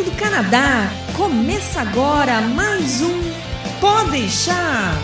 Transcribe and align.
direto 0.00 0.04
do 0.04 0.10
Canadá. 0.12 0.88
Começa 1.16 1.80
agora 1.82 2.40
mais 2.40 3.02
um 3.02 3.20
Pode 3.80 4.10
deixar. 4.10 4.94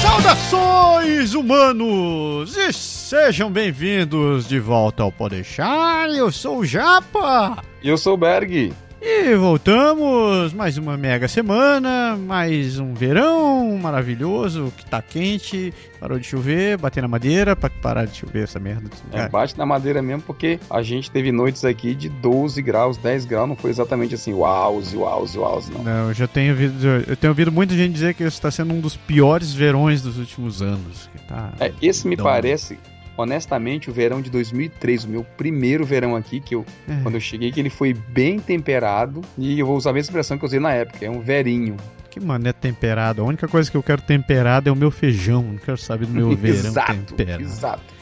Saudações 0.00 1.34
humanos 1.34 2.56
e 2.56 2.72
sejam 2.72 3.50
bem-vindos 3.50 4.46
de 4.46 4.58
volta 4.60 5.02
ao 5.02 5.10
Pode 5.10 5.36
deixar. 5.36 6.08
Eu 6.10 6.30
sou 6.30 6.58
o 6.58 6.66
Japa. 6.66 7.62
E 7.82 7.88
eu 7.88 7.98
sou 7.98 8.14
o 8.14 8.16
Berg. 8.16 8.72
E 9.06 9.34
voltamos, 9.36 10.54
mais 10.54 10.78
uma 10.78 10.96
mega 10.96 11.28
semana, 11.28 12.16
mais 12.16 12.78
um 12.78 12.94
verão 12.94 13.76
maravilhoso, 13.76 14.72
que 14.78 14.86
tá 14.86 15.02
quente, 15.02 15.74
parou 16.00 16.18
de 16.18 16.26
chover, 16.26 16.78
bater 16.78 17.02
na 17.02 17.08
madeira 17.08 17.54
pra 17.54 17.68
parar 17.68 18.06
de 18.06 18.16
chover 18.16 18.44
essa 18.44 18.58
merda. 18.58 18.88
É, 19.12 19.28
bate 19.28 19.58
na 19.58 19.66
madeira 19.66 20.00
mesmo 20.00 20.22
porque 20.22 20.58
a 20.70 20.80
gente 20.80 21.10
teve 21.10 21.30
noites 21.30 21.66
aqui 21.66 21.94
de 21.94 22.08
12 22.08 22.62
graus, 22.62 22.96
10 22.96 23.26
graus, 23.26 23.46
não 23.46 23.56
foi 23.56 23.68
exatamente 23.68 24.14
assim, 24.14 24.32
uau, 24.32 24.80
uau, 24.94 25.26
uau, 25.36 25.62
não. 25.70 25.84
Não, 25.84 26.08
eu 26.08 26.14
já 26.14 26.26
tenho 26.26 26.52
ouvido, 26.52 26.86
eu 27.06 27.14
tenho 27.14 27.30
ouvido 27.30 27.52
muita 27.52 27.74
gente 27.74 27.92
dizer 27.92 28.14
que 28.14 28.24
está 28.24 28.50
sendo 28.50 28.72
um 28.72 28.80
dos 28.80 28.96
piores 28.96 29.52
verões 29.52 30.00
dos 30.00 30.16
últimos 30.16 30.62
anos. 30.62 31.10
Tá 31.28 31.52
é, 31.60 31.70
esse 31.82 32.08
me 32.08 32.16
parece 32.16 32.78
honestamente, 33.16 33.90
o 33.90 33.92
verão 33.92 34.20
de 34.20 34.30
2003, 34.30 35.04
o 35.04 35.08
meu 35.08 35.24
primeiro 35.36 35.84
verão 35.84 36.16
aqui, 36.16 36.40
que 36.40 36.54
eu, 36.54 36.64
é. 36.88 37.00
quando 37.02 37.14
eu 37.14 37.20
cheguei, 37.20 37.52
que 37.52 37.60
ele 37.60 37.70
foi 37.70 37.94
bem 37.94 38.38
temperado, 38.38 39.22
e 39.38 39.58
eu 39.58 39.66
vou 39.66 39.76
usar 39.76 39.90
a 39.90 39.92
mesma 39.92 40.10
expressão 40.10 40.38
que 40.38 40.44
eu 40.44 40.46
usei 40.46 40.60
na 40.60 40.72
época, 40.72 41.04
é 41.04 41.10
um 41.10 41.20
verinho. 41.20 41.76
Que 42.10 42.20
mané 42.20 42.52
temperado. 42.52 43.22
A 43.22 43.24
única 43.24 43.48
coisa 43.48 43.70
que 43.70 43.76
eu 43.76 43.82
quero 43.82 44.00
temperado 44.00 44.68
é 44.68 44.72
o 44.72 44.76
meu 44.76 44.92
feijão. 44.92 45.42
Não 45.42 45.56
quero 45.56 45.76
saber 45.76 46.06
do 46.06 46.12
meu 46.12 46.30
verão 46.36 46.70
exato, 46.70 47.14
temperado. 47.14 47.42
Exato. 47.42 47.94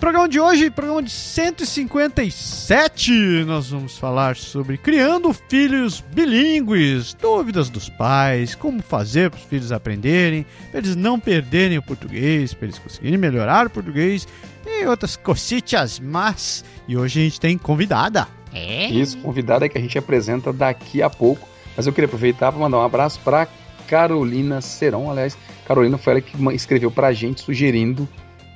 Programa 0.00 0.28
de 0.28 0.38
hoje, 0.38 0.70
programa 0.70 1.02
de 1.02 1.10
157, 1.10 3.10
nós 3.44 3.70
vamos 3.70 3.98
falar 3.98 4.36
sobre 4.36 4.78
criando 4.78 5.32
filhos 5.32 6.04
bilíngues, 6.12 7.14
dúvidas 7.14 7.68
dos 7.68 7.88
pais, 7.88 8.54
como 8.54 8.80
fazer 8.80 9.28
para 9.28 9.38
os 9.38 9.44
filhos 9.44 9.72
aprenderem, 9.72 10.46
para 10.70 10.78
eles 10.78 10.94
não 10.94 11.18
perderem 11.18 11.78
o 11.78 11.82
português, 11.82 12.54
para 12.54 12.66
eles 12.66 12.78
conseguirem 12.78 13.18
melhorar 13.18 13.66
o 13.66 13.70
português 13.70 14.28
e 14.68 14.86
outras 14.86 15.16
cositas 15.16 15.98
mas 15.98 16.64
E 16.86 16.96
hoje 16.96 17.20
a 17.20 17.24
gente 17.24 17.40
tem 17.40 17.58
convidada. 17.58 18.28
É? 18.52 18.86
Isso, 18.86 19.18
convidada 19.18 19.66
é 19.66 19.68
que 19.68 19.78
a 19.78 19.80
gente 19.80 19.98
apresenta 19.98 20.52
daqui 20.52 21.02
a 21.02 21.10
pouco. 21.10 21.48
Mas 21.76 21.86
eu 21.86 21.92
queria 21.92 22.06
aproveitar 22.06 22.50
para 22.50 22.60
mandar 22.60 22.78
um 22.78 22.82
abraço 22.82 23.20
para 23.20 23.46
Carolina 23.86 24.60
Seron. 24.60 25.10
Aliás, 25.10 25.36
Carolina 25.66 25.96
foi 25.96 26.14
ela 26.14 26.20
que 26.20 26.36
escreveu 26.54 26.90
para 26.90 27.08
a 27.08 27.12
gente 27.12 27.40
sugerindo 27.40 28.08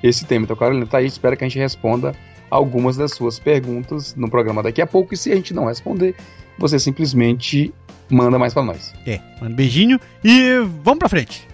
esse 0.02 0.24
tema. 0.24 0.44
Então, 0.44 0.56
Carolina, 0.56 0.86
tá 0.86 0.98
aí, 0.98 1.06
espero 1.06 1.36
que 1.36 1.44
a 1.44 1.48
gente 1.48 1.58
responda 1.58 2.14
algumas 2.50 2.96
das 2.96 3.12
suas 3.12 3.38
perguntas 3.38 4.14
no 4.14 4.28
programa 4.28 4.62
daqui 4.62 4.82
a 4.82 4.86
pouco. 4.86 5.14
E 5.14 5.16
se 5.16 5.30
a 5.30 5.36
gente 5.36 5.54
não 5.54 5.66
responder, 5.66 6.14
você 6.58 6.78
simplesmente 6.78 7.72
manda 8.10 8.38
mais 8.38 8.52
para 8.52 8.64
nós. 8.64 8.92
É, 9.06 9.20
manda 9.40 9.52
um 9.52 9.56
beijinho 9.56 10.00
e 10.24 10.58
vamos 10.82 10.98
para 10.98 11.08
frente. 11.08 11.46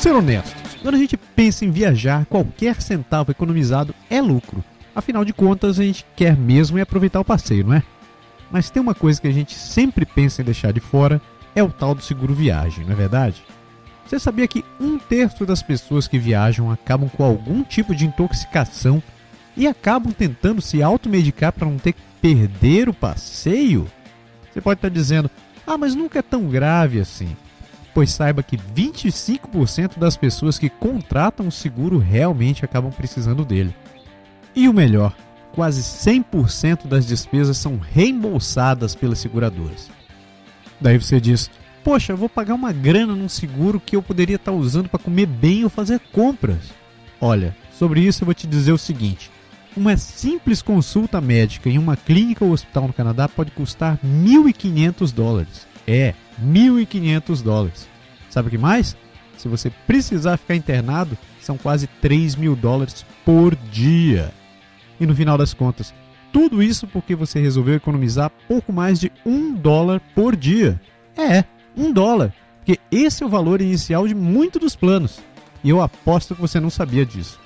Vamos 0.00 0.02
ser 0.02 0.32
honestos. 0.32 0.76
Quando 0.80 0.94
a 0.94 0.98
gente 0.98 1.14
pensa 1.14 1.62
em 1.62 1.70
viajar, 1.70 2.24
qualquer 2.24 2.80
centavo 2.80 3.32
economizado 3.32 3.94
é 4.08 4.18
lucro. 4.18 4.64
Afinal 4.94 5.26
de 5.26 5.32
contas, 5.34 5.78
a 5.78 5.84
gente 5.84 6.06
quer 6.16 6.34
mesmo 6.34 6.78
é 6.78 6.80
aproveitar 6.80 7.20
o 7.20 7.24
passeio, 7.24 7.66
não 7.66 7.74
é? 7.74 7.82
Mas 8.50 8.70
tem 8.70 8.80
uma 8.80 8.94
coisa 8.94 9.20
que 9.20 9.28
a 9.28 9.30
gente 9.30 9.54
sempre 9.54 10.06
pensa 10.06 10.40
em 10.40 10.44
deixar 10.46 10.72
de 10.72 10.80
fora, 10.80 11.20
é 11.54 11.62
o 11.62 11.68
tal 11.68 11.94
do 11.94 12.00
seguro 12.00 12.32
viagem, 12.32 12.82
não 12.86 12.94
é 12.94 12.96
verdade? 12.96 13.44
Você 14.06 14.18
sabia 14.18 14.48
que 14.48 14.64
um 14.80 14.98
terço 14.98 15.44
das 15.44 15.62
pessoas 15.62 16.08
que 16.08 16.18
viajam 16.18 16.70
acabam 16.70 17.10
com 17.10 17.22
algum 17.22 17.62
tipo 17.62 17.94
de 17.94 18.06
intoxicação 18.06 19.02
e 19.54 19.66
acabam 19.66 20.14
tentando 20.14 20.62
se 20.62 20.82
automedicar 20.82 21.52
para 21.52 21.68
não 21.68 21.76
ter 21.76 21.92
que 21.92 22.00
perder 22.22 22.88
o 22.88 22.94
passeio? 22.94 23.86
Você 24.50 24.62
pode 24.62 24.78
estar 24.78 24.88
dizendo, 24.88 25.30
ah, 25.66 25.76
mas 25.76 25.94
nunca 25.94 26.20
é 26.20 26.22
tão 26.22 26.48
grave 26.48 26.98
assim 27.00 27.36
pois 27.94 28.10
saiba 28.10 28.42
que 28.42 28.56
25% 28.56 29.98
das 29.98 30.16
pessoas 30.16 30.58
que 30.58 30.68
contratam 30.68 31.48
o 31.48 31.52
seguro 31.52 31.98
realmente 31.98 32.64
acabam 32.64 32.92
precisando 32.92 33.44
dele. 33.44 33.74
E 34.54 34.68
o 34.68 34.72
melhor, 34.72 35.14
quase 35.52 35.82
100% 35.82 36.86
das 36.86 37.06
despesas 37.06 37.58
são 37.58 37.78
reembolsadas 37.78 38.94
pelas 38.94 39.18
seguradoras. 39.18 39.90
Daí 40.80 40.98
você 40.98 41.20
diz: 41.20 41.50
Poxa, 41.84 42.14
vou 42.14 42.28
pagar 42.28 42.54
uma 42.54 42.72
grana 42.72 43.14
num 43.14 43.28
seguro 43.28 43.80
que 43.80 43.96
eu 43.96 44.02
poderia 44.02 44.36
estar 44.36 44.52
usando 44.52 44.88
para 44.88 45.02
comer 45.02 45.26
bem 45.26 45.64
ou 45.64 45.70
fazer 45.70 46.00
compras. 46.12 46.72
Olha, 47.20 47.56
sobre 47.72 48.00
isso 48.00 48.22
eu 48.22 48.26
vou 48.26 48.34
te 48.34 48.46
dizer 48.46 48.72
o 48.72 48.78
seguinte: 48.78 49.30
uma 49.76 49.96
simples 49.96 50.62
consulta 50.62 51.20
médica 51.20 51.68
em 51.68 51.78
uma 51.78 51.96
clínica 51.96 52.44
ou 52.44 52.52
hospital 52.52 52.88
no 52.88 52.92
Canadá 52.92 53.28
pode 53.28 53.50
custar 53.52 53.98
1.500 54.04 55.12
dólares. 55.12 55.69
É, 55.92 56.14
1.500 56.40 57.42
dólares. 57.42 57.88
Sabe 58.28 58.46
o 58.46 58.50
que 58.52 58.56
mais? 58.56 58.96
Se 59.36 59.48
você 59.48 59.70
precisar 59.88 60.36
ficar 60.36 60.54
internado, 60.54 61.18
são 61.40 61.58
quase 61.58 61.88
3 62.00 62.36
mil 62.36 62.54
dólares 62.54 63.04
por 63.24 63.56
dia. 63.56 64.30
E 65.00 65.04
no 65.04 65.16
final 65.16 65.36
das 65.36 65.52
contas, 65.52 65.92
tudo 66.32 66.62
isso 66.62 66.86
porque 66.86 67.16
você 67.16 67.40
resolveu 67.40 67.74
economizar 67.74 68.30
pouco 68.46 68.72
mais 68.72 69.00
de 69.00 69.10
um 69.26 69.52
dólar 69.52 70.00
por 70.14 70.36
dia. 70.36 70.80
É, 71.18 71.42
um 71.76 71.92
dólar. 71.92 72.32
Porque 72.58 72.78
esse 72.92 73.24
é 73.24 73.26
o 73.26 73.30
valor 73.30 73.60
inicial 73.60 74.06
de 74.06 74.14
muitos 74.14 74.60
dos 74.60 74.76
planos. 74.76 75.18
E 75.64 75.70
eu 75.70 75.82
aposto 75.82 76.36
que 76.36 76.40
você 76.40 76.60
não 76.60 76.70
sabia 76.70 77.04
disso. 77.04 77.40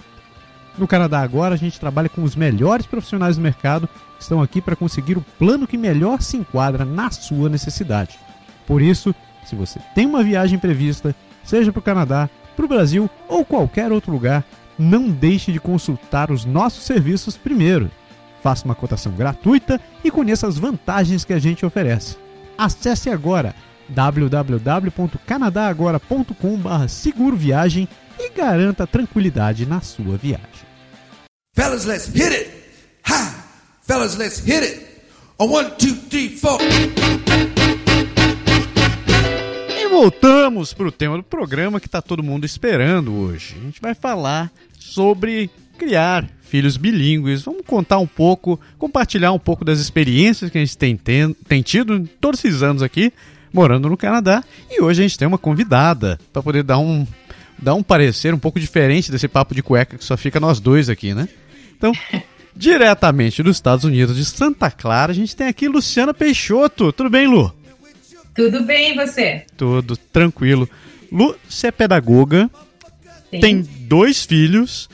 No 0.77 0.87
Canadá 0.87 1.21
Agora, 1.21 1.55
a 1.55 1.59
gente 1.59 1.81
trabalha 1.81 2.11
com 2.11 2.23
os 2.23 2.37
melhores 2.37 2.85
profissionais 2.85 3.37
do 3.37 3.43
mercado 3.43 3.89
que 3.89 4.23
estão 4.23 4.43
aqui 4.43 4.61
para 4.61 4.77
conseguir 4.77 5.17
o 5.17 5.25
plano 5.39 5.67
que 5.67 5.79
melhor 5.79 6.21
se 6.21 6.37
enquadra 6.37 6.85
na 6.85 7.11
sua 7.11 7.49
necessidade. 7.49 8.19
Por 8.67 8.83
isso, 8.83 9.15
se 9.45 9.55
você 9.55 9.79
tem 9.95 10.07
uma 10.07 10.23
viagem 10.23 10.59
prevista, 10.59 11.15
seja 11.45 11.73
para 11.73 11.81
o 11.81 11.83
Canadá, 11.83 12.29
para 12.57 12.65
o 12.65 12.69
Brasil 12.69 13.11
ou 13.29 13.45
qualquer 13.45 13.93
outro 13.93 14.13
lugar, 14.13 14.45
não 14.79 15.11
deixe 15.11 15.53
de 15.53 15.61
consultar 15.61 16.31
os 16.31 16.45
nossos 16.45 16.85
serviços 16.85 17.37
primeiro. 17.37 17.91
Faça 18.43 18.65
uma 18.65 18.75
cotação 18.75 19.13
gratuita 19.13 19.79
e 20.03 20.11
conheça 20.11 20.47
as 20.47 20.59
vantagens 20.59 21.25
que 21.25 21.33
a 21.33 21.39
gente 21.39 21.65
oferece. 21.65 22.17
Acesse 22.59 23.09
agora 23.11 23.55
www.canadagora.com.br 23.89 26.89
seguro 26.89 27.37
viagem 27.37 27.89
e 28.19 28.31
garanta 28.31 28.87
tranquilidade 28.87 29.67
na 29.67 29.81
sua 29.81 30.17
viagem. 30.17 30.65
Fellas, 31.55 31.85
let's 31.85 32.07
hit 32.07 32.35
it! 32.35 32.51
Ha! 33.09 33.45
Fellas, 33.83 34.17
let's 34.17 34.41
hit 34.41 34.65
it! 34.65 34.87
A 35.39 35.45
one, 35.45 35.71
two, 35.79 35.95
three, 36.09 36.31
four 36.31 36.59
voltamos 39.95 40.75
para 40.75 40.89
o 40.89 40.93
tema 40.93 41.17
do 41.17 41.23
programa 41.23 41.79
que 41.79 41.87
está 41.87 42.03
todo 42.03 42.21
mundo 42.21 42.45
esperando 42.45 43.15
hoje. 43.15 43.55
A 43.57 43.65
gente 43.65 43.81
vai 43.81 43.95
falar 43.95 44.51
sobre 44.77 45.49
criar 45.79 46.29
filhos 46.43 46.77
bilíngues. 46.77 47.43
Vamos 47.43 47.63
contar 47.65 47.99
um 47.99 48.07
pouco, 48.07 48.59
compartilhar 48.77 49.31
um 49.31 49.39
pouco 49.39 49.65
das 49.65 49.79
experiências 49.79 50.51
que 50.51 50.59
a 50.59 50.61
gente 50.61 50.77
tem, 50.77 50.97
tem, 50.97 51.33
tem 51.47 51.63
tido 51.63 52.09
todos 52.21 52.45
esses 52.45 52.61
anos 52.61 52.83
aqui, 52.83 53.13
morando 53.53 53.89
no 53.89 53.97
Canadá. 53.97 54.43
E 54.69 54.83
hoje 54.83 55.01
a 55.01 55.07
gente 55.07 55.17
tem 55.17 55.29
uma 55.29 55.39
convidada 55.39 56.19
para 56.33 56.43
poder 56.43 56.65
dar 56.65 56.79
um, 56.79 57.07
dar 57.57 57.75
um 57.75 57.83
parecer 57.83 58.35
um 58.35 58.39
pouco 58.39 58.59
diferente 58.59 59.13
desse 59.13 59.29
papo 59.29 59.55
de 59.55 59.63
cueca 59.63 59.97
que 59.97 60.05
só 60.05 60.17
fica 60.17 60.41
nós 60.41 60.59
dois 60.59 60.89
aqui, 60.89 61.15
né? 61.15 61.29
Então, 61.79 61.93
diretamente 62.55 63.45
dos 63.45 63.57
Estados 63.57 63.85
Unidos, 63.85 64.17
de 64.17 64.25
Santa 64.25 64.73
Clara, 64.73 65.13
a 65.13 65.15
gente 65.15 65.37
tem 65.37 65.47
aqui 65.47 65.69
Luciana 65.69 66.13
Peixoto. 66.13 66.93
Tudo 66.93 67.09
bem, 67.09 67.29
Lu? 67.29 67.55
Tudo 68.35 68.63
bem, 68.63 68.93
e 68.93 68.95
você? 68.95 69.45
Tudo 69.57 69.97
tranquilo. 69.97 70.69
Lu, 71.11 71.37
você 71.49 71.69
é 71.69 71.71
pedagoga, 71.71 72.51
sim. 73.31 73.41
tem 73.41 73.63
dois 73.63 74.25
filhos 74.25 74.89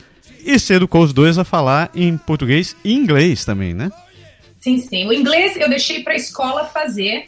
e 0.45 0.59
você 0.59 0.75
educou 0.75 1.03
os 1.03 1.13
dois 1.13 1.37
a 1.37 1.43
falar 1.43 1.89
em 1.95 2.17
português 2.17 2.75
e 2.83 2.93
inglês 2.93 3.43
também, 3.43 3.73
né? 3.73 3.91
Sim, 4.59 4.77
sim. 4.77 5.07
O 5.07 5.13
inglês 5.13 5.57
eu 5.57 5.67
deixei 5.67 6.03
para 6.03 6.13
a 6.13 6.15
escola 6.15 6.65
fazer 6.65 7.25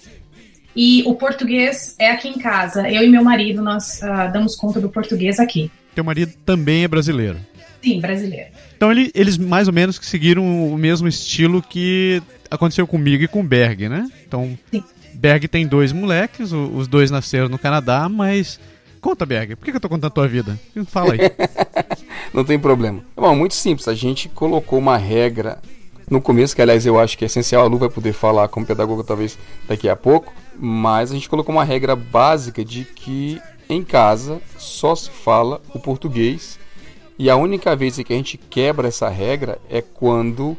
e 0.75 1.03
o 1.05 1.15
português 1.15 1.95
é 1.97 2.11
aqui 2.11 2.27
em 2.27 2.37
casa. 2.37 2.87
Eu 2.87 3.03
e 3.03 3.09
meu 3.09 3.23
marido, 3.23 3.61
nós 3.61 3.99
uh, 4.01 4.31
damos 4.31 4.55
conta 4.55 4.79
do 4.79 4.89
português 4.89 5.39
aqui. 5.39 5.71
Teu 5.95 6.03
marido 6.03 6.33
também 6.45 6.83
é 6.83 6.87
brasileiro? 6.87 7.39
Sim, 7.81 7.99
brasileiro. 7.99 8.49
Então 8.75 8.91
ele, 8.91 9.11
eles 9.13 9.37
mais 9.37 9.67
ou 9.67 9.73
menos 9.73 9.99
seguiram 10.01 10.71
o 10.71 10.77
mesmo 10.77 11.07
estilo 11.07 11.61
que 11.61 12.21
aconteceu 12.49 12.85
comigo 12.85 13.23
e 13.23 13.27
com 13.27 13.41
o 13.41 13.43
Berg, 13.43 13.89
né? 13.89 14.09
Então, 14.27 14.57
Sim. 14.71 14.83
Berg 15.23 15.47
tem 15.47 15.65
dois 15.65 15.93
moleques, 15.93 16.51
os 16.51 16.85
dois 16.85 17.09
nasceram 17.09 17.47
no 17.47 17.57
Canadá, 17.57 18.09
mas. 18.09 18.59
Conta, 18.99 19.25
Berg, 19.25 19.55
por 19.55 19.63
que 19.63 19.71
eu 19.71 19.79
tô 19.79 19.87
contando 19.87 20.07
a 20.07 20.13
tua 20.13 20.27
vida? 20.27 20.59
Fala 20.87 21.13
aí. 21.13 21.19
Não 22.33 22.43
tem 22.43 22.59
problema. 22.59 23.01
Bom, 23.15 23.33
muito 23.33 23.53
simples. 23.53 23.87
A 23.87 23.93
gente 23.93 24.27
colocou 24.27 24.77
uma 24.77 24.97
regra 24.97 25.61
no 26.09 26.19
começo, 26.19 26.53
que 26.53 26.61
aliás 26.61 26.85
eu 26.85 26.99
acho 26.99 27.17
que 27.17 27.23
é 27.23 27.27
essencial, 27.27 27.63
a 27.63 27.67
Lu 27.67 27.77
vai 27.77 27.87
poder 27.87 28.11
falar 28.11 28.49
como 28.49 28.65
pedagoga 28.65 29.01
talvez 29.01 29.39
daqui 29.65 29.87
a 29.87 29.95
pouco, 29.95 30.33
mas 30.59 31.09
a 31.09 31.13
gente 31.13 31.29
colocou 31.29 31.55
uma 31.55 31.63
regra 31.63 31.95
básica 31.95 32.63
de 32.63 32.83
que 32.83 33.41
em 33.69 33.81
casa 33.81 34.41
só 34.57 34.93
se 34.93 35.09
fala 35.09 35.61
o 35.73 35.79
português 35.79 36.59
E 37.17 37.29
a 37.29 37.37
única 37.37 37.77
vez 37.77 37.95
que 37.95 38.11
a 38.11 38.15
gente 38.17 38.37
quebra 38.37 38.89
essa 38.89 39.07
regra 39.07 39.57
é 39.69 39.81
quando 39.81 40.57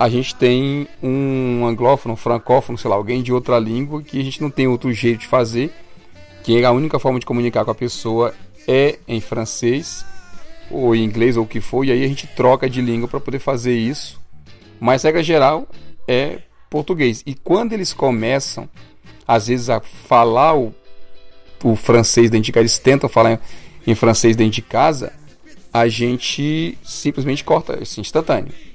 a 0.00 0.08
gente 0.08 0.34
tem 0.34 0.88
um 1.02 1.66
anglófono, 1.66 2.14
um 2.14 2.16
francófono, 2.16 2.78
sei 2.78 2.88
lá, 2.88 2.96
alguém 2.96 3.22
de 3.22 3.34
outra 3.34 3.58
língua 3.58 4.02
que 4.02 4.18
a 4.18 4.24
gente 4.24 4.40
não 4.40 4.50
tem 4.50 4.66
outro 4.66 4.90
jeito 4.94 5.20
de 5.20 5.26
fazer, 5.26 5.70
que 6.42 6.64
a 6.64 6.72
única 6.72 6.98
forma 6.98 7.20
de 7.20 7.26
comunicar 7.26 7.66
com 7.66 7.70
a 7.70 7.74
pessoa 7.74 8.34
é 8.66 8.98
em 9.06 9.20
francês 9.20 10.02
ou 10.70 10.96
em 10.96 11.04
inglês 11.04 11.36
ou 11.36 11.44
o 11.44 11.46
que 11.46 11.60
for, 11.60 11.84
e 11.84 11.92
aí 11.92 12.02
a 12.02 12.08
gente 12.08 12.26
troca 12.28 12.70
de 12.70 12.80
língua 12.80 13.06
para 13.08 13.20
poder 13.20 13.40
fazer 13.40 13.76
isso. 13.76 14.18
Mas 14.80 15.02
regra 15.02 15.22
geral 15.22 15.68
é 16.08 16.38
português. 16.70 17.22
E 17.26 17.34
quando 17.34 17.74
eles 17.74 17.92
começam, 17.92 18.66
às 19.28 19.48
vezes, 19.48 19.68
a 19.68 19.82
falar 19.82 20.56
o, 20.56 20.74
o 21.62 21.76
francês 21.76 22.30
dentro 22.30 22.46
de 22.46 22.52
casa, 22.52 22.62
eles 22.62 22.78
tentam 22.78 23.06
falar 23.06 23.32
em, 23.32 23.38
em 23.92 23.94
francês 23.94 24.34
dentro 24.34 24.54
de 24.54 24.62
casa, 24.62 25.12
a 25.70 25.86
gente 25.88 26.78
simplesmente 26.82 27.44
corta, 27.44 27.82
assim, 27.82 28.00
instantâneo. 28.00 28.69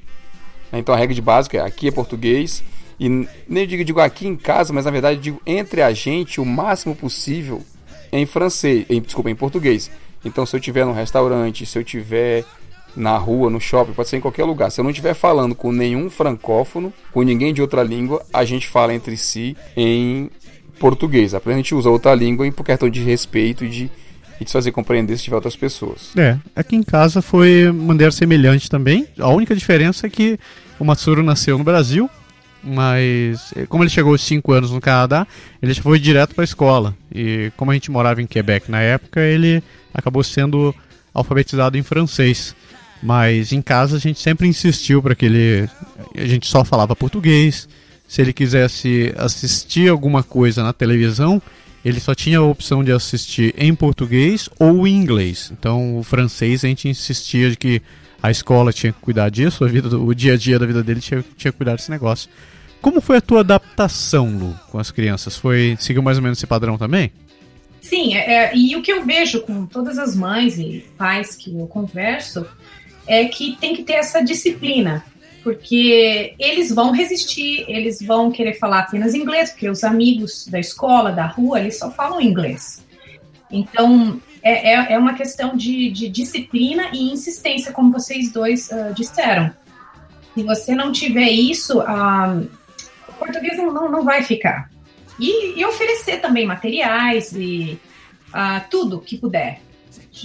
Então 0.73 0.93
a 0.93 0.97
regra 0.97 1.13
de 1.13 1.21
básico 1.21 1.55
é 1.55 1.59
aqui 1.59 1.87
é 1.87 1.91
português, 1.91 2.63
e 2.99 3.09
nem 3.47 3.67
digo, 3.67 3.83
digo 3.83 3.99
aqui 3.99 4.27
em 4.27 4.35
casa, 4.35 4.71
mas 4.71 4.85
na 4.85 4.91
verdade 4.91 5.19
digo 5.19 5.41
entre 5.45 5.81
a 5.81 5.91
gente 5.93 6.39
o 6.39 6.45
máximo 6.45 6.95
possível 6.95 7.61
em 8.11 8.25
francês, 8.25 8.85
em, 8.89 9.01
desculpa, 9.01 9.29
em 9.29 9.35
português. 9.35 9.91
Então 10.23 10.45
se 10.45 10.55
eu 10.55 10.59
estiver 10.59 10.85
no 10.85 10.93
restaurante, 10.93 11.65
se 11.65 11.77
eu 11.77 11.81
estiver 11.81 12.45
na 12.95 13.17
rua, 13.17 13.49
no 13.49 13.59
shopping, 13.59 13.93
pode 13.93 14.07
ser 14.07 14.17
em 14.17 14.21
qualquer 14.21 14.45
lugar. 14.45 14.71
Se 14.71 14.79
eu 14.79 14.83
não 14.83 14.89
estiver 14.89 15.13
falando 15.13 15.53
com 15.53 15.71
nenhum 15.71 16.09
francófono, 16.09 16.93
com 17.11 17.21
ninguém 17.23 17.53
de 17.53 17.61
outra 17.61 17.83
língua, 17.83 18.25
a 18.33 18.45
gente 18.45 18.67
fala 18.67 18.93
entre 18.93 19.17
si 19.17 19.55
em 19.75 20.29
português. 20.79 21.33
A 21.33 21.41
gente 21.51 21.75
usa 21.75 21.89
outra 21.89 22.13
língua 22.15 22.49
por 22.51 22.63
questão 22.63 22.89
de 22.89 23.01
respeito 23.01 23.65
e 23.65 23.69
de, 23.69 23.91
e 24.39 24.45
de 24.45 24.51
fazer 24.51 24.71
compreender 24.71 25.17
se 25.17 25.23
tiver 25.23 25.35
outras 25.35 25.55
pessoas. 25.55 26.11
É, 26.15 26.37
aqui 26.55 26.75
em 26.75 26.83
casa 26.83 27.21
foi 27.21 27.71
maneira 27.71 28.11
semelhante 28.11 28.69
também. 28.69 29.07
A 29.19 29.29
única 29.29 29.55
diferença 29.55 30.07
é 30.07 30.09
que 30.09 30.39
o 30.79 30.85
Matsuro 30.85 31.23
nasceu 31.23 31.57
no 31.57 31.63
Brasil, 31.63 32.09
mas 32.61 33.53
eh, 33.55 33.65
como 33.67 33.83
ele 33.83 33.89
chegou 33.89 34.11
aos 34.11 34.21
5 34.21 34.51
anos 34.51 34.71
no 34.71 34.81
Canadá, 34.81 35.27
ele 35.61 35.73
já 35.73 35.81
foi 35.81 35.99
direto 35.99 36.33
para 36.33 36.43
a 36.43 36.45
escola. 36.45 36.95
E 37.13 37.51
como 37.55 37.71
a 37.71 37.73
gente 37.73 37.91
morava 37.91 38.21
em 38.21 38.27
Quebec 38.27 38.69
na 38.69 38.81
época, 38.81 39.21
ele 39.21 39.63
acabou 39.93 40.23
sendo 40.23 40.73
alfabetizado 41.13 41.77
em 41.77 41.83
francês. 41.83 42.55
Mas 43.01 43.51
em 43.51 43.61
casa 43.61 43.97
a 43.97 43.99
gente 43.99 44.19
sempre 44.19 44.47
insistiu 44.47 45.01
para 45.01 45.13
que 45.13 45.25
ele. 45.25 45.69
A 46.15 46.25
gente 46.25 46.47
só 46.47 46.65
falava 46.65 46.95
português. 46.95 47.69
Se 48.07 48.21
ele 48.21 48.33
quisesse 48.33 49.13
assistir 49.17 49.89
alguma 49.89 50.23
coisa 50.23 50.63
na 50.63 50.73
televisão, 50.73 51.41
ele 51.85 51.99
só 51.99 52.15
tinha 52.15 52.39
a 52.39 52.43
opção 52.43 52.83
de 52.83 52.91
assistir 52.91 53.53
em 53.55 53.75
português 53.75 54.49
ou 54.59 54.87
em 54.87 54.95
inglês. 54.95 55.53
Então 55.57 55.99
o 55.99 56.03
francês 56.03 56.65
a 56.65 56.67
gente 56.67 56.89
insistia 56.89 57.51
de 57.51 57.55
que 57.55 57.81
a 58.23 58.31
escola 58.31 58.73
tinha 58.73 58.91
que 58.91 58.99
cuidar 58.99 59.29
disso, 59.29 59.63
a 59.63 59.67
vida, 59.67 59.95
o 59.95 60.13
dia 60.15 60.33
a 60.33 60.37
dia 60.37 60.57
da 60.57 60.65
vida 60.65 60.83
dele 60.83 60.99
tinha, 60.99 61.23
tinha 61.37 61.51
que 61.51 61.57
cuidar 61.57 61.75
desse 61.75 61.91
negócio. 61.91 62.27
Como 62.81 62.99
foi 62.99 63.17
a 63.17 63.21
tua 63.21 63.41
adaptação, 63.41 64.35
Lu, 64.35 64.59
com 64.71 64.79
as 64.79 64.89
crianças? 64.89 65.37
Foi 65.37 65.77
seguiu 65.79 66.01
mais 66.01 66.17
ou 66.17 66.23
menos 66.23 66.39
esse 66.39 66.47
padrão 66.47 66.75
também? 66.75 67.11
Sim, 67.81 68.15
é, 68.15 68.33
é, 68.33 68.57
e 68.57 68.75
o 68.75 68.81
que 68.81 68.91
eu 68.91 69.05
vejo 69.05 69.41
com 69.41 69.67
todas 69.67 69.99
as 69.99 70.15
mães 70.15 70.57
e 70.57 70.83
pais 70.97 71.35
que 71.35 71.55
eu 71.55 71.67
converso 71.67 72.47
é 73.05 73.25
que 73.25 73.55
tem 73.57 73.75
que 73.75 73.83
ter 73.83 73.93
essa 73.93 74.23
disciplina, 74.23 75.05
porque 75.45 76.33
eles 76.39 76.73
vão 76.73 76.91
resistir, 76.91 77.65
eles 77.67 78.01
vão 78.01 78.31
querer 78.31 78.55
falar 78.55 78.79
apenas 78.79 79.13
inglês, 79.13 79.51
porque 79.51 79.69
os 79.69 79.83
amigos 79.83 80.47
da 80.47 80.59
escola, 80.59 81.11
da 81.11 81.27
rua, 81.27 81.59
eles 81.59 81.77
só 81.77 81.91
falam 81.91 82.19
inglês. 82.19 82.83
Então, 83.51 84.19
é, 84.41 84.73
é, 84.73 84.93
é 84.93 84.97
uma 84.97 85.13
questão 85.13 85.55
de, 85.55 85.91
de, 85.91 86.09
disciplina 86.09 86.89
e 86.91 87.11
insistência, 87.11 87.71
como 87.71 87.91
vocês 87.91 88.31
dois 88.31 88.71
uh, 88.71 88.91
disseram. 88.95 89.53
Se 90.33 90.41
você 90.41 90.73
não 90.73 90.91
tiver 90.91 91.29
isso, 91.29 91.79
uh, 91.79 92.49
o 93.07 93.13
português 93.13 93.55
não, 93.55 93.71
não, 93.71 93.91
não 93.91 94.03
vai 94.03 94.23
ficar. 94.23 94.71
E, 95.19 95.59
e, 95.59 95.63
oferecer 95.63 96.21
também 96.21 96.47
materiais 96.47 97.31
e 97.33 97.79
uh, 98.29 98.67
tudo 98.71 98.99
que 98.99 99.15
puder 99.15 99.61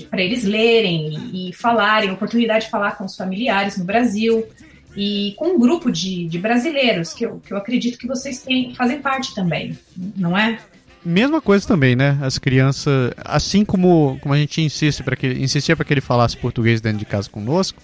para 0.09 0.23
eles 0.23 0.45
lerem 0.45 1.31
e, 1.31 1.51
e, 1.51 1.53
falarem, 1.53 2.11
oportunidade 2.11 2.65
de 2.65 2.71
falar 2.71 2.93
com 2.93 3.05
os 3.05 3.15
familiares 3.15 3.77
no 3.77 3.85
Brasil 3.85 4.49
e 4.97 5.35
com 5.37 5.55
um 5.55 5.59
grupo 5.59 5.91
de, 5.91 6.27
de 6.27 6.39
brasileiros 6.39 7.13
que 7.13 7.25
eu, 7.25 7.41
que 7.45 7.53
eu 7.53 7.57
acredito 7.57 7.99
que 7.99 8.07
vocês 8.07 8.43
têm, 8.43 8.75
fazem 8.75 9.01
parte 9.01 9.35
também, 9.35 9.79
não 10.17 10.37
é? 10.37 10.59
Mesma 11.05 11.41
coisa 11.41 11.67
também, 11.67 11.97
né? 11.97 12.19
As 12.21 12.39
crianças, 12.39 13.13
assim 13.25 13.65
como, 13.65 14.19
como 14.21 14.35
a 14.35 14.39
gente 14.39 14.61
insiste 14.61 15.03
para 15.03 15.17
que 15.17 15.29
insistia 15.29 15.75
para 15.75 15.85
que 15.85 15.95
ele 15.95 16.01
falasse 16.01 16.37
português 16.37 16.81
dentro 16.81 16.99
de 16.99 17.07
casa 17.07 17.31
conosco, 17.31 17.81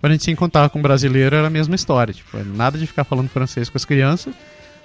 quando 0.00 0.12
a 0.12 0.14
gente 0.14 0.24
se 0.24 0.30
encontrava 0.30 0.70
com 0.70 0.78
um 0.78 0.82
brasileiro 0.82 1.36
era 1.36 1.46
a 1.46 1.50
mesma 1.50 1.74
história, 1.74 2.14
tipo, 2.14 2.38
nada 2.38 2.78
de 2.78 2.86
ficar 2.86 3.04
falando 3.04 3.28
francês 3.28 3.68
com 3.68 3.76
as 3.76 3.84
crianças. 3.84 4.34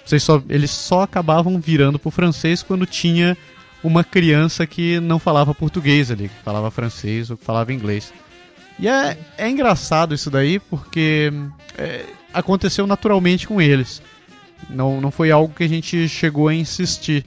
Vocês 0.06 0.24
só, 0.24 0.42
eles 0.50 0.72
só 0.72 1.04
acabavam 1.04 1.60
virando 1.60 2.00
pro 2.00 2.10
francês 2.10 2.64
quando 2.64 2.86
tinha 2.86 3.38
uma 3.84 4.04
criança 4.04 4.66
que 4.66 5.00
não 5.00 5.20
falava 5.20 5.54
português 5.54 6.12
ali, 6.12 6.30
que 6.30 6.44
falava 6.44 6.72
francês 6.72 7.30
ou 7.30 7.38
que 7.38 7.46
falava 7.46 7.72
inglês. 7.72 8.12
E 8.80 8.88
é, 8.88 9.18
é 9.38 9.50
engraçado 9.50 10.16
isso 10.16 10.30
daí 10.30 10.60
porque 10.60 11.32
é, 11.78 12.06
aconteceu 12.34 12.88
naturalmente 12.88 13.48
com 13.48 13.62
eles. 13.62 14.02
Não, 14.70 15.02
não 15.02 15.12
foi 15.12 15.32
algo 15.32 15.54
que 15.54 15.64
a 15.64 15.70
gente 15.70 16.08
chegou 16.08 16.48
a 16.48 16.54
insistir. 16.54 17.26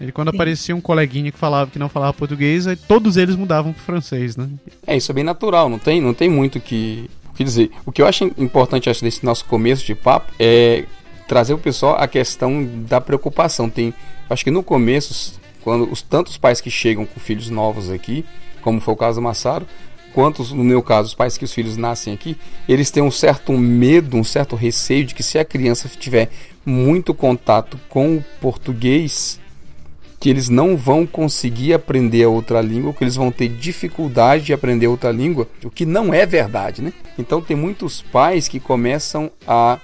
Ele, 0.00 0.12
quando 0.12 0.30
Sim. 0.30 0.36
aparecia 0.36 0.76
um 0.76 0.80
coleguinha 0.80 1.30
que 1.30 1.38
falava 1.38 1.70
que 1.70 1.78
não 1.78 1.88
falava 1.88 2.12
português, 2.12 2.66
todos 2.88 3.16
eles 3.16 3.36
mudavam 3.36 3.72
para 3.72 3.82
francês, 3.82 4.36
né? 4.36 4.48
É, 4.86 4.96
isso 4.96 5.12
é 5.12 5.14
bem 5.14 5.24
natural, 5.24 5.68
não 5.68 5.78
tem, 5.78 6.00
não 6.00 6.14
tem 6.14 6.28
muito 6.28 6.58
que, 6.58 7.08
o 7.30 7.34
que 7.34 7.44
dizer. 7.44 7.70
O 7.86 7.92
que 7.92 8.02
eu 8.02 8.06
acho 8.06 8.24
importante 8.36 8.90
acho, 8.90 9.02
desse 9.02 9.24
nosso 9.24 9.44
começo 9.44 9.84
de 9.84 9.94
papo 9.94 10.32
é 10.38 10.86
trazer 11.28 11.54
o 11.54 11.58
pessoal 11.58 11.96
a 11.98 12.08
questão 12.08 12.64
da 12.88 13.00
preocupação. 13.00 13.70
Tem, 13.70 13.94
acho 14.28 14.42
que 14.42 14.50
no 14.50 14.62
começo 14.62 15.40
quando 15.62 15.90
os 15.90 16.02
tantos 16.02 16.36
pais 16.36 16.60
que 16.60 16.70
chegam 16.70 17.06
com 17.06 17.18
filhos 17.18 17.48
novos 17.48 17.90
aqui, 17.90 18.24
como 18.60 18.80
foi 18.80 18.94
o 18.94 18.96
caso 18.96 19.20
do 19.20 19.22
Massaro, 19.22 19.66
quanto 20.14 20.42
no 20.54 20.64
meu 20.64 20.82
caso 20.82 21.08
os 21.08 21.14
pais 21.14 21.36
que 21.36 21.44
os 21.44 21.52
filhos 21.52 21.76
nascem 21.76 22.14
aqui, 22.14 22.36
eles 22.68 22.90
têm 22.90 23.02
um 23.02 23.10
certo 23.10 23.52
medo, 23.52 24.16
um 24.16 24.24
certo 24.24 24.56
receio 24.56 25.04
de 25.04 25.14
que 25.14 25.22
se 25.22 25.38
a 25.38 25.44
criança 25.44 25.88
tiver 25.88 26.30
muito 26.64 27.12
contato 27.12 27.78
com 27.88 28.16
o 28.16 28.24
português, 28.40 29.40
que 30.20 30.30
eles 30.30 30.48
não 30.48 30.76
vão 30.76 31.04
conseguir 31.04 31.74
aprender 31.74 32.22
a 32.22 32.28
outra 32.28 32.60
língua, 32.60 32.92
que 32.92 33.02
eles 33.02 33.16
vão 33.16 33.32
ter 33.32 33.48
dificuldade 33.48 34.44
de 34.44 34.52
aprender 34.52 34.86
outra 34.86 35.10
língua, 35.10 35.48
o 35.64 35.70
que 35.70 35.84
não 35.84 36.14
é 36.14 36.24
verdade, 36.24 36.80
né? 36.80 36.92
Então 37.18 37.40
tem 37.40 37.56
muitos 37.56 38.02
pais 38.02 38.46
que 38.46 38.60
começam 38.60 39.30
a 39.46 39.80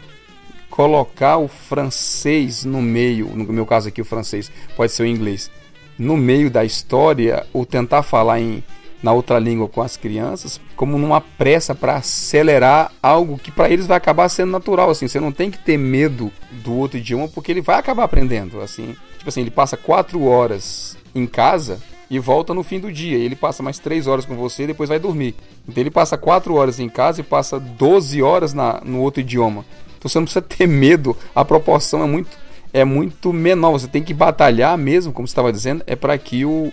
colocar 0.70 1.38
o 1.38 1.48
francês 1.48 2.64
no 2.64 2.80
meio, 2.80 3.26
no 3.34 3.52
meu 3.52 3.66
caso 3.66 3.88
aqui 3.88 4.00
o 4.00 4.04
francês, 4.04 4.48
pode 4.76 4.92
ser 4.92 5.02
o 5.02 5.06
inglês, 5.06 5.50
no 5.98 6.16
meio 6.16 6.48
da 6.48 6.64
história 6.64 7.44
ou 7.52 7.66
tentar 7.66 8.04
falar 8.04 8.38
em 8.40 8.62
na 9.02 9.12
outra 9.12 9.38
língua 9.38 9.68
com 9.68 9.80
as 9.80 9.96
crianças, 9.96 10.60
como 10.76 10.98
numa 10.98 11.20
pressa 11.20 11.74
para 11.74 11.96
acelerar 11.96 12.92
algo 13.02 13.38
que 13.38 13.50
para 13.50 13.70
eles 13.70 13.86
vai 13.86 13.96
acabar 13.96 14.28
sendo 14.28 14.50
natural, 14.50 14.90
assim, 14.90 15.06
você 15.06 15.20
não 15.20 15.32
tem 15.32 15.50
que 15.50 15.58
ter 15.58 15.78
medo 15.78 16.32
do 16.50 16.74
outro 16.74 16.98
idioma 16.98 17.28
porque 17.28 17.52
ele 17.52 17.60
vai 17.60 17.78
acabar 17.78 18.04
aprendendo, 18.04 18.60
assim, 18.60 18.96
tipo 19.16 19.28
assim, 19.28 19.42
ele 19.42 19.50
passa 19.50 19.76
quatro 19.76 20.24
horas 20.24 20.96
em 21.14 21.26
casa 21.26 21.80
e 22.10 22.18
volta 22.18 22.54
no 22.54 22.62
fim 22.62 22.80
do 22.80 22.90
dia, 22.90 23.18
ele 23.18 23.36
passa 23.36 23.62
mais 23.62 23.78
três 23.78 24.06
horas 24.06 24.24
com 24.24 24.34
você 24.34 24.64
e 24.64 24.68
depois 24.68 24.88
vai 24.88 24.98
dormir, 24.98 25.34
então 25.68 25.80
ele 25.80 25.90
passa 25.90 26.18
quatro 26.18 26.54
horas 26.54 26.80
em 26.80 26.88
casa 26.88 27.20
e 27.20 27.24
passa 27.24 27.60
12 27.60 28.20
horas 28.22 28.52
na, 28.52 28.80
no 28.84 29.00
outro 29.00 29.20
idioma, 29.20 29.64
então 29.96 30.08
você 30.08 30.18
não 30.18 30.24
precisa 30.24 30.42
ter 30.42 30.66
medo, 30.66 31.16
a 31.34 31.44
proporção 31.44 32.02
é 32.02 32.06
muito 32.06 32.48
é 32.72 32.84
muito 32.84 33.32
menor. 33.32 33.72
Você 33.72 33.88
tem 33.88 34.02
que 34.02 34.14
batalhar 34.14 34.76
mesmo, 34.76 35.12
como 35.12 35.26
você 35.26 35.32
estava 35.32 35.52
dizendo, 35.52 35.82
é 35.86 35.96
para 35.96 36.16
que 36.18 36.44
o, 36.44 36.72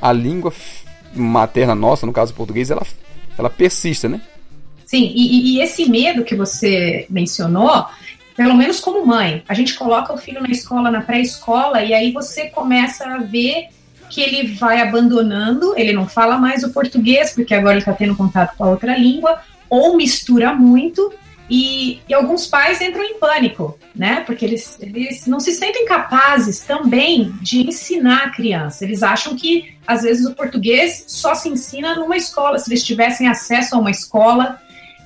a 0.00 0.12
língua 0.12 0.50
materna 1.16 1.74
nossa, 1.74 2.06
no 2.06 2.12
caso 2.12 2.34
português, 2.34 2.70
ela, 2.70 2.82
ela 3.38 3.50
persista, 3.50 4.08
né? 4.08 4.20
Sim, 4.84 5.12
e, 5.14 5.56
e 5.56 5.60
esse 5.60 5.88
medo 5.88 6.22
que 6.22 6.36
você 6.36 7.06
mencionou, 7.10 7.86
pelo 8.36 8.54
menos 8.54 8.78
como 8.78 9.04
mãe, 9.04 9.42
a 9.48 9.54
gente 9.54 9.74
coloca 9.74 10.12
o 10.12 10.18
filho 10.18 10.40
na 10.40 10.50
escola, 10.50 10.90
na 10.90 11.00
pré-escola, 11.00 11.82
e 11.82 11.92
aí 11.92 12.12
você 12.12 12.48
começa 12.50 13.04
a 13.04 13.18
ver 13.18 13.68
que 14.08 14.20
ele 14.20 14.54
vai 14.54 14.80
abandonando, 14.80 15.74
ele 15.76 15.92
não 15.92 16.06
fala 16.06 16.38
mais 16.38 16.62
o 16.62 16.70
português, 16.70 17.32
porque 17.32 17.54
agora 17.54 17.72
ele 17.72 17.80
está 17.80 17.92
tendo 17.92 18.14
contato 18.14 18.56
com 18.56 18.64
a 18.64 18.70
outra 18.70 18.96
língua, 18.96 19.40
ou 19.68 19.96
mistura 19.96 20.54
muito, 20.54 21.12
e, 21.48 22.00
e, 22.08 22.14
alguns 22.14 22.46
pais 22.46 22.80
entram 22.80 23.04
em 23.04 23.18
pânico, 23.18 23.78
né? 23.94 24.22
Porque 24.26 24.44
eles, 24.44 24.76
eles 24.80 25.26
não 25.26 25.38
se 25.38 25.52
sentem 25.52 25.84
capazes 25.84 26.60
também 26.60 27.32
de 27.40 27.68
ensinar 27.68 28.24
a 28.24 28.30
criança. 28.30 28.84
Eles 28.84 29.02
acham 29.02 29.36
que, 29.36 29.74
às 29.86 30.02
vezes, 30.02 30.26
o 30.26 30.34
português 30.34 31.04
só 31.06 31.34
se 31.34 31.48
ensina 31.48 31.94
numa 31.94 32.16
escola, 32.16 32.58
se 32.58 32.68
eles 32.68 32.82
tivessem 32.82 33.28
acesso 33.28 33.76
a 33.76 33.78
uma 33.78 33.92
escola. 33.92 34.60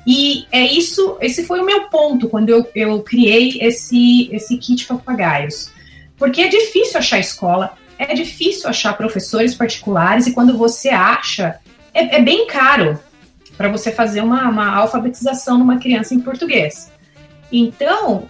E 0.06 0.47
é 0.50 0.64
isso, 0.64 1.18
esse 1.20 1.44
foi 1.44 1.61
o 1.61 1.66
meu 1.66 1.88
ponto 1.88 2.26
quando 2.26 2.49
eu, 2.49 2.66
eu 2.75 3.02
criei 3.02 3.59
esse, 3.61 4.30
esse 4.32 4.56
kit 4.56 4.87
papagaios. 4.87 5.70
Porque 6.16 6.40
é 6.40 6.49
difícil 6.49 6.99
achar 6.99 7.18
escola, 7.18 7.76
é 7.99 8.14
difícil 8.14 8.68
achar 8.68 8.97
professores 8.97 9.54
particulares, 9.54 10.26
e 10.26 10.32
quando 10.32 10.56
você 10.56 10.88
acha, 10.88 11.61
é, 11.92 12.16
é 12.16 12.23
bem 12.23 12.47
caro 12.47 12.99
para 13.61 13.69
você 13.69 13.93
fazer 13.93 14.23
uma, 14.23 14.49
uma 14.49 14.75
alfabetização 14.75 15.59
numa 15.59 15.76
criança 15.76 16.14
em 16.14 16.21
português. 16.21 16.90
Então, 17.52 18.26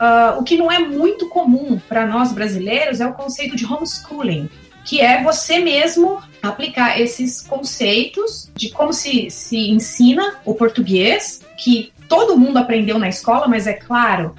uh, 0.00 0.38
o 0.38 0.44
que 0.44 0.56
não 0.56 0.70
é 0.70 0.78
muito 0.78 1.28
comum 1.28 1.80
para 1.88 2.06
nós 2.06 2.30
brasileiros 2.30 3.00
é 3.00 3.06
o 3.08 3.12
conceito 3.12 3.56
de 3.56 3.66
homeschooling, 3.66 4.48
que 4.84 5.00
é 5.00 5.20
você 5.20 5.58
mesmo 5.58 6.22
aplicar 6.40 7.00
esses 7.00 7.42
conceitos 7.42 8.52
de 8.54 8.70
como 8.70 8.92
se, 8.92 9.28
se 9.32 9.68
ensina 9.68 10.36
o 10.44 10.54
português, 10.54 11.40
que 11.56 11.92
todo 12.08 12.38
mundo 12.38 12.58
aprendeu 12.58 13.00
na 13.00 13.08
escola, 13.08 13.48
mas 13.48 13.66
é 13.66 13.72
claro, 13.72 14.32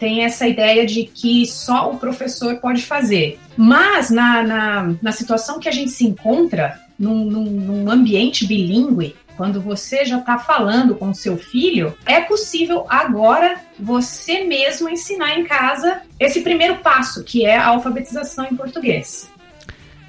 tem 0.00 0.24
essa 0.24 0.48
ideia 0.48 0.86
de 0.86 1.04
que 1.04 1.44
só 1.44 1.90
o 1.90 1.98
professor 1.98 2.56
pode 2.56 2.80
fazer. 2.80 3.38
Mas 3.58 4.08
na, 4.08 4.42
na, 4.42 4.94
na 5.02 5.12
situação 5.12 5.60
que 5.60 5.68
a 5.68 5.72
gente 5.72 5.90
se 5.90 6.06
encontra, 6.06 6.80
num, 6.98 7.24
num, 7.24 7.44
num 7.44 7.90
ambiente 7.90 8.46
bilíngue, 8.46 9.16
quando 9.42 9.60
você 9.60 10.04
já 10.04 10.20
está 10.20 10.38
falando 10.38 10.94
com 10.94 11.10
o 11.10 11.14
seu 11.16 11.36
filho, 11.36 11.92
é 12.06 12.20
possível 12.20 12.86
agora 12.88 13.56
você 13.76 14.44
mesmo 14.44 14.88
ensinar 14.88 15.36
em 15.36 15.42
casa 15.42 16.02
esse 16.20 16.42
primeiro 16.42 16.76
passo, 16.76 17.24
que 17.24 17.44
é 17.44 17.56
a 17.56 17.66
alfabetização 17.66 18.46
em 18.48 18.54
português. 18.54 19.28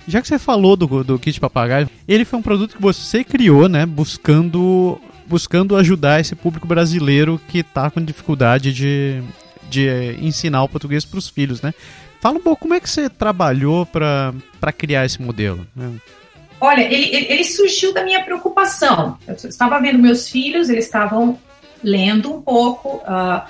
Já 0.08 0.22
que 0.22 0.28
você 0.28 0.38
falou 0.38 0.76
do, 0.76 1.04
do 1.04 1.18
kit 1.18 1.40
papagaio, 1.40 1.90
ele 2.08 2.26
foi 2.26 2.38
um 2.38 2.44
produto 2.44 2.76
que 2.76 2.82
você 2.82 3.24
criou, 3.24 3.68
né, 3.68 3.88
buscando 3.88 5.02
buscando 5.26 5.76
ajudar 5.78 6.20
esse 6.20 6.36
público 6.36 6.68
brasileiro 6.68 7.42
que 7.48 7.60
está 7.60 7.90
com 7.90 8.06
dificuldade 8.06 8.72
de, 8.72 9.24
de 9.68 10.16
ensinar 10.22 10.62
o 10.62 10.70
português 10.70 11.04
para 11.06 11.18
os 11.18 11.28
filhos, 11.28 11.60
né? 11.60 11.74
Fala 12.22 12.38
um 12.38 12.42
pouco 12.42 12.62
como 12.62 12.76
é 12.76 12.80
que 12.80 12.88
você 12.88 13.10
trabalhou 13.10 13.84
para 13.84 14.72
criar 14.78 15.06
esse 15.06 15.20
modelo. 15.20 15.66
Né? 15.76 15.92
Olha, 16.64 16.82
ele, 16.82 17.14
ele, 17.14 17.26
ele, 17.30 17.44
surgiu 17.44 17.94
da 17.94 18.06
minha 18.06 18.24
preocupação. 18.24 19.18
Eu 19.28 19.34
estava 19.34 19.82
vendo 19.82 20.00
meus 20.00 20.30
filhos, 20.30 20.70
eles 20.70 20.86
estavam 20.86 21.38
lendo 21.84 22.34
um 22.34 22.42
pouco, 22.42 23.00
uh, 23.00 23.42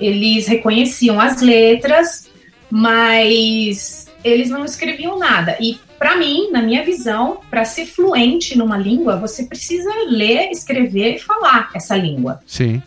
eles 0.00 0.46
reconheciam 0.46 1.20
as 1.20 1.42
letras, 1.42 2.30
mas 2.70 4.06
eles 4.24 4.48
não 4.48 4.64
escreviam 4.64 5.18
nada. 5.18 5.54
E 5.60 5.78
para 5.98 6.16
mim, 6.16 6.50
na 6.50 6.62
minha 6.62 6.82
visão, 6.82 7.40
para 7.50 7.66
ser 7.66 7.84
fluente 7.84 8.56
numa 8.56 8.78
língua, 8.78 9.18
você 9.18 9.44
precisa 9.44 9.90
ler, 10.06 10.50
escrever 10.50 11.16
e 11.16 11.18
falar 11.18 11.68
essa 11.74 11.94
língua. 11.94 12.40
Sim. 12.46 12.82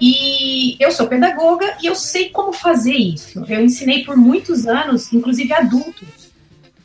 E 0.00 0.76
eu 0.80 0.90
sou 0.90 1.08
pedagoga 1.08 1.76
e 1.82 1.86
eu 1.86 1.94
sei 1.94 2.30
como 2.30 2.54
fazer 2.54 2.94
isso. 2.94 3.44
Eu 3.46 3.62
ensinei 3.62 4.02
por 4.02 4.16
muitos 4.16 4.66
anos, 4.66 5.12
inclusive 5.12 5.52
adultos, 5.52 6.32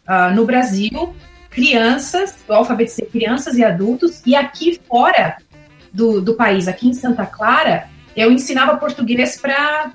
uh, 0.06 0.36
no 0.36 0.46
Brasil, 0.46 1.16
crianças, 1.52 2.38
eu 2.48 2.56
alfabetizei 2.56 3.06
crianças 3.06 3.58
e 3.58 3.64
adultos, 3.64 4.22
e 4.26 4.36
aqui 4.36 4.80
fora 4.88 5.38
do, 5.94 6.22
do 6.22 6.34
país, 6.34 6.68
aqui 6.68 6.88
em 6.88 6.94
Santa 6.94 7.26
Clara, 7.26 7.90
eu 8.16 8.32
ensinava 8.32 8.78
português 8.78 9.38
para 9.38 9.92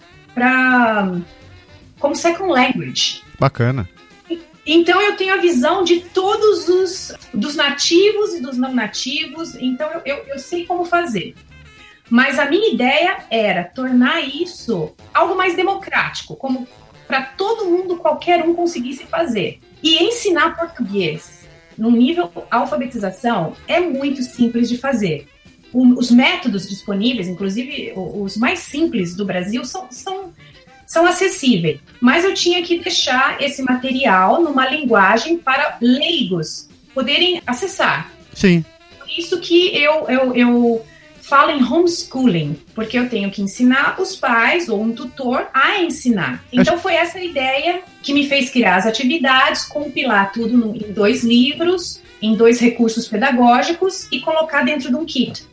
como 1.98 2.14
second 2.14 2.52
language. 2.52 3.22
Bacana. 3.38 3.88
Então 4.66 5.00
eu 5.00 5.16
tenho 5.16 5.32
a 5.32 5.38
visão 5.38 5.82
de 5.82 6.00
todos 6.00 6.68
os 6.68 7.12
dos 7.32 7.54
nativos 7.54 8.34
e 8.34 8.40
dos 8.40 8.56
não 8.56 8.74
nativos, 8.74 9.54
então 9.54 9.88
eu, 9.92 10.02
eu, 10.04 10.16
eu 10.26 10.38
sei 10.38 10.66
como 10.66 10.84
fazer. 10.84 11.34
Mas 12.10 12.38
a 12.38 12.46
minha 12.46 12.72
ideia 12.72 13.18
era 13.30 13.64
tornar 13.64 14.20
isso 14.20 14.94
algo 15.14 15.36
mais 15.36 15.56
democrático, 15.56 16.36
como 16.36 16.66
para 17.06 17.22
todo 17.22 17.66
mundo, 17.66 17.96
qualquer 17.96 18.42
um 18.42 18.54
conseguisse 18.54 19.04
fazer. 19.06 19.60
E 19.82 20.02
ensinar 20.02 20.56
português 20.56 21.35
num 21.76 21.90
nível 21.90 22.30
alfabetização 22.50 23.54
é 23.66 23.80
muito 23.80 24.22
simples 24.22 24.68
de 24.68 24.78
fazer. 24.78 25.28
O, 25.72 25.98
os 25.98 26.10
métodos 26.10 26.68
disponíveis, 26.68 27.28
inclusive 27.28 27.92
os 27.96 28.36
mais 28.36 28.60
simples 28.60 29.14
do 29.14 29.24
Brasil, 29.24 29.64
são, 29.64 29.86
são 29.90 30.32
são 30.86 31.04
acessíveis, 31.04 31.80
mas 32.00 32.24
eu 32.24 32.32
tinha 32.32 32.62
que 32.62 32.78
deixar 32.78 33.42
esse 33.42 33.60
material 33.60 34.40
numa 34.40 34.68
linguagem 34.68 35.36
para 35.36 35.78
leigos 35.80 36.68
poderem 36.94 37.42
acessar. 37.44 38.12
Sim. 38.32 38.64
Por 38.98 39.10
isso 39.10 39.40
que 39.40 39.76
eu, 39.76 40.08
eu, 40.08 40.34
eu 40.36 40.86
falo 41.28 41.50
em 41.50 41.62
homeschooling, 41.62 42.56
porque 42.74 42.96
eu 42.96 43.08
tenho 43.08 43.30
que 43.30 43.42
ensinar 43.42 44.00
os 44.00 44.14
pais 44.14 44.68
ou 44.68 44.80
um 44.80 44.92
tutor 44.92 45.48
a 45.52 45.80
ensinar. 45.82 46.44
Então 46.52 46.78
foi 46.78 46.94
essa 46.94 47.20
ideia 47.20 47.80
que 48.02 48.14
me 48.14 48.28
fez 48.28 48.48
criar 48.48 48.76
as 48.76 48.86
atividades, 48.86 49.64
compilar 49.64 50.32
tudo 50.32 50.74
em 50.76 50.92
dois 50.92 51.24
livros, 51.24 52.00
em 52.22 52.36
dois 52.36 52.60
recursos 52.60 53.08
pedagógicos 53.08 54.06
e 54.12 54.20
colocar 54.20 54.62
dentro 54.62 54.88
de 54.88 54.94
um 54.94 55.04
kit 55.04 55.44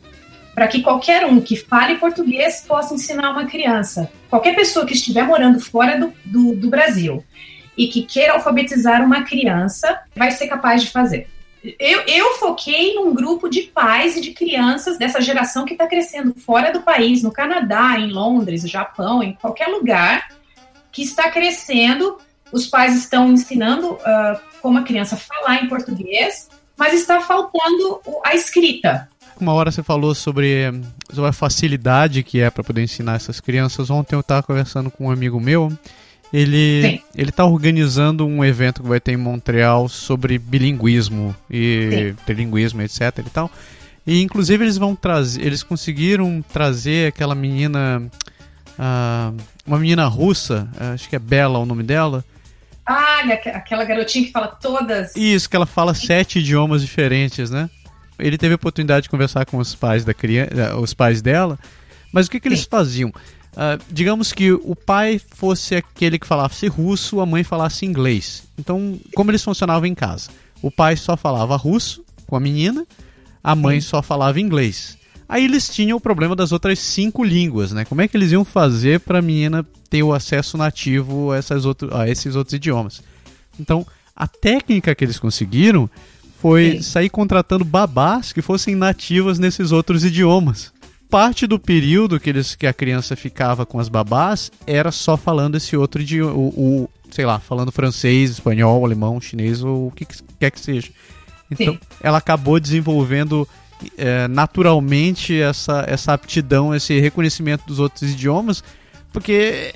para 0.54 0.68
que 0.68 0.82
qualquer 0.82 1.26
um 1.26 1.40
que 1.40 1.56
fale 1.56 1.96
português 1.96 2.64
possa 2.66 2.94
ensinar 2.94 3.32
uma 3.32 3.46
criança. 3.46 4.08
Qualquer 4.30 4.54
pessoa 4.54 4.86
que 4.86 4.94
estiver 4.94 5.24
morando 5.24 5.58
fora 5.58 5.98
do, 5.98 6.12
do, 6.24 6.54
do 6.54 6.70
Brasil 6.70 7.24
e 7.76 7.88
que 7.88 8.02
queira 8.02 8.34
alfabetizar 8.34 9.04
uma 9.04 9.22
criança 9.24 10.00
vai 10.14 10.30
ser 10.30 10.46
capaz 10.46 10.82
de 10.82 10.90
fazer. 10.90 11.26
Eu, 11.78 12.00
eu, 12.06 12.34
foquei 12.34 12.94
num 12.94 13.14
grupo 13.14 13.48
de 13.48 13.62
pais 13.62 14.16
e 14.16 14.20
de 14.20 14.32
crianças 14.32 14.98
dessa 14.98 15.20
geração 15.20 15.64
que 15.64 15.72
está 15.72 15.86
crescendo 15.86 16.34
fora 16.34 16.70
do 16.70 16.82
país, 16.82 17.22
no 17.22 17.32
Canadá, 17.32 17.98
em 17.98 18.12
Londres, 18.12 18.68
Japão, 18.68 19.22
em 19.22 19.32
qualquer 19.32 19.68
lugar, 19.68 20.28
que 20.92 21.02
está 21.02 21.30
crescendo. 21.30 22.18
Os 22.52 22.66
pais 22.66 22.94
estão 22.94 23.32
ensinando 23.32 23.92
uh, 23.92 24.38
como 24.60 24.78
a 24.78 24.82
criança 24.82 25.16
falar 25.16 25.64
em 25.64 25.68
português, 25.68 26.50
mas 26.76 26.92
está 26.92 27.20
faltando 27.22 28.00
a 28.22 28.34
escrita. 28.34 29.08
Uma 29.40 29.54
hora 29.54 29.70
você 29.70 29.82
falou 29.82 30.14
sobre, 30.14 30.70
sobre 31.10 31.30
a 31.30 31.32
facilidade 31.32 32.22
que 32.22 32.40
é 32.40 32.50
para 32.50 32.62
poder 32.62 32.82
ensinar 32.82 33.14
essas 33.14 33.40
crianças. 33.40 33.88
Ontem 33.88 34.14
eu 34.14 34.20
estava 34.20 34.42
conversando 34.42 34.90
com 34.90 35.06
um 35.06 35.10
amigo 35.10 35.40
meu. 35.40 35.72
Ele 36.34 37.00
ele 37.14 37.30
está 37.30 37.44
organizando 37.44 38.26
um 38.26 38.44
evento 38.44 38.82
que 38.82 38.88
vai 38.88 38.98
ter 38.98 39.12
em 39.12 39.16
Montreal 39.16 39.88
sobre 39.88 40.36
bilinguismo 40.36 41.34
e 41.48 42.14
Sim. 42.16 42.24
trilinguismo, 42.26 42.82
etc. 42.82 43.18
E 43.18 43.30
tal. 43.30 43.48
E 44.04 44.20
inclusive 44.20 44.64
eles 44.64 44.76
vão 44.76 44.96
trazer, 44.96 45.46
eles 45.46 45.62
conseguiram 45.62 46.44
trazer 46.52 47.08
aquela 47.08 47.36
menina, 47.36 48.02
uh, 48.76 49.36
uma 49.64 49.78
menina 49.78 50.06
russa, 50.06 50.68
acho 50.92 51.08
que 51.08 51.14
é 51.14 51.20
Bela 51.20 51.60
o 51.60 51.64
nome 51.64 51.84
dela. 51.84 52.24
Ah, 52.84 53.20
aquela 53.54 53.84
garotinha 53.84 54.26
que 54.26 54.32
fala 54.32 54.48
todas. 54.48 55.14
Isso, 55.14 55.48
que 55.48 55.54
ela 55.54 55.66
fala 55.66 55.94
sete 55.94 56.40
idiomas 56.40 56.82
diferentes, 56.82 57.48
né? 57.48 57.70
Ele 58.18 58.36
teve 58.36 58.54
a 58.54 58.56
oportunidade 58.56 59.04
de 59.04 59.08
conversar 59.08 59.46
com 59.46 59.56
os 59.56 59.74
pais 59.74 60.04
da 60.04 60.12
criança, 60.12 60.50
eh, 60.52 60.74
os 60.74 60.92
pais 60.92 61.22
dela, 61.22 61.58
mas 62.12 62.26
o 62.26 62.30
que, 62.30 62.38
que 62.38 62.46
eles 62.46 62.64
faziam? 62.64 63.12
Uh, 63.54 63.80
digamos 63.88 64.32
que 64.32 64.52
o 64.52 64.74
pai 64.74 65.18
fosse 65.18 65.76
aquele 65.76 66.18
que 66.18 66.26
falasse 66.26 66.66
russo, 66.66 67.20
a 67.20 67.26
mãe 67.26 67.44
falasse 67.44 67.86
inglês. 67.86 68.42
Então, 68.58 68.98
como 69.14 69.30
eles 69.30 69.44
funcionavam 69.44 69.86
em 69.86 69.94
casa? 69.94 70.30
O 70.60 70.70
pai 70.70 70.96
só 70.96 71.16
falava 71.16 71.56
russo 71.56 72.04
com 72.26 72.34
a 72.34 72.40
menina, 72.40 72.84
a 73.42 73.54
mãe 73.54 73.80
Sim. 73.80 73.88
só 73.88 74.02
falava 74.02 74.40
inglês. 74.40 74.98
Aí 75.28 75.44
eles 75.44 75.68
tinham 75.68 75.96
o 75.96 76.00
problema 76.00 76.34
das 76.34 76.52
outras 76.52 76.78
cinco 76.78 77.22
línguas, 77.22 77.72
né? 77.72 77.84
Como 77.84 78.00
é 78.00 78.08
que 78.08 78.16
eles 78.16 78.32
iam 78.32 78.44
fazer 78.44 79.00
para 79.00 79.20
a 79.20 79.22
menina 79.22 79.64
ter 79.88 80.02
o 80.02 80.12
acesso 80.12 80.58
nativo 80.58 81.30
a, 81.30 81.36
essas 81.36 81.64
outro, 81.64 81.96
a 81.96 82.08
esses 82.08 82.34
outros 82.34 82.54
idiomas? 82.54 83.02
Então, 83.58 83.86
a 84.16 84.26
técnica 84.26 84.94
que 84.94 85.04
eles 85.04 85.18
conseguiram 85.18 85.88
foi 86.40 86.72
Sim. 86.72 86.82
sair 86.82 87.08
contratando 87.08 87.64
babás 87.64 88.32
que 88.32 88.42
fossem 88.42 88.74
nativas 88.74 89.38
nesses 89.38 89.72
outros 89.72 90.04
idiomas. 90.04 90.73
Parte 91.14 91.46
do 91.46 91.60
período 91.60 92.18
que, 92.18 92.28
eles, 92.28 92.56
que 92.56 92.66
a 92.66 92.72
criança 92.72 93.14
ficava 93.14 93.64
com 93.64 93.78
as 93.78 93.88
babás 93.88 94.50
era 94.66 94.90
só 94.90 95.16
falando 95.16 95.54
esse 95.54 95.76
outro 95.76 96.02
idioma, 96.02 96.32
o, 96.32 96.48
o 96.48 96.90
sei 97.08 97.24
lá, 97.24 97.38
falando 97.38 97.70
francês, 97.70 98.32
espanhol, 98.32 98.84
alemão, 98.84 99.20
chinês 99.20 99.62
ou 99.62 99.86
o 99.86 99.90
que 99.92 100.04
quer 100.40 100.50
que 100.50 100.58
seja. 100.58 100.90
Então, 101.48 101.74
Sim. 101.74 101.80
ela 102.02 102.18
acabou 102.18 102.58
desenvolvendo 102.58 103.46
é, 103.96 104.26
naturalmente 104.26 105.40
essa, 105.40 105.84
essa 105.86 106.12
aptidão, 106.14 106.74
esse 106.74 106.98
reconhecimento 106.98 107.64
dos 107.64 107.78
outros 107.78 108.10
idiomas, 108.10 108.64
porque 109.12 109.72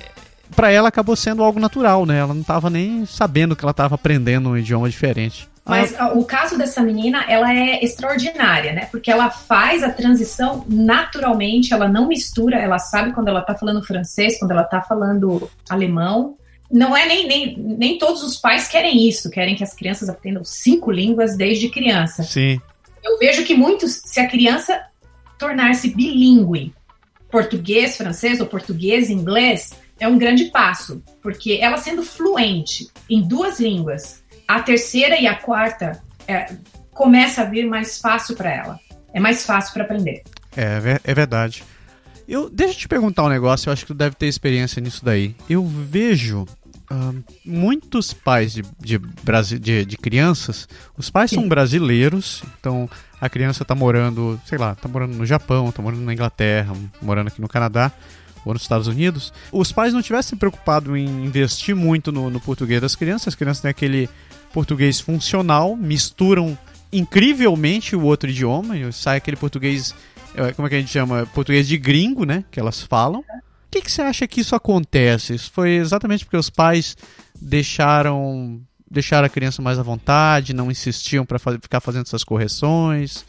para 0.56 0.72
ela 0.72 0.88
acabou 0.88 1.14
sendo 1.14 1.44
algo 1.44 1.60
natural, 1.60 2.04
né? 2.04 2.18
Ela 2.18 2.34
não 2.34 2.40
estava 2.40 2.68
nem 2.68 3.06
sabendo 3.06 3.54
que 3.54 3.64
ela 3.64 3.70
estava 3.70 3.94
aprendendo 3.94 4.48
um 4.48 4.56
idioma 4.56 4.90
diferente. 4.90 5.48
Mas 5.68 5.94
ah. 5.98 6.14
o 6.14 6.24
caso 6.24 6.56
dessa 6.56 6.80
menina, 6.80 7.24
ela 7.28 7.52
é 7.54 7.84
extraordinária, 7.84 8.72
né? 8.72 8.88
Porque 8.90 9.10
ela 9.10 9.28
faz 9.28 9.82
a 9.82 9.90
transição 9.90 10.64
naturalmente, 10.66 11.74
ela 11.74 11.86
não 11.86 12.08
mistura, 12.08 12.56
ela 12.56 12.78
sabe 12.78 13.12
quando 13.12 13.28
ela 13.28 13.42
tá 13.42 13.54
falando 13.54 13.84
francês, 13.84 14.38
quando 14.38 14.52
ela 14.52 14.64
tá 14.64 14.80
falando 14.80 15.50
alemão. 15.68 16.36
Não 16.70 16.96
é 16.96 17.06
nem, 17.06 17.28
nem, 17.28 17.58
nem 17.58 17.98
todos 17.98 18.22
os 18.22 18.36
pais 18.36 18.66
querem 18.66 19.06
isso, 19.06 19.30
querem 19.30 19.54
que 19.54 19.62
as 19.64 19.74
crianças 19.74 20.08
aprendam 20.08 20.42
cinco 20.42 20.90
línguas 20.90 21.36
desde 21.36 21.68
criança. 21.68 22.22
Sim. 22.22 22.60
Eu 23.04 23.18
vejo 23.18 23.44
que 23.44 23.54
muitos, 23.54 24.00
se 24.04 24.20
a 24.20 24.28
criança 24.28 24.82
tornar-se 25.38 25.90
bilíngue, 25.94 26.74
português, 27.30 27.96
francês 27.96 28.40
ou 28.40 28.46
português, 28.46 29.10
inglês, 29.10 29.72
é 30.00 30.08
um 30.08 30.18
grande 30.18 30.46
passo, 30.46 31.02
porque 31.22 31.58
ela 31.60 31.76
sendo 31.76 32.02
fluente 32.02 32.88
em 33.08 33.22
duas 33.22 33.60
línguas, 33.60 34.22
a 34.48 34.62
terceira 34.62 35.20
e 35.20 35.26
a 35.26 35.34
quarta 35.34 36.02
é, 36.26 36.50
começa 36.92 37.42
a 37.42 37.44
vir 37.44 37.66
mais 37.66 37.98
fácil 38.00 38.34
para 38.34 38.50
ela. 38.50 38.80
É 39.12 39.20
mais 39.20 39.44
fácil 39.44 39.74
para 39.74 39.84
aprender. 39.84 40.22
É, 40.56 40.98
é 41.04 41.14
verdade. 41.14 41.62
Eu, 42.26 42.48
deixa 42.50 42.74
eu 42.74 42.78
te 42.78 42.88
perguntar 42.88 43.24
um 43.24 43.28
negócio, 43.28 43.68
eu 43.68 43.72
acho 43.72 43.82
que 43.82 43.92
tu 43.92 43.96
deve 43.96 44.16
ter 44.16 44.26
experiência 44.26 44.80
nisso 44.80 45.04
daí. 45.04 45.34
Eu 45.48 45.64
vejo 45.64 46.46
uh, 46.90 47.24
muitos 47.44 48.12
pais 48.12 48.52
de, 48.52 48.62
de, 48.78 48.98
de, 49.58 49.84
de, 49.84 49.96
crianças, 49.96 50.68
os 50.96 51.08
pais 51.08 51.30
Sim. 51.30 51.36
são 51.36 51.48
brasileiros, 51.48 52.42
então 52.58 52.88
a 53.20 53.28
criança 53.28 53.64
tá 53.64 53.74
morando, 53.74 54.38
sei 54.44 54.58
lá, 54.58 54.74
tá 54.74 54.88
morando 54.88 55.16
no 55.16 55.24
Japão, 55.24 55.72
tá 55.72 55.80
morando 55.80 56.02
na 56.02 56.12
Inglaterra, 56.12 56.74
morando 57.00 57.28
aqui 57.28 57.40
no 57.40 57.48
Canadá 57.48 57.92
ou 58.44 58.52
nos 58.52 58.62
Estados 58.62 58.86
Unidos. 58.86 59.32
Os 59.50 59.72
pais 59.72 59.94
não 59.94 60.02
tivessem 60.02 60.38
preocupado 60.38 60.96
em 60.96 61.24
investir 61.24 61.74
muito 61.74 62.12
no, 62.12 62.28
no 62.28 62.40
português 62.40 62.80
das 62.80 62.94
crianças, 62.94 63.28
as 63.28 63.34
crianças 63.34 63.62
têm 63.62 63.70
aquele 63.70 64.08
português 64.52 65.00
funcional, 65.00 65.76
misturam 65.76 66.56
incrivelmente 66.92 67.94
o 67.94 68.02
outro 68.02 68.30
idioma, 68.30 68.74
sai 68.92 69.18
aquele 69.18 69.36
português, 69.36 69.94
é, 70.34 70.52
como 70.52 70.66
é 70.66 70.70
que 70.70 70.76
a 70.76 70.80
gente 70.80 70.90
chama? 70.90 71.26
Português 71.34 71.68
de 71.68 71.76
gringo, 71.76 72.24
né? 72.24 72.44
Que 72.50 72.58
elas 72.58 72.82
falam. 72.82 73.22
Por 73.22 73.72
que, 73.72 73.82
que 73.82 73.92
você 73.92 74.02
acha 74.02 74.26
que 74.26 74.40
isso 74.40 74.54
acontece? 74.54 75.34
Isso 75.34 75.50
foi 75.52 75.72
exatamente 75.72 76.24
porque 76.24 76.38
os 76.38 76.48
pais 76.48 76.96
deixaram 77.40 78.60
deixaram 78.90 79.26
a 79.26 79.28
criança 79.28 79.60
mais 79.60 79.78
à 79.78 79.82
vontade, 79.82 80.54
não 80.54 80.70
insistiam 80.70 81.26
para 81.26 81.38
ficar 81.38 81.80
fazendo 81.80 82.06
essas 82.06 82.24
correções? 82.24 83.24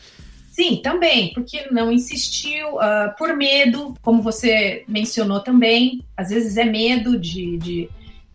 Sim, 0.52 0.82
também, 0.84 1.32
porque 1.34 1.68
não 1.72 1.92
insistiu 1.92 2.76
uh, 2.76 3.16
por 3.18 3.36
medo, 3.36 3.94
como 4.02 4.22
você 4.22 4.84
mencionou 4.88 5.40
também. 5.40 6.02
Às 6.18 6.30
vezes 6.30 6.58
é 6.58 6.66
medo 6.66 7.18
de, 7.18 7.58
de, 7.58 7.90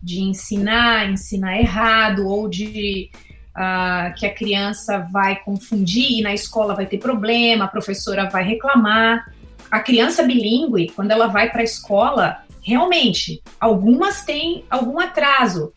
de 0.05 0.21
ensinar, 0.21 1.09
ensinar 1.09 1.59
errado, 1.59 2.27
ou 2.27 2.47
de 2.47 3.09
uh, 3.57 4.13
que 4.15 4.27
a 4.27 4.33
criança 4.33 4.99
vai 5.11 5.37
confundir 5.37 6.19
e 6.19 6.21
na 6.21 6.31
escola 6.31 6.75
vai 6.75 6.85
ter 6.85 6.99
problema, 6.99 7.65
a 7.65 7.67
professora 7.67 8.29
vai 8.29 8.43
reclamar 8.43 9.25
a 9.71 9.79
criança 9.79 10.21
bilíngue, 10.21 10.91
quando 10.95 11.09
ela 11.09 11.25
vai 11.27 11.49
para 11.49 11.61
a 11.61 11.63
escola, 11.63 12.37
realmente, 12.61 13.41
algumas 13.59 14.23
têm 14.23 14.63
algum 14.69 14.99
atraso. 14.99 15.73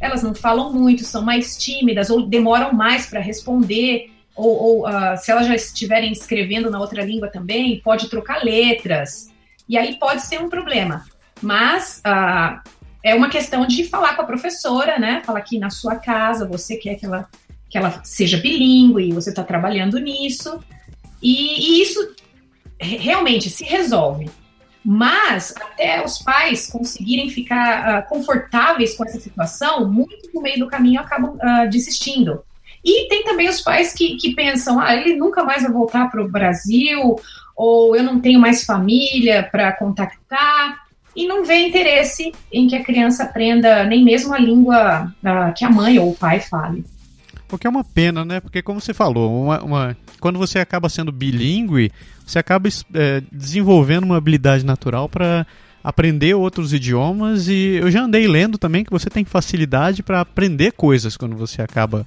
Elas 0.00 0.22
não 0.22 0.34
falam 0.34 0.72
muito, 0.72 1.04
são 1.04 1.22
mais 1.22 1.56
tímidas 1.56 2.08
ou 2.08 2.26
demoram 2.26 2.72
mais 2.72 3.06
para 3.06 3.20
responder. 3.20 4.10
Ou, 4.34 4.56
ou 4.56 4.88
uh, 4.88 5.16
se 5.18 5.30
elas 5.30 5.46
já 5.46 5.54
estiverem 5.54 6.12
escrevendo 6.12 6.70
na 6.70 6.80
outra 6.80 7.04
língua 7.04 7.28
também, 7.28 7.80
pode 7.80 8.08
trocar 8.08 8.42
letras. 8.42 9.30
E 9.68 9.76
aí 9.76 9.98
pode 9.98 10.22
ser 10.22 10.40
um 10.40 10.48
problema. 10.48 11.04
Mas 11.42 12.02
uh, 12.06 12.60
é 13.06 13.14
uma 13.14 13.30
questão 13.30 13.64
de 13.64 13.84
falar 13.84 14.16
com 14.16 14.22
a 14.22 14.26
professora, 14.26 14.98
né? 14.98 15.22
Falar 15.24 15.40
que 15.42 15.60
na 15.60 15.70
sua 15.70 15.94
casa 15.94 16.44
você 16.44 16.74
quer 16.74 16.96
que 16.96 17.06
ela, 17.06 17.28
que 17.70 17.78
ela 17.78 18.00
seja 18.02 18.36
bilíngue, 18.36 19.12
você 19.12 19.30
está 19.30 19.44
trabalhando 19.44 19.96
nisso. 20.00 20.58
E, 21.22 21.78
e, 21.78 21.82
isso 21.82 22.00
realmente 22.80 23.48
se 23.48 23.62
resolve. 23.62 24.28
Mas 24.84 25.54
até 25.56 26.04
os 26.04 26.18
pais 26.18 26.66
conseguirem 26.66 27.30
ficar 27.30 28.02
uh, 28.02 28.08
confortáveis 28.08 28.96
com 28.96 29.04
essa 29.04 29.20
situação, 29.20 29.88
muito 29.88 30.28
no 30.34 30.42
meio 30.42 30.58
do 30.58 30.66
caminho 30.66 31.00
acabam 31.00 31.36
uh, 31.36 31.70
desistindo. 31.70 32.42
E 32.84 33.06
tem 33.08 33.22
também 33.22 33.48
os 33.48 33.60
pais 33.60 33.92
que, 33.92 34.16
que 34.16 34.34
pensam, 34.34 34.80
ah, 34.80 34.96
ele 34.96 35.14
nunca 35.14 35.44
mais 35.44 35.62
vai 35.62 35.70
voltar 35.70 36.10
para 36.10 36.24
o 36.24 36.28
Brasil, 36.28 37.14
ou 37.54 37.94
eu 37.94 38.02
não 38.02 38.20
tenho 38.20 38.40
mais 38.40 38.64
família 38.64 39.48
para 39.48 39.72
contactar, 39.72 40.85
e 41.16 41.26
não 41.26 41.44
vê 41.44 41.66
interesse 41.66 42.30
em 42.52 42.68
que 42.68 42.76
a 42.76 42.84
criança 42.84 43.24
aprenda 43.24 43.84
nem 43.84 44.04
mesmo 44.04 44.34
a 44.34 44.38
língua 44.38 45.12
uh, 45.22 45.54
que 45.56 45.64
a 45.64 45.70
mãe 45.70 45.98
ou 45.98 46.10
o 46.10 46.14
pai 46.14 46.40
fale. 46.40 46.84
O 47.50 47.56
que 47.56 47.66
é 47.66 47.70
uma 47.70 47.84
pena, 47.84 48.24
né? 48.24 48.40
Porque 48.40 48.60
como 48.60 48.80
você 48.80 48.92
falou, 48.92 49.44
uma, 49.44 49.62
uma 49.62 49.96
quando 50.20 50.38
você 50.38 50.58
acaba 50.58 50.88
sendo 50.88 51.12
bilíngue, 51.12 51.90
você 52.26 52.38
acaba 52.38 52.68
é, 52.92 53.22
desenvolvendo 53.32 54.04
uma 54.04 54.16
habilidade 54.16 54.64
natural 54.64 55.08
para 55.08 55.46
aprender 55.82 56.34
outros 56.34 56.74
idiomas 56.74 57.46
e 57.48 57.78
eu 57.80 57.90
já 57.90 58.02
andei 58.02 58.26
lendo 58.26 58.58
também 58.58 58.84
que 58.84 58.90
você 58.90 59.08
tem 59.08 59.24
facilidade 59.24 60.02
para 60.02 60.20
aprender 60.20 60.72
coisas 60.72 61.16
quando 61.16 61.36
você 61.36 61.62
acaba 61.62 62.04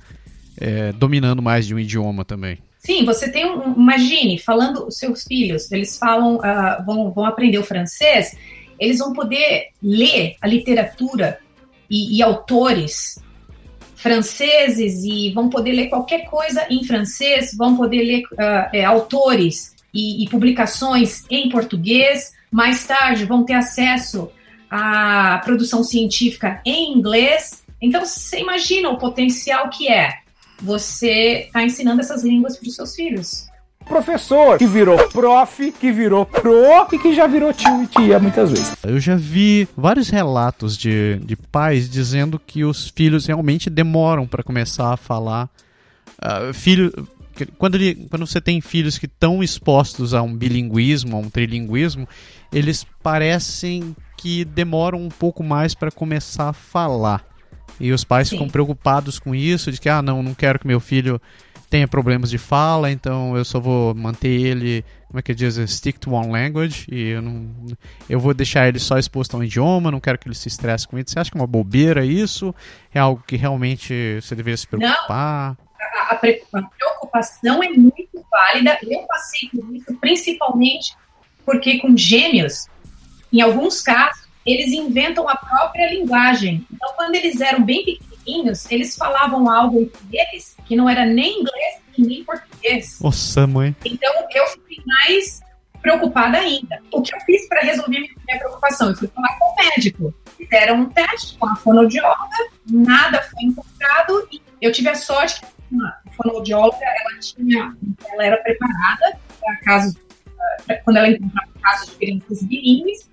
é, 0.60 0.92
dominando 0.92 1.42
mais 1.42 1.66
de 1.66 1.74
um 1.74 1.80
idioma 1.80 2.26
também. 2.26 2.60
Sim, 2.80 3.06
você 3.06 3.30
tem 3.30 3.46
um. 3.46 3.74
Imagine, 3.74 4.38
falando 4.38 4.88
os 4.88 4.98
seus 4.98 5.24
filhos, 5.24 5.72
eles 5.72 5.98
falam, 5.98 6.38
uh, 6.38 6.86
vão, 6.86 7.12
vão 7.12 7.26
aprender 7.26 7.58
o 7.58 7.64
francês, 7.64 8.38
eles 8.80 9.00
vão 9.00 9.14
poder 9.14 9.70
ler 9.84 10.36
a 10.42 10.48
literatura 10.48 11.40
e, 11.90 12.18
e 12.18 12.24
autores 12.24 13.22
franceses 13.96 15.04
e 15.04 15.32
vão 15.34 15.50
poder 15.50 15.74
ler 15.74 15.90
qualquer 15.90 16.26
coisa 16.30 16.66
em 16.70 16.84
francês, 16.86 17.54
vão 17.58 17.76
poder 17.76 18.02
ler 18.04 18.24
uh, 18.34 18.70
é, 18.72 18.86
autores 18.86 19.76
e, 19.94 20.24
e, 20.24 20.30
publicações 20.30 21.26
em 21.30 21.50
português. 21.50 22.32
Mais 22.50 22.88
tarde 22.88 23.26
vão 23.26 23.44
ter 23.44 23.56
acesso 23.56 24.32
à 24.72 25.42
produção 25.44 25.84
científica 25.84 26.62
em 26.66 26.98
inglês. 26.98 27.64
Então, 27.82 28.06
você 28.06 28.40
imagina 28.40 28.90
o 28.90 28.98
potencial 28.98 29.70
que 29.70 29.90
é 29.90 30.20
você 30.62 31.46
estar 31.48 31.60
tá 31.60 31.66
ensinando 31.66 32.00
essas 32.00 32.24
línguas 32.24 32.58
para 32.58 32.70
os 32.70 32.76
seus 32.76 32.96
filhos 32.96 33.49
professor, 33.90 34.58
que 34.58 34.68
virou 34.68 34.98
prof, 35.10 35.72
que 35.72 35.92
virou 35.92 36.26
pro 36.26 36.88
e 36.94 37.00
que 37.00 37.14
já 37.14 37.26
virou 37.26 37.52
tio 37.52 37.84
e 37.84 37.88
tia 37.88 38.20
muitas 38.20 38.52
vezes. 38.52 38.78
Eu 38.84 39.00
já 39.00 39.16
vi 39.16 39.68
vários 39.76 40.10
relatos 40.10 40.78
de, 40.78 41.20
de 41.26 41.36
pais 41.36 41.90
dizendo 41.90 42.40
que 42.40 42.64
os 42.64 42.88
filhos 42.96 43.26
realmente 43.26 43.70
demoram 43.70 44.28
para 44.28 44.44
começar 44.44 44.94
a 44.94 44.98
falar. 44.98 45.50
Uh, 46.22 46.54
filho, 46.54 46.94
quando, 47.58 47.76
ele, 47.76 48.08
quando 48.10 48.28
você 48.28 48.40
tem 48.40 48.62
filhos 48.62 48.98
que 48.98 49.08
estão 49.08 49.44
expostos 49.44 50.14
a 50.14 50.22
um 50.22 50.34
bilinguismo, 50.34 51.18
a 51.18 51.20
um 51.20 51.30
trilinguismo, 51.30 52.08
eles 52.54 52.86
parecem 53.02 53.96
que 54.18 54.46
demoram 54.46 55.02
um 55.02 55.10
pouco 55.10 55.44
mais 55.44 55.74
para 55.74 55.92
começar 55.92 56.50
a 56.50 56.54
falar. 56.54 57.26
E 57.80 57.92
os 57.92 58.04
pais 58.04 58.28
Sim. 58.28 58.36
ficam 58.36 58.50
preocupados 58.50 59.18
com 59.20 59.34
isso, 59.34 59.72
de 59.72 59.80
que, 59.80 59.88
ah, 59.88 60.02
não, 60.02 60.22
não 60.22 60.34
quero 60.34 60.60
que 60.60 60.68
meu 60.68 60.80
filho 60.80 61.22
tenha 61.70 61.88
problemas 61.88 62.30
de 62.30 62.38
fala, 62.38 62.92
então 62.92 63.38
eu 63.38 63.46
só 63.46 63.60
vou 63.60 63.94
manter 63.94 64.30
ele, 64.30 64.84
como 65.08 65.20
é 65.20 65.22
que 65.22 65.36
diz, 65.36 65.56
stick 65.70 66.00
to 66.00 66.12
one 66.12 66.32
language, 66.32 66.88
e 66.92 67.10
eu 67.10 67.22
não 67.22 67.48
eu 68.10 68.20
vou 68.20 68.34
deixar 68.34 68.68
ele 68.68 68.80
só 68.80 68.98
exposto 68.98 69.36
a 69.36 69.40
um 69.40 69.44
idioma, 69.44 69.92
não 69.92 70.00
quero 70.00 70.18
que 70.18 70.28
ele 70.28 70.36
se 70.36 70.48
estresse 70.48 70.88
com 70.88 70.98
isso. 70.98 71.12
Você 71.12 71.20
acha 71.20 71.32
que 71.32 71.38
é 71.38 71.42
uma 71.42 71.48
bobeira 71.48 72.04
isso? 72.04 72.54
É 72.94 73.00
algo 73.00 73.24
que 73.26 73.36
realmente 73.36 74.20
você 74.22 74.36
deveria 74.36 74.58
se 74.58 74.68
preocupar? 74.68 75.58
Não. 75.58 75.70
A, 76.10 76.16
preocupação 76.16 77.64
é 77.64 77.70
muito 77.70 78.26
válida. 78.32 78.78
Eu 78.84 79.02
passei 79.04 79.50
por 79.50 79.76
isso 79.76 79.96
principalmente 80.00 80.96
porque 81.46 81.80
com 81.80 81.96
gêmeos, 81.96 82.68
em 83.32 83.42
alguns 83.42 83.82
casos, 83.82 84.28
eles 84.46 84.72
inventam 84.72 85.28
a 85.30 85.36
própria 85.36 85.92
linguagem. 85.92 86.66
Então, 86.72 86.94
quando 86.96 87.16
eles 87.16 87.40
eram 87.42 87.64
bem 87.64 87.84
eles 88.70 88.96
falavam 88.96 89.50
algo 89.50 89.82
entre 89.82 90.00
eles 90.12 90.56
que 90.66 90.76
não 90.76 90.90
era 90.90 91.06
nem 91.06 91.42
inglês 91.42 91.80
nem 92.02 92.24
português. 92.24 93.00
Nossa, 93.02 93.46
mãe. 93.46 93.76
Então 93.86 94.12
eu 94.34 94.48
fiquei 94.48 94.78
mais 94.86 95.42
preocupada 95.82 96.38
ainda. 96.38 96.82
O 96.92 97.02
que 97.02 97.16
eu 97.16 97.20
fiz 97.22 97.48
para 97.48 97.62
resolver 97.62 98.00
minha 98.00 98.40
preocupação? 98.40 98.90
Eu 98.90 98.96
fui 98.96 99.08
falar 99.08 99.38
com 99.38 99.46
o 99.46 99.56
médico. 99.56 100.14
Fizeram 100.38 100.82
um 100.82 100.90
teste 100.90 101.38
com 101.38 101.48
a 101.48 101.56
fonoaudióloga, 101.56 102.50
nada 102.70 103.22
foi 103.24 103.44
encontrado 103.44 104.28
e 104.32 104.42
eu 104.62 104.72
tive 104.72 104.90
a 104.90 104.96
sorte 104.96 105.42
que 105.42 105.48
a 105.84 106.12
fonoaudióloga 106.14 106.78
ela 106.82 107.20
tinha, 107.20 107.78
ela 108.10 108.26
era 108.26 108.38
preparada 108.38 109.20
para 109.40 109.58
casos, 109.58 109.96
quando 110.86 110.98
ela 110.98 111.10
encontrava 111.10 111.52
casos 111.62 111.90
de 111.90 111.96
crianças 111.98 112.44
bilíngues 112.44 113.10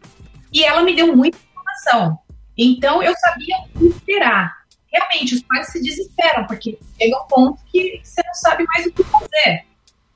e 0.52 0.64
ela 0.64 0.82
me 0.82 0.94
deu 0.94 1.14
muita 1.16 1.36
informação. 1.36 2.18
Então 2.56 3.02
eu 3.02 3.12
sabia 3.16 3.56
o 3.74 3.78
que 3.78 3.86
esperar 3.86 4.55
realmente 4.96 5.34
os 5.34 5.42
pais 5.42 5.68
se 5.68 5.82
desesperam, 5.82 6.46
porque 6.46 6.78
chega 6.98 7.22
um 7.22 7.26
ponto 7.26 7.60
que 7.70 8.00
você 8.02 8.22
não 8.24 8.34
sabe 8.34 8.64
mais 8.74 8.86
o 8.86 8.92
que 8.92 9.04
fazer. 9.04 9.64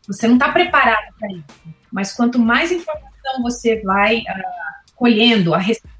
Você 0.06 0.26
não 0.26 0.34
está 0.34 0.50
preparado 0.50 1.14
para 1.18 1.30
isso. 1.32 1.44
Mas 1.92 2.12
quanto 2.12 2.38
mais 2.38 2.72
informação 2.72 3.42
você 3.42 3.80
vai 3.82 4.18
uh, 4.18 4.92
colhendo, 4.96 5.52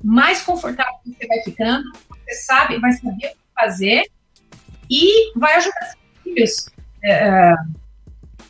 mais 0.02 0.42
confortável 0.42 0.94
você 1.04 1.26
vai 1.26 1.40
ficando, 1.42 1.90
você 2.08 2.34
sabe, 2.42 2.78
vai 2.78 2.92
saber 2.92 3.10
o 3.10 3.18
que 3.18 3.36
fazer 3.58 4.10
e 4.88 5.38
vai 5.38 5.56
ajudar 5.56 5.80
seus 5.82 6.22
filhos 6.22 6.66
uh, 7.04 7.74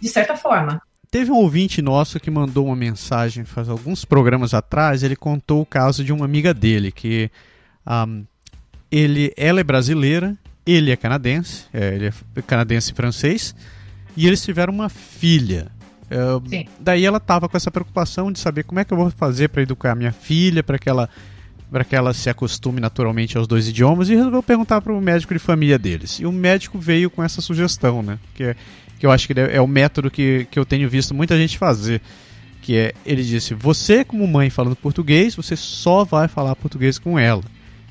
de 0.01 0.09
certa 0.09 0.37
forma. 0.37 0.81
Teve 1.11 1.33
um 1.33 1.37
ouvinte 1.37 1.83
nosso 1.83 2.21
que 2.21 2.31
mandou 2.31 2.67
uma 2.67 2.77
mensagem 2.77 3.45
faz 3.45 3.69
alguns 3.69 4.05
programas 4.05 4.55
atrás. 4.55 5.03
Ele 5.03 5.17
contou 5.17 5.63
o 5.63 5.67
caso 5.67 6.05
de 6.05 6.13
uma 6.13 6.25
amiga 6.25 6.55
dele 6.55 6.93
que 6.93 7.31
um, 7.85 8.25
ele, 8.91 9.33
ela 9.37 9.61
é 9.61 9.65
brasileira, 9.65 10.37
ele 10.67 10.91
é 10.91 10.97
canadense, 10.97 11.65
é, 11.73 11.95
ele 11.95 12.07
é 12.07 12.43
canadense 12.43 12.93
e 12.93 12.95
francês, 12.95 13.55
e 14.17 14.27
eles 14.27 14.43
tiveram 14.43 14.73
uma 14.73 14.89
filha. 14.89 15.69
É, 16.11 16.67
daí 16.79 17.05
ela 17.05 17.19
estava 17.19 17.49
com 17.49 17.57
essa 17.57 17.71
preocupação 17.71 18.33
de 18.33 18.39
saber 18.39 18.65
como 18.65 18.81
é 18.81 18.85
que 18.85 18.93
eu 18.93 18.97
vou 18.97 19.11
fazer 19.11 19.49
para 19.49 19.63
educar 19.63 19.93
a 19.93 19.95
minha 19.95 20.13
filha, 20.13 20.63
para 20.63 20.79
que 20.79 20.89
ela 20.89 21.09
para 21.71 21.85
que 21.85 21.95
ela 21.95 22.13
se 22.13 22.29
acostume 22.29 22.81
naturalmente 22.81 23.39
aos 23.39 23.47
dois 23.47 23.69
idiomas 23.69 24.09
e 24.09 24.17
resolveu 24.17 24.43
perguntar 24.43 24.81
para 24.81 24.93
o 24.93 25.01
médico 25.01 25.33
de 25.33 25.39
família 25.39 25.79
deles. 25.79 26.19
E 26.19 26.27
o 26.27 26.33
médico 26.33 26.77
veio 26.77 27.09
com 27.09 27.23
essa 27.23 27.41
sugestão, 27.41 28.03
né? 28.03 28.19
Que, 28.35 28.43
é, 28.43 28.57
que 28.99 29.07
eu 29.07 29.13
acho 29.13 29.29
que 29.29 29.39
é 29.39 29.61
o 29.61 29.69
método 29.69 30.11
que, 30.11 30.49
que 30.51 30.59
eu 30.59 30.65
tenho 30.65 30.89
visto 30.89 31.15
muita 31.15 31.39
gente 31.39 31.57
fazer 31.57 32.03
que 32.61 32.77
é, 32.77 32.95
ele 33.05 33.23
disse, 33.23 33.55
você 33.55 34.05
como 34.05 34.27
mãe 34.27 34.51
falando 34.51 34.77
português, 34.77 35.35
você 35.35 35.57
só 35.57 36.05
vai 36.05 36.29
falar 36.29 36.55
português 36.55 36.99
com 36.99 37.19
ela. 37.19 37.43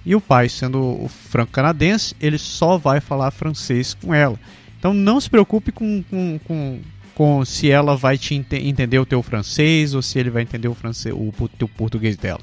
E 0.06 0.16
o 0.16 0.22
pai, 0.22 0.50
sendo 0.50 0.80
o 0.80 1.08
franco-canadense, 1.08 2.16
ele 2.20 2.38
só 2.38 2.78
vai 2.78 3.00
falar 3.00 3.32
francês 3.32 3.94
com 3.94 4.14
ela. 4.14 4.40
Então 4.78 4.94
não 4.94 5.20
se 5.20 5.30
preocupe 5.30 5.72
com, 5.72 6.04
com, 6.10 6.40
com, 6.46 6.80
com 7.14 7.46
se 7.46 7.70
ela 7.70 7.98
vai 7.98 8.18
te 8.18 8.34
ent 8.34 8.54
entender 8.54 8.98
o 8.98 9.06
teu 9.06 9.22
francês 9.22 9.94
ou 9.94 10.02
se 10.02 10.18
ele 10.18 10.30
vai 10.30 10.42
entender 10.42 10.70
o, 10.70 10.74
francês, 10.74 11.14
o, 11.14 11.34
o 11.38 11.48
teu 11.50 11.68
português 11.68 12.16
dela. 12.16 12.40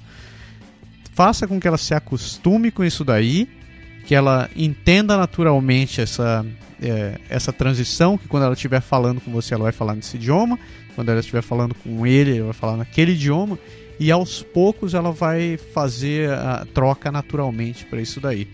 Faça 1.15 1.47
com 1.47 1.59
que 1.59 1.67
ela 1.67 1.79
se 1.79 1.95
acostume 1.95 2.71
com 2.71 2.85
isso 2.85 3.03
daí, 3.03 3.49
que 4.05 4.15
ela 4.15 4.51
entenda 4.55 5.17
naturalmente 5.17 6.03
essa, 6.03 6.45
é, 6.81 7.19
essa 7.31 7.53
transição, 7.55 8.19
que 8.19 8.29
quando 8.29 8.43
ela 8.43 8.53
estiver 8.53 8.83
falando 8.83 9.21
com 9.21 9.33
você, 9.33 9.55
ela 9.55 9.65
vai 9.65 9.73
falar 9.73 9.95
nesse 9.95 10.17
idioma, 10.19 10.59
quando 10.95 11.09
ela 11.09 11.21
estiver 11.21 11.43
falando 11.43 11.75
com 11.75 12.07
ele, 12.07 12.33
ele 12.33 12.43
vai 12.43 12.53
falar 12.53 12.77
naquele 12.77 13.13
idioma, 13.13 13.59
e 13.99 14.11
aos 14.11 14.43
poucos 14.43 14.95
ela 14.95 15.13
vai 15.13 15.57
fazer 15.73 16.31
a 16.31 16.67
troca 16.75 17.11
naturalmente 17.11 17.85
para 17.87 18.01
isso 18.01 18.21
daí. 18.21 18.49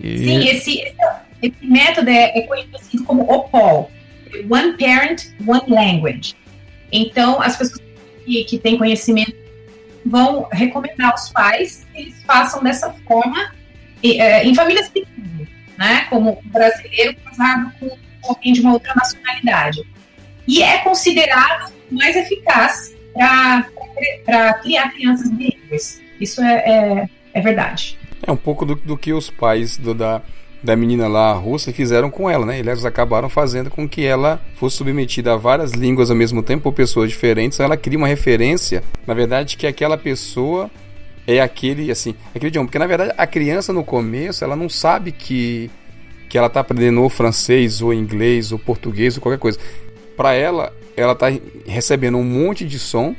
E... 0.00 0.18
Sim, 0.18 0.48
esse, 0.48 0.94
esse 1.42 1.66
método 1.66 2.10
é, 2.10 2.38
é 2.38 2.42
conhecido 2.42 3.04
como 3.04 3.22
OPOL 3.22 3.90
One 4.50 4.76
Parent, 4.76 5.26
One 5.46 5.62
Language. 5.68 6.34
Então, 6.90 7.40
as 7.40 7.56
pessoas 7.56 7.80
que, 8.24 8.44
que 8.44 8.58
têm 8.58 8.76
conhecimento 8.76 9.34
vão 10.04 10.48
recomendar 10.52 11.12
aos 11.12 11.30
pais 11.30 11.86
que 11.92 12.02
eles 12.02 12.22
façam 12.24 12.62
dessa 12.62 12.92
forma 13.06 13.54
é, 14.02 14.44
em 14.44 14.54
famílias 14.54 14.88
pequenas, 14.88 15.48
né? 15.78 16.06
Como 16.10 16.32
o 16.32 16.48
brasileiro 16.48 17.16
casado 17.24 17.72
com 17.80 17.96
alguém 18.28 18.52
de 18.52 18.60
uma 18.60 18.74
outra 18.74 18.92
nacionalidade. 18.94 19.82
E 20.46 20.62
é 20.62 20.78
considerado 20.78 21.72
mais 21.90 22.16
eficaz 22.16 22.93
para 23.14 24.54
criar 24.54 24.90
crianças 24.90 25.30
bilíngues. 25.30 26.02
Isso 26.20 26.42
é, 26.42 26.54
é, 26.54 27.08
é, 27.34 27.40
verdade. 27.40 27.98
É 28.26 28.30
um 28.30 28.36
pouco 28.36 28.66
do, 28.66 28.74
do 28.74 28.96
que 28.96 29.12
os 29.12 29.30
pais 29.30 29.76
do, 29.76 29.94
da, 29.94 30.22
da 30.62 30.76
menina 30.76 31.06
lá 31.06 31.32
russa 31.32 31.72
fizeram 31.72 32.10
com 32.10 32.28
ela, 32.28 32.44
né? 32.44 32.58
Eles 32.58 32.84
acabaram 32.84 33.28
fazendo 33.28 33.70
com 33.70 33.88
que 33.88 34.04
ela 34.04 34.40
fosse 34.56 34.76
submetida 34.76 35.34
a 35.34 35.36
várias 35.36 35.72
línguas 35.72 36.10
ao 36.10 36.16
mesmo 36.16 36.42
tempo 36.42 36.64
por 36.64 36.72
pessoas 36.72 37.10
diferentes. 37.10 37.60
Ela 37.60 37.76
cria 37.76 37.98
uma 37.98 38.08
referência, 38.08 38.82
na 39.06 39.14
verdade, 39.14 39.56
que 39.56 39.66
aquela 39.66 39.96
pessoa 39.96 40.70
é 41.26 41.40
aquele, 41.40 41.90
assim, 41.90 42.14
aquele 42.34 42.48
idioma. 42.48 42.66
Porque 42.66 42.78
na 42.78 42.86
verdade 42.86 43.12
a 43.16 43.26
criança 43.26 43.72
no 43.72 43.84
começo 43.84 44.44
ela 44.44 44.56
não 44.56 44.68
sabe 44.68 45.12
que 45.12 45.70
que 46.28 46.38
ela 46.38 46.48
está 46.48 46.60
aprendendo 46.60 47.00
ou 47.00 47.08
francês 47.08 47.80
ou 47.80 47.94
inglês 47.94 48.50
ou 48.50 48.58
português 48.58 49.16
ou 49.16 49.22
qualquer 49.22 49.38
coisa. 49.38 49.58
Para 50.16 50.34
ela, 50.34 50.72
ela 50.96 51.12
está 51.12 51.26
recebendo 51.66 52.18
um 52.18 52.24
monte 52.24 52.64
de 52.64 52.78
som 52.78 53.14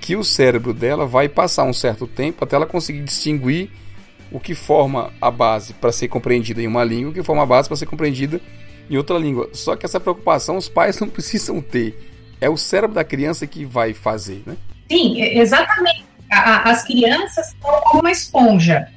que 0.00 0.16
o 0.16 0.24
cérebro 0.24 0.74
dela 0.74 1.06
vai 1.06 1.28
passar 1.28 1.64
um 1.64 1.72
certo 1.72 2.06
tempo 2.06 2.44
até 2.44 2.56
ela 2.56 2.66
conseguir 2.66 3.00
distinguir 3.00 3.70
o 4.30 4.40
que 4.40 4.54
forma 4.54 5.12
a 5.20 5.30
base 5.30 5.72
para 5.72 5.92
ser 5.92 6.08
compreendida 6.08 6.60
em 6.60 6.66
uma 6.66 6.84
língua, 6.84 7.10
o 7.10 7.14
que 7.14 7.22
forma 7.22 7.42
a 7.42 7.46
base 7.46 7.68
para 7.68 7.76
ser 7.76 7.86
compreendida 7.86 8.40
em 8.90 8.96
outra 8.96 9.16
língua. 9.16 9.48
Só 9.52 9.76
que 9.76 9.86
essa 9.86 10.00
preocupação 10.00 10.56
os 10.56 10.68
pais 10.68 10.98
não 11.00 11.08
precisam 11.08 11.60
ter. 11.60 11.96
É 12.40 12.50
o 12.50 12.56
cérebro 12.56 12.94
da 12.94 13.04
criança 13.04 13.46
que 13.46 13.64
vai 13.64 13.94
fazer, 13.94 14.42
né? 14.44 14.56
Sim, 14.90 15.22
exatamente. 15.22 16.04
As 16.30 16.84
crianças 16.84 17.54
são 17.60 17.80
como 17.84 18.00
uma 18.00 18.10
esponja. 18.10 18.88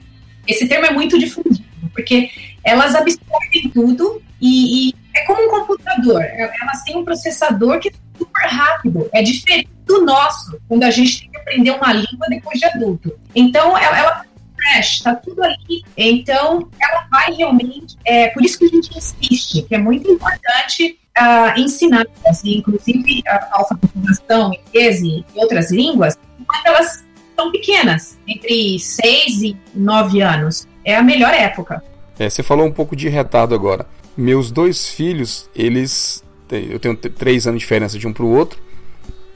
Esse 0.48 0.68
termo 0.68 0.88
é 0.88 0.92
muito 0.92 1.20
difundido, 1.20 1.64
porque 1.94 2.30
elas 2.64 2.96
absorvem 2.96 3.70
tudo 3.74 4.22
e, 4.42 4.90
e 4.90 4.96
é 5.16 5.24
como 5.26 5.44
um 5.44 5.50
computador. 5.50 6.22
Elas 6.22 6.84
têm 6.84 6.98
um 6.98 7.06
processador 7.06 7.80
que 7.80 7.92
super 8.38 8.48
rápido. 8.48 9.10
É 9.14 9.22
diferente 9.22 9.70
do 9.86 10.06
nosso, 10.06 10.60
quando 10.68 10.84
a 10.84 10.92
gente 10.92 11.22
tem 11.22 11.32
que 11.32 11.38
aprender 11.38 11.72
uma 11.72 11.94
língua 11.94 12.28
depois 12.30 12.60
de 12.60 12.66
adulto. 12.66 13.18
Então, 13.36 13.78
ela, 13.78 13.98
ela 13.98 14.26
crash, 14.58 15.00
tá 15.00 15.16
tudo 15.16 15.44
ali. 15.44 15.84
Então, 15.96 16.70
ela 16.80 17.08
vai 17.10 17.34
realmente. 17.34 17.96
É 18.06 18.28
por 18.30 18.44
isso 18.44 18.60
que 18.60 18.66
a 18.66 18.70
gente 18.70 18.98
insiste, 18.98 19.62
que 19.64 19.76
é 19.76 19.78
muito 19.78 20.10
importante 20.10 21.00
uh, 21.18 21.60
ensinar, 21.60 22.06
assim, 22.28 22.58
inclusive 22.58 23.24
a 23.28 23.50
alfabetização, 23.52 24.52
inglês 24.54 25.02
e 25.02 25.26
outras 25.36 25.72
línguas, 25.72 26.18
quando 26.46 26.66
elas 26.66 27.06
são 27.36 27.52
pequenas, 27.52 28.18
entre 28.28 28.80
6 28.80 29.42
e 29.44 29.58
9 29.74 30.22
anos. 30.22 30.68
É 30.84 30.96
a 30.96 31.04
melhor 31.04 31.34
época. 31.34 31.84
É, 32.18 32.30
você 32.30 32.42
falou 32.42 32.66
um 32.66 32.72
pouco 32.72 32.96
de 32.96 33.10
retardo 33.10 33.54
agora. 33.54 33.86
Meus 34.16 34.50
dois 34.50 34.90
filhos, 34.90 35.50
eles. 35.56 36.24
Eu 36.52 36.80
tenho 36.80 36.96
três 36.96 37.48
anos 37.48 37.60
de 37.60 37.66
diferença 37.66 37.98
de 37.98 38.08
um 38.08 38.14
para 38.14 38.24
o 38.24 38.30
outro. 38.30 38.60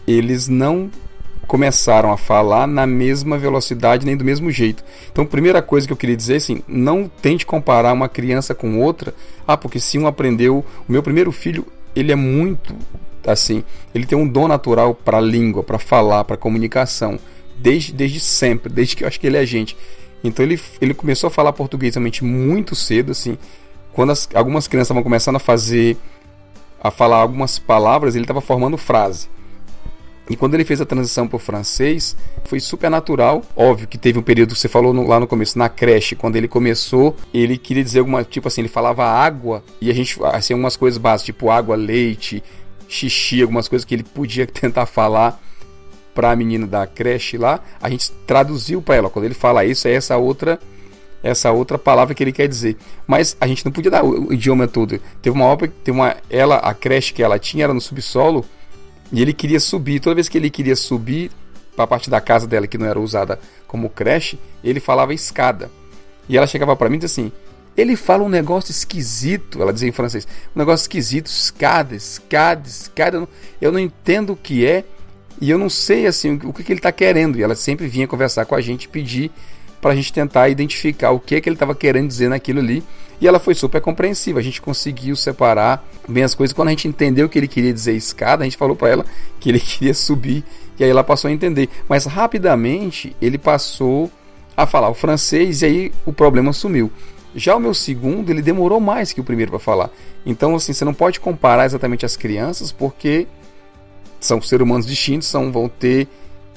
Eles 0.08 0.47
não 0.47 0.89
começaram 1.47 2.12
a 2.12 2.17
falar 2.17 2.65
na 2.65 2.88
mesma 2.88 3.38
velocidade 3.38 4.06
nem 4.06 4.15
do 4.15 4.24
mesmo 4.24 4.50
jeito. 4.50 4.84
Então, 5.12 5.26
primeira 5.26 5.62
coisa 5.62 5.86
que 5.86 5.91
eu 5.91 5.97
queria 5.97 6.15
dizer 6.15 6.36
é 6.36 6.38
assim, 6.38 6.63
não 6.67 7.10
tente 7.21 7.45
comparar 7.45 7.91
uma 7.91 8.08
criança 8.08 8.56
com 8.56 8.80
outra. 8.80 9.13
Ah, 9.45 9.58
porque 9.58 9.80
se 9.80 10.00
um 10.00 10.08
aprendeu, 10.08 10.65
o 10.88 10.91
meu 10.91 11.04
primeiro 11.04 11.32
filho, 11.32 11.65
ele 11.95 12.12
é 12.12 12.15
muito 12.15 12.74
assim, 13.28 13.63
ele 13.93 14.06
tem 14.06 14.17
um 14.17 14.28
dom 14.28 14.47
natural 14.47 14.95
para 14.95 15.19
língua, 15.19 15.62
para 15.63 15.78
falar, 15.78 16.24
para 16.24 16.38
comunicação, 16.38 17.19
desde, 17.58 17.93
desde 17.93 18.19
sempre, 18.19 18.71
desde 18.71 18.95
que 18.95 19.04
eu 19.04 19.08
acho 19.08 19.19
que 19.19 19.28
ele 19.28 19.38
é 19.38 19.45
gente. 19.45 19.78
Então 20.24 20.45
ele, 20.45 20.60
ele 20.80 20.93
começou 20.93 21.28
a 21.28 21.32
falar 21.32 21.54
português 21.54 21.95
realmente 21.95 22.24
muito 22.24 22.76
cedo, 22.76 23.12
assim. 23.12 23.38
Quando 23.93 24.12
as, 24.12 24.30
algumas 24.34 24.67
crianças 24.67 24.88
estavam 24.88 25.04
começando 25.04 25.36
a 25.36 25.39
fazer, 25.39 25.97
a 26.82 26.89
falar 26.89 27.17
algumas 27.17 27.60
palavras, 27.60 28.15
ele 28.15 28.24
estava 28.24 28.41
formando 28.41 28.78
frase. 28.78 29.30
E 30.30 30.36
quando 30.36 30.54
ele 30.54 30.63
fez 30.63 30.80
a 30.80 30.86
transição 30.86 31.28
para 31.28 31.36
o 31.36 31.39
francês, 31.39 32.15
foi 32.46 32.60
super 32.60 32.89
natural. 32.89 33.44
Óbvio 33.56 33.88
que 33.88 33.98
teve 33.98 34.17
um 34.17 34.22
período, 34.22 34.56
você 34.56 34.67
falou 34.67 34.94
no, 34.94 35.06
lá 35.06 35.20
no 35.20 35.28
começo, 35.28 35.60
na 35.60 35.67
creche, 35.67 36.15
quando 36.15 36.38
ele 36.38 36.48
começou, 36.48 37.15
ele 37.34 37.58
queria 37.58 37.84
dizer 37.84 38.00
alguma, 38.00 38.24
tipo 38.24 38.48
assim, 38.48 38.62
ele 38.62 38.70
falava 38.70 39.04
água, 39.04 39.63
e 39.82 39.89
a 39.89 39.94
gente, 39.94 40.17
assim, 40.24 40.54
algumas 40.54 40.78
coisas 40.78 40.98
básicas, 40.98 41.26
tipo 41.26 41.50
água, 41.50 41.76
leite, 41.76 42.41
xixi, 42.88 43.41
algumas 43.41 43.67
coisas 43.67 43.86
que 43.86 43.94
ele 43.94 44.04
podia 44.04 44.48
tentar 44.48 44.86
falar 44.86 45.41
para 46.15 46.32
a 46.32 46.36
menina 46.36 46.65
da 46.65 46.88
creche 46.88 47.38
lá, 47.38 47.60
a 47.82 47.89
gente 47.89 48.12
traduziu 48.26 48.82
para 48.82 48.96
ela. 48.96 49.10
Quando 49.10 49.26
ele 49.26 49.34
fala 49.34 49.65
isso, 49.65 49.88
é 49.88 49.94
essa 49.94 50.17
outra 50.17 50.60
essa 51.23 51.51
outra 51.51 51.77
palavra 51.77 52.13
que 52.15 52.23
ele 52.23 52.31
quer 52.31 52.47
dizer. 52.47 52.77
Mas 53.05 53.36
a 53.39 53.47
gente 53.47 53.63
não 53.65 53.71
podia 53.71 53.91
dar 53.91 54.03
o, 54.03 54.34
idioma 54.34 54.67
todo. 54.67 54.99
Teve 55.21 55.36
uma 55.36 55.45
obra, 55.45 55.71
tem 55.84 55.93
uma 55.93 56.15
ela 56.29 56.57
a 56.57 56.73
creche 56.73 57.13
que 57.13 57.23
ela 57.23 57.38
tinha 57.38 57.63
era 57.65 57.73
no 57.73 57.81
subsolo 57.81 58.45
e 59.12 59.21
ele 59.21 59.34
queria 59.34 59.60
subir. 59.60 59.99
Toda 59.99 60.15
vez 60.15 60.27
que 60.27 60.38
ele 60.38 60.49
queria 60.49 60.75
subir 60.75 61.31
para 61.75 61.86
a 61.86 61.88
parte 61.88 62.10
da 62.10 62.19
casa 62.19 62.47
dela 62.47 62.67
que 62.67 62.77
não 62.77 62.86
era 62.86 62.99
usada 62.99 63.39
como 63.67 63.89
creche, 63.89 64.39
ele 64.63 64.79
falava 64.79 65.13
escada. 65.13 65.69
E 66.27 66.38
ela 66.38 66.47
chegava 66.47 66.75
para 66.75 66.89
mim 66.89 66.95
e 66.95 66.99
disse 66.99 67.21
assim: 67.21 67.31
ele 67.75 67.95
fala 67.95 68.23
um 68.23 68.29
negócio 68.29 68.71
esquisito, 68.71 69.62
ela 69.62 69.71
dizia 69.71 69.89
em 69.89 69.93
francês, 69.93 70.27
um 70.55 70.60
negócio 70.60 70.84
esquisito, 70.84 71.27
escada, 71.27 71.95
escada, 71.95 72.67
escada. 72.67 73.17
Eu 73.17 73.21
não, 73.21 73.27
eu 73.62 73.71
não 73.71 73.79
entendo 73.79 74.34
o 74.34 74.36
que 74.36 74.65
é 74.65 74.84
e 75.39 75.49
eu 75.49 75.57
não 75.57 75.69
sei 75.69 76.05
assim 76.05 76.39
o 76.43 76.53
que, 76.53 76.63
que 76.63 76.71
ele 76.71 76.79
está 76.79 76.91
querendo. 76.91 77.38
E 77.38 77.43
ela 77.43 77.55
sempre 77.55 77.88
vinha 77.88 78.07
conversar 78.07 78.45
com 78.45 78.55
a 78.55 78.62
gente, 78.62 78.88
pedir 78.88 79.31
para 79.82 79.91
a 79.91 79.96
gente 79.96 80.13
tentar 80.13 80.48
identificar 80.50 81.12
o 81.12 81.20
que, 81.20 81.41
que 81.41 81.50
ele 81.50 81.56
estava 81.56 81.74
querendo 81.74 82.08
dizer 82.08 82.30
naquilo 82.30 82.60
ali. 82.60 82.84
E 83.20 83.28
ela 83.28 83.39
foi 83.39 83.54
super 83.54 83.82
compreensiva. 83.82 84.39
A 84.39 84.44
gente 84.44 84.62
conseguiu 84.62 85.15
separar 85.15 85.84
bem 86.08 86.24
as 86.24 86.34
coisas. 86.34 86.54
Quando 86.54 86.70
a 86.70 86.72
gente 86.72 86.88
entendeu 86.88 87.28
que 87.28 87.38
ele 87.38 87.48
queria 87.48 87.74
dizer 87.74 87.94
escada, 87.94 88.44
a 88.44 88.46
gente 88.46 88.58
falou 88.58 88.76
para 88.76 88.89
ela 88.89 89.06
que 89.39 89.50
ele 89.50 89.60
queria 89.62 89.94
subir. 89.94 90.44
E 90.80 90.84
aí 90.84 90.89
ela 90.89 91.04
passou 91.04 91.28
a 91.30 91.32
entender. 91.32 91.70
Mas 91.89 92.06
rapidamente 92.06 93.15
ele 93.22 93.38
passou 93.38 94.12
a 94.56 94.65
falar 94.65 94.89
o 94.89 94.94
francês 94.94 95.62
e 95.62 95.65
aí 95.65 95.91
o 96.06 96.13
problema 96.13 96.54
sumiu. 96.54 96.91
Já 97.36 97.56
o 97.56 97.60
meu 97.60 97.74
segundo, 97.74 98.30
ele 98.30 98.41
demorou 98.41 98.80
mais 98.80 99.13
que 99.13 99.22
o 99.22 99.24
primeiro 99.24 99.52
para 99.52 99.60
falar. 99.60 99.89
Então, 100.26 100.56
assim, 100.56 100.74
você 100.74 100.84
não 100.84 100.94
pode 100.94 101.20
comparar 101.20 101.65
exatamente 101.65 102.06
as 102.06 102.17
crianças, 102.17 102.72
porque 102.72 103.26
são 104.20 104.41
seres 104.41 104.63
humanos 104.63 104.86
distintos, 104.86 105.28
são, 105.28 105.52
vão 105.52 105.70
ter 105.70 106.08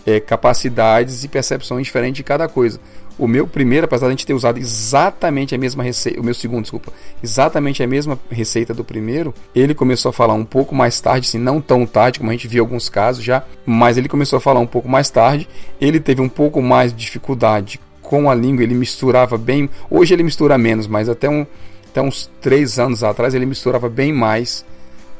é, 0.04 0.18
capacidades 0.20 1.24
e 1.24 1.28
percepções 1.28 1.86
diferentes 1.86 2.16
de 2.16 2.24
cada 2.24 2.48
coisa. 2.48 2.80
O 3.18 3.28
meu 3.28 3.46
primeiro, 3.46 3.84
apesar 3.84 4.06
de 4.06 4.08
a 4.08 4.10
gente 4.10 4.26
ter 4.26 4.34
usado 4.34 4.58
exatamente 4.58 5.54
a 5.54 5.58
mesma 5.58 5.84
receita, 5.84 6.20
o 6.20 6.24
meu 6.24 6.34
segundo, 6.34 6.62
desculpa, 6.62 6.92
exatamente 7.22 7.82
a 7.82 7.86
mesma 7.86 8.18
receita 8.28 8.74
do 8.74 8.84
primeiro, 8.84 9.32
ele 9.54 9.74
começou 9.74 10.10
a 10.10 10.12
falar 10.12 10.34
um 10.34 10.44
pouco 10.44 10.74
mais 10.74 11.00
tarde, 11.00 11.28
assim, 11.28 11.38
não 11.38 11.60
tão 11.60 11.86
tarde, 11.86 12.18
como 12.18 12.30
a 12.30 12.32
gente 12.32 12.48
viu 12.48 12.62
alguns 12.62 12.88
casos 12.88 13.24
já, 13.24 13.44
mas 13.64 13.96
ele 13.96 14.08
começou 14.08 14.36
a 14.38 14.40
falar 14.40 14.60
um 14.60 14.66
pouco 14.66 14.88
mais 14.88 15.10
tarde. 15.10 15.48
Ele 15.80 16.00
teve 16.00 16.20
um 16.20 16.28
pouco 16.28 16.60
mais 16.60 16.92
de 16.92 16.98
dificuldade 16.98 17.80
com 18.02 18.28
a 18.28 18.34
língua, 18.34 18.64
ele 18.64 18.74
misturava 18.74 19.38
bem. 19.38 19.70
Hoje 19.88 20.12
ele 20.12 20.22
mistura 20.22 20.58
menos, 20.58 20.86
mas 20.88 21.08
até, 21.08 21.28
um, 21.28 21.46
até 21.90 22.02
uns 22.02 22.30
três 22.40 22.78
anos 22.78 23.04
atrás 23.04 23.34
ele 23.34 23.46
misturava 23.46 23.88
bem 23.88 24.12
mais. 24.12 24.64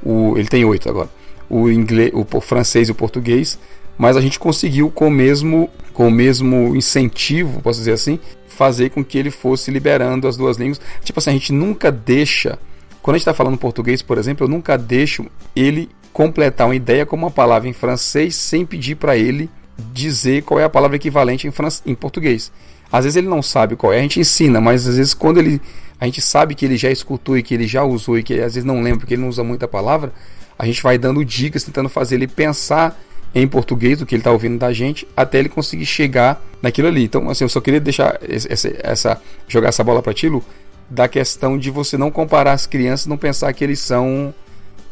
O, 0.03 0.37
ele 0.37 0.49
tem 0.49 0.65
oito 0.65 0.89
agora 0.89 1.09
o 1.49 1.71
inglês, 1.71 2.11
o 2.13 2.41
francês 2.41 2.89
e 2.89 2.93
o 2.93 2.95
português, 2.95 3.59
mas 3.97 4.17
a 4.17 4.21
gente 4.21 4.39
conseguiu 4.39 4.91
com 4.91 5.09
o 5.09 5.11
mesmo 5.11 5.71
com 5.93 6.09
o 6.09 6.11
mesmo 6.11 6.75
incentivo, 6.75 7.63
posso 7.63 7.79
dizer 7.79 7.93
assim, 7.93 8.19
fazer 8.49 8.91
com 8.91 9.05
que 9.05 9.17
ele 9.17 9.31
fosse 9.31 9.71
liberando 9.71 10.27
as 10.27 10.37
duas 10.37 10.57
línguas. 10.57 10.81
Tipo 11.05 11.21
assim, 11.21 11.31
a 11.31 11.33
gente 11.35 11.53
nunca 11.53 11.93
deixa, 11.93 12.59
quando 13.01 13.15
a 13.15 13.19
gente 13.19 13.23
está 13.23 13.33
falando 13.33 13.57
português, 13.57 14.03
por 14.03 14.19
exemplo, 14.19 14.45
eu 14.45 14.49
nunca 14.49 14.77
deixo 14.77 15.27
ele 15.55 15.89
completar 16.13 16.67
uma 16.67 16.75
ideia 16.75 17.07
com 17.07 17.15
uma 17.15 17.31
palavra 17.31 17.69
em 17.69 17.73
francês 17.73 18.35
sem 18.35 18.67
pedir 18.67 18.97
para 18.97 19.17
ele 19.17 19.49
dizer 19.93 20.43
qual 20.43 20.61
é 20.61 20.65
a 20.65 20.71
palavra 20.71 20.97
equivalente 20.97 21.47
em, 21.47 21.53
em 21.87 21.95
português. 21.95 22.53
Às 22.91 23.05
vezes 23.05 23.17
ele 23.17 23.29
não 23.29 23.43
sabe 23.43 23.77
qual 23.77 23.93
é, 23.93 23.99
a 23.99 24.03
gente 24.03 24.21
ensina, 24.21 24.61
mas 24.61 24.87
às 24.87 24.97
vezes 24.97 25.15
quando 25.15 25.39
ele 25.39 25.61
a 26.01 26.07
gente 26.07 26.21
sabe 26.21 26.55
que 26.55 26.65
ele 26.65 26.77
já 26.77 26.91
escutou 26.91 27.39
e 27.39 27.43
que 27.43 27.55
ele 27.55 27.67
já 27.67 27.83
usou 27.83 28.19
e 28.19 28.23
que 28.23 28.35
às 28.35 28.55
vezes 28.55 28.65
não 28.65 28.83
lembra 28.83 29.01
porque 29.01 29.15
ele 29.15 29.23
não 29.23 29.29
usa 29.29 29.43
muita 29.43 29.67
palavra, 29.67 30.13
a 30.59 30.67
gente 30.67 30.83
vai 30.83 30.99
dando 30.99 31.25
dicas, 31.25 31.65
tentando 31.65 31.89
fazer 31.89 32.17
ele 32.17 32.29
pensar 32.29 33.01
em 33.35 33.49
português 33.49 34.01
o 34.01 34.07
que 34.07 34.15
ele 34.15 34.21
está 34.21 34.31
ouvindo 34.31 34.59
da 34.59 34.73
gente, 34.73 35.07
até 35.17 35.39
ele 35.39 35.49
conseguir 35.49 35.87
chegar 35.87 36.41
naquilo 36.63 36.89
ali. 36.89 37.05
Então, 37.05 37.29
assim, 37.29 37.45
eu 37.45 37.49
só 37.49 37.61
queria 37.61 37.81
deixar 37.81 38.19
essa, 38.23 38.73
essa 38.83 39.23
jogar 39.49 39.69
essa 39.69 39.83
bola 39.83 40.03
para 40.03 40.15
ti, 40.15 40.29
Lu, 40.29 40.45
da 40.89 41.09
questão 41.09 41.59
de 41.59 41.71
você 41.71 41.97
não 41.97 42.11
comparar 42.11 42.53
as 42.53 42.67
crianças, 42.67 43.07
não 43.07 43.17
pensar 43.17 43.53
que 43.53 43.65
eles 43.65 43.81
são 43.81 44.33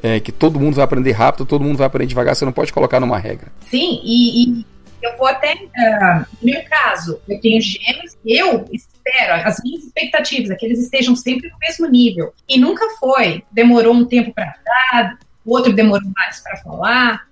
é, 0.03 0.19
que 0.19 0.33
todo 0.33 0.59
mundo 0.59 0.75
vai 0.75 0.85
aprender 0.85 1.13
rápido, 1.13 1.47
todo 1.47 1.65
mundo 1.65 1.77
vai 1.77 1.87
aprender 1.87 2.09
devagar, 2.09 2.35
você 2.35 2.45
não 2.45 2.53
pode 2.53 2.73
colocar 2.73 2.99
numa 2.99 3.19
regra. 3.19 3.53
Sim, 3.71 4.01
e, 4.03 4.61
e 4.61 4.67
eu 5.03 5.17
vou 5.17 5.27
até. 5.27 5.55
Uh, 5.55 6.27
no 6.41 6.53
meu 6.53 6.63
caso, 6.65 7.21
eu 7.29 7.41
tenho 7.41 7.61
gêmeos, 7.61 8.17
eu 8.25 8.69
espero, 8.73 9.35
as 9.47 9.61
minhas 9.63 9.85
expectativas 9.85 10.51
é 10.51 10.55
que 10.57 10.67
eles 10.67 10.81
estejam 10.81 11.15
sempre 11.15 11.49
no 11.51 11.57
mesmo 11.59 11.89
nível. 11.89 12.33
E 12.49 12.59
nunca 12.59 12.85
foi. 12.99 13.45
Demorou 13.51 13.95
um 13.95 14.05
tempo 14.05 14.33
para 14.33 14.55
dar, 14.65 15.19
o 15.45 15.55
outro 15.55 15.73
demorou 15.73 16.09
mais 16.17 16.41
para 16.41 16.57
falar. 16.59 17.27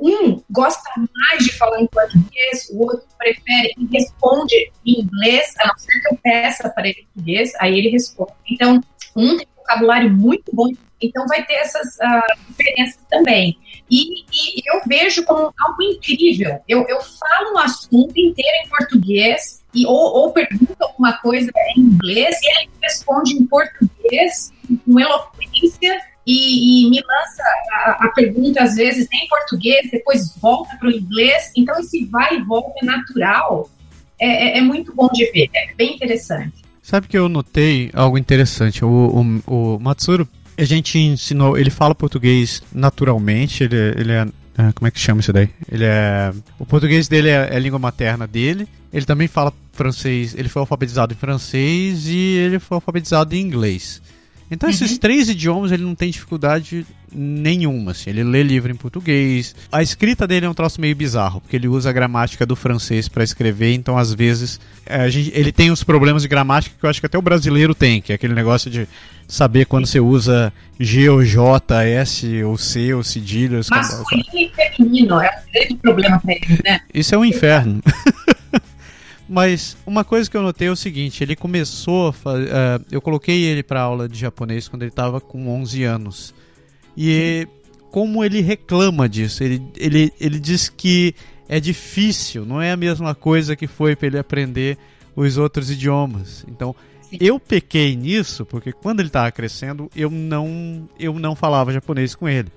Um 0.00 0.40
gosta 0.50 0.90
mais 0.96 1.44
de 1.44 1.52
falar 1.56 1.80
em 1.80 1.86
português, 1.86 2.68
o 2.70 2.82
outro 2.82 3.06
prefere 3.18 3.74
e 3.76 3.86
responde 3.86 4.54
em 4.86 5.00
inglês, 5.00 5.54
a 5.58 5.68
não 5.68 5.76
ser 5.76 6.00
que 6.00 6.14
eu 6.14 6.18
peça 6.22 6.68
para 6.70 6.88
ele 6.88 7.00
em 7.00 7.04
português, 7.04 7.52
aí 7.58 7.78
ele 7.78 7.90
responde. 7.90 8.32
Então, 8.48 8.80
um 9.16 9.36
tem 9.36 9.46
um 9.46 9.56
vocabulário 9.56 10.10
muito 10.10 10.54
bom, 10.54 10.68
então 11.00 11.26
vai 11.26 11.44
ter 11.44 11.54
essas 11.54 11.96
uh, 11.96 12.36
diferenças 12.48 12.98
também. 13.10 13.58
E, 13.90 14.24
e, 14.32 14.62
eu 14.66 14.82
vejo 14.86 15.24
como 15.24 15.52
algo 15.58 15.82
incrível. 15.82 16.60
Eu, 16.68 16.86
eu 16.88 17.00
falo 17.00 17.54
um 17.54 17.58
assunto 17.58 18.12
inteiro 18.16 18.56
em 18.64 18.68
português 18.68 19.64
e, 19.74 19.86
ou, 19.86 19.94
ou 19.94 20.32
pergunto 20.32 20.76
alguma 20.78 21.16
coisa 21.18 21.50
em 21.76 21.80
inglês 21.80 22.36
e 22.42 22.50
ele 22.50 22.70
responde 22.82 23.34
em 23.34 23.46
português 23.46 24.52
com 24.84 25.00
eloquência 25.00 26.00
e, 26.30 26.86
e 26.86 26.90
me 26.90 27.00
lança 27.00 27.42
a, 27.72 28.04
a, 28.04 28.08
pergunta, 28.08 28.62
às 28.62 28.74
vezes, 28.74 29.08
em 29.12 29.26
português, 29.28 29.90
depois 29.90 30.34
volta 30.40 30.76
para 30.76 30.88
o 30.88 30.92
inglês. 30.92 31.50
Então, 31.56 31.78
esse 31.80 32.04
vai 32.04 32.36
e 32.36 32.42
volta 32.42 32.72
é 32.82 32.84
natural. 32.84 33.70
É, 34.20 34.26
é, 34.26 34.58
é, 34.58 34.60
muito 34.60 34.94
bom 34.94 35.08
de 35.12 35.24
ver, 35.32 35.48
é 35.54 35.74
bem 35.74 35.94
interessante. 35.94 36.52
Sabe 36.82 37.08
que 37.08 37.16
eu 37.16 37.28
notei 37.28 37.90
algo 37.94 38.18
interessante? 38.18 38.84
O, 38.84 39.40
o, 39.46 39.74
o 39.74 39.78
Matsuro, 39.80 40.28
a 40.56 40.64
gente 40.64 40.98
ensinou, 40.98 41.56
ele 41.56 41.70
fala 41.70 41.94
português 41.94 42.62
naturalmente, 42.72 43.64
ele, 43.64 43.76
ele 43.96 44.12
é 44.12 44.26
é, 44.58 44.72
como 44.72 44.88
é 44.88 44.90
que 44.90 44.98
chama 44.98 45.20
isso 45.20 45.32
daí? 45.32 45.48
Ele 45.70 45.84
é. 45.84 46.32
O 46.58 46.66
português 46.66 47.06
dele 47.06 47.28
é, 47.28 47.54
a 47.54 47.58
língua 47.60 47.78
materna 47.78 48.26
dele. 48.26 48.66
Ele 48.92 49.06
também 49.06 49.28
fala 49.28 49.52
francês. 49.72 50.34
Ele 50.34 50.48
foi 50.48 50.58
alfabetizado 50.58 51.14
em 51.14 51.16
francês 51.16 52.08
e 52.08 52.16
ele 52.16 52.58
foi 52.58 52.74
alfabetizado 52.74 53.36
em 53.36 53.40
inglês. 53.40 54.02
Então, 54.50 54.68
uhum. 54.68 54.74
esses 54.74 54.98
três 54.98 55.28
idiomas 55.28 55.72
ele 55.72 55.82
não 55.82 55.94
tem 55.94 56.10
dificuldade 56.10 56.86
nenhuma. 57.12 57.92
Assim. 57.92 58.10
Ele 58.10 58.24
lê 58.24 58.42
livro 58.42 58.70
em 58.70 58.74
português. 58.74 59.54
A 59.70 59.82
escrita 59.82 60.26
dele 60.26 60.46
é 60.46 60.48
um 60.48 60.54
troço 60.54 60.80
meio 60.80 60.94
bizarro, 60.96 61.40
porque 61.40 61.56
ele 61.56 61.68
usa 61.68 61.90
a 61.90 61.92
gramática 61.92 62.46
do 62.46 62.56
francês 62.56 63.08
para 63.08 63.24
escrever. 63.24 63.74
Então, 63.74 63.98
às 63.98 64.12
vezes, 64.12 64.60
é, 64.86 65.08
gente, 65.10 65.30
ele 65.34 65.52
tem 65.52 65.70
os 65.70 65.84
problemas 65.84 66.22
de 66.22 66.28
gramática 66.28 66.74
que 66.78 66.84
eu 66.84 66.90
acho 66.90 67.00
que 67.00 67.06
até 67.06 67.18
o 67.18 67.22
brasileiro 67.22 67.74
tem, 67.74 68.00
que 68.00 68.12
é 68.12 68.14
aquele 68.14 68.34
negócio 68.34 68.70
de 68.70 68.88
saber 69.26 69.66
quando 69.66 69.86
você 69.86 70.00
usa 70.00 70.52
G 70.80 71.08
ou 71.10 71.24
J, 71.24 71.84
S 71.84 72.42
ou 72.42 72.56
C 72.56 72.94
ou 72.94 73.02
cedilhas. 73.02 73.68
Masculino 73.68 74.24
e 74.34 74.50
feminino 74.76 75.20
é 75.20 75.28
um 75.28 75.52
grande 75.52 75.74
problema 75.76 76.18
para 76.18 76.32
ele, 76.32 76.60
né? 76.64 76.80
Isso 76.92 77.14
é 77.14 77.18
um 77.18 77.24
inferno. 77.24 77.82
Mas 79.28 79.76
uma 79.86 80.04
coisa 80.04 80.30
que 80.30 80.36
eu 80.36 80.42
notei 80.42 80.68
é 80.68 80.70
o 80.70 80.76
seguinte: 80.76 81.22
ele 81.22 81.36
começou. 81.36 82.10
Uh, 82.10 82.84
eu 82.90 83.00
coloquei 83.00 83.44
ele 83.44 83.62
para 83.62 83.82
aula 83.82 84.08
de 84.08 84.18
japonês 84.18 84.68
quando 84.68 84.82
ele 84.82 84.90
estava 84.90 85.20
com 85.20 85.48
11 85.48 85.84
anos. 85.84 86.34
E 86.96 87.46
como 87.90 88.24
ele 88.24 88.40
reclama 88.40 89.08
disso, 89.08 89.44
ele, 89.44 89.62
ele, 89.76 90.12
ele 90.20 90.40
diz 90.40 90.68
que 90.68 91.14
é 91.48 91.58
difícil, 91.58 92.44
não 92.44 92.60
é 92.60 92.72
a 92.72 92.76
mesma 92.76 93.14
coisa 93.14 93.56
que 93.56 93.66
foi 93.66 93.96
para 93.96 94.06
ele 94.08 94.18
aprender 94.18 94.76
os 95.16 95.38
outros 95.38 95.70
idiomas. 95.70 96.44
Então, 96.48 96.74
Sim. 97.02 97.16
eu 97.20 97.40
pequei 97.40 97.96
nisso 97.96 98.44
porque 98.44 98.72
quando 98.72 99.00
ele 99.00 99.08
estava 99.08 99.30
crescendo, 99.32 99.90
eu 99.96 100.10
não, 100.10 100.88
eu 100.98 101.18
não 101.18 101.34
falava 101.34 101.72
japonês 101.72 102.14
com 102.14 102.28
ele. 102.28 102.50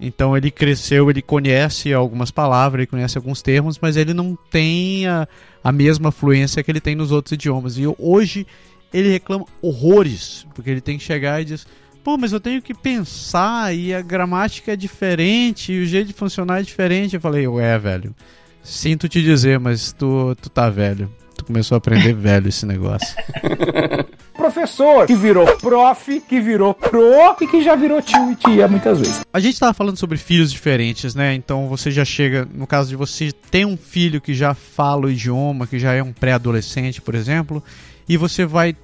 Então 0.00 0.36
ele 0.36 0.50
cresceu, 0.50 1.10
ele 1.10 1.22
conhece 1.22 1.92
algumas 1.92 2.30
palavras, 2.30 2.80
ele 2.80 2.86
conhece 2.86 3.16
alguns 3.16 3.42
termos, 3.42 3.78
mas 3.80 3.96
ele 3.96 4.12
não 4.12 4.36
tem 4.50 5.06
a, 5.06 5.26
a 5.62 5.72
mesma 5.72 6.12
fluência 6.12 6.62
que 6.62 6.70
ele 6.70 6.80
tem 6.80 6.94
nos 6.94 7.10
outros 7.10 7.32
idiomas. 7.32 7.78
E 7.78 7.82
hoje 7.98 8.46
ele 8.92 9.08
reclama 9.10 9.46
horrores, 9.60 10.46
porque 10.54 10.70
ele 10.70 10.80
tem 10.80 10.98
que 10.98 11.04
chegar 11.04 11.40
e 11.40 11.44
diz: 11.44 11.66
pô, 12.02 12.18
mas 12.18 12.32
eu 12.32 12.40
tenho 12.40 12.60
que 12.60 12.74
pensar 12.74 13.74
e 13.74 13.94
a 13.94 14.02
gramática 14.02 14.72
é 14.72 14.76
diferente, 14.76 15.72
e 15.72 15.82
o 15.82 15.86
jeito 15.86 16.08
de 16.08 16.12
funcionar 16.12 16.60
é 16.60 16.62
diferente. 16.62 17.14
Eu 17.14 17.20
falei: 17.20 17.48
ué, 17.48 17.78
velho, 17.78 18.14
sinto 18.62 19.08
te 19.08 19.22
dizer, 19.22 19.58
mas 19.58 19.92
tu, 19.92 20.36
tu 20.40 20.50
tá 20.50 20.68
velho. 20.68 21.10
Tu 21.36 21.44
começou 21.44 21.76
a 21.76 21.78
aprender 21.78 22.14
velho 22.14 22.48
esse 22.48 22.64
negócio. 22.64 23.14
professor, 24.44 25.06
que 25.06 25.14
virou 25.14 25.46
prof, 25.56 26.20
que 26.28 26.40
virou 26.40 26.74
pro 26.74 27.34
e 27.40 27.46
que 27.46 27.62
já 27.62 27.74
virou 27.74 28.02
tio 28.02 28.30
e 28.32 28.36
tia 28.36 28.68
muitas 28.68 28.98
vezes. 28.98 29.20
A 29.32 29.40
gente 29.40 29.58
tava 29.58 29.72
falando 29.72 29.96
sobre 29.96 30.18
filhos 30.18 30.52
diferentes, 30.52 31.14
né? 31.14 31.34
Então 31.34 31.68
você 31.68 31.90
já 31.90 32.04
chega, 32.04 32.46
no 32.52 32.66
caso 32.66 32.90
de 32.90 32.96
você 32.96 33.32
ter 33.50 33.64
um 33.64 33.76
filho 33.76 34.20
que 34.20 34.34
já 34.34 34.52
fala 34.52 35.06
o 35.06 35.10
idioma, 35.10 35.66
que 35.66 35.78
já 35.78 35.92
é 35.94 36.02
um 36.02 36.12
pré-adolescente, 36.12 37.00
por 37.00 37.14
exemplo, 37.14 37.62
e 38.08 38.16
você 38.16 38.44
vai 38.44 38.76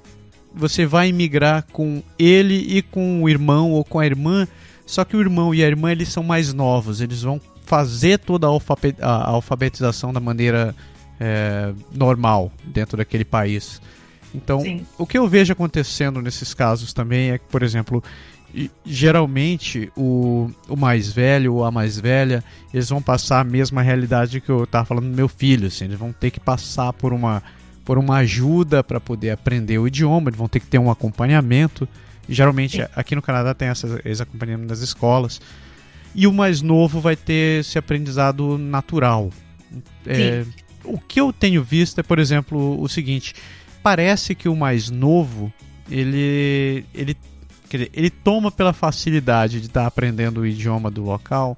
você 0.52 0.84
vai 0.84 1.12
migrar 1.12 1.64
com 1.72 2.02
ele 2.18 2.54
e 2.54 2.82
com 2.82 3.22
o 3.22 3.28
irmão 3.28 3.70
ou 3.70 3.84
com 3.84 4.00
a 4.00 4.06
irmã, 4.06 4.48
só 4.84 5.04
que 5.04 5.16
o 5.16 5.20
irmão 5.20 5.54
e 5.54 5.62
a 5.62 5.66
irmã 5.66 5.92
eles 5.92 6.08
são 6.08 6.24
mais 6.24 6.52
novos, 6.52 7.00
eles 7.00 7.22
vão 7.22 7.40
fazer 7.66 8.18
toda 8.18 8.48
a 8.48 9.30
alfabetização 9.30 10.12
da 10.12 10.18
maneira 10.18 10.74
é, 11.20 11.72
normal 11.92 12.50
dentro 12.64 12.96
daquele 12.96 13.24
país. 13.24 13.80
Então, 14.34 14.60
Sim. 14.60 14.86
o 14.96 15.06
que 15.06 15.18
eu 15.18 15.28
vejo 15.28 15.52
acontecendo 15.52 16.22
nesses 16.22 16.54
casos 16.54 16.92
também 16.92 17.32
é 17.32 17.38
que, 17.38 17.44
por 17.46 17.62
exemplo, 17.62 18.02
geralmente 18.84 19.92
o, 19.96 20.50
o 20.68 20.76
mais 20.76 21.12
velho 21.12 21.54
ou 21.54 21.64
a 21.64 21.70
mais 21.70 21.98
velha, 21.98 22.42
eles 22.72 22.88
vão 22.88 23.02
passar 23.02 23.40
a 23.40 23.44
mesma 23.44 23.82
realidade 23.82 24.40
que 24.40 24.48
eu 24.48 24.64
estava 24.64 24.84
falando 24.84 25.10
do 25.10 25.16
meu 25.16 25.28
filho, 25.28 25.66
assim, 25.66 25.84
eles 25.84 25.98
vão 25.98 26.12
ter 26.12 26.30
que 26.30 26.40
passar 26.40 26.92
por 26.92 27.12
uma 27.12 27.42
por 27.84 27.98
uma 27.98 28.18
ajuda 28.18 28.84
para 28.84 29.00
poder 29.00 29.30
aprender 29.30 29.78
o 29.78 29.88
idioma, 29.88 30.28
eles 30.28 30.38
vão 30.38 30.46
ter 30.46 30.60
que 30.60 30.66
ter 30.66 30.78
um 30.78 30.90
acompanhamento. 30.92 31.88
E, 32.28 32.34
geralmente 32.34 32.76
Sim. 32.76 32.86
aqui 32.94 33.16
no 33.16 33.22
Canadá 33.22 33.52
tem 33.52 33.66
essas, 33.66 34.00
esse 34.04 34.22
acompanhamento 34.22 34.68
das 34.68 34.78
escolas. 34.78 35.40
E 36.14 36.24
o 36.24 36.32
mais 36.32 36.62
novo 36.62 37.00
vai 37.00 37.16
ter 37.16 37.60
esse 37.60 37.76
aprendizado 37.78 38.56
natural. 38.58 39.30
É, 40.06 40.44
o 40.84 40.98
que 40.98 41.20
eu 41.20 41.32
tenho 41.32 41.62
visto 41.62 41.98
é, 41.98 42.02
por 42.02 42.18
exemplo, 42.18 42.80
o 42.80 42.88
seguinte: 42.88 43.34
parece 43.82 44.34
que 44.34 44.48
o 44.48 44.56
mais 44.56 44.90
novo 44.90 45.52
ele 45.90 46.84
ele 46.94 47.16
dizer, 47.70 47.90
ele 47.92 48.10
toma 48.10 48.50
pela 48.50 48.72
facilidade 48.72 49.60
de 49.60 49.66
estar 49.66 49.82
tá 49.82 49.86
aprendendo 49.86 50.40
o 50.40 50.46
idioma 50.46 50.90
do 50.90 51.02
local 51.02 51.56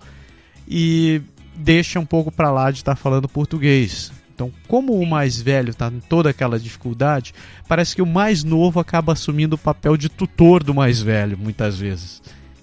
e 0.68 1.20
deixa 1.54 1.98
um 2.00 2.06
pouco 2.06 2.30
para 2.30 2.50
lá 2.50 2.70
de 2.70 2.78
estar 2.78 2.94
tá 2.94 2.96
falando 2.96 3.28
português. 3.28 4.12
Então, 4.34 4.50
como 4.66 4.98
o 4.98 5.06
mais 5.06 5.40
velho 5.40 5.70
está 5.70 5.88
em 5.88 6.00
toda 6.00 6.30
aquela 6.30 6.58
dificuldade, 6.58 7.34
parece 7.68 7.94
que 7.94 8.02
o 8.02 8.06
mais 8.06 8.42
novo 8.42 8.80
acaba 8.80 9.12
assumindo 9.12 9.56
o 9.56 9.58
papel 9.58 9.96
de 9.96 10.08
tutor 10.08 10.64
do 10.64 10.74
mais 10.74 11.00
velho, 11.00 11.38
muitas 11.38 11.78
vezes. 11.78 12.22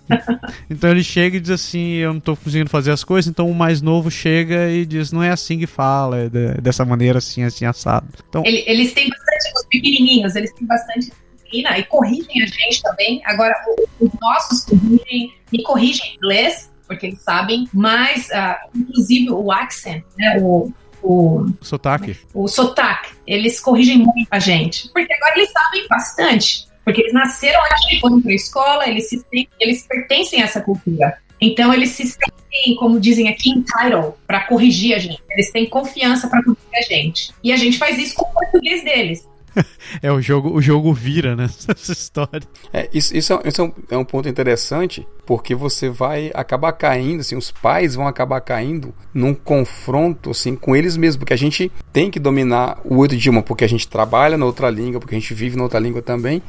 então 0.69 0.89
ele 0.89 1.03
chega 1.03 1.37
e 1.37 1.39
diz 1.39 1.51
assim: 1.51 1.93
Eu 1.93 2.11
não 2.11 2.19
estou 2.19 2.35
conseguindo 2.35 2.69
fazer 2.69 2.91
as 2.91 3.03
coisas. 3.03 3.29
Então 3.29 3.49
o 3.49 3.55
mais 3.55 3.81
novo 3.81 4.09
chega 4.09 4.69
e 4.69 4.85
diz: 4.85 5.11
Não 5.11 5.23
é 5.23 5.29
assim 5.29 5.59
que 5.59 5.67
fala, 5.67 6.17
é 6.19 6.29
dessa 6.61 6.85
maneira 6.85 7.19
assim, 7.19 7.43
assim, 7.43 7.65
assado. 7.65 8.07
Então, 8.27 8.43
eles 8.45 8.93
têm 8.93 9.09
bastante, 9.09 9.53
os 9.55 9.65
pequenininhos, 9.67 10.35
eles 10.35 10.53
têm 10.53 10.67
bastante 10.67 11.11
disciplina 11.49 11.77
e 11.77 11.83
corrigem 11.83 12.43
a 12.43 12.45
gente 12.45 12.81
também. 12.81 13.21
Agora, 13.25 13.55
os 13.99 14.09
nossos 14.21 14.65
corrigem, 14.65 15.33
me 15.51 15.63
corrigem 15.63 16.11
em 16.11 16.15
inglês, 16.15 16.71
porque 16.87 17.07
eles 17.07 17.21
sabem, 17.21 17.67
mas, 17.73 18.27
uh, 18.29 18.77
inclusive, 18.77 19.31
o 19.31 19.51
accent, 19.51 20.03
né, 20.17 20.37
o, 20.41 20.71
o 21.01 21.45
sotaque. 21.61 22.17
O 22.33 22.47
sotaque. 22.47 23.13
Eles 23.25 23.59
corrigem 23.59 23.97
muito 23.99 24.27
a 24.31 24.39
gente. 24.39 24.89
Porque 24.89 25.13
agora 25.13 25.33
eles 25.37 25.51
sabem 25.51 25.87
bastante. 25.87 26.68
Porque 26.83 27.01
eles 27.01 27.13
nasceram 27.13 27.61
aqui, 27.65 27.99
foram 27.99 28.21
para 28.21 28.31
a 28.31 28.35
escola, 28.35 28.87
eles, 28.87 29.09
se, 29.09 29.23
eles 29.59 29.85
pertencem 29.87 30.41
a 30.41 30.45
essa 30.45 30.61
cultura. 30.61 31.17
Então 31.41 31.73
eles 31.73 31.91
se 31.91 32.05
sentem, 32.05 32.75
como 32.77 32.99
dizem 32.99 33.29
aqui, 33.29 33.51
entitled 33.51 34.13
para 34.27 34.41
corrigir 34.41 34.95
a 34.95 34.99
gente. 34.99 35.21
Eles 35.29 35.51
têm 35.51 35.69
confiança 35.69 36.27
para 36.27 36.43
corrigir 36.43 36.75
a 36.75 36.81
gente. 36.81 37.33
E 37.43 37.51
a 37.51 37.57
gente 37.57 37.77
faz 37.77 37.97
isso 37.97 38.15
com 38.15 38.25
o 38.25 38.33
português 38.33 38.83
deles. 38.83 39.27
é, 40.01 40.11
o 40.11 40.21
jogo, 40.21 40.51
o 40.51 40.61
jogo 40.61 40.93
vira, 40.93 41.35
né? 41.35 41.49
Essa 41.67 41.91
história. 41.91 42.41
É, 42.73 42.89
isso, 42.93 43.15
isso, 43.15 43.33
é, 43.33 43.47
isso 43.47 43.61
é, 43.61 43.63
um, 43.63 43.73
é 43.91 43.97
um 43.97 44.05
ponto 44.05 44.27
interessante, 44.27 45.07
porque 45.25 45.55
você 45.55 45.89
vai 45.89 46.31
acabar 46.33 46.71
caindo, 46.73 47.21
assim, 47.21 47.35
os 47.35 47.51
pais 47.51 47.95
vão 47.95 48.07
acabar 48.07 48.41
caindo 48.41 48.93
num 49.13 49.33
confronto, 49.33 50.31
assim, 50.31 50.55
com 50.55 50.75
eles 50.75 50.97
mesmos, 50.97 51.17
porque 51.17 51.33
a 51.33 51.37
gente 51.37 51.71
tem 51.91 52.11
que 52.11 52.19
dominar 52.19 52.79
o 52.83 52.97
outro 52.97 53.15
idioma, 53.15 53.41
porque 53.41 53.63
a 53.63 53.69
gente 53.69 53.87
trabalha 53.87 54.37
na 54.37 54.45
outra 54.45 54.69
língua, 54.69 54.99
porque 54.99 55.15
a 55.15 55.19
gente 55.19 55.33
vive 55.33 55.55
na 55.55 55.63
outra 55.63 55.79
língua 55.79 56.01
também. 56.01 56.41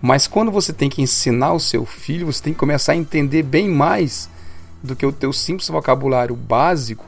Mas 0.00 0.26
quando 0.26 0.50
você 0.50 0.72
tem 0.72 0.88
que 0.88 1.02
ensinar 1.02 1.52
o 1.52 1.60
seu 1.60 1.84
filho, 1.84 2.26
você 2.26 2.42
tem 2.42 2.52
que 2.52 2.58
começar 2.58 2.92
a 2.92 2.96
entender 2.96 3.42
bem 3.42 3.68
mais 3.68 4.30
do 4.82 4.96
que 4.96 5.04
o 5.04 5.12
teu 5.12 5.32
simples 5.32 5.68
vocabulário 5.68 6.34
básico 6.34 7.06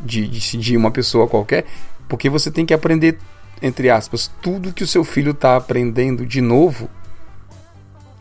de, 0.00 0.26
de, 0.26 0.56
de 0.56 0.76
uma 0.76 0.90
pessoa 0.90 1.28
qualquer, 1.28 1.66
porque 2.08 2.28
você 2.28 2.50
tem 2.50 2.66
que 2.66 2.74
aprender, 2.74 3.18
entre 3.62 3.90
aspas, 3.90 4.30
tudo 4.42 4.72
que 4.72 4.82
o 4.82 4.86
seu 4.86 5.04
filho 5.04 5.30
está 5.30 5.56
aprendendo 5.56 6.26
de 6.26 6.40
novo, 6.40 6.88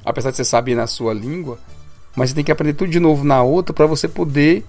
apesar 0.05 0.29
de 0.29 0.37
você 0.37 0.45
saber 0.45 0.75
na 0.75 0.85
sua 0.85 1.13
língua, 1.13 1.59
mas 2.15 2.29
você 2.29 2.35
tem 2.35 2.43
que 2.43 2.51
aprender 2.51 2.73
tudo 2.73 2.91
de 2.91 2.99
novo 2.99 3.23
na 3.23 3.41
outra 3.41 3.73
para 3.73 3.87
você 3.87 4.07
poder 4.07 4.65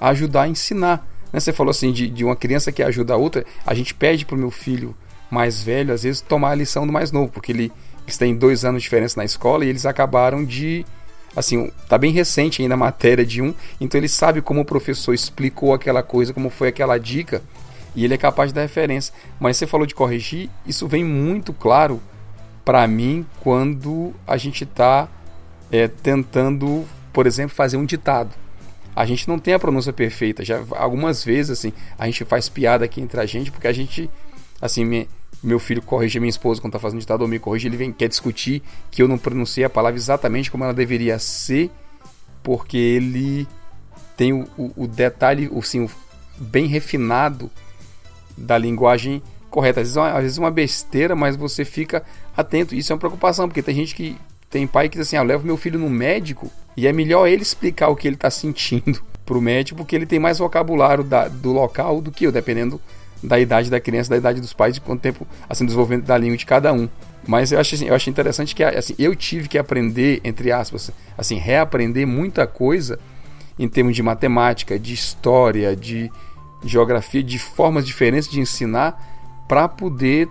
ajudar 0.00 0.42
a 0.42 0.48
ensinar. 0.48 1.06
Né? 1.32 1.40
Você 1.40 1.52
falou 1.52 1.70
assim 1.70 1.92
de, 1.92 2.08
de 2.08 2.24
uma 2.24 2.36
criança 2.36 2.72
que 2.72 2.82
ajuda 2.82 3.14
a 3.14 3.16
outra, 3.16 3.44
a 3.66 3.74
gente 3.74 3.94
pede 3.94 4.24
para 4.24 4.36
o 4.36 4.38
meu 4.38 4.50
filho 4.50 4.94
mais 5.30 5.62
velho, 5.62 5.92
às 5.92 6.04
vezes, 6.04 6.20
tomar 6.20 6.50
a 6.50 6.54
lição 6.54 6.86
do 6.86 6.92
mais 6.92 7.10
novo, 7.10 7.32
porque 7.32 7.50
ele, 7.50 7.72
eles 8.04 8.18
têm 8.18 8.34
dois 8.34 8.64
anos 8.64 8.82
de 8.82 8.84
diferença 8.84 9.18
na 9.18 9.24
escola 9.24 9.64
e 9.64 9.68
eles 9.68 9.86
acabaram 9.86 10.44
de 10.44 10.84
assim, 11.36 11.70
tá 11.88 11.98
bem 11.98 12.12
recente 12.12 12.62
ainda 12.62 12.74
a 12.74 12.76
matéria 12.76 13.24
de 13.26 13.42
um, 13.42 13.52
então 13.80 13.98
ele 13.98 14.08
sabe 14.08 14.40
como 14.40 14.60
o 14.60 14.64
professor 14.64 15.12
explicou 15.12 15.74
aquela 15.74 16.02
coisa, 16.02 16.32
como 16.32 16.48
foi 16.48 16.68
aquela 16.68 16.96
dica, 16.96 17.42
e 17.94 18.04
ele 18.04 18.14
é 18.14 18.18
capaz 18.18 18.50
de 18.50 18.54
dar 18.54 18.62
referência. 18.62 19.12
Mas 19.40 19.56
você 19.56 19.66
falou 19.66 19.86
de 19.86 19.94
corrigir, 19.94 20.48
isso 20.66 20.86
vem 20.86 21.04
muito 21.04 21.52
claro 21.52 22.00
para 22.64 22.86
mim 22.86 23.26
quando 23.40 24.14
a 24.26 24.36
gente 24.36 24.64
está 24.64 25.08
é, 25.70 25.88
tentando, 25.88 26.84
por 27.12 27.26
exemplo, 27.26 27.54
fazer 27.54 27.76
um 27.76 27.84
ditado. 27.84 28.30
A 28.96 29.04
gente 29.04 29.26
não 29.26 29.38
tem 29.38 29.54
a 29.54 29.58
pronúncia 29.58 29.92
perfeita. 29.92 30.44
Já 30.44 30.62
algumas 30.70 31.24
vezes 31.24 31.58
assim, 31.58 31.72
a 31.98 32.06
gente 32.06 32.24
faz 32.24 32.48
piada 32.48 32.84
aqui 32.84 33.00
entre 33.00 33.20
a 33.20 33.26
gente 33.26 33.50
porque 33.50 33.66
a 33.66 33.72
gente 33.72 34.08
assim, 34.60 35.06
meu 35.44 35.58
filho 35.58 35.82
corrige 35.82 36.18
minha 36.18 36.30
esposa 36.30 36.60
quando 36.60 36.70
está 36.70 36.78
fazendo 36.78 37.00
ditado 37.00 37.20
ou 37.20 37.28
me 37.28 37.38
corrige, 37.38 37.68
ele 37.68 37.76
vem 37.76 37.92
quer 37.92 38.08
discutir 38.08 38.62
que 38.90 39.02
eu 39.02 39.06
não 39.06 39.18
pronunciei 39.18 39.64
a 39.64 39.70
palavra 39.70 39.98
exatamente 39.98 40.50
como 40.50 40.64
ela 40.64 40.72
deveria 40.72 41.18
ser, 41.18 41.70
porque 42.42 42.76
ele 42.76 43.46
tem 44.16 44.32
o, 44.32 44.46
o, 44.56 44.72
o 44.84 44.86
detalhe, 44.86 45.48
o, 45.52 45.58
assim, 45.58 45.84
o 45.84 45.90
bem 46.38 46.66
refinado 46.66 47.50
da 48.36 48.56
linguagem 48.56 49.22
correta. 49.50 49.80
Às 49.80 49.88
vezes, 49.88 49.96
é 49.96 50.00
uma, 50.00 50.10
às 50.10 50.22
vezes 50.22 50.38
é 50.38 50.40
uma 50.40 50.50
besteira, 50.50 51.14
mas 51.14 51.36
você 51.36 51.64
fica 51.64 52.02
atento. 52.36 52.74
Isso 52.74 52.92
é 52.92 52.94
uma 52.94 53.00
preocupação, 53.00 53.46
porque 53.46 53.62
tem 53.62 53.74
gente 53.74 53.94
que 53.94 54.16
tem 54.48 54.66
pai 54.66 54.88
que 54.88 54.96
diz 54.96 55.06
assim: 55.06 55.16
ah, 55.16 55.20
eu 55.20 55.24
levo 55.24 55.46
meu 55.46 55.56
filho 55.56 55.78
no 55.78 55.90
médico 55.90 56.50
e 56.76 56.86
é 56.86 56.92
melhor 56.92 57.26
ele 57.28 57.42
explicar 57.42 57.88
o 57.88 57.96
que 57.96 58.08
ele 58.08 58.16
está 58.16 58.30
sentindo 58.30 59.02
para 59.24 59.38
o 59.38 59.42
médico, 59.42 59.78
porque 59.78 59.94
ele 59.94 60.06
tem 60.06 60.18
mais 60.18 60.38
vocabulário 60.38 61.04
da, 61.04 61.28
do 61.28 61.52
local 61.52 62.00
do 62.00 62.10
que 62.10 62.26
eu, 62.26 62.32
dependendo 62.32 62.80
da 63.24 63.38
idade 63.38 63.70
da 63.70 63.80
criança, 63.80 64.10
da 64.10 64.16
idade 64.16 64.40
dos 64.40 64.52
pais, 64.52 64.74
de 64.74 64.80
quanto 64.80 65.00
tempo 65.00 65.26
assim 65.48 65.64
desenvolvimento 65.64 66.06
da 66.06 66.16
língua 66.16 66.36
de 66.36 66.46
cada 66.46 66.72
um. 66.72 66.88
Mas 67.26 67.52
eu 67.52 67.58
assim, 67.58 67.86
eu 67.86 67.94
acho 67.94 68.10
interessante 68.10 68.54
que 68.54 68.62
assim, 68.62 68.94
eu 68.98 69.14
tive 69.16 69.48
que 69.48 69.58
aprender, 69.58 70.20
entre 70.22 70.52
aspas, 70.52 70.90
assim, 71.16 71.36
reaprender 71.36 72.06
muita 72.06 72.46
coisa 72.46 72.98
em 73.58 73.68
termos 73.68 73.94
de 73.94 74.02
matemática, 74.02 74.78
de 74.78 74.92
história, 74.92 75.74
de 75.74 76.10
geografia, 76.64 77.22
de 77.22 77.38
formas 77.38 77.86
diferentes 77.86 78.28
de 78.28 78.40
ensinar 78.40 79.44
para 79.48 79.68
poder 79.68 80.28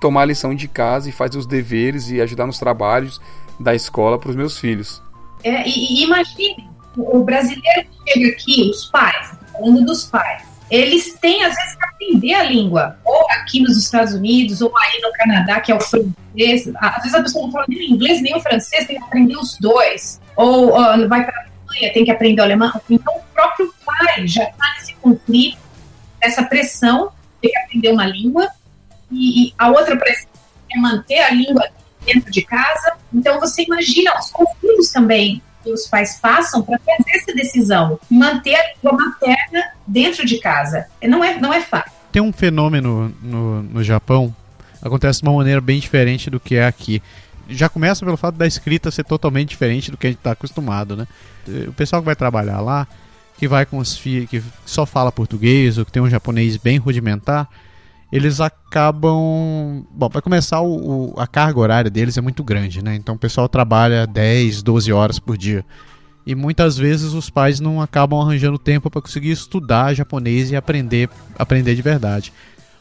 tomar 0.00 0.22
a 0.22 0.26
lição 0.26 0.54
de 0.54 0.66
casa 0.66 1.08
e 1.08 1.12
fazer 1.12 1.38
os 1.38 1.46
deveres 1.46 2.10
e 2.10 2.20
ajudar 2.20 2.46
nos 2.46 2.58
trabalhos 2.58 3.20
da 3.58 3.74
escola 3.74 4.18
para 4.18 4.30
os 4.30 4.36
meus 4.36 4.58
filhos. 4.58 5.02
É, 5.44 5.68
e, 5.68 6.00
e 6.00 6.04
imagine, 6.04 6.68
o 6.96 7.22
brasileiro 7.22 7.86
que 7.88 8.12
chega 8.12 8.28
aqui, 8.32 8.70
os 8.70 8.86
pais, 8.86 9.36
falando 9.52 9.84
dos 9.84 10.04
pais, 10.04 10.42
eles 10.72 11.12
têm 11.20 11.44
às 11.44 11.54
vezes 11.54 11.76
que 11.76 11.84
aprender 11.84 12.32
a 12.32 12.42
língua, 12.44 12.96
ou 13.04 13.30
aqui 13.32 13.60
nos 13.60 13.76
Estados 13.76 14.14
Unidos, 14.14 14.62
ou 14.62 14.72
aí 14.78 15.02
no 15.02 15.12
Canadá, 15.12 15.60
que 15.60 15.70
é 15.70 15.74
o 15.74 15.80
francês. 15.80 16.72
Às 16.80 17.02
vezes 17.02 17.14
a 17.14 17.22
pessoa 17.22 17.44
não 17.44 17.52
fala 17.52 17.66
nem 17.68 17.78
o 17.78 17.82
inglês 17.94 18.22
nem 18.22 18.34
o 18.34 18.40
francês, 18.40 18.86
tem 18.86 18.96
que 18.96 19.04
aprender 19.04 19.36
os 19.36 19.58
dois. 19.58 20.18
Ou 20.34 20.70
uh, 20.70 21.06
vai 21.06 21.26
para 21.26 21.38
a 21.38 21.42
Alemanha, 21.42 21.92
tem 21.92 22.06
que 22.06 22.10
aprender 22.10 22.40
o 22.40 22.44
alemão. 22.44 22.80
Então 22.88 23.14
o 23.14 23.20
próprio 23.34 23.74
pai 23.84 24.26
já 24.26 24.44
está 24.44 24.74
nesse 24.78 24.94
conflito, 24.94 25.58
essa 26.18 26.42
pressão, 26.42 27.12
tem 27.42 27.50
que 27.50 27.58
aprender 27.58 27.90
uma 27.90 28.06
língua, 28.06 28.48
e, 29.10 29.48
e 29.48 29.54
a 29.58 29.68
outra 29.68 29.94
pressão 29.94 30.30
é 30.74 30.78
manter 30.78 31.18
a 31.18 31.30
língua 31.32 31.68
dentro 32.06 32.32
de 32.32 32.42
casa. 32.46 32.94
Então 33.12 33.38
você 33.38 33.64
imagina 33.64 34.18
os 34.18 34.30
conflitos 34.30 34.90
também 34.90 35.42
que 35.62 35.72
os 35.72 35.86
pais 35.86 36.18
passam 36.20 36.62
para 36.62 36.78
fazer 36.78 37.10
essa 37.16 37.34
decisão, 37.34 37.98
manter 38.10 38.54
a 38.54 38.74
língua 38.74 38.92
materna 38.98 39.72
dentro 39.86 40.26
de 40.26 40.38
casa. 40.38 40.86
Não 41.02 41.22
é, 41.22 41.38
não 41.38 41.52
é 41.52 41.60
fácil. 41.60 41.92
Tem 42.10 42.20
um 42.20 42.32
fenômeno 42.32 43.14
no, 43.22 43.62
no 43.62 43.82
Japão, 43.82 44.34
acontece 44.82 45.22
de 45.22 45.28
uma 45.28 45.36
maneira 45.36 45.60
bem 45.60 45.78
diferente 45.78 46.28
do 46.28 46.40
que 46.40 46.56
é 46.56 46.66
aqui. 46.66 47.02
Já 47.48 47.68
começa 47.68 48.04
pelo 48.04 48.16
fato 48.16 48.36
da 48.36 48.46
escrita 48.46 48.90
ser 48.90 49.04
totalmente 49.04 49.50
diferente 49.50 49.90
do 49.90 49.96
que 49.96 50.06
a 50.06 50.10
gente 50.10 50.18
está 50.18 50.32
acostumado, 50.32 50.96
né? 50.96 51.06
O 51.66 51.72
pessoal 51.72 52.02
que 52.02 52.06
vai 52.06 52.16
trabalhar 52.16 52.60
lá, 52.60 52.86
que 53.36 53.48
vai 53.48 53.66
com 53.66 53.78
os 53.78 53.96
filhos, 53.96 54.30
que 54.30 54.42
só 54.64 54.86
fala 54.86 55.10
português 55.10 55.78
ou 55.78 55.84
que 55.84 55.92
tem 55.92 56.02
um 56.02 56.08
japonês 56.08 56.56
bem 56.56 56.78
rudimentar, 56.78 57.48
eles 58.12 58.40
acabam. 58.40 59.86
Bom, 59.90 60.10
para 60.10 60.20
começar, 60.20 60.60
o, 60.60 61.14
o, 61.14 61.20
a 61.20 61.26
carga 61.26 61.58
horária 61.58 61.90
deles 61.90 62.18
é 62.18 62.20
muito 62.20 62.44
grande, 62.44 62.84
né? 62.84 62.94
Então 62.94 63.14
o 63.14 63.18
pessoal 63.18 63.48
trabalha 63.48 64.06
10, 64.06 64.62
12 64.62 64.92
horas 64.92 65.18
por 65.18 65.38
dia. 65.38 65.64
E 66.26 66.34
muitas 66.34 66.76
vezes 66.76 67.14
os 67.14 67.30
pais 67.30 67.58
não 67.58 67.80
acabam 67.80 68.20
arranjando 68.20 68.58
tempo 68.58 68.90
para 68.90 69.00
conseguir 69.00 69.30
estudar 69.30 69.94
japonês 69.94 70.50
e 70.50 70.56
aprender, 70.56 71.08
aprender 71.38 71.74
de 71.74 71.82
verdade. 71.82 72.32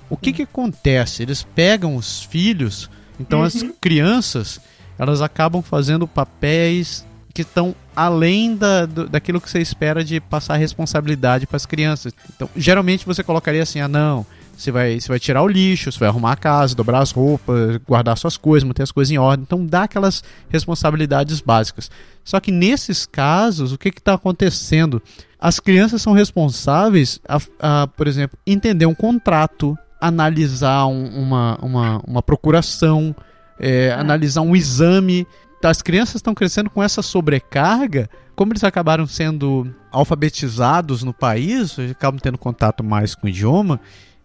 O 0.10 0.18
que, 0.18 0.34
que 0.34 0.44
acontece? 0.44 1.24
Eles 1.24 1.42
pegam 1.56 1.96
os 1.96 2.22
filhos, 2.24 2.90
então 3.20 3.40
uhum. 3.40 3.46
as 3.46 3.64
crianças 3.80 4.60
elas 5.00 5.22
acabam 5.22 5.64
fazendo 5.64 6.08
papéis 6.08 7.08
que 7.34 7.42
estão 7.42 7.74
além 7.96 8.56
da, 8.56 8.86
do, 8.86 9.08
daquilo 9.08 9.40
que 9.42 9.50
você 9.50 9.60
espera 9.60 10.04
de 10.04 10.20
passar 10.20 10.58
responsabilidade 10.58 11.48
para 11.48 11.58
as 11.58 11.66
crianças. 11.66 12.14
Então, 12.36 12.50
geralmente 12.56 13.06
você 13.06 13.24
colocaria 13.24 13.64
assim: 13.64 13.80
ah, 13.80 13.88
não, 13.88 14.26
você 14.62 14.72
vai, 14.72 15.00
você 15.00 15.08
vai 15.08 15.20
tirar 15.20 15.42
o 15.42 15.48
lixo, 15.48 15.92
você 15.92 16.00
vai 16.00 16.10
arrumar 16.10 16.34
a 16.34 16.36
casa, 16.36 16.76
dobrar 16.76 17.00
as 17.00 17.12
roupas, 17.12 17.78
guardar 17.78 18.18
suas 18.18 18.38
coisas, 18.38 18.68
manter 18.68 18.84
as 18.84 18.92
coisas 18.92 19.12
em 19.12 19.18
ordem. 19.18 19.44
Então 19.44 19.66
dá 19.66 19.84
aquelas 19.84 20.24
responsabilidades 20.50 21.42
básicas. 21.42 21.90
Só 22.24 22.40
que 22.40 22.52
nesses 22.52 23.06
casos, 23.06 23.72
o 23.74 23.78
que 23.78 23.90
está 23.90 24.14
acontecendo? 24.14 25.02
As 25.40 25.60
crianças 25.60 26.02
são 26.02 26.14
responsáveis, 26.14 27.20
a, 27.28 27.40
a, 27.60 27.88
por 27.88 28.08
exemplo, 28.08 28.38
entender 28.46 28.86
um 28.86 28.94
contrato, 28.94 29.76
analisar 30.00 30.86
um, 30.86 31.08
uma, 31.08 31.58
uma, 31.62 32.02
uma 32.08 32.22
procuração, 32.22 33.16
é, 33.60 33.92
analisar 33.92 34.42
um 34.42 34.56
exame. 34.56 35.26
As 35.64 35.82
crianças 35.82 36.16
estão 36.16 36.36
crescendo 36.36 36.70
com 36.70 36.84
essa 36.84 37.02
sobrecarga 37.02 38.10
como 38.42 38.54
eles 38.54 38.64
acabaram 38.64 39.06
sendo 39.06 39.72
alfabetizados 39.92 41.04
no 41.04 41.14
país, 41.14 41.78
acabam 41.78 42.20
tendo 42.20 42.40
contato 42.40 42.84
mais 42.84 43.14
com 43.14 43.28
o 43.28 43.30
idioma, 43.30 43.80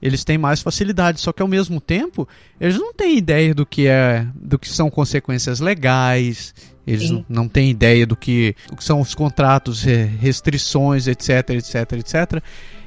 eles 0.06 0.24
têm 0.24 0.38
mais 0.38 0.62
facilidade, 0.62 1.20
só 1.20 1.32
que 1.32 1.42
ao 1.42 1.48
mesmo 1.48 1.80
tempo, 1.80 2.28
eles 2.60 2.78
não 2.78 2.92
têm 2.92 3.16
ideia 3.18 3.54
do 3.54 3.66
que 3.66 3.86
é, 3.86 4.26
do 4.34 4.58
que 4.58 4.68
são 4.68 4.88
consequências 4.88 5.60
legais, 5.60 6.54
eles 6.86 7.10
não, 7.10 7.24
não 7.28 7.48
têm 7.48 7.70
ideia 7.70 8.06
do 8.06 8.14
que, 8.14 8.54
do 8.68 8.76
que 8.76 8.84
são 8.84 9.00
os 9.00 9.14
contratos, 9.14 9.82
restrições, 9.82 11.08
etc, 11.08 11.50
etc, 11.50 11.92
etc. 11.92 12.42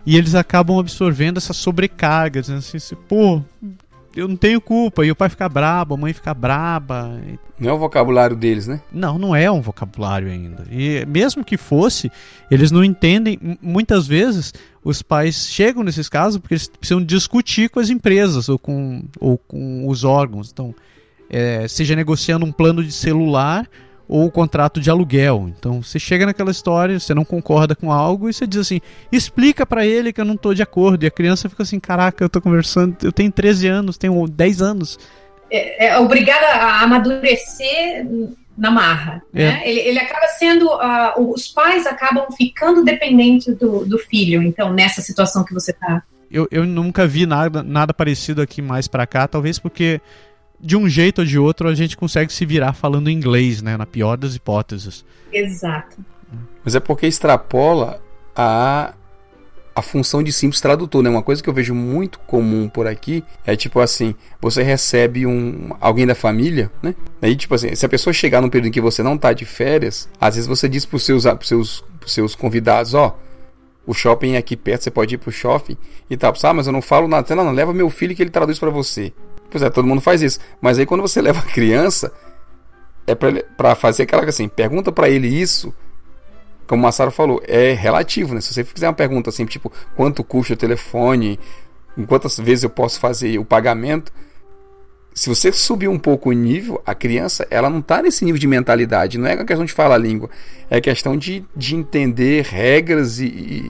E 0.06 0.16
eles 0.16 0.36
acabam 0.36 0.80
absorvendo 0.80 1.38
essa 1.38 1.52
sobrecarga, 1.52 2.40
dizendo 2.40 2.60
assim, 2.60 2.96
pô, 3.08 3.44
eu 4.16 4.28
não 4.28 4.36
tenho 4.36 4.60
culpa, 4.60 5.06
e 5.06 5.12
o 5.12 5.16
pai 5.16 5.30
fica 5.30 5.48
brabo, 5.48 5.94
a 5.94 5.98
mãe 5.98 6.14
fica 6.14 6.34
braba. 6.34 7.20
Não 7.60 7.70
é 7.70 7.74
o 7.74 7.78
vocabulário 7.78 8.36
deles, 8.36 8.68
né? 8.68 8.82
Não, 8.92 9.18
não 9.18 9.36
é 9.36 9.52
um 9.52 9.62
vocabulário 9.62 10.30
ainda. 10.30 10.66
E 10.72 11.06
mesmo 11.06 11.44
que 11.44 11.58
fosse, 11.58 12.12
eles 12.50 12.72
não 12.72 12.84
entendem. 12.84 13.40
Muitas 13.62 14.08
vezes 14.08 14.54
os 14.84 15.02
pais 15.02 15.48
chegam 15.50 15.84
nesses 15.84 16.10
casos 16.10 16.40
porque 16.40 16.56
eles 16.56 16.68
precisam 16.68 17.04
discutir 17.04 17.70
com 17.70 17.80
as 17.80 17.90
empresas 17.90 18.50
ou 18.50 18.58
com, 18.58 19.04
ou 19.20 19.38
com 19.38 19.88
os 19.88 20.04
órgãos. 20.04 20.50
Então, 20.52 20.74
é, 21.30 21.68
seja 21.68 21.96
negociando 21.96 22.46
um 22.46 22.52
plano 22.52 22.84
de 22.84 22.92
celular 22.92 23.68
ou 24.10 24.26
o 24.26 24.32
contrato 24.32 24.82
de 24.82 24.90
aluguel. 24.90 25.50
Então 25.58 25.84
você 25.84 26.00
chega 26.00 26.26
naquela 26.26 26.50
história, 26.50 27.00
você 27.00 27.14
não 27.14 27.24
concorda 27.24 27.76
com 27.76 27.92
algo 27.92 28.28
e 28.28 28.34
você 28.34 28.48
diz 28.48 28.62
assim: 28.62 28.82
explica 29.12 29.66
para 29.66 29.86
ele 29.86 30.12
que 30.12 30.20
eu 30.20 30.26
não 30.26 30.36
tô 30.36 30.52
de 30.54 30.64
acordo. 30.64 31.04
E 31.04 31.08
a 31.08 31.12
criança 31.12 31.48
fica 31.48 31.62
assim: 31.62 31.80
caraca, 31.80 32.24
eu 32.24 32.30
tô 32.30 32.42
conversando, 32.42 32.98
eu 33.04 33.12
tenho 33.12 33.32
13 33.32 33.68
anos, 33.68 33.98
tenho 33.98 34.28
10 34.28 34.62
anos. 34.64 34.98
É, 35.52 35.88
é 35.88 36.00
obrigada 36.00 36.48
a 36.48 36.82
amadurecer 36.82 38.06
na 38.58 38.72
marra. 38.72 39.22
É. 39.34 39.46
Né? 39.46 39.62
Ele, 39.64 39.80
ele 39.82 40.00
acaba 40.00 40.28
sendo. 40.40 40.66
Uh, 40.66 41.32
os 41.32 41.48
pais 41.48 41.86
acabam 41.86 42.26
ficando 42.36 42.84
dependentes 42.84 43.56
do, 43.56 43.86
do 43.86 44.00
filho, 44.00 44.42
então, 44.42 44.74
nessa 44.74 45.02
situação 45.02 45.46
que 45.46 45.54
você 45.54 45.72
tá. 45.72 46.02
Eu, 46.32 46.48
eu 46.52 46.66
nunca 46.66 47.08
vi 47.08 47.26
nada, 47.26 47.64
nada 47.64 47.92
parecido 47.92 48.42
aqui 48.42 48.62
mais 48.62 48.88
para 48.88 49.08
cá, 49.08 49.28
talvez 49.28 49.58
porque 49.58 50.00
de 50.60 50.76
um 50.76 50.90
jeito 50.90 51.20
ou 51.20 51.26
de 51.26 51.40
outro 51.40 51.68
a 51.68 51.76
gente 51.76 51.96
consegue 51.96 52.32
se 52.32 52.46
virar 52.46 52.74
falando 52.74 53.10
inglês, 53.10 53.62
né? 53.62 53.78
Na 53.78 53.86
pior 53.86 54.18
das 54.18 54.36
hipóteses. 54.36 55.06
Exato. 55.32 55.98
Mas 56.64 56.76
é 56.76 56.80
porque 56.80 57.08
extrapola 57.08 58.02
a 58.36 58.94
a 59.76 59.82
função 59.82 60.22
de 60.22 60.34
simples 60.34 60.60
tradutor, 60.60 61.02
né? 61.02 61.10
Uma 61.10 61.24
coisa 61.24 61.42
que 61.42 61.50
eu 61.50 61.54
vejo 61.54 61.74
muito 61.74 62.20
comum 62.20 62.68
por 62.68 62.86
aqui 62.86 63.24
é 63.46 63.56
tipo 63.56 63.80
assim, 63.80 64.14
você 64.42 64.62
recebe 64.62 65.26
um 65.26 65.70
alguém 65.80 66.06
da 66.06 66.14
família, 66.14 66.70
né? 66.84 66.94
Aí 67.22 67.34
tipo 67.34 67.56
assim, 67.56 67.74
se 67.74 67.86
a 67.86 67.90
pessoa 67.90 68.14
chegar 68.14 68.42
num 68.42 68.50
período 68.50 68.68
em 68.68 68.72
que 68.72 68.82
você 68.82 69.02
não 69.02 69.18
tá 69.18 69.32
de 69.32 69.46
férias, 69.46 70.10
às 70.20 70.36
vezes 70.36 70.48
você 70.48 70.68
diz 70.68 70.86
pros 70.86 71.04
seus 71.04 71.24
pros 71.24 71.48
seus, 71.48 71.84
pros 71.98 72.14
seus 72.14 72.36
convidados, 72.36 72.94
ó, 72.94 73.18
o 73.90 73.94
shopping 73.94 74.34
é 74.34 74.38
aqui 74.38 74.56
perto, 74.56 74.84
você 74.84 74.92
pode 74.92 75.16
ir 75.16 75.18
pro 75.18 75.32
shopping 75.32 75.78
e 76.10 76.18
tal. 76.18 76.34
Ah, 76.44 76.54
mas 76.54 76.68
eu 76.68 76.74
não 76.74 76.82
falo 76.82 77.08
nada. 77.08 77.34
Não, 77.36 77.46
não, 77.46 77.52
leva 77.52 77.74
meu 77.74 77.90
filho 77.90 78.16
que 78.16 78.22
ele 78.22 78.30
traduz 78.30 78.60
para 78.60 78.70
você. 78.70 79.12
Pois 79.50 79.64
é, 79.64 79.70
todo 79.70 79.88
mundo 79.88 80.02
faz 80.02 80.22
isso. 80.22 80.40
Mas 80.62 80.78
aí 80.78 80.86
quando 80.86 81.02
você 81.02 81.22
leva 81.22 81.40
a 81.40 81.44
criança, 81.44 82.12
é 83.08 83.16
para 83.16 83.76
fazer 83.76 84.04
aquela 84.04 84.24
assim, 84.24 84.48
pergunta 84.48 84.92
para 84.92 85.10
ele 85.10 85.28
isso, 85.28 85.74
como 86.68 86.82
o 86.82 86.86
Massaro 86.86 87.10
falou, 87.10 87.42
é 87.48 87.74
relativo, 87.74 88.36
né? 88.36 88.42
Se 88.42 88.54
você 88.54 88.64
fizer 88.64 88.88
uma 88.88 88.94
pergunta 88.94 89.30
assim, 89.30 89.46
tipo, 89.46 89.72
quanto 89.96 90.24
custa 90.24 90.54
o 90.54 90.58
telefone, 90.58 91.40
quantas 92.08 92.38
vezes 92.38 92.64
eu 92.64 92.70
posso 92.70 93.00
fazer 93.00 93.40
o 93.40 93.46
pagamento, 93.46 94.12
se 95.14 95.28
você 95.28 95.52
subir 95.52 95.88
um 95.88 96.00
pouco 96.00 96.30
o 96.30 96.32
nível, 96.32 96.82
a 96.86 96.94
criança, 96.94 97.46
ela 97.50 97.70
não 97.70 97.80
está 97.80 98.02
nesse 98.02 98.24
nível 98.24 98.40
de 98.40 98.48
mentalidade, 98.48 99.18
não 99.18 99.28
é 99.28 99.36
questão 99.44 99.66
de 99.66 99.74
falar 99.74 99.96
a 99.96 99.98
língua, 99.98 100.30
é 100.70 100.80
questão 100.80 101.18
de, 101.18 101.44
de 101.56 101.76
entender 101.76 102.46
regras 102.46 103.20
e, 103.20 103.26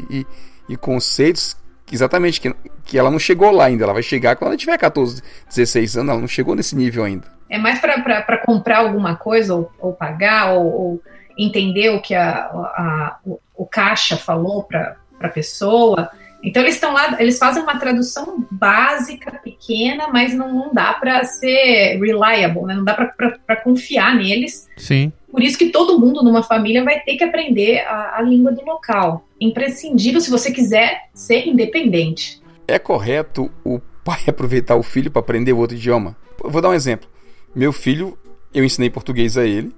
e, 0.09 0.27
e 0.67 0.77
conceitos 0.77 1.55
exatamente 1.92 2.40
que, 2.40 2.54
que 2.86 2.98
ela 2.98 3.12
não 3.12 3.20
chegou 3.20 3.52
lá 3.52 3.66
ainda, 3.66 3.84
ela 3.84 3.94
vai 3.94 4.04
chegar 4.04 4.36
quando 4.36 4.50
ela 4.50 4.58
tiver 4.58 4.78
14, 4.78 5.22
16 5.48 5.98
anos, 5.98 6.10
ela 6.12 6.22
não 6.22 6.28
chegou 6.28 6.56
nesse 6.56 6.76
nível 6.76 7.04
ainda. 7.04 7.28
É 7.50 7.58
mais 7.58 7.80
para 7.80 8.38
comprar 8.38 8.80
alguma 8.80 9.16
coisa 9.16 9.56
ou, 9.56 9.72
ou 9.80 9.94
pagar 9.94 10.54
ou, 10.54 10.66
ou, 10.66 11.04
entender 11.38 11.90
o 11.90 12.02
que 12.02 12.14
a, 12.14 12.46
a, 12.46 13.18
o, 13.26 13.40
o 13.56 13.66
caixa 13.66 14.18
falou 14.18 14.64
para 14.64 14.98
a 15.20 15.30
pessoa. 15.30 16.10
Então 16.44 16.62
eles 16.62 16.76
estão 16.76 16.94
lá, 16.94 17.18
eles 17.20 17.38
fazem 17.38 17.64
uma 17.64 17.80
tradução 17.80 18.46
básica, 18.52 19.40
pequena, 19.44 20.08
mas 20.10 20.34
não, 20.34 20.54
não 20.54 20.74
dá 20.74 20.94
para 20.94 21.24
ser 21.24 21.98
reliable, 21.98 22.66
né? 22.66 22.76
não 22.76 22.84
dá 22.84 22.94
para 22.94 23.56
confiar 23.58 24.16
neles. 24.16 24.68
Sim. 24.78 25.12
Por 25.32 25.42
isso 25.42 25.58
que 25.58 25.70
todo 25.70 26.00
mundo 26.00 26.24
numa 26.24 26.44
família 26.44 26.84
vai 26.84 27.00
ter 27.02 27.16
que 27.16 27.24
aprender 27.24 27.80
a, 27.86 28.18
a 28.18 28.22
língua 28.22 28.52
do 28.52 28.64
local. 28.66 29.26
Imprescindível 29.40 30.22
se 30.22 30.30
você 30.30 30.52
quiser 30.52 31.10
ser 31.14 31.48
independente. 31.48 32.42
É 32.68 32.78
correto 32.78 33.52
o 33.64 33.80
pai 34.04 34.24
aproveitar 34.28 34.76
o 34.76 34.84
filho 34.84 35.10
para 35.10 35.20
aprender 35.20 35.54
outro 35.54 35.76
idioma? 35.76 36.16
Eu 36.44 36.50
vou 36.50 36.62
dar 36.62 36.70
um 36.70 36.74
exemplo. 36.74 37.10
Meu 37.56 37.74
filho, 37.74 38.18
eu 38.54 38.64
ensinei 38.64 38.90
português 38.90 39.38
a 39.38 39.46
ele. 39.46 39.74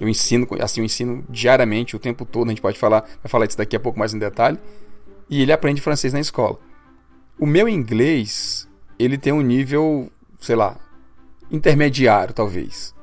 Eu 0.00 0.08
ensino, 0.08 0.46
assim, 0.60 0.80
eu 0.80 0.84
ensino 0.84 1.24
diariamente, 1.28 1.96
o 1.96 1.98
tempo 1.98 2.24
todo. 2.24 2.46
A 2.46 2.50
gente 2.50 2.62
pode 2.62 2.78
falar, 2.78 3.00
vai 3.00 3.28
falar 3.28 3.46
disso 3.46 3.58
daqui 3.58 3.74
a 3.74 3.80
pouco 3.80 3.98
mais 3.98 4.14
em 4.14 4.18
detalhe 4.18 4.58
e 5.28 5.42
ele 5.42 5.52
aprende 5.52 5.80
francês 5.80 6.12
na 6.12 6.20
escola. 6.20 6.58
O 7.38 7.46
meu 7.46 7.68
inglês, 7.68 8.68
ele 8.98 9.18
tem 9.18 9.32
um 9.32 9.40
nível, 9.40 10.10
sei 10.40 10.56
lá, 10.56 10.76
intermediário, 11.50 12.34
talvez. 12.34 12.94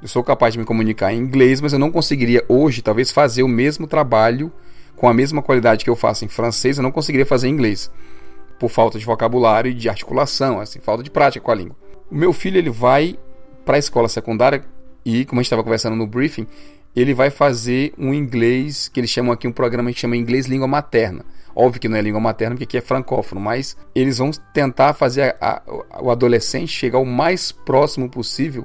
Eu 0.00 0.08
sou 0.08 0.22
capaz 0.22 0.52
de 0.52 0.58
me 0.58 0.64
comunicar 0.64 1.12
em 1.12 1.18
inglês, 1.18 1.60
mas 1.60 1.72
eu 1.72 1.78
não 1.78 1.90
conseguiria 1.90 2.44
hoje, 2.48 2.82
talvez, 2.82 3.10
fazer 3.10 3.42
o 3.42 3.48
mesmo 3.48 3.86
trabalho 3.86 4.52
com 4.98 5.08
a 5.08 5.14
mesma 5.14 5.40
qualidade 5.40 5.84
que 5.84 5.90
eu 5.90 5.96
faço 5.96 6.24
em 6.24 6.28
francês, 6.28 6.76
eu 6.76 6.82
não 6.82 6.90
conseguiria 6.90 7.24
fazer 7.24 7.48
em 7.48 7.52
inglês. 7.52 7.90
Por 8.58 8.68
falta 8.68 8.98
de 8.98 9.04
vocabulário 9.04 9.70
e 9.70 9.74
de 9.74 9.88
articulação, 9.88 10.60
assim, 10.60 10.80
falta 10.80 11.02
de 11.02 11.10
prática 11.10 11.44
com 11.44 11.50
a 11.52 11.54
língua. 11.54 11.76
O 12.10 12.14
meu 12.14 12.32
filho, 12.32 12.58
ele 12.58 12.70
vai 12.70 13.16
para 13.64 13.76
a 13.76 13.78
escola 13.78 14.08
secundária 14.08 14.64
e, 15.04 15.24
como 15.24 15.38
a 15.38 15.42
gente 15.42 15.46
estava 15.46 15.62
conversando 15.62 15.94
no 15.94 16.06
briefing, 16.06 16.46
ele 16.96 17.14
vai 17.14 17.30
fazer 17.30 17.92
um 17.96 18.12
inglês, 18.12 18.88
que 18.88 18.98
eles 18.98 19.10
chamam 19.10 19.32
aqui 19.32 19.46
um 19.46 19.52
programa 19.52 19.92
que 19.92 20.00
chama 20.00 20.16
Inglês 20.16 20.46
Língua 20.46 20.66
Materna. 20.66 21.24
Óbvio 21.54 21.80
que 21.80 21.88
não 21.88 21.96
é 21.96 22.02
língua 22.02 22.20
materna, 22.20 22.54
porque 22.54 22.64
aqui 22.64 22.78
é 22.78 22.80
francófono, 22.80 23.40
mas 23.40 23.76
eles 23.94 24.18
vão 24.18 24.30
tentar 24.52 24.92
fazer 24.94 25.36
a, 25.40 25.60
a, 25.60 26.02
o 26.02 26.10
adolescente 26.10 26.68
chegar 26.68 26.98
o 26.98 27.04
mais 27.04 27.50
próximo 27.50 28.08
possível 28.08 28.64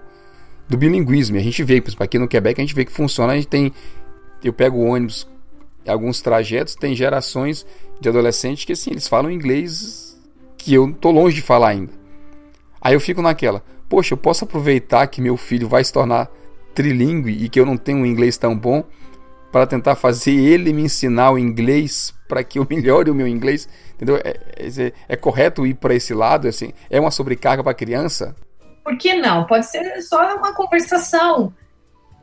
do 0.69 0.77
bilinguismo. 0.77 1.35
E 1.35 1.39
a 1.39 1.43
gente 1.43 1.63
vê, 1.63 1.81
aqui 1.99 2.19
no 2.19 2.27
Quebec, 2.27 2.59
a 2.59 2.63
gente 2.63 2.75
vê 2.75 2.85
que 2.85 2.91
funciona. 2.91 3.33
A 3.33 3.35
gente 3.35 3.47
tem. 3.47 3.73
Eu 4.43 4.53
pego 4.53 4.77
o 4.77 4.85
ônibus, 4.85 5.27
alguns 5.87 6.21
trajetos, 6.21 6.75
tem 6.75 6.95
gerações 6.95 7.65
de 7.99 8.09
adolescentes 8.09 8.65
que 8.65 8.73
assim, 8.73 8.91
eles 8.91 9.07
falam 9.07 9.31
inglês 9.31 10.19
que 10.57 10.73
eu 10.73 10.93
tô 10.93 11.11
longe 11.11 11.35
de 11.35 11.41
falar 11.41 11.69
ainda. 11.69 11.91
Aí 12.81 12.93
eu 12.93 12.99
fico 12.99 13.21
naquela, 13.21 13.63
poxa, 13.89 14.13
eu 14.13 14.17
posso 14.17 14.43
aproveitar 14.43 15.07
que 15.07 15.21
meu 15.21 15.37
filho 15.37 15.67
vai 15.67 15.83
se 15.83 15.91
tornar 15.93 16.29
trilingue 16.73 17.43
e 17.43 17.49
que 17.49 17.59
eu 17.59 17.65
não 17.65 17.77
tenho 17.77 17.99
um 17.99 18.05
inglês 18.05 18.37
tão 18.37 18.57
bom 18.57 18.83
para 19.51 19.67
tentar 19.67 19.95
fazer 19.95 20.31
ele 20.31 20.73
me 20.73 20.81
ensinar 20.83 21.31
o 21.31 21.37
inglês 21.37 22.13
para 22.27 22.43
que 22.43 22.57
eu 22.57 22.65
melhore 22.69 23.11
o 23.11 23.15
meu 23.15 23.27
inglês, 23.27 23.69
entendeu? 23.93 24.17
É, 24.17 24.39
é, 24.57 24.93
é 25.07 25.15
correto 25.15 25.65
ir 25.65 25.75
para 25.75 25.93
esse 25.93 26.13
lado, 26.13 26.47
assim, 26.47 26.73
é 26.89 26.99
uma 26.99 27.11
sobrecarga 27.11 27.63
para 27.63 27.73
criança? 27.73 28.35
Por 28.83 28.97
que 28.97 29.13
não? 29.13 29.45
Pode 29.45 29.65
ser 29.67 30.01
só 30.01 30.35
uma 30.35 30.53
conversação. 30.53 31.53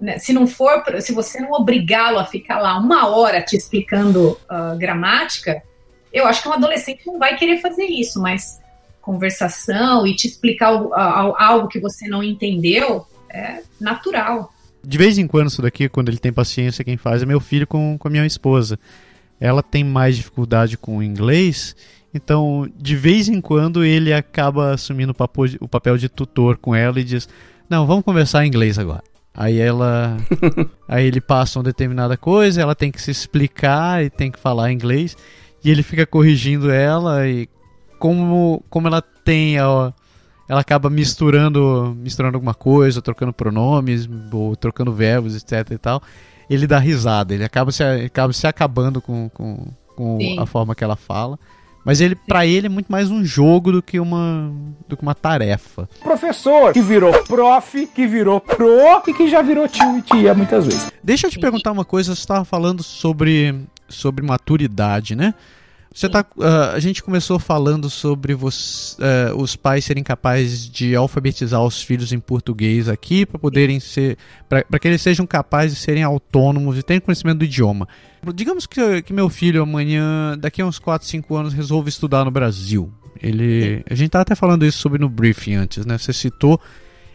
Né? 0.01 0.19
Se 0.19 0.33
não 0.33 0.47
for, 0.47 0.83
se 1.01 1.13
você 1.13 1.41
não 1.41 1.53
obrigá-lo 1.53 2.19
a 2.19 2.25
ficar 2.25 2.61
lá 2.61 2.79
uma 2.79 3.09
hora 3.09 3.43
te 3.43 3.57
explicando 3.57 4.39
uh, 4.51 4.77
gramática, 4.79 5.63
eu 6.13 6.27
acho 6.27 6.43
que 6.43 6.49
um 6.49 6.53
adolescente 6.53 7.07
não 7.07 7.19
vai 7.19 7.37
querer 7.37 7.59
fazer 7.59 7.85
isso, 7.85 8.21
mas 8.21 8.59
conversação 9.01 10.07
e 10.07 10.15
te 10.15 10.27
explicar 10.27 10.69
algo, 11.39 11.69
que 11.69 11.81
você 11.81 12.07
não 12.07 12.23
entendeu 12.23 13.07
é 13.33 13.63
natural 13.81 14.53
de 14.83 14.99
vez 14.99 15.19
em 15.19 15.27
quando 15.27 15.49
isso 15.49 15.63
daqui, 15.63 15.89
quando 15.89 16.09
ele 16.09 16.19
tem 16.19 16.33
paciência, 16.33 16.85
quem 16.85 16.97
faz 16.97 17.23
é 17.23 17.27
meu 17.27 17.41
filho 17.41 17.67
com, 17.67 17.99
com 17.99 18.09
a 18.09 18.11
minha 18.11 18.27
esposa. 18.27 18.79
Ela 19.39 19.63
tem 19.63 19.85
mais 19.85 20.17
dificuldade 20.17 20.77
com 20.77 20.99
o 20.99 21.03
inglês, 21.03 21.75
então 22.13 22.71
de 22.77 22.97
vez 22.97 23.29
em 23.29 23.41
quando 23.41 23.85
ele 23.85 24.13
acaba 24.13 24.73
assumindo 24.73 25.15
o, 25.19 25.65
o 25.65 25.69
papel 25.69 25.97
de 25.97 26.09
tutor 26.09 26.57
com 26.59 26.75
ela 26.75 27.01
e 27.01 27.05
diz: 27.05 27.29
Não, 27.69 27.87
vamos 27.87 28.05
conversar 28.05 28.45
em 28.45 28.49
inglês 28.49 28.79
agora. 28.79 29.03
Aí 29.41 29.59
ela. 29.59 30.19
aí 30.87 31.07
ele 31.07 31.19
passa 31.19 31.59
uma 31.59 31.63
determinada 31.63 32.15
coisa, 32.15 32.61
ela 32.61 32.75
tem 32.75 32.93
que 32.93 33.01
se 33.01 33.11
explicar 33.11 34.05
e 34.05 34.11
tem 34.11 34.31
que 34.31 34.39
falar 34.39 34.71
inglês. 34.71 35.17
E 35.65 35.71
ele 35.71 35.83
fica 35.83 36.05
corrigindo 36.05 36.71
ela 36.71 37.27
e 37.27 37.49
como, 37.99 38.63
como 38.69 38.87
ela 38.87 39.01
tem 39.01 39.59
a, 39.59 39.95
ela 40.47 40.61
acaba 40.61 40.91
misturando, 40.91 41.97
misturando 41.99 42.37
alguma 42.37 42.53
coisa, 42.53 43.01
trocando 43.01 43.33
pronomes, 43.33 44.07
ou 44.31 44.55
trocando 44.55 44.93
verbos, 44.93 45.35
etc 45.35 45.71
e 45.71 45.79
tal, 45.79 46.03
ele 46.51 46.67
dá 46.67 46.79
risada, 46.79 47.33
ele 47.33 47.45
acaba 47.45 47.73
se, 47.73 47.83
acaba 47.83 48.35
se 48.35 48.47
acabando 48.47 49.01
com, 49.01 49.31
com, 49.31 49.69
com 49.97 50.19
a 50.39 50.45
forma 50.45 50.75
que 50.75 50.85
ela 50.85 50.97
fala. 50.97 51.39
Mas 51.85 52.01
ele, 52.01 52.15
para 52.15 52.47
ele, 52.47 52.67
é 52.67 52.71
muito 52.71 52.91
mais 52.91 53.11
um 53.11 53.25
jogo 53.25 53.73
do 53.73 53.83
que 53.83 53.99
uma, 53.99 54.53
do 54.87 54.97
que 54.97 55.03
uma 55.03 55.15
tarefa. 55.15 55.89
Professor 56.03 56.73
que 56.73 56.83
virou 56.83 57.13
prof, 57.25 57.87
que 57.87 58.07
virou 58.07 58.41
pro 58.41 59.03
e 59.07 59.15
que 59.15 59.29
já 59.29 59.41
virou 59.41 59.67
tio 59.67 59.99
e 59.99 60.03
tia 60.03 60.35
muitas 60.35 60.67
vezes. 60.67 60.93
Deixa 61.03 61.27
eu 61.27 61.31
te 61.31 61.39
perguntar 61.39 61.73
uma 61.73 61.85
coisa, 61.85 62.15
você 62.15 62.21
estava 62.21 62.45
falando 62.45 62.83
sobre, 62.83 63.55
sobre 63.89 64.25
maturidade, 64.25 65.17
né? 65.17 65.35
Você 65.93 66.09
tá, 66.09 66.25
uh, 66.37 66.73
a 66.73 66.79
gente 66.79 67.03
começou 67.03 67.39
falando 67.39 67.91
sobre 67.91 68.33
uh, 68.33 68.39
os 69.37 69.57
pais 69.57 69.85
serem 69.85 70.05
capazes 70.05 70.69
de 70.69 70.95
alfabetizar 70.95 71.63
os 71.65 71.83
filhos 71.83 72.13
em 72.13 72.21
português 72.21 72.89
aqui 72.89 73.27
para 73.27 73.41
poderem 73.41 73.81
ser, 73.81 74.17
para 74.49 74.79
que 74.79 74.87
eles 74.87 75.03
sejam 75.03 75.27
capazes 75.27 75.77
de 75.77 75.83
serem 75.83 76.05
autônomos 76.05 76.79
e 76.79 76.83
terem 76.83 77.01
conhecimento 77.01 77.39
do 77.39 77.45
idioma. 77.45 77.89
Digamos 78.35 78.67
que, 78.67 79.03
que 79.03 79.13
meu 79.13 79.29
filho 79.29 79.63
amanhã, 79.63 80.39
daqui 80.39 80.63
a 80.63 80.67
uns 80.67 80.79
4, 80.79 81.09
5 81.09 81.37
anos, 81.37 81.53
resolve 81.53 81.89
estudar 81.89 82.25
no 82.25 82.31
Brasil. 82.31 82.93
Ele, 83.21 83.83
a 83.91 83.95
gente 83.95 84.07
estava 84.07 84.23
até 84.23 84.37
falando 84.37 84.65
isso 84.65 84.79
sobre 84.79 84.99
no 84.99 85.09
briefing 85.09 85.55
antes, 85.55 85.85
né? 85.85 85.99
Você 85.99 86.13
citou 86.13 86.61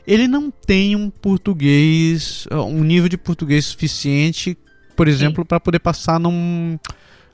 ele 0.07 0.27
não 0.27 0.51
tem 0.51 0.95
um 0.95 1.09
português, 1.09 2.47
um 2.51 2.83
nível 2.83 3.09
de 3.09 3.17
português 3.17 3.65
suficiente, 3.65 4.55
por 4.95 5.07
exemplo, 5.07 5.43
para 5.43 5.59
poder 5.59 5.79
passar 5.79 6.19
num 6.19 6.77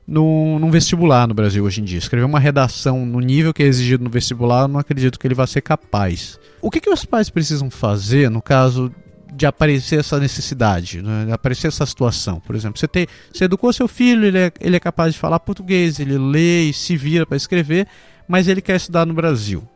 no, 0.06 0.58
num 0.58 0.70
vestibular 0.70 1.26
no 1.26 1.34
Brasil 1.34 1.64
hoje 1.64 1.80
em 1.80 1.84
dia. 1.84 1.98
Escrever 1.98 2.24
uma 2.24 2.40
redação 2.40 3.06
no 3.06 3.20
nível 3.20 3.52
que 3.52 3.62
é 3.62 3.66
exigido 3.66 4.04
no 4.04 4.10
vestibular, 4.10 4.62
eu 4.62 4.68
não 4.68 4.80
acredito 4.80 5.18
que 5.18 5.26
ele 5.26 5.34
vá 5.34 5.46
ser 5.46 5.60
capaz. 5.60 6.38
O 6.60 6.70
que, 6.70 6.80
que 6.80 6.90
os 6.90 7.04
pais 7.04 7.30
precisam 7.30 7.70
fazer 7.70 8.30
no 8.30 8.42
caso 8.42 8.92
de 9.34 9.46
aparecer 9.46 9.98
essa 9.98 10.18
necessidade, 10.18 11.00
né? 11.00 11.26
de 11.26 11.32
aparecer 11.32 11.68
essa 11.68 11.86
situação? 11.86 12.40
Por 12.40 12.54
exemplo, 12.54 12.78
você, 12.78 12.88
tem, 12.88 13.06
você 13.32 13.44
educou 13.44 13.72
seu 13.72 13.88
filho, 13.88 14.26
ele 14.26 14.38
é, 14.38 14.52
ele 14.60 14.76
é 14.76 14.80
capaz 14.80 15.14
de 15.14 15.18
falar 15.18 15.40
português, 15.40 15.98
ele 15.98 16.18
lê 16.18 16.64
e 16.64 16.72
se 16.72 16.96
vira 16.96 17.24
para 17.24 17.36
escrever, 17.36 17.86
mas 18.28 18.48
ele 18.48 18.60
quer 18.60 18.76
estudar 18.76 19.06
no 19.06 19.14
Brasil. 19.14 19.66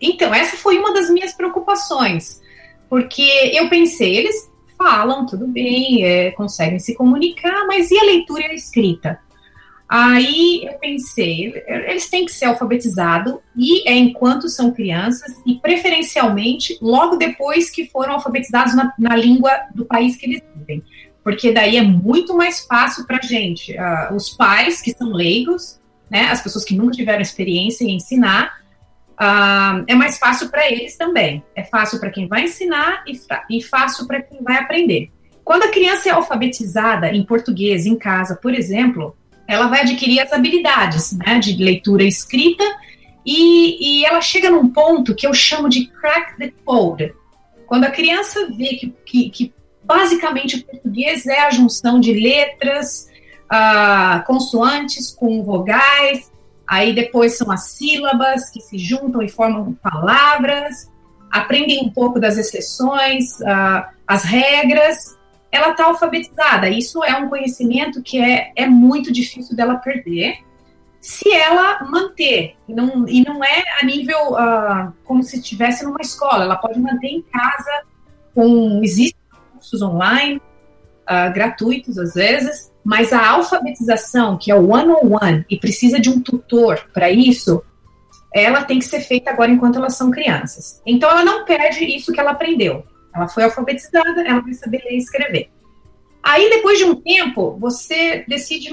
Então, 0.00 0.34
essa 0.34 0.56
foi 0.56 0.78
uma 0.78 0.92
das 0.92 1.08
minhas 1.10 1.32
preocupações, 1.32 2.40
porque 2.88 3.22
eu 3.54 3.68
pensei, 3.68 4.16
eles 4.16 4.50
falam, 4.76 5.24
tudo 5.24 5.46
bem, 5.46 6.04
é, 6.04 6.30
conseguem 6.32 6.78
se 6.78 6.94
comunicar, 6.94 7.66
mas 7.66 7.90
e 7.90 7.98
a 7.98 8.04
leitura 8.04 8.42
e 8.42 8.50
a 8.50 8.54
escrita? 8.54 9.18
Aí 9.96 10.64
eu 10.64 10.76
pensei, 10.80 11.54
eles 11.68 12.10
têm 12.10 12.24
que 12.26 12.32
ser 12.32 12.46
alfabetizados 12.46 13.36
e 13.56 13.88
é 13.88 13.94
enquanto 13.94 14.48
são 14.48 14.72
crianças 14.72 15.32
e 15.46 15.54
preferencialmente 15.60 16.76
logo 16.82 17.14
depois 17.14 17.70
que 17.70 17.86
foram 17.86 18.14
alfabetizados 18.14 18.74
na, 18.74 18.92
na 18.98 19.14
língua 19.14 19.52
do 19.72 19.84
país 19.84 20.16
que 20.16 20.26
eles 20.26 20.42
vivem, 20.52 20.82
porque 21.22 21.52
daí 21.52 21.76
é 21.76 21.82
muito 21.82 22.36
mais 22.36 22.66
fácil 22.66 23.06
para 23.06 23.22
gente, 23.22 23.72
uh, 23.74 24.12
os 24.12 24.30
pais 24.30 24.82
que 24.82 24.90
são 24.90 25.12
leigos, 25.12 25.80
né, 26.10 26.22
as 26.22 26.42
pessoas 26.42 26.64
que 26.64 26.74
nunca 26.74 26.96
tiveram 26.96 27.22
experiência 27.22 27.84
em 27.84 27.94
ensinar, 27.94 28.52
uh, 29.12 29.84
é 29.86 29.94
mais 29.94 30.18
fácil 30.18 30.48
para 30.48 30.68
eles 30.68 30.96
também. 30.96 31.40
É 31.54 31.62
fácil 31.62 32.00
para 32.00 32.10
quem 32.10 32.26
vai 32.26 32.42
ensinar 32.42 33.04
e, 33.06 33.16
e 33.48 33.62
fácil 33.62 34.08
para 34.08 34.20
quem 34.20 34.42
vai 34.42 34.56
aprender. 34.56 35.12
Quando 35.44 35.62
a 35.62 35.68
criança 35.68 36.08
é 36.08 36.12
alfabetizada 36.12 37.12
em 37.12 37.22
português 37.22 37.86
em 37.86 37.96
casa, 37.96 38.34
por 38.34 38.52
exemplo, 38.52 39.14
ela 39.46 39.66
vai 39.66 39.82
adquirir 39.82 40.20
as 40.20 40.32
habilidades 40.32 41.12
né, 41.12 41.38
de 41.38 41.62
leitura 41.62 42.02
e 42.02 42.08
escrita 42.08 42.64
e, 43.24 44.00
e, 44.00 44.04
ela 44.04 44.20
chega 44.20 44.50
num 44.50 44.68
ponto 44.68 45.14
que 45.14 45.26
eu 45.26 45.32
chamo 45.32 45.68
de 45.68 45.86
crack 45.86 46.36
the 46.38 46.52
code. 46.64 47.14
Quando 47.66 47.84
a 47.84 47.90
criança 47.90 48.46
vê 48.54 48.74
que, 48.74 48.94
que, 49.04 49.30
que 49.30 49.54
basicamente 49.82 50.56
o 50.56 50.64
português 50.64 51.26
é 51.26 51.40
a 51.40 51.50
junção 51.50 51.98
de 51.98 52.12
letras, 52.12 53.08
uh, 53.44 54.24
consoantes 54.26 55.10
com 55.10 55.42
vogais, 55.42 56.30
aí 56.66 56.94
depois 56.94 57.38
são 57.38 57.50
as 57.50 57.70
sílabas 57.70 58.50
que 58.50 58.60
se 58.60 58.76
juntam 58.76 59.22
e 59.22 59.28
formam 59.28 59.72
palavras, 59.74 60.90
aprendem 61.30 61.82
um 61.82 61.90
pouco 61.90 62.20
das 62.20 62.36
exceções, 62.36 63.40
uh, 63.40 63.84
as 64.06 64.22
regras, 64.22 65.13
ela 65.54 65.70
está 65.70 65.84
alfabetizada. 65.84 66.68
Isso 66.68 67.04
é 67.04 67.16
um 67.16 67.28
conhecimento 67.28 68.02
que 68.02 68.20
é, 68.20 68.52
é 68.56 68.66
muito 68.66 69.12
difícil 69.12 69.54
dela 69.54 69.76
perder 69.76 70.38
se 71.00 71.30
ela 71.30 71.84
manter. 71.84 72.56
E 72.66 72.74
não, 72.74 73.06
e 73.06 73.22
não 73.22 73.44
é 73.44 73.62
a 73.80 73.84
nível 73.84 74.32
uh, 74.32 74.92
como 75.04 75.22
se 75.22 75.38
estivesse 75.38 75.84
numa 75.84 76.00
escola. 76.00 76.44
Ela 76.44 76.56
pode 76.56 76.80
manter 76.80 77.08
em 77.08 77.22
casa, 77.22 77.82
com 78.34 78.80
existem 78.82 79.20
cursos 79.52 79.80
online, 79.80 80.36
uh, 80.36 81.32
gratuitos 81.32 81.98
às 81.98 82.14
vezes, 82.14 82.72
mas 82.82 83.12
a 83.12 83.30
alfabetização, 83.30 84.36
que 84.36 84.50
é 84.50 84.54
o 84.54 84.70
one-on-one, 84.70 85.44
e 85.48 85.56
precisa 85.56 86.00
de 86.00 86.10
um 86.10 86.20
tutor 86.20 86.88
para 86.92 87.10
isso, 87.10 87.62
ela 88.34 88.64
tem 88.64 88.80
que 88.80 88.84
ser 88.84 89.00
feita 89.00 89.30
agora 89.30 89.52
enquanto 89.52 89.76
elas 89.76 89.94
são 89.94 90.10
crianças. 90.10 90.82
Então 90.84 91.08
ela 91.08 91.24
não 91.24 91.44
perde 91.44 91.84
isso 91.84 92.12
que 92.12 92.18
ela 92.18 92.32
aprendeu. 92.32 92.84
Ela 93.14 93.28
foi 93.28 93.44
alfabetizada, 93.44 94.22
ela 94.22 94.40
vai 94.40 94.54
saber 94.54 94.82
ler 94.84 94.94
e 94.94 94.98
escrever. 94.98 95.50
Aí, 96.22 96.48
depois 96.50 96.78
de 96.78 96.84
um 96.84 96.94
tempo, 96.94 97.56
você 97.60 98.24
decide. 98.26 98.72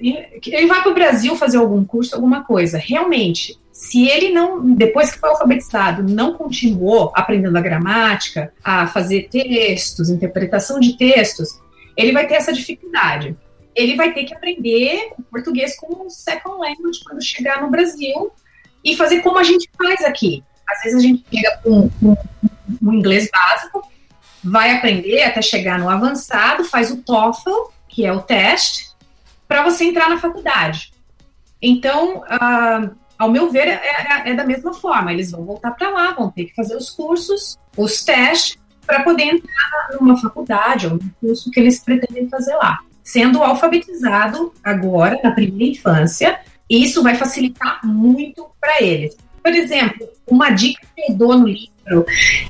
Ele 0.00 0.66
vai 0.66 0.82
para 0.82 0.90
o 0.90 0.94
Brasil 0.94 1.36
fazer 1.36 1.56
algum 1.56 1.84
curso, 1.84 2.14
alguma 2.14 2.44
coisa. 2.44 2.76
Realmente, 2.76 3.58
se 3.72 4.08
ele 4.08 4.30
não, 4.30 4.74
depois 4.74 5.12
que 5.12 5.20
foi 5.20 5.30
alfabetizado, 5.30 6.02
não 6.02 6.34
continuou 6.34 7.12
aprendendo 7.14 7.56
a 7.56 7.60
gramática, 7.60 8.52
a 8.62 8.88
fazer 8.88 9.28
textos, 9.30 10.10
interpretação 10.10 10.80
de 10.80 10.96
textos, 10.96 11.60
ele 11.96 12.12
vai 12.12 12.26
ter 12.26 12.34
essa 12.34 12.52
dificuldade. 12.52 13.36
Ele 13.74 13.94
vai 13.94 14.12
ter 14.12 14.24
que 14.24 14.34
aprender 14.34 15.12
o 15.16 15.22
português 15.22 15.76
como 15.76 16.10
second 16.10 16.58
language 16.58 17.04
quando 17.04 17.22
chegar 17.24 17.62
no 17.62 17.70
Brasil 17.70 18.32
e 18.84 18.96
fazer 18.96 19.20
como 19.20 19.38
a 19.38 19.44
gente 19.44 19.70
faz 19.78 20.00
aqui. 20.04 20.42
Às 20.70 20.82
vezes 20.82 20.98
a 20.98 21.02
gente 21.02 21.24
chega 21.32 21.58
com, 21.62 21.88
com 22.00 22.16
um 22.82 22.92
inglês 22.92 23.28
básico, 23.30 23.88
vai 24.42 24.72
aprender 24.72 25.22
até 25.22 25.42
chegar 25.42 25.78
no 25.78 25.88
avançado, 25.88 26.64
faz 26.64 26.90
o 26.90 27.02
TOEFL, 27.02 27.70
que 27.88 28.04
é 28.04 28.12
o 28.12 28.20
teste, 28.20 28.88
para 29.46 29.62
você 29.62 29.84
entrar 29.84 30.08
na 30.08 30.18
faculdade. 30.18 30.92
Então, 31.60 32.18
uh, 32.18 32.94
ao 33.18 33.30
meu 33.30 33.50
ver, 33.50 33.66
é, 33.66 33.72
é, 33.72 34.30
é, 34.30 34.34
da 34.34 34.44
mesma 34.44 34.72
forma. 34.72 35.12
Eles 35.12 35.32
vão 35.32 35.44
voltar 35.44 35.72
para 35.72 35.90
lá, 35.90 36.12
vão 36.12 36.30
ter 36.30 36.44
que 36.44 36.54
fazer 36.54 36.76
os 36.76 36.90
cursos, 36.90 37.58
os 37.76 38.04
testes, 38.04 38.56
para 38.86 39.02
poder 39.02 39.24
entrar 39.24 39.88
numa 40.00 40.16
faculdade 40.16 40.86
ou 40.86 40.94
no 40.94 41.10
curso 41.20 41.50
que 41.50 41.60
eles 41.60 41.80
pretendem 41.80 42.28
fazer 42.28 42.54
lá. 42.54 42.78
Sendo 43.02 43.42
alfabetizado 43.42 44.52
agora, 44.62 45.18
na 45.22 45.32
primeira 45.32 45.72
infância, 45.72 46.40
isso 46.70 47.02
vai 47.02 47.14
facilitar 47.14 47.84
muito 47.84 48.46
para 48.60 48.82
eles. 48.82 49.16
Por 49.48 49.54
exemplo, 49.54 50.06
uma 50.26 50.50
dica 50.50 50.86
que 50.94 51.10
eu 51.10 51.16
dou 51.16 51.38
no 51.38 51.48
livro 51.48 52.04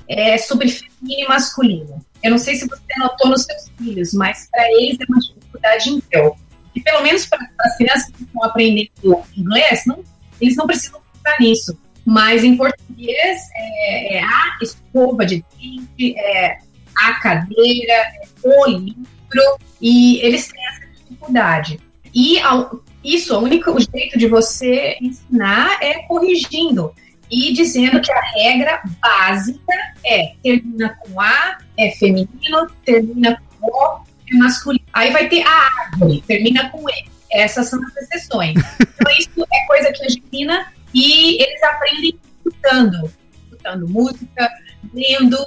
é 0.08 0.36
sobre 0.36 0.68
feminino 0.68 1.26
e 1.26 1.28
masculino. 1.28 2.04
Eu 2.24 2.32
não 2.32 2.38
sei 2.38 2.56
se 2.56 2.66
você 2.66 2.98
notou 2.98 3.30
nos 3.30 3.44
seus 3.44 3.70
filhos, 3.78 4.12
mas 4.14 4.48
para 4.50 4.66
eles 4.72 4.98
é 4.98 5.04
uma 5.08 5.20
dificuldade 5.20 5.90
incrível. 5.90 6.36
E 6.74 6.80
pelo 6.80 7.00
menos 7.04 7.24
para 7.24 7.38
as 7.60 7.76
crianças 7.76 8.10
que 8.10 8.24
estão 8.24 8.42
aprendendo 8.42 8.90
inglês, 9.36 9.84
não, 9.86 10.02
eles 10.40 10.56
não 10.56 10.66
precisam 10.66 11.00
pensar 11.12 11.36
nisso. 11.38 11.78
Mas 12.04 12.42
em 12.42 12.56
português 12.56 13.42
é, 13.54 14.16
é 14.16 14.24
a 14.24 14.58
escova 14.60 15.24
de 15.24 15.44
dente, 15.56 16.18
é 16.18 16.58
a 16.96 17.12
cadeira, 17.20 17.92
é 17.92 18.26
o 18.42 18.66
livro, 18.66 19.58
e 19.80 20.18
eles 20.20 20.48
têm 20.48 20.66
essa 20.66 20.86
dificuldade. 20.88 21.78
E 22.12 22.40
ao, 22.40 22.82
isso, 23.02 23.36
o 23.36 23.42
único 23.42 23.74
jeito 23.78 24.18
de 24.18 24.26
você 24.26 24.96
ensinar 25.00 25.78
é 25.80 26.02
corrigindo 26.02 26.92
e 27.30 27.52
dizendo 27.52 28.00
que 28.00 28.10
a 28.10 28.20
regra 28.20 28.82
básica 29.00 29.74
é 30.04 30.34
termina 30.42 30.98
com 31.00 31.20
A, 31.20 31.58
é 31.76 31.90
feminino, 31.92 32.66
termina 32.84 33.40
com 33.60 33.66
O, 33.66 34.00
é 34.30 34.36
masculino. 34.36 34.84
Aí 34.92 35.12
vai 35.12 35.28
ter 35.28 35.42
a 35.42 35.50
árvore, 35.50 36.22
termina 36.26 36.70
com 36.70 36.88
E. 36.88 37.04
Essas 37.30 37.68
são 37.68 37.80
as 37.84 37.96
exceções. 37.96 38.54
Então, 39.00 39.12
isso 39.16 39.46
é 39.52 39.66
coisa 39.68 39.92
que 39.92 40.02
a 40.04 40.08
gente 40.08 40.24
ensina 40.26 40.72
e 40.92 41.40
eles 41.40 41.62
aprendem 41.62 42.18
escutando, 42.44 43.12
escutando 43.44 43.88
música, 43.88 44.50
lendo, 44.92 45.38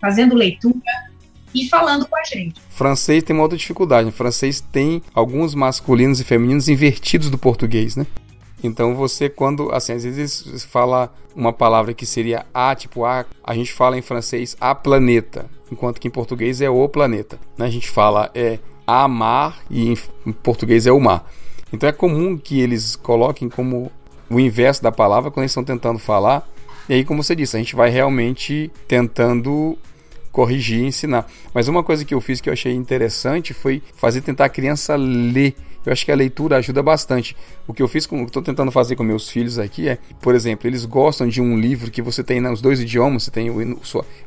fazendo 0.00 0.34
leitura 0.34 0.80
e 1.54 1.68
falando 1.68 2.06
com 2.06 2.16
a 2.16 2.24
gente. 2.24 2.60
Francês 2.70 3.22
tem 3.22 3.34
uma 3.34 3.42
outra 3.42 3.56
dificuldade. 3.56 4.08
O 4.08 4.12
francês 4.12 4.60
tem 4.60 5.02
alguns 5.14 5.54
masculinos 5.54 6.20
e 6.20 6.24
femininos 6.24 6.68
invertidos 6.68 7.30
do 7.30 7.38
português, 7.38 7.96
né? 7.96 8.06
Então 8.62 8.94
você 8.94 9.28
quando, 9.28 9.70
assim, 9.72 9.92
às 9.92 10.04
vezes 10.04 10.64
fala 10.64 11.12
uma 11.36 11.52
palavra 11.52 11.92
que 11.92 12.06
seria 12.06 12.46
a, 12.54 12.74
tipo 12.74 13.04
a, 13.04 13.26
a 13.42 13.54
gente 13.54 13.72
fala 13.72 13.98
em 13.98 14.02
francês 14.02 14.56
a 14.60 14.74
planeta, 14.74 15.46
enquanto 15.70 16.00
que 16.00 16.08
em 16.08 16.10
português 16.10 16.60
é 16.60 16.70
o 16.70 16.88
planeta. 16.88 17.38
Né? 17.58 17.66
A 17.66 17.70
gente 17.70 17.90
fala 17.90 18.30
é 18.34 18.58
a 18.86 19.06
mar 19.06 19.60
e 19.70 19.94
em 20.26 20.32
português 20.32 20.86
é 20.86 20.92
o 20.92 21.00
mar. 21.00 21.30
Então 21.72 21.88
é 21.88 21.92
comum 21.92 22.38
que 22.38 22.60
eles 22.60 22.96
coloquem 22.96 23.48
como 23.48 23.90
o 24.30 24.40
inverso 24.40 24.82
da 24.82 24.92
palavra 24.92 25.30
quando 25.30 25.42
eles 25.44 25.50
estão 25.50 25.64
tentando 25.64 25.98
falar. 25.98 26.48
E 26.88 26.94
aí, 26.94 27.04
como 27.04 27.22
você 27.22 27.34
disse, 27.34 27.56
a 27.56 27.58
gente 27.58 27.74
vai 27.74 27.88
realmente 27.88 28.70
tentando 28.86 29.78
corrigir 30.34 30.80
e 30.80 30.86
ensinar. 30.86 31.30
Mas 31.54 31.68
uma 31.68 31.84
coisa 31.84 32.04
que 32.04 32.12
eu 32.12 32.20
fiz 32.20 32.40
que 32.40 32.48
eu 32.48 32.52
achei 32.52 32.74
interessante 32.74 33.54
foi 33.54 33.80
fazer 33.94 34.20
tentar 34.20 34.46
a 34.46 34.48
criança 34.48 34.96
ler. 34.96 35.54
Eu 35.86 35.92
acho 35.92 36.04
que 36.04 36.10
a 36.10 36.16
leitura 36.16 36.56
ajuda 36.56 36.82
bastante. 36.82 37.36
O 37.68 37.74
que 37.74 37.82
eu 37.82 37.86
fiz, 37.86 38.04
com, 38.04 38.24
estou 38.24 38.42
tentando 38.42 38.72
fazer 38.72 38.96
com 38.96 39.04
meus 39.04 39.28
filhos 39.28 39.58
aqui 39.58 39.88
é, 39.88 39.98
por 40.20 40.34
exemplo, 40.34 40.66
eles 40.66 40.84
gostam 40.86 41.28
de 41.28 41.40
um 41.40 41.56
livro 41.56 41.90
que 41.90 42.02
você 42.02 42.24
tem 42.24 42.40
nos 42.40 42.60
dois 42.60 42.80
idiomas, 42.80 43.24
você 43.24 43.30
tem 43.30 43.48
o, 43.48 43.78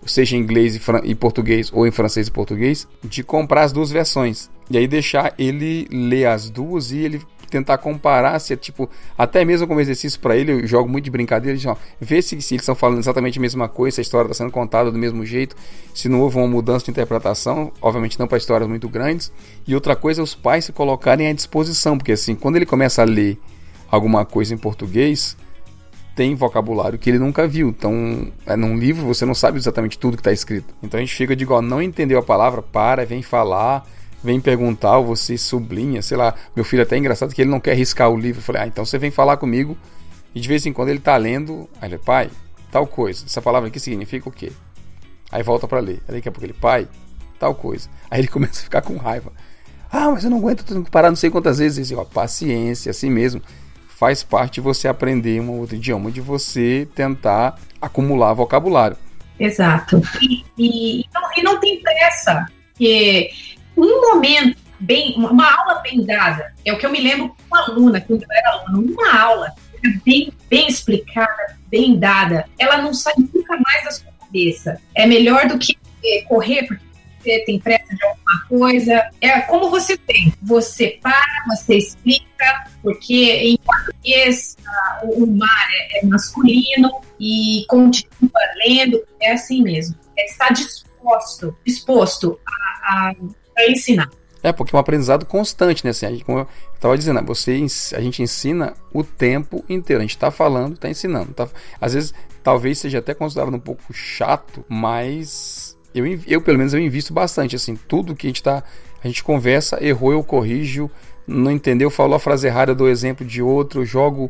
seja 0.06 0.38
em 0.38 0.40
inglês 0.40 0.76
e, 0.76 0.82
e 1.04 1.16
português 1.16 1.70
ou 1.74 1.86
em 1.86 1.92
francês 1.92 2.28
e 2.28 2.32
português, 2.32 2.88
de 3.04 3.22
comprar 3.22 3.64
as 3.64 3.74
duas 3.74 3.92
versões. 3.92 4.50
E 4.70 4.78
aí 4.78 4.88
deixar 4.88 5.34
ele 5.38 5.88
ler 5.92 6.28
as 6.28 6.50
duas 6.50 6.92
e 6.92 7.00
ele 7.00 7.22
tentar 7.50 7.78
comparar 7.78 8.40
se 8.40 8.54
é 8.54 8.56
tipo, 8.56 8.90
até 9.18 9.44
mesmo 9.44 9.68
como 9.68 9.80
exercício 9.80 10.20
para 10.20 10.36
ele, 10.36 10.52
eu 10.52 10.68
jogo 10.68 10.90
muito 10.90 11.06
de 11.06 11.12
brincadeira, 11.12 11.58
de, 11.58 11.68
ó, 11.68 11.76
ver 12.00 12.22
se, 12.22 12.42
se 12.42 12.56
eles 12.56 12.62
estão 12.62 12.76
falando 12.76 13.00
exatamente 13.00 13.40
a 13.40 13.42
mesma 13.42 13.68
coisa, 13.68 13.96
se 13.96 14.02
a 14.02 14.04
história 14.04 14.28
está 14.28 14.44
sendo 14.44 14.52
contada 14.52 14.92
do 14.92 14.98
mesmo 14.98 15.26
jeito, 15.26 15.56
se 15.94 16.10
não 16.10 16.22
houve 16.22 16.38
uma 16.38 16.48
mudança 16.48 16.86
de 16.86 16.92
interpretação, 16.92 17.72
obviamente 17.82 18.20
não 18.20 18.28
para 18.28 18.38
histórias 18.38 18.70
muito 18.70 18.88
grandes. 18.90 19.32
E 19.68 19.74
outra 19.74 19.96
coisa 19.96 20.22
é 20.22 20.24
os 20.24 20.36
pais 20.36 20.66
se 20.66 20.74
colocarem 20.74 21.28
à 21.28 21.34
disposição, 21.34 21.98
porque 21.98 22.12
assim, 22.12 22.36
quando 22.36 22.56
ele 22.56 22.66
começa 22.66 23.02
a 23.02 23.06
ler 23.06 23.40
alguma 23.90 24.26
coisa 24.26 24.54
em 24.54 24.58
português, 24.58 25.38
tem 26.18 26.34
vocabulário 26.34 26.98
que 26.98 27.10
ele 27.10 27.20
nunca 27.20 27.48
viu. 27.48 27.70
Então, 27.70 28.28
é, 28.46 28.56
num 28.56 28.76
livro 28.76 29.06
você 29.06 29.24
não 29.24 29.36
sabe 29.36 29.58
exatamente 29.60 30.00
tudo 30.00 30.18
que 30.18 30.22
está 30.22 30.32
escrito. 30.32 30.74
Então 30.82 30.98
a 30.98 31.02
gente 31.02 31.16
fica 31.16 31.36
de 31.36 31.44
igual, 31.44 31.62
não 31.62 31.82
entendeu 31.82 32.18
a 32.18 32.24
palavra, 32.24 32.62
para, 32.62 33.06
vem 33.06 33.22
falar, 33.22 33.86
vem 34.28 34.42
perguntar, 34.42 34.98
ou 34.98 35.06
você 35.06 35.38
sublinha, 35.38 36.02
sei 36.02 36.18
lá. 36.18 36.36
Meu 36.54 36.66
filho 36.66 36.82
é 36.82 36.84
até 36.84 36.96
é 36.96 37.00
engraçado 37.00 37.34
que 37.34 37.42
ele 37.42 37.50
não 37.50 37.62
quer 37.62 37.76
riscar 37.76 38.10
o 38.10 38.18
livro. 38.18 38.40
Eu 38.40 38.44
falei, 38.44 38.64
ah, 38.64 38.68
então 38.68 38.86
você 38.86 38.98
vem 38.98 39.10
falar 39.10 39.38
comigo. 39.38 39.78
E 40.36 40.40
de 40.40 40.48
vez 40.48 40.66
em 40.66 40.74
quando 40.74 40.90
ele 40.90 41.00
tá 41.00 41.16
lendo, 41.16 41.68
aí 41.82 41.90
ele, 41.90 41.98
pai, 41.98 42.30
tal 42.70 42.86
coisa. 42.86 43.26
Essa 43.26 43.42
palavra 43.42 43.70
aqui 43.70 43.80
significa 43.80 44.28
o 44.28 44.32
quê? 44.32 44.52
Aí 45.32 45.42
volta 45.42 45.66
para 45.66 45.80
ler. 45.80 46.02
Aí 46.08 46.16
daqui 46.16 46.28
a 46.28 46.32
pouco 46.32 46.46
ele, 46.46 46.54
pai, 46.54 46.90
tal 47.40 47.56
coisa. 47.56 47.90
Aí 48.12 48.20
ele 48.20 48.28
começa 48.30 48.60
a 48.60 48.64
ficar 48.64 48.82
com 48.82 48.98
raiva. 48.98 49.32
Ah, 49.90 50.12
mas 50.12 50.26
eu 50.26 50.30
não 50.30 50.40
aguento, 50.40 50.66
tenho 50.66 50.84
que 50.84 50.92
parar 50.92 51.10
não 51.10 51.16
sei 51.16 51.30
quantas 51.30 51.60
vezes. 51.60 51.92
ó, 51.94 52.04
paciência, 52.04 52.90
assim 52.90 53.10
mesmo. 53.10 53.42
Faz 53.88 54.24
parte 54.24 54.56
de 54.56 54.62
você 54.62 54.90
aprender 54.90 55.40
um 55.40 55.60
outro 55.60 55.78
idioma, 55.78 56.12
de 56.12 56.20
você 56.20 56.88
tentar 56.94 57.58
acumular 57.82 58.34
vocabulário. 58.34 58.98
Exato. 59.40 60.02
E, 60.22 60.44
e, 60.58 61.02
e, 61.02 61.06
não, 61.14 61.22
e 61.38 61.44
não 61.44 61.60
tem 61.60 61.82
pressa, 61.82 62.46
porque 62.74 63.32
um 63.78 64.14
momento 64.14 64.58
bem, 64.80 65.16
uma 65.18 65.50
aula 65.50 65.82
bem 65.82 66.04
dada. 66.04 66.54
É 66.66 66.74
o 66.74 66.78
que 66.78 66.86
eu 66.86 66.92
me 66.92 67.00
lembro 67.00 67.30
com 67.30 67.36
uma 67.48 67.64
aluna, 67.64 68.02
quando 68.02 68.24
eu 68.24 68.28
era 68.32 68.50
aluna, 68.52 68.92
uma 68.92 69.20
aula 69.20 69.56
bem, 70.04 70.34
bem 70.50 70.68
explicada, 70.68 71.58
bem 71.68 71.98
dada, 71.98 72.46
ela 72.58 72.82
não 72.82 72.94
sai 72.94 73.14
nunca 73.18 73.58
mais 73.60 73.84
da 73.84 73.92
sua 73.92 74.12
cabeça. 74.20 74.82
É 74.96 75.06
melhor 75.06 75.48
do 75.48 75.58
que 75.58 75.78
é, 76.04 76.22
correr, 76.24 76.66
porque 76.68 76.88
você 77.22 77.40
tem 77.46 77.60
pressa 77.60 77.96
de 77.96 78.04
alguma 78.06 78.46
coisa. 78.48 79.10
É 79.22 79.42
como 79.42 79.70
você 79.70 79.98
tem. 79.98 80.34
Você 80.42 81.00
para, 81.02 81.46
você 81.48 81.78
explica, 81.78 82.68
porque 82.82 83.32
em 83.34 83.58
português 83.58 84.56
o 85.04 85.26
mar 85.26 85.68
é, 85.72 86.00
é, 86.00 86.06
masculino 86.06 87.02
e 87.20 87.66
continua 87.68 88.32
lendo, 88.66 89.02
é 89.20 89.34
assim 89.34 89.62
mesmo. 89.62 89.96
É 90.18 90.26
estar 90.26 90.54
disposto, 90.54 91.56
disposto 91.66 92.40
a, 92.48 93.10
a, 93.10 93.16
a 93.58 93.70
ensinar. 93.70 94.10
É, 94.44 94.52
porque 94.52 94.76
é 94.76 94.78
um 94.78 94.80
aprendizado 94.80 95.26
constante, 95.26 95.84
né? 95.84 95.90
Assim, 95.90 96.20
como 96.20 96.40
eu 96.40 96.48
estava 96.74 96.98
dizendo, 96.98 97.22
você, 97.24 97.54
a 97.96 98.02
gente 98.02 98.22
ensina 98.22 98.74
o 98.94 99.04
tempo 99.04 99.64
inteiro. 99.68 100.00
A 100.00 100.04
gente 100.04 100.16
está 100.16 100.32
falando, 100.32 100.76
está 100.76 100.90
ensinando. 100.90 101.34
Tá, 101.34 101.48
às 101.82 101.94
vezes, 101.94 102.14
talvez 102.44 102.78
seja 102.78 103.00
até 103.00 103.14
considerado 103.14 103.54
um 103.54 103.60
pouco 103.60 103.94
chato, 103.94 104.64
mas 104.70 105.78
eu, 105.94 106.06
eu 106.28 106.42
pelo 106.42 106.58
menos 106.58 106.74
eu 106.74 106.80
invisto 106.80 107.14
bastante. 107.14 107.56
Assim, 107.56 107.76
tudo 107.76 108.16
que 108.16 108.28
a 108.28 108.30
gente 108.30 108.38
está, 108.38 108.64
a 109.04 109.08
gente 109.08 109.24
conversa, 109.24 109.84
errou, 109.84 110.14
eu 110.14 110.24
corrijo, 110.24 110.90
não 111.26 111.52
entendeu, 111.52 111.90
falou 111.90 112.16
a 112.16 112.20
frase 112.20 112.48
errada, 112.48 112.76
do 112.76 112.88
exemplo 112.88 113.26
de 113.26 113.42
outro, 113.42 113.84
jogo 113.84 114.30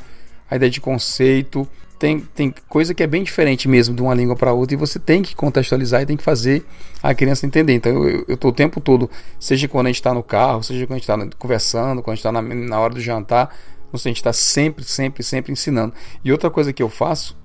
a 0.50 0.56
ideia 0.56 0.72
de 0.72 0.80
conceito 0.80 1.68
tem, 2.00 2.20
tem 2.20 2.54
coisa 2.70 2.94
que 2.94 3.02
é 3.02 3.08
bem 3.08 3.24
diferente 3.24 3.68
mesmo 3.68 3.96
de 3.96 4.02
uma 4.02 4.14
língua 4.14 4.36
para 4.36 4.54
outra 4.54 4.76
e 4.76 4.78
você 4.78 5.00
tem 5.00 5.22
que 5.22 5.36
contextualizar 5.36 6.02
e 6.02 6.06
tem 6.06 6.18
que 6.18 6.24
fazer 6.24 6.66
a 7.02 7.14
criança 7.14 7.46
entender. 7.46 7.74
Então 7.74 8.08
eu, 8.08 8.26
eu 8.28 8.38
tô 8.38 8.50
o 8.50 8.54
tempo 8.54 8.80
todo, 8.80 9.10
seja 9.40 9.68
quando 9.68 9.88
a 9.88 9.90
gente 9.90 9.98
está 9.98 10.14
no 10.14 10.24
carro, 10.24 10.64
seja 10.64 10.86
quando 10.86 10.98
a 10.98 11.00
gente 11.00 11.10
está 11.10 11.38
conversando, 11.38 12.02
quando 12.02 12.14
a 12.14 12.16
gente 12.16 12.26
está 12.26 12.32
na, 12.32 12.42
na 12.42 12.80
hora 12.80 12.94
do 12.94 13.02
jantar, 13.02 13.56
a 13.94 13.98
gente 13.98 14.18
está 14.18 14.34
sempre, 14.34 14.84
sempre, 14.84 15.24
sempre 15.24 15.52
ensinando. 15.52 15.94
E 16.24 16.32
outra 16.32 16.50
coisa 16.50 16.72
que 16.72 16.84
eu 16.84 16.90
faço, 16.90 17.36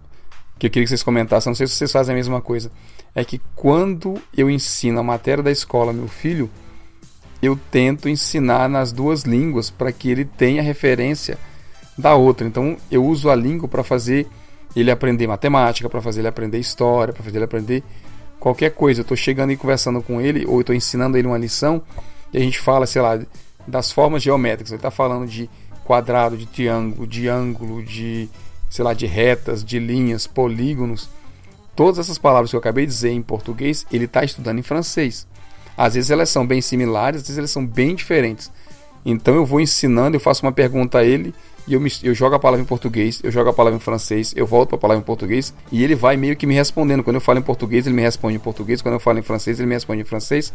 que 0.59 0.66
eu 0.66 0.70
queria 0.70 0.84
que 0.84 0.90
vocês 0.90 1.03
comentassem, 1.03 1.50
não 1.50 1.55
sei 1.55 1.66
se 1.66 1.74
vocês 1.74 1.90
fazem 1.90 2.12
a 2.12 2.16
mesma 2.16 2.40
coisa, 2.40 2.70
é 3.14 3.24
que 3.24 3.40
quando 3.55 4.20
eu 4.36 4.50
ensino 4.50 5.00
a 5.00 5.03
matéria 5.03 5.42
da 5.42 5.50
escola 5.50 5.92
meu 5.92 6.09
filho, 6.09 6.50
eu 7.40 7.59
tento 7.70 8.09
ensinar 8.09 8.68
nas 8.68 8.92
duas 8.92 9.22
línguas 9.22 9.70
para 9.70 9.90
que 9.92 10.11
ele 10.11 10.24
tenha 10.24 10.62
referência 10.62 11.38
da 11.96 12.14
outra. 12.14 12.46
Então 12.46 12.76
eu 12.90 13.05
uso 13.05 13.30
a 13.30 13.34
língua 13.34 13.68
para 13.68 13.82
fazer 13.82 14.26
ele 14.75 14.91
aprender 14.91 15.27
matemática, 15.27 15.89
para 15.89 16.01
fazer 16.01 16.20
ele 16.20 16.29
aprender 16.29 16.59
história, 16.59 17.12
para 17.12 17.23
fazer 17.23 17.39
ele 17.39 17.45
aprender 17.45 17.83
qualquer 18.41 18.70
coisa. 18.70 19.01
Eu 19.01 19.03
estou 19.03 19.16
chegando 19.16 19.53
e 19.53 19.57
conversando 19.57 20.03
com 20.03 20.20
ele, 20.20 20.45
ou 20.47 20.61
estou 20.61 20.75
ensinando 20.75 21.16
ele 21.16 21.29
uma 21.29 21.39
lição, 21.39 21.83
e 22.33 22.39
a 22.39 22.41
gente 22.41 22.59
fala, 22.59 22.87
sei 22.87 23.03
lá, 23.03 23.20
das 23.66 23.93
formas 23.93 24.23
geométricas. 24.23 24.73
Ele 24.73 24.79
está 24.79 24.91
falando 24.91 25.29
de 25.29 25.49
quadrado, 25.85 26.37
de 26.37 26.47
triângulo, 26.47 27.07
de 27.07 27.29
ângulo, 27.29 27.83
de, 27.83 28.29
sei 28.70 28.85
lá, 28.85 28.95
de 28.95 29.07
retas, 29.07 29.64
de 29.64 29.79
linhas, 29.79 30.27
polígonos. 30.27 31.09
Todas 31.77 31.99
essas 31.99 32.18
palavras 32.18 32.51
que 32.51 32.57
eu 32.57 32.61
acabei 32.61 32.87
de 32.87 32.93
dizer 32.93 33.11
em 33.11 33.23
português, 33.23 33.87
ele 33.93 34.05
está 34.05 34.25
estudando 34.25 34.59
em 34.59 34.62
francês. 34.62 35.27
Às 35.77 35.95
vezes 35.95 36.11
elas 36.11 36.29
são 36.29 36.47
bem 36.47 36.61
similares, 36.61 37.23
às 37.23 37.29
vezes 37.29 37.39
elas 37.39 37.51
são 37.51 37.66
bem 37.66 37.95
diferentes. 37.95 38.51
Então 39.05 39.35
eu 39.35 39.45
vou 39.45 39.61
ensinando, 39.61 40.16
eu 40.16 40.20
faço 40.20 40.45
uma 40.45 40.53
pergunta 40.53 40.99
a 40.99 41.05
ele 41.05 41.35
e 41.67 41.75
eu, 41.75 41.81
me, 41.81 41.91
eu 42.03 42.15
jogo 42.15 42.35
a 42.35 42.39
palavra 42.39 42.63
em 42.63 42.67
português, 42.67 43.21
eu 43.23 43.31
jogo 43.31 43.51
a 43.51 43.53
palavra 43.53 43.77
em 43.77 43.81
francês, 43.81 44.33
eu 44.37 44.47
volto 44.47 44.71
para 44.71 44.77
a 44.77 44.81
palavra 44.81 45.01
em 45.01 45.05
português 45.05 45.55
e 45.71 45.83
ele 45.85 45.95
vai 45.95 46.17
meio 46.17 46.37
que 46.37 46.47
me 46.47 46.55
respondendo. 46.55 47.03
Quando 47.05 47.17
eu 47.17 47.21
falo 47.21 47.39
em 47.39 47.43
português, 47.43 47.87
ele 47.87 47.95
me 47.95 48.03
responde 48.03 48.37
em 48.37 48.41
português, 48.41 48.83
quando 48.83 48.95
eu 48.95 49.01
falo 49.01 49.19
em 49.19 49.23
francês, 49.23 49.61
ele 49.61 49.69
me 49.69 49.75
responde 49.75 50.03
em 50.03 50.05
francês, 50.05 50.53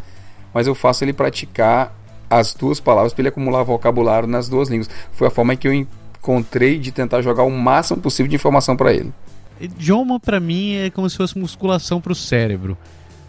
mas 0.53 0.68
eu 0.68 0.76
faço 0.76 1.03
ele 1.03 1.14
praticar 1.14 1.95
as 2.30 2.53
duas 2.53 2.80
palavras 2.80 3.14
para 3.14 3.22
ele 3.22 3.30
acumular 3.30 3.64
vocabulário 3.64 4.28
nas 4.28 4.49
duas 4.49 4.70
línguas. 4.70 4.89
Foi 5.14 5.28
a 5.28 5.32
forma 5.32 5.55
que 5.55 5.68
eu 5.68 5.74
encontrei 5.74 6.78
de 6.78 6.91
tentar 6.91 7.22
jogar 7.22 7.43
o 7.43 7.51
máximo 7.51 8.01
possível 8.01 8.30
de 8.30 8.36
informação 8.36 8.76
para 8.76 8.93
ele. 8.93 9.14
Idioma 9.60 10.20
para 10.20 10.39
mim 10.39 10.76
é 10.76 10.89
como 10.89 11.10
se 11.10 11.18
fosse 11.18 11.38
musculação 11.38 12.01
para 12.01 12.12
o 12.12 12.16
cérebro. 12.16 12.78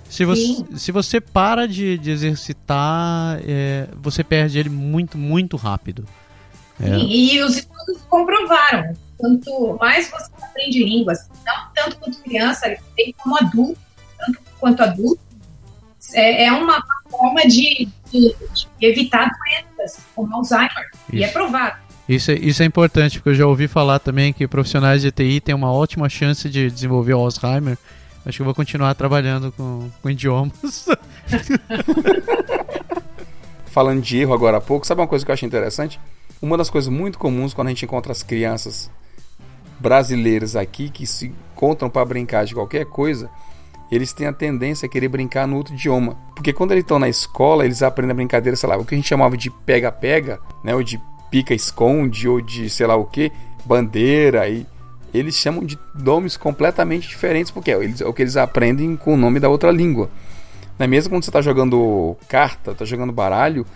Se 0.09 0.25
você, 0.25 0.65
se 0.75 0.91
você 0.91 1.21
para 1.21 1.69
de, 1.69 1.99
de 1.99 2.11
exercitar, 2.11 3.41
é, 3.45 3.89
você 4.01 4.25
perde 4.25 4.59
ele 4.59 4.71
muito, 4.71 5.19
muito 5.19 5.57
rápido. 5.57 6.05
É. 6.81 6.97
E, 6.97 7.35
e, 7.35 7.43
os 7.43 7.57
estudos 7.57 8.03
comprovaram. 8.09 8.95
Quanto 9.17 9.77
mais 9.81 10.09
você 10.11 10.31
aprende 10.41 10.85
línguas, 10.85 11.29
não 11.45 11.69
tanto 11.75 11.99
quanto 11.99 12.23
criança, 12.23 12.77
como 13.17 13.37
adulto, 13.37 13.81
tanto 14.17 14.39
quanto 14.61 14.83
adulto, 14.83 15.21
é, 16.15 16.45
é 16.45 16.53
uma 16.53 16.83
forma 17.11 17.43
de, 17.43 17.89
de, 18.11 18.35
de, 18.55 18.69
evitar 18.81 19.29
doenças 19.29 20.01
como 20.15 20.35
Alzheimer. 20.37 20.89
Isso. 21.09 21.17
E 21.17 21.25
é 21.25 21.29
provado. 21.29 21.77
Isso, 22.09 22.31
é, 22.31 22.35
isso 22.35 22.63
é 22.63 22.67
importante, 22.67 23.19
porque 23.19 23.31
eu 23.31 23.35
já 23.35 23.47
ouvi 23.47 23.69
falar 23.69 23.99
também 23.99 24.33
que 24.33 24.47
profissionais 24.47 25.03
de 25.03 25.11
TI 25.11 25.41
têm 25.41 25.55
uma 25.55 25.73
ótima 25.73 26.09
chance 26.09 26.49
de 26.49 26.71
desenvolver 26.71 27.15
o 27.15 27.21
Alzheimer. 27.21 27.77
Acho 28.25 28.37
que 28.37 28.43
eu 28.43 28.47
vou 28.47 28.55
continuar 28.55 28.95
trabalhando 28.95 29.53
com, 29.53 29.91
com 30.03 30.11
idiomas. 30.11 30.87
Falando 33.67 34.03
de 34.03 34.19
erro 34.19 34.35
agora 34.35 34.57
há 34.57 34.61
pouco, 34.61 34.85
sabe 34.87 35.01
uma 35.01 35.07
coisa 35.07 35.25
que 35.25 35.31
eu 35.31 35.35
acho 35.35 35.47
interessante? 35.47 36.01
Uma 36.41 36.57
das 36.57 36.71
coisas 36.71 36.89
muito 36.89 37.19
comuns 37.19 37.53
quando 37.53 37.69
a 37.69 37.71
gente 37.71 37.85
encontra 37.85 38.13
as 38.13 38.23
crianças 38.23 38.91
brasileiras 39.79 40.55
aqui 40.55 40.89
que 40.89 41.07
se 41.07 41.33
encontram 41.55 41.91
para 41.91 42.05
brincar 42.05 42.45
de 42.45 42.55
qualquer 42.55 42.87
coisa, 42.87 43.29
eles 43.91 44.13
têm 44.13 44.27
a 44.27 44.33
tendência 44.33 44.87
a 44.87 44.89
querer 44.89 45.09
brincar 45.09 45.49
no 45.49 45.57
outro 45.57 45.75
idioma. 45.75 46.17
Porque 46.35 46.53
quando 46.53 46.73
eles 46.73 46.85
estão 46.85 46.99
na 46.99 47.09
escola, 47.09 47.65
eles 47.65 47.83
aprendem 47.83 48.13
a 48.13 48.15
brincadeira, 48.15 48.57
sei 48.57 48.69
lá, 48.69 48.77
o 48.77 48.85
que 48.85 48.95
a 48.95 48.99
gente 48.99 49.09
chamava 49.09 49.37
de 49.37 49.51
pega-pega, 49.51 50.41
né, 50.63 50.75
ou 50.75 50.83
de 50.83 51.01
pica-esconde, 51.31 52.29
ou 52.29 52.41
de 52.41 52.71
sei 52.71 52.87
lá 52.87 52.97
o 52.97 53.05
que, 53.05 53.33
bandeira, 53.65 54.49
e 54.49 54.67
eles 55.13 55.35
chamam 55.35 55.65
de 55.65 55.79
nomes 55.95 56.37
completamente 56.37 57.09
diferentes, 57.09 57.51
porque 57.51 57.71
é, 57.71 57.75
é 57.75 58.07
o 58.07 58.13
que 58.13 58.23
eles 58.23 58.37
aprendem 58.37 58.97
com 58.97 59.15
o 59.15 59.17
nome 59.17 59.41
da 59.41 59.49
outra 59.49 59.71
língua. 59.71 60.11
Não 60.79 60.85
é 60.85 60.87
mesmo 60.87 61.11
quando 61.11 61.25
você 61.25 61.31
está 61.31 61.41
jogando 61.41 62.17
carta, 62.29 62.71
está 62.73 62.85
jogando 62.85 63.13
baralho, 63.13 63.67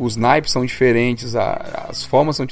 os 0.00 0.16
naipes 0.16 0.52
são 0.52 0.64
diferentes, 0.64 1.36
a, 1.36 1.86
as 1.88 2.04
formas 2.04 2.36
são 2.36 2.46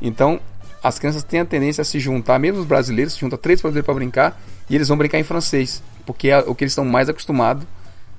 Então, 0.00 0.40
as 0.82 0.98
crianças 0.98 1.22
têm 1.22 1.40
a 1.40 1.44
tendência 1.44 1.82
a 1.82 1.84
se 1.84 1.98
juntar, 1.98 2.38
mesmo 2.38 2.60
os 2.60 2.66
brasileiros, 2.66 3.14
se 3.14 3.20
juntam 3.20 3.38
três 3.38 3.60
brasileiros 3.60 3.86
para 3.86 3.94
brincar 3.94 4.40
e 4.68 4.74
eles 4.74 4.88
vão 4.88 4.96
brincar 4.96 5.18
em 5.18 5.24
francês, 5.24 5.82
porque 6.06 6.28
é 6.28 6.38
o 6.38 6.54
que 6.54 6.64
eles 6.64 6.72
estão 6.72 6.84
mais 6.84 7.08
acostumados 7.08 7.66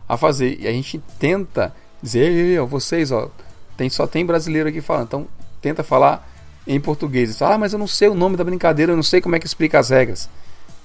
a 0.08 0.18
fazer. 0.18 0.60
E 0.60 0.68
a 0.68 0.72
gente 0.72 1.02
tenta 1.20 1.74
dizer, 2.02 2.32
Ei, 2.32 2.60
vocês, 2.60 3.12
ó, 3.12 3.30
tem, 3.76 3.90
só 3.90 4.06
tem 4.08 4.26
brasileiro 4.26 4.70
aqui 4.70 4.82
falando, 4.82 5.06
então 5.06 5.28
tenta 5.62 5.84
falar 5.84 6.28
em 6.68 6.80
português. 6.80 7.42
Ah, 7.42 7.58
mas 7.58 7.74
eu 7.74 7.80
não 7.80 7.88
sei 7.88 8.08
o 8.08 8.16
nome 8.16 8.38
da 8.38 8.44
brincadeira, 8.44 8.92
eu 8.92 8.96
não 8.96 9.04
sei 9.04 9.22
como 9.22 9.36
é 9.36 9.40
que 9.40 9.46
explica 9.46 9.80
as 9.80 9.90
regras 9.90 10.30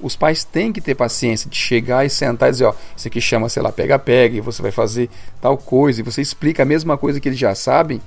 os 0.00 0.16
pais 0.16 0.44
têm 0.44 0.72
que 0.72 0.80
ter 0.80 0.94
paciência 0.94 1.48
de 1.48 1.56
chegar 1.56 2.04
e 2.04 2.10
sentar 2.10 2.48
e 2.48 2.52
dizer, 2.52 2.64
ó, 2.64 2.74
isso 2.96 3.08
aqui 3.08 3.20
chama, 3.20 3.48
sei 3.48 3.62
lá, 3.62 3.70
pega-pega, 3.70 4.36
e 4.36 4.40
você 4.40 4.62
vai 4.62 4.70
fazer 4.70 5.10
tal 5.40 5.56
coisa, 5.56 6.00
e 6.00 6.04
você 6.04 6.20
explica 6.20 6.62
a 6.62 6.66
mesma 6.66 6.96
coisa 6.96 7.20
que 7.20 7.28
eles 7.28 7.38
já 7.38 7.54
sabem 7.54 8.00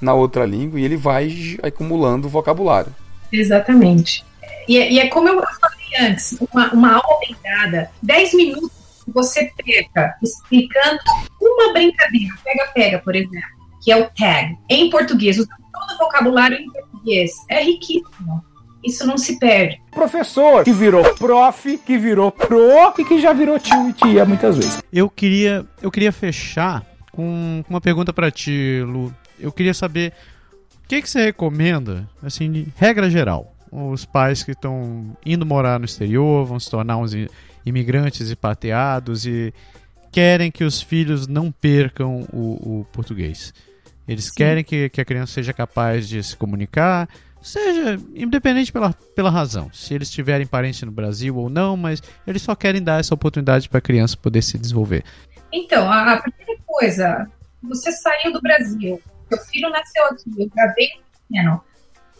na 0.00 0.14
outra 0.14 0.44
língua, 0.44 0.78
e 0.78 0.84
ele 0.84 0.96
vai 0.96 1.58
acumulando 1.62 2.28
vocabulário. 2.28 2.94
Exatamente. 3.32 4.24
E, 4.68 4.78
é, 4.78 4.92
e 4.92 4.98
é 4.98 5.08
como 5.08 5.28
eu 5.28 5.34
falei 5.60 6.08
antes, 6.08 6.36
uma, 6.52 6.72
uma 6.72 6.92
aula 6.94 7.20
bem 7.20 7.36
dada, 7.42 7.90
10 8.02 8.34
minutos 8.34 8.70
você 9.08 9.50
perca 9.64 10.16
explicando 10.22 11.00
uma 11.40 11.72
brincadeira, 11.72 12.32
pega-pega, 12.44 12.98
por 13.00 13.16
exemplo, 13.16 13.48
que 13.82 13.90
é 13.90 13.96
o 13.96 14.08
tag, 14.10 14.56
em 14.68 14.88
português, 14.90 15.36
todo 15.36 15.48
o 15.48 15.98
vocabulário 15.98 16.58
em 16.58 16.70
português, 16.70 17.32
é 17.48 17.64
riquíssimo 17.64 18.44
isso 18.84 19.06
não 19.06 19.18
se 19.18 19.38
perde. 19.38 19.80
Professor 19.90 20.64
que 20.64 20.72
virou 20.72 21.02
prof, 21.14 21.78
que 21.78 21.98
virou 21.98 22.30
pro 22.32 22.94
e 22.98 23.04
que 23.04 23.20
já 23.20 23.32
virou 23.32 23.58
tio 23.58 23.88
e 23.88 23.92
tia 23.92 24.24
muitas 24.24 24.56
vezes. 24.56 24.82
Eu 24.92 25.08
queria, 25.08 25.66
eu 25.82 25.90
queria 25.90 26.12
fechar 26.12 26.84
com 27.12 27.62
uma 27.68 27.80
pergunta 27.80 28.12
para 28.12 28.30
ti, 28.30 28.82
Lu. 28.86 29.14
Eu 29.38 29.52
queria 29.52 29.74
saber 29.74 30.12
o 30.84 30.88
que, 30.88 31.02
que 31.02 31.08
você 31.08 31.24
recomenda, 31.24 32.08
assim, 32.22 32.50
de 32.50 32.68
regra 32.76 33.08
geral, 33.08 33.54
os 33.70 34.04
pais 34.04 34.42
que 34.42 34.52
estão 34.52 35.16
indo 35.24 35.46
morar 35.46 35.78
no 35.78 35.84
exterior, 35.84 36.44
vão 36.44 36.58
se 36.58 36.70
tornar 36.70 36.96
uns 36.96 37.12
imigrantes 37.64 38.28
expatriados 38.28 39.26
e 39.26 39.54
querem 40.10 40.50
que 40.50 40.64
os 40.64 40.82
filhos 40.82 41.26
não 41.26 41.52
percam 41.52 42.26
o, 42.32 42.80
o 42.80 42.86
português. 42.92 43.54
Eles 44.08 44.24
Sim. 44.24 44.32
querem 44.36 44.64
que, 44.64 44.88
que 44.88 45.00
a 45.00 45.04
criança 45.04 45.34
seja 45.34 45.52
capaz 45.52 46.08
de 46.08 46.22
se 46.22 46.36
comunicar, 46.36 47.08
Seja 47.42 47.98
independente 48.14 48.72
pela, 48.72 48.92
pela 49.14 49.30
razão, 49.30 49.70
se 49.72 49.94
eles 49.94 50.10
tiverem 50.10 50.46
parente 50.46 50.84
no 50.84 50.92
Brasil 50.92 51.36
ou 51.36 51.48
não, 51.48 51.76
mas 51.76 52.02
eles 52.26 52.42
só 52.42 52.54
querem 52.54 52.82
dar 52.82 53.00
essa 53.00 53.14
oportunidade 53.14 53.68
para 53.68 53.78
a 53.78 53.82
criança 53.82 54.16
poder 54.16 54.42
se 54.42 54.58
desenvolver. 54.58 55.04
Então, 55.52 55.90
a, 55.90 56.20
primeira 56.20 56.60
coisa, 56.66 57.30
você 57.62 57.90
saiu 57.92 58.32
do 58.32 58.40
Brasil, 58.40 59.00
seu 59.28 59.38
filho 59.46 59.70
nasceu 59.70 60.04
aqui, 60.06 60.30
eu 60.38 60.50
gravei 60.54 60.88
pequeno, 61.28 61.62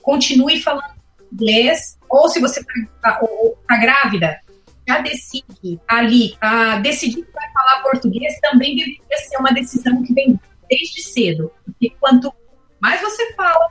continue 0.02 0.60
falando 0.60 1.00
inglês, 1.32 1.98
ou 2.08 2.28
se 2.28 2.40
você 2.40 2.60
está 2.60 3.20
tá 3.68 3.76
grávida, 3.76 4.40
já 4.88 5.00
decide 5.00 5.80
ali, 5.86 6.36
a 6.40 6.78
decidir 6.78 7.22
que 7.22 7.32
vai 7.32 7.48
falar 7.52 7.82
português 7.82 8.38
também 8.40 8.74
deveria 8.74 9.18
ser 9.18 9.36
uma 9.36 9.52
decisão 9.52 10.02
que 10.02 10.12
vem 10.12 10.40
desde 10.68 11.02
cedo. 11.02 11.52
Porque 11.64 11.90
quanto 12.00 12.32
mais 12.80 13.00
você 13.00 13.32
fala 13.34 13.68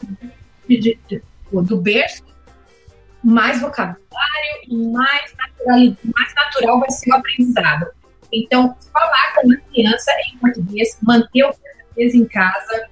de, 0.67 0.77
de, 0.77 1.21
do 1.51 1.81
berço, 1.81 2.23
mais 3.23 3.59
vocabulário 3.59 3.99
e 4.67 4.75
mais, 4.87 5.33
natural, 5.35 5.79
mais 6.15 6.35
natural 6.35 6.79
vai 6.79 6.89
ser 6.91 7.11
o 7.11 7.15
aprendizado. 7.15 7.87
Então, 8.31 8.75
falar 8.93 9.35
com 9.35 9.47
uma 9.47 9.57
criança 9.57 10.11
em 10.27 10.37
português, 10.37 10.97
manter 11.01 11.43
o 11.43 11.53
português 11.53 12.13
em 12.13 12.25
casa, 12.25 12.87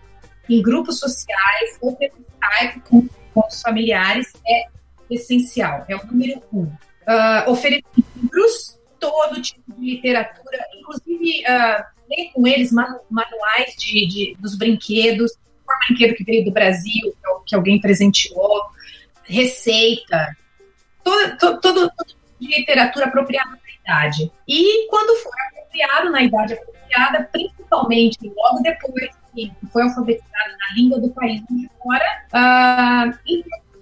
em 0.49 0.61
grupos 0.61 0.99
sociais, 0.99 1.77
ou 1.81 1.95
pelo 1.95 2.13
Skype 2.17 2.81
com, 2.89 3.07
com 3.33 3.47
os 3.47 3.61
familiares, 3.61 4.33
é 4.47 4.65
essencial, 5.09 5.85
é 5.87 5.95
o 5.95 6.05
número 6.07 6.41
um. 6.51 6.63
Uh, 6.63 7.49
oferecer 7.51 7.85
livros, 8.15 8.79
todo 8.99 9.41
tipo 9.41 9.61
de 9.73 9.95
literatura, 9.95 10.59
inclusive 10.75 11.43
uh, 11.43 11.83
ler 12.09 12.31
com 12.33 12.47
eles 12.47 12.71
manu 12.71 12.99
manuais 13.09 13.75
de, 13.77 14.07
de, 14.07 14.37
dos 14.39 14.57
brinquedos, 14.57 15.31
um 15.31 15.87
brinquedo 15.87 16.15
que 16.15 16.23
veio 16.23 16.45
do 16.45 16.51
Brasil, 16.51 17.15
que 17.21 17.29
alguém 17.55 17.79
presenteou, 17.79 18.61
receita, 19.23 20.35
todo, 21.03 21.37
todo, 21.37 21.61
todo, 21.61 21.91
todo 21.95 22.17
de 22.39 22.47
literatura 22.47 23.05
apropriada 23.05 23.51
na 23.51 23.57
idade. 24.03 24.31
E 24.47 24.87
quando 24.89 25.15
for 25.21 25.31
apropriado, 25.47 26.11
na 26.11 26.21
idade 26.21 26.53
apropriada, 26.53 27.29
principalmente 27.31 28.17
logo 28.35 28.61
depois 28.61 29.09
que 29.33 29.51
foi 29.71 29.83
alfabetizado 29.83 30.51
na 30.59 30.75
língua 30.75 30.99
do 30.99 31.09
país 31.09 31.41
onde 31.51 31.69
mora, 31.83 32.23
uh, 32.33 33.17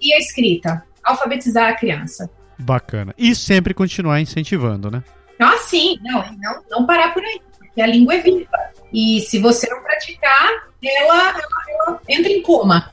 e 0.00 0.12
a 0.12 0.18
escrita, 0.18 0.84
alfabetizar 1.02 1.70
a 1.70 1.74
criança. 1.74 2.30
Bacana. 2.58 3.14
E 3.16 3.34
sempre 3.34 3.74
continuar 3.74 4.20
incentivando, 4.20 4.90
né? 4.90 5.02
Ah, 5.38 5.58
sim, 5.58 5.98
não, 6.02 6.24
não, 6.38 6.62
não 6.70 6.86
parar 6.86 7.12
por 7.12 7.22
aí, 7.22 7.40
porque 7.58 7.80
a 7.80 7.86
língua 7.86 8.14
é 8.14 8.20
viva. 8.20 8.58
E 8.92 9.20
se 9.20 9.38
você 9.38 9.68
não 9.68 9.82
praticar, 9.82 10.50
ela, 10.82 11.28
ela, 11.30 11.40
ela 11.68 12.00
entra 12.08 12.32
em 12.32 12.42
coma. 12.42 12.92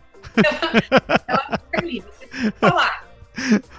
Ela, 1.27 1.59
fica 1.71 1.81
você 1.81 2.27
que 2.27 2.51
falar. 2.59 3.03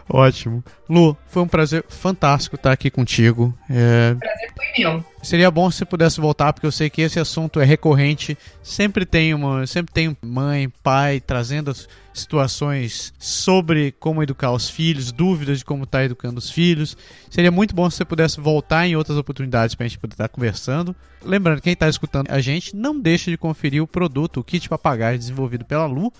Ótimo. 0.08 0.64
Lu, 0.88 1.16
foi 1.28 1.42
um 1.42 1.48
prazer 1.48 1.84
fantástico 1.88 2.56
estar 2.56 2.72
aqui 2.72 2.90
contigo. 2.90 3.56
É... 3.70 4.14
Prazer 4.14 4.52
foi 4.54 4.66
meu. 4.78 5.04
Seria 5.22 5.50
bom 5.50 5.70
se 5.70 5.78
você 5.78 5.84
pudesse 5.84 6.20
voltar, 6.20 6.52
porque 6.52 6.66
eu 6.66 6.72
sei 6.72 6.90
que 6.90 7.00
esse 7.00 7.18
assunto 7.18 7.60
é 7.60 7.64
recorrente. 7.64 8.36
Sempre 8.62 9.06
tem 9.06 9.32
uma, 9.32 9.66
sempre 9.66 9.92
tem 9.92 10.16
mãe, 10.22 10.68
pai 10.82 11.20
trazendo 11.20 11.72
situações 12.12 13.12
sobre 13.18 13.92
como 13.92 14.22
educar 14.22 14.52
os 14.52 14.68
filhos, 14.68 15.10
dúvidas 15.10 15.58
de 15.58 15.64
como 15.64 15.84
estar 15.84 15.98
tá 15.98 16.04
educando 16.04 16.38
os 16.38 16.50
filhos. 16.50 16.96
Seria 17.30 17.50
muito 17.50 17.74
bom 17.74 17.88
se 17.88 17.96
você 17.96 18.04
pudesse 18.04 18.40
voltar 18.40 18.86
em 18.86 18.96
outras 18.96 19.16
oportunidades 19.16 19.74
para 19.74 19.86
a 19.86 19.88
gente 19.88 19.98
poder 19.98 20.14
estar 20.14 20.28
conversando. 20.28 20.94
Lembrando, 21.24 21.62
quem 21.62 21.72
está 21.72 21.88
escutando 21.88 22.30
a 22.30 22.40
gente, 22.40 22.76
não 22.76 23.00
deixe 23.00 23.30
de 23.30 23.38
conferir 23.38 23.82
o 23.82 23.86
produto, 23.86 24.40
o 24.40 24.44
kit 24.44 24.68
papagaio 24.68 25.18
desenvolvido 25.18 25.64
pela 25.64 25.86
Lu 25.86 26.12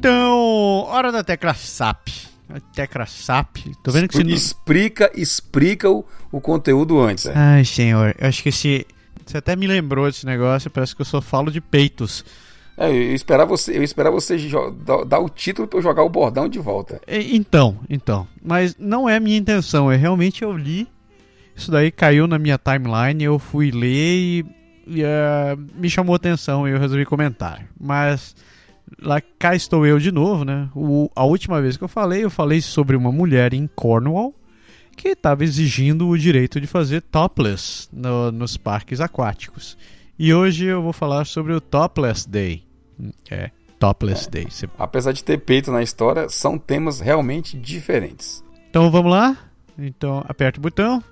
Então, 0.05 0.85
hora 0.89 1.11
da 1.11 1.25
tecla 1.25 1.55
SAP. 1.55 2.09
A 2.51 2.61
tecla 2.61 3.07
SAP. 3.07 3.57
Tô 3.83 3.91
vendo 3.91 4.07
que 4.07 4.15
você 4.15 4.23
Explica, 4.23 5.11
explica 5.15 5.91
o, 5.91 6.05
o 6.31 6.43
conteúdo 6.43 7.01
antes. 7.01 7.25
É. 7.25 7.33
Ai, 7.35 7.65
senhor. 7.65 8.15
Eu 8.19 8.29
acho 8.29 8.43
que 8.43 8.51
esse. 8.51 8.87
Você 9.25 9.39
até 9.39 9.57
me 9.57 9.67
lembrou 9.67 10.05
desse 10.05 10.27
negócio, 10.27 10.71
parece 10.71 10.95
que 10.95 11.01
eu 11.01 11.07
só 11.07 11.23
falo 11.23 11.51
de 11.51 11.59
peitos. 11.59 12.23
É, 12.77 12.91
eu 12.91 13.15
esperar 13.15 13.47
você, 13.47 13.79
eu 13.79 13.83
esperar 13.83 14.11
você 14.11 14.37
dar 15.07 15.21
o 15.21 15.31
título 15.31 15.67
para 15.67 15.79
eu 15.79 15.83
jogar 15.83 16.03
o 16.03 16.11
bordão 16.11 16.51
de 16.51 16.59
volta. 16.59 17.01
Então, 17.09 17.79
então. 17.89 18.29
Mas 18.45 18.77
não 18.79 19.09
é 19.09 19.19
minha 19.19 19.39
intenção. 19.39 19.91
É 19.91 19.97
realmente 19.97 20.45
eu 20.45 20.55
li. 20.55 20.87
Isso 21.57 21.71
daí 21.71 21.91
caiu 21.91 22.27
na 22.27 22.39
minha 22.39 22.59
timeline. 22.59 23.25
Eu 23.25 23.39
fui 23.39 23.71
ler 23.71 23.87
e, 23.87 24.47
e 24.87 25.03
uh, 25.03 25.57
me 25.75 25.89
chamou 25.89 26.15
atenção 26.15 26.69
e 26.69 26.73
eu 26.73 26.79
resolvi 26.79 27.07
comentar. 27.07 27.67
Mas 27.81 28.37
lá 29.01 29.21
cá 29.39 29.55
estou 29.55 29.87
eu 29.87 29.99
de 29.99 30.11
novo, 30.13 30.45
né? 30.45 30.69
O, 30.75 31.11
a 31.15 31.25
última 31.25 31.61
vez 31.61 31.77
que 31.77 31.85
eu 31.85 31.89
falei, 31.89 32.25
eu 32.25 32.31
falei 32.31 32.61
sobre 32.61 32.97
uma 32.97 33.13
mulher 33.13 33.55
em 33.55 33.67
Cornwall 33.67 34.35
que 34.97 35.09
estava 35.09 35.43
exigindo 35.45 36.09
o 36.09 36.19
direito 36.19 36.61
de 36.61 36.67
fazer 36.67 37.03
topless 37.03 37.89
no, 37.93 38.31
nos 38.31 38.57
parques 38.57 39.01
aquáticos. 39.01 39.77
E 40.19 40.33
hoje 40.33 40.67
eu 40.67 40.81
vou 40.81 40.93
falar 40.93 41.27
sobre 41.27 41.53
o 41.53 41.61
Topless 41.61 42.29
Day. 42.29 42.63
É, 43.29 43.51
Topless 43.79 44.29
é. 44.29 44.31
Day. 44.31 44.47
Você... 44.49 44.69
Apesar 44.79 45.13
de 45.13 45.25
ter 45.25 45.39
peito 45.39 45.73
na 45.73 45.83
história, 45.83 46.29
são 46.29 46.57
temas 46.57 47.01
realmente 47.01 47.59
diferentes. 47.59 48.45
Então 48.71 48.91
vamos 48.91 49.11
lá? 49.11 49.37
Então 49.77 50.25
aperta 50.29 50.59
o 50.59 50.63
botão. 50.63 51.03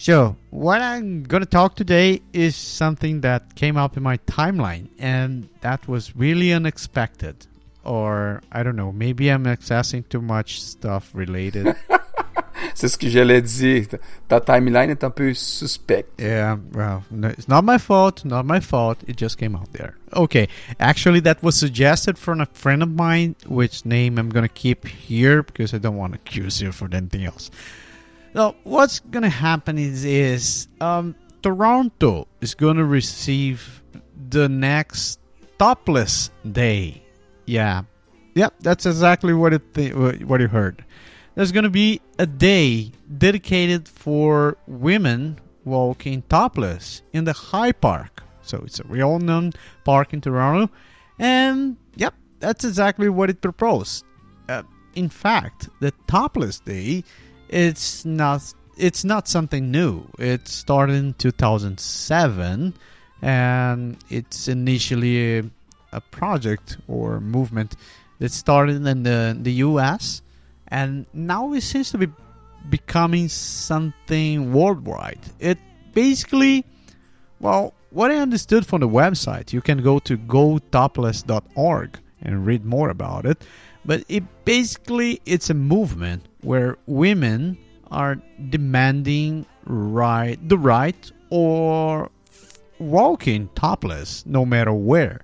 So, 0.00 0.36
what 0.50 0.80
I'm 0.80 1.24
going 1.24 1.42
to 1.42 1.48
talk 1.48 1.74
today 1.74 2.22
is 2.32 2.54
something 2.54 3.22
that 3.22 3.56
came 3.56 3.76
up 3.76 3.96
in 3.96 4.04
my 4.04 4.18
timeline, 4.18 4.86
and 4.96 5.48
that 5.60 5.88
was 5.88 6.14
really 6.14 6.52
unexpected. 6.52 7.48
Or, 7.82 8.40
I 8.52 8.62
don't 8.62 8.76
know, 8.76 8.92
maybe 8.92 9.28
I'm 9.28 9.44
accessing 9.44 10.08
too 10.08 10.22
much 10.22 10.62
stuff 10.62 11.10
related. 11.14 11.74
C'est 12.74 12.86
ce 12.86 12.96
que 12.96 13.08
j'allais 13.08 13.42
dire. 13.42 13.98
Ta 14.28 14.38
timeline 14.38 14.90
est 14.90 15.02
un 15.02 15.10
peu 15.10 15.34
suspect. 15.34 16.20
Yeah, 16.20 16.58
well, 16.72 17.02
no, 17.10 17.26
it's 17.30 17.48
not 17.48 17.64
my 17.64 17.78
fault, 17.78 18.24
not 18.24 18.46
my 18.46 18.60
fault. 18.60 18.98
It 19.08 19.16
just 19.16 19.36
came 19.36 19.56
out 19.56 19.72
there. 19.72 19.96
Okay, 20.12 20.46
actually, 20.78 21.18
that 21.20 21.42
was 21.42 21.56
suggested 21.56 22.16
from 22.16 22.40
a 22.40 22.46
friend 22.46 22.84
of 22.84 22.90
mine, 22.90 23.34
which 23.48 23.84
name 23.84 24.16
I'm 24.16 24.28
going 24.28 24.46
to 24.46 24.54
keep 24.54 24.86
here 24.86 25.42
because 25.42 25.74
I 25.74 25.78
don't 25.78 25.96
want 25.96 26.12
to 26.12 26.20
accuse 26.20 26.62
you 26.62 26.70
for 26.70 26.88
anything 26.92 27.24
else. 27.24 27.50
So 28.34 28.56
what's 28.64 29.00
gonna 29.00 29.28
happen 29.28 29.78
is 29.78 30.04
is 30.04 30.68
um, 30.80 31.14
Toronto 31.42 32.28
is 32.40 32.54
gonna 32.54 32.84
receive 32.84 33.82
the 34.28 34.48
next 34.48 35.18
topless 35.58 36.30
day. 36.52 37.02
Yeah, 37.46 37.82
yep, 38.34 38.54
that's 38.60 38.86
exactly 38.86 39.32
what 39.32 39.54
it 39.54 39.74
th- 39.74 39.94
what 39.94 40.40
you 40.40 40.48
heard. 40.48 40.84
There's 41.34 41.52
gonna 41.52 41.70
be 41.70 42.00
a 42.18 42.26
day 42.26 42.92
dedicated 43.16 43.88
for 43.88 44.56
women 44.66 45.38
walking 45.64 46.22
topless 46.28 47.02
in 47.12 47.24
the 47.24 47.32
High 47.32 47.72
Park. 47.72 48.22
So 48.42 48.62
it's 48.64 48.80
a 48.80 48.84
real 48.84 49.18
known 49.18 49.52
park 49.84 50.12
in 50.12 50.20
Toronto, 50.20 50.72
and 51.18 51.76
yep, 51.96 52.14
that's 52.40 52.64
exactly 52.64 53.08
what 53.08 53.30
it 53.30 53.40
proposed. 53.40 54.04
Uh, 54.48 54.62
in 54.94 55.08
fact, 55.08 55.68
the 55.80 55.92
topless 56.06 56.60
day 56.60 57.04
it's 57.48 58.04
not 58.04 58.54
it's 58.76 59.04
not 59.04 59.26
something 59.26 59.70
new. 59.70 60.04
It 60.18 60.46
started 60.46 60.94
in 60.94 61.14
2007 61.14 62.74
and 63.20 63.96
it's 64.08 64.46
initially 64.46 65.38
a, 65.38 65.44
a 65.92 66.00
project 66.00 66.78
or 66.86 67.20
movement 67.20 67.74
that 68.20 68.32
started 68.32 68.86
in 68.86 69.02
the 69.02 69.36
the 69.40 69.52
US 69.52 70.22
and 70.68 71.06
now 71.12 71.52
it 71.52 71.62
seems 71.62 71.90
to 71.90 71.98
be 71.98 72.08
becoming 72.68 73.28
something 73.28 74.52
worldwide. 74.52 75.20
It 75.40 75.58
basically 75.92 76.64
well, 77.40 77.72
what 77.90 78.10
I 78.10 78.16
understood 78.16 78.66
from 78.66 78.80
the 78.80 78.88
website, 78.88 79.52
you 79.52 79.60
can 79.60 79.82
go 79.82 79.98
to 80.00 80.18
gotopless.org 80.18 81.98
and 82.22 82.44
read 82.44 82.64
more 82.64 82.90
about 82.90 83.24
it. 83.26 83.42
But 83.84 84.04
it 84.08 84.24
basically 84.44 85.20
it's 85.24 85.50
a 85.50 85.54
movement 85.54 86.27
where 86.42 86.76
women 86.86 87.58
are 87.90 88.20
demanding 88.50 89.46
right 89.64 90.36
the 90.48 90.58
right 90.58 91.10
or 91.30 92.10
walking 92.78 93.48
topless 93.54 94.24
no 94.26 94.44
matter 94.44 94.72
where. 94.72 95.20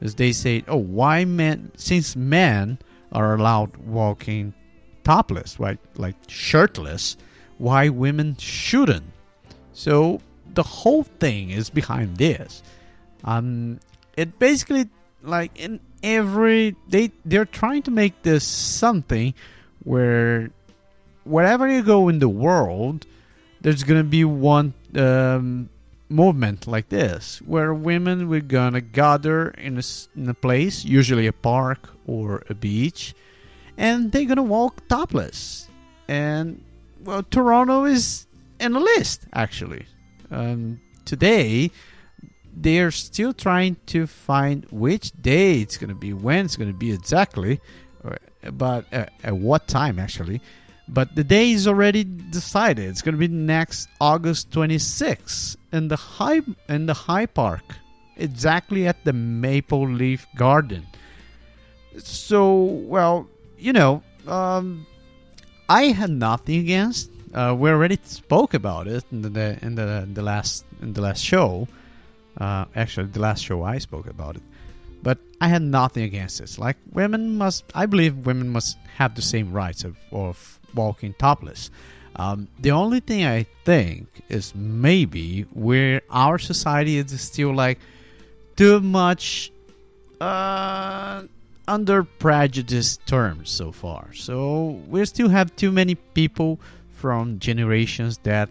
As 0.00 0.14
they 0.16 0.32
say, 0.32 0.64
oh, 0.68 0.76
why 0.76 1.24
men 1.24 1.70
since 1.76 2.16
men 2.16 2.78
are 3.12 3.34
allowed 3.34 3.76
walking 3.78 4.52
topless, 5.02 5.58
right, 5.60 5.78
like 5.96 6.16
shirtless, 6.26 7.16
why 7.58 7.88
women 7.88 8.36
shouldn't? 8.38 9.04
So 9.72 10.20
the 10.54 10.62
whole 10.62 11.04
thing 11.04 11.50
is 11.50 11.70
behind 11.70 12.16
this. 12.16 12.62
Um, 13.24 13.80
it 14.16 14.38
basically 14.38 14.88
like 15.22 15.58
in 15.58 15.80
every 16.02 16.76
they 16.88 17.10
they're 17.24 17.46
trying 17.46 17.82
to 17.82 17.90
make 17.90 18.22
this 18.22 18.44
something 18.46 19.32
where 19.84 20.50
wherever 21.24 21.68
you 21.68 21.82
go 21.82 22.08
in 22.08 22.18
the 22.18 22.28
world, 22.28 23.06
there's 23.60 23.84
gonna 23.84 24.04
be 24.04 24.24
one 24.24 24.74
um, 24.96 25.68
movement 26.08 26.66
like 26.66 26.88
this 26.88 27.40
where 27.46 27.72
women 27.72 28.28
we're 28.28 28.40
gonna 28.40 28.80
gather 28.80 29.48
in 29.50 29.78
a, 29.78 29.82
in 30.16 30.28
a 30.28 30.34
place, 30.34 30.84
usually 30.84 31.26
a 31.26 31.32
park 31.32 31.88
or 32.06 32.42
a 32.48 32.54
beach, 32.54 33.14
and 33.76 34.12
they're 34.12 34.26
gonna 34.26 34.42
walk 34.42 34.86
topless. 34.88 35.68
And 36.08 36.62
well, 37.02 37.22
Toronto 37.22 37.84
is 37.84 38.26
in 38.60 38.72
the 38.72 38.80
list 38.80 39.26
actually. 39.32 39.86
Um, 40.30 40.80
today, 41.04 41.70
they're 42.56 42.90
still 42.90 43.32
trying 43.32 43.76
to 43.86 44.06
find 44.06 44.66
which 44.70 45.10
day 45.20 45.60
it's 45.60 45.76
to 45.88 45.94
be, 45.94 46.12
when 46.12 46.44
it's 46.44 46.56
to 46.56 46.72
be 46.72 46.92
exactly, 46.92 47.60
but 48.52 48.84
uh, 48.92 49.06
at 49.22 49.36
what 49.36 49.66
time 49.68 49.98
actually. 49.98 50.40
But 50.86 51.14
the 51.14 51.24
day 51.24 51.52
is 51.52 51.66
already 51.66 52.04
decided. 52.04 52.90
It's 52.90 53.00
going 53.00 53.14
to 53.14 53.18
be 53.18 53.28
next 53.28 53.88
August 54.00 54.50
26th 54.50 55.56
in 55.72 55.88
the 55.88 55.96
high 55.96 56.42
in 56.68 56.86
the 56.86 56.94
High 56.94 57.26
Park, 57.26 57.64
exactly 58.16 58.86
at 58.86 59.02
the 59.04 59.12
Maple 59.14 59.88
Leaf 59.88 60.26
Garden. 60.36 60.86
So, 61.96 62.64
well, 62.64 63.28
you 63.56 63.72
know, 63.72 64.02
um, 64.26 64.86
I 65.68 65.84
had 65.84 66.10
nothing 66.10 66.60
against. 66.60 67.10
Uh, 67.32 67.56
we 67.58 67.70
already 67.70 67.98
spoke 68.04 68.52
about 68.54 68.86
it 68.86 69.04
in 69.10 69.22
the 69.22 69.58
in 69.62 69.74
the 69.74 70.06
the 70.12 70.22
last 70.22 70.64
in 70.82 70.92
the 70.92 71.00
last 71.00 71.24
show. 71.24 71.66
Uh, 72.36 72.66
actually, 72.76 73.06
the 73.06 73.20
last 73.20 73.42
show 73.42 73.62
I 73.62 73.78
spoke 73.78 74.06
about 74.06 74.36
it. 74.36 74.42
But 75.04 75.18
I 75.40 75.48
had 75.48 75.60
nothing 75.60 76.02
against 76.02 76.38
this. 76.40 76.58
Like 76.58 76.78
women 76.92 77.36
must, 77.36 77.64
I 77.74 77.84
believe 77.84 78.26
women 78.26 78.48
must 78.48 78.78
have 78.96 79.14
the 79.14 79.22
same 79.22 79.52
rights 79.52 79.84
of, 79.84 79.96
of 80.10 80.58
walking 80.74 81.12
topless. 81.18 81.70
Um, 82.16 82.48
the 82.58 82.70
only 82.70 83.00
thing 83.00 83.26
I 83.26 83.44
think 83.64 84.08
is 84.30 84.54
maybe 84.54 85.42
where 85.52 86.00
our 86.10 86.38
society 86.38 86.96
is 86.96 87.20
still 87.20 87.54
like 87.54 87.78
too 88.56 88.80
much 88.80 89.52
uh, 90.22 91.24
under 91.68 92.04
prejudice 92.04 92.96
terms 93.04 93.50
so 93.50 93.72
far. 93.72 94.12
So 94.14 94.80
we 94.88 95.04
still 95.04 95.28
have 95.28 95.54
too 95.56 95.70
many 95.70 95.96
people 95.96 96.60
from 96.92 97.38
generations 97.40 98.18
that 98.22 98.48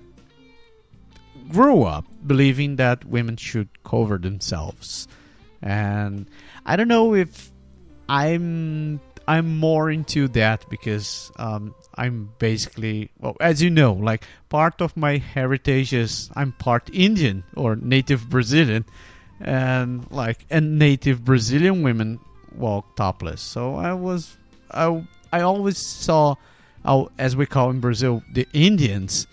grew 1.50 1.82
up 1.84 2.06
believing 2.28 2.76
that 2.76 3.06
women 3.06 3.38
should 3.38 3.70
cover 3.84 4.20
themselves. 4.20 5.08
And 5.64 6.30
I 6.66 6.76
don't 6.76 6.90
know 6.90 7.16
if 7.16 7.52
I'm 8.10 9.00
I'm 9.28 9.58
more 9.58 9.90
into 9.90 10.28
that 10.30 10.70
because 10.70 11.32
um, 11.38 11.74
I'm 11.96 12.30
basically 12.38 13.10
well, 13.20 13.38
as 13.40 13.62
you 13.62 13.70
know, 13.70 13.94
like 13.94 14.26
part 14.50 14.82
of 14.82 14.96
my 14.98 15.18
heritage 15.18 15.94
is 15.94 16.30
I'm 16.36 16.52
part 16.52 16.90
Indian 16.92 17.44
or 17.56 17.78
native 17.78 18.30
Brazilian, 18.30 18.86
and 19.40 20.06
like 20.12 20.46
and 20.50 20.78
native 20.78 21.24
Brazilian 21.24 21.82
women 21.82 22.20
walk 22.58 22.98
topless. 22.98 23.42
So 23.42 23.76
I 23.76 23.94
was 23.94 24.36
I 24.72 25.02
I 25.32 25.42
always 25.42 25.78
saw, 25.78 26.36
as 27.18 27.36
we 27.38 27.46
call 27.46 27.70
in 27.70 27.80
Brazil, 27.80 28.22
the 28.34 28.46
Indians. 28.54 29.28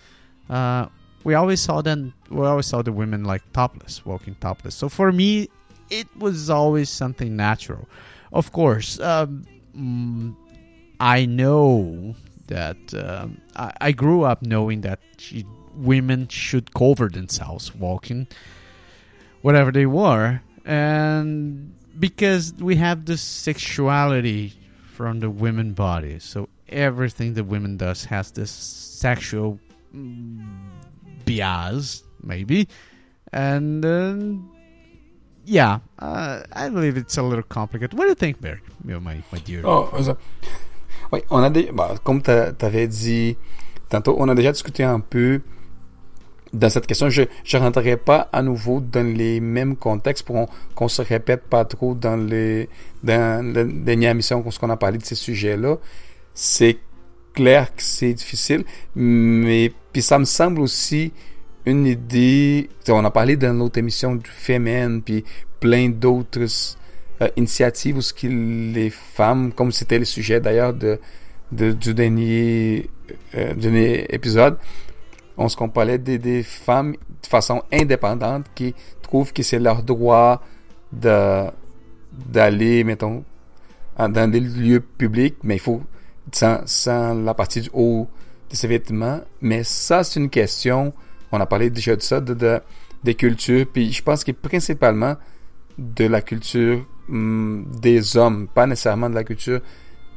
Uh, 0.49 0.87
we 1.23 1.35
always 1.35 1.61
saw 1.61 1.81
them. 1.81 2.13
We 2.29 2.45
always 2.47 2.65
saw 2.65 2.81
the 2.81 2.91
women 2.91 3.25
like 3.25 3.43
topless, 3.53 4.05
walking 4.05 4.35
topless. 4.39 4.73
So 4.75 4.89
for 4.89 5.11
me, 5.11 5.49
it 5.91 6.07
was 6.17 6.49
always 6.49 6.89
something 6.89 7.35
natural. 7.35 7.87
Of 8.33 8.51
course, 8.53 8.99
um, 9.01 9.45
mm, 9.77 10.35
I 10.99 11.25
know 11.25 12.15
that 12.47 12.77
um, 12.93 13.39
I, 13.55 13.73
I, 13.81 13.91
grew 13.91 14.23
up 14.23 14.41
knowing 14.41 14.81
that 14.81 14.99
she, 15.17 15.45
women 15.75 16.27
should 16.29 16.73
cover 16.73 17.09
themselves 17.09 17.75
walking, 17.75 18.27
whatever 19.41 19.71
they 19.71 19.85
were, 19.85 20.41
and 20.65 21.73
because 21.99 22.53
we 22.59 22.75
have 22.77 23.05
this 23.05 23.21
sexuality 23.21 24.53
from 24.93 25.19
the 25.19 25.29
women 25.29 25.73
body, 25.73 26.19
so 26.19 26.47
everything 26.69 27.33
the 27.33 27.43
women 27.43 27.77
does 27.77 28.05
has 28.05 28.31
this 28.31 28.51
sexual 28.51 29.59
mm, 29.93 30.45
bias, 31.25 32.03
maybe, 32.23 32.67
and. 33.33 33.85
Yeah, 35.51 35.79
uh, 35.99 36.43
I 36.53 36.69
believe 36.69 36.95
it's 36.95 37.17
a 37.17 37.21
little 37.21 37.43
complicated. 37.43 37.97
What 37.97 38.05
do 38.05 38.09
you 38.09 38.15
think, 38.15 38.39
Berg, 38.39 38.61
my, 38.85 39.21
my 39.31 39.39
dear? 39.39 39.61
Oh, 39.65 39.89
oui, 41.11 41.19
on 41.29 41.43
a 41.43 41.49
des, 41.49 41.71
bah, 41.73 41.95
comme 42.05 42.21
tu 42.21 42.31
avais 42.31 42.87
dit 42.87 43.35
tantôt, 43.89 44.15
on 44.17 44.29
a 44.29 44.35
déjà 44.35 44.53
discuté 44.53 44.83
un 44.85 45.01
peu 45.01 45.41
dans 46.53 46.69
cette 46.69 46.87
question. 46.87 47.09
Je 47.09 47.23
ne 47.23 47.59
rentrerai 47.59 47.97
pas 47.97 48.29
à 48.31 48.41
nouveau 48.41 48.79
dans 48.79 49.05
les 49.05 49.41
mêmes 49.41 49.75
contextes 49.75 50.25
pour 50.25 50.47
qu'on 50.73 50.87
se 50.87 51.01
répète 51.01 51.43
pas 51.49 51.65
trop 51.65 51.95
dans 51.95 52.15
les 52.15 52.69
dans 53.03 53.45
la 53.53 53.65
dernière 53.65 54.11
émission 54.11 54.41
qu'on 54.41 54.69
a 54.69 54.77
parlé 54.77 54.99
de 54.99 55.05
ces 55.05 55.15
sujets-là. 55.15 55.75
C'est 56.33 56.77
clair 57.33 57.75
que 57.75 57.83
c'est 57.83 58.13
difficile, 58.13 58.63
mais 58.95 59.73
puis 59.91 60.01
ça 60.01 60.17
me 60.17 60.25
semble 60.25 60.61
aussi 60.61 61.11
une 61.65 61.85
idée. 61.85 62.69
On 62.89 63.03
a 63.05 63.11
parlé 63.11 63.37
dans 63.37 63.53
l'autre 63.57 63.77
émission 63.77 64.15
du 64.15 64.29
Femen, 64.29 65.01
puis 65.01 65.23
plein 65.59 65.89
d'autres 65.89 66.47
euh, 67.21 67.27
initiatives 67.37 67.97
où 67.97 68.01
que 68.01 68.27
les 68.27 68.89
femmes, 68.89 69.53
comme 69.53 69.71
c'était 69.71 69.99
le 69.99 70.05
sujet 70.05 70.39
d'ailleurs 70.39 70.73
de, 70.73 70.99
de, 71.51 71.71
du 71.71 71.93
dernier, 71.93 72.89
euh, 73.35 73.53
dernier 73.53 74.05
épisode, 74.13 74.57
on 75.37 75.47
se 75.49 75.57
parlait 75.57 75.97
des, 75.97 76.17
des 76.17 76.43
femmes 76.43 76.93
de 76.93 77.27
façon 77.27 77.63
indépendante 77.71 78.45
qui 78.55 78.73
trouvent 79.01 79.33
que 79.33 79.43
c'est 79.43 79.59
leur 79.59 79.83
droit 79.83 80.41
de 80.91 81.45
d'aller, 82.11 82.83
mettons, 82.83 83.23
dans 83.97 84.29
des 84.29 84.41
lieux 84.41 84.81
publics, 84.81 85.37
mais 85.43 85.55
il 85.55 85.59
faut 85.59 85.81
sans, 86.31 86.61
sans 86.65 87.13
la 87.13 87.33
partie 87.33 87.61
du 87.61 87.69
haut 87.73 88.07
de 88.49 88.55
ses 88.55 88.67
vêtements. 88.67 89.21
Mais 89.39 89.63
ça, 89.63 90.03
c'est 90.03 90.19
une 90.19 90.29
question 90.29 90.93
on 91.31 91.39
a 91.39 91.45
parlé 91.45 91.69
déjà 91.69 91.95
de 91.95 92.01
ça, 92.01 92.19
de, 92.19 92.61
des 93.03 93.15
cultures, 93.15 93.65
puis 93.71 93.91
je 93.91 94.03
pense 94.03 94.23
que 94.23 94.31
principalement 94.31 95.15
de 95.77 96.05
la 96.05 96.21
culture 96.21 96.85
hum, 97.09 97.65
des 97.81 98.17
hommes, 98.17 98.47
pas 98.47 98.67
nécessairement 98.67 99.09
de 99.09 99.15
la 99.15 99.23
culture 99.23 99.61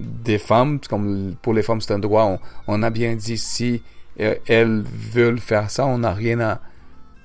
des 0.00 0.38
femmes, 0.38 0.80
comme 0.88 1.36
pour 1.40 1.54
les 1.54 1.62
femmes 1.62 1.80
c'est 1.80 1.94
un 1.94 1.98
droit, 1.98 2.38
on, 2.66 2.82
a 2.82 2.90
bien 2.90 3.14
dit 3.14 3.38
si 3.38 3.82
euh, 4.20 4.34
elles 4.46 4.82
veulent 4.82 5.38
faire 5.38 5.70
ça, 5.70 5.86
on 5.86 5.98
n'a 5.98 6.12
rien 6.12 6.40
à, 6.40 6.60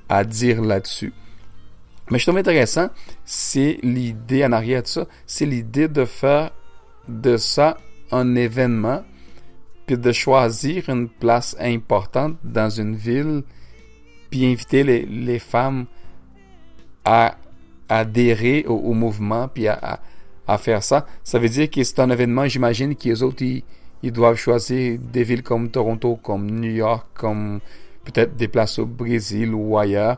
à 0.07 0.23
dire 0.23 0.61
là-dessus. 0.61 1.13
Mais 2.11 2.17
je 2.17 2.25
trouve 2.25 2.37
intéressant, 2.37 2.89
c'est 3.25 3.79
l'idée 3.83 4.43
en 4.45 4.51
arrière 4.51 4.81
de 4.81 4.87
ça, 4.87 5.05
c'est 5.27 5.45
l'idée 5.45 5.87
de 5.87 6.05
faire 6.05 6.51
de 7.07 7.37
ça 7.37 7.77
un 8.11 8.35
événement, 8.35 9.03
puis 9.85 9.97
de 9.97 10.11
choisir 10.11 10.89
une 10.89 11.09
place 11.09 11.55
importante 11.59 12.37
dans 12.43 12.69
une 12.69 12.95
ville 12.95 13.43
puis 14.29 14.45
inviter 14.45 14.83
les, 14.83 15.05
les 15.05 15.39
femmes 15.39 15.85
à 17.05 17.35
adhérer 17.87 18.65
au, 18.67 18.93
mouvement, 18.93 19.47
puis 19.47 19.67
à, 19.67 19.99
à, 20.47 20.57
faire 20.57 20.83
ça. 20.83 21.07
Ça 21.23 21.39
veut 21.39 21.49
dire 21.49 21.69
que 21.69 21.83
c'est 21.83 21.99
un 21.99 22.09
événement, 22.09 22.47
j'imagine, 22.47 22.95
qu'ils 22.95 23.23
autres, 23.23 23.41
ils, 23.41 23.63
ils, 24.03 24.11
doivent 24.11 24.37
choisir 24.37 24.99
des 24.99 25.23
villes 25.23 25.41
comme 25.41 25.69
Toronto, 25.69 26.15
comme 26.21 26.49
New 26.51 26.71
York, 26.71 27.07
comme 27.15 27.59
peut-être 28.03 28.35
des 28.35 28.47
places 28.47 28.77
au 28.79 28.85
Brésil 28.85 29.53
ou 29.53 29.77
ailleurs 29.77 30.17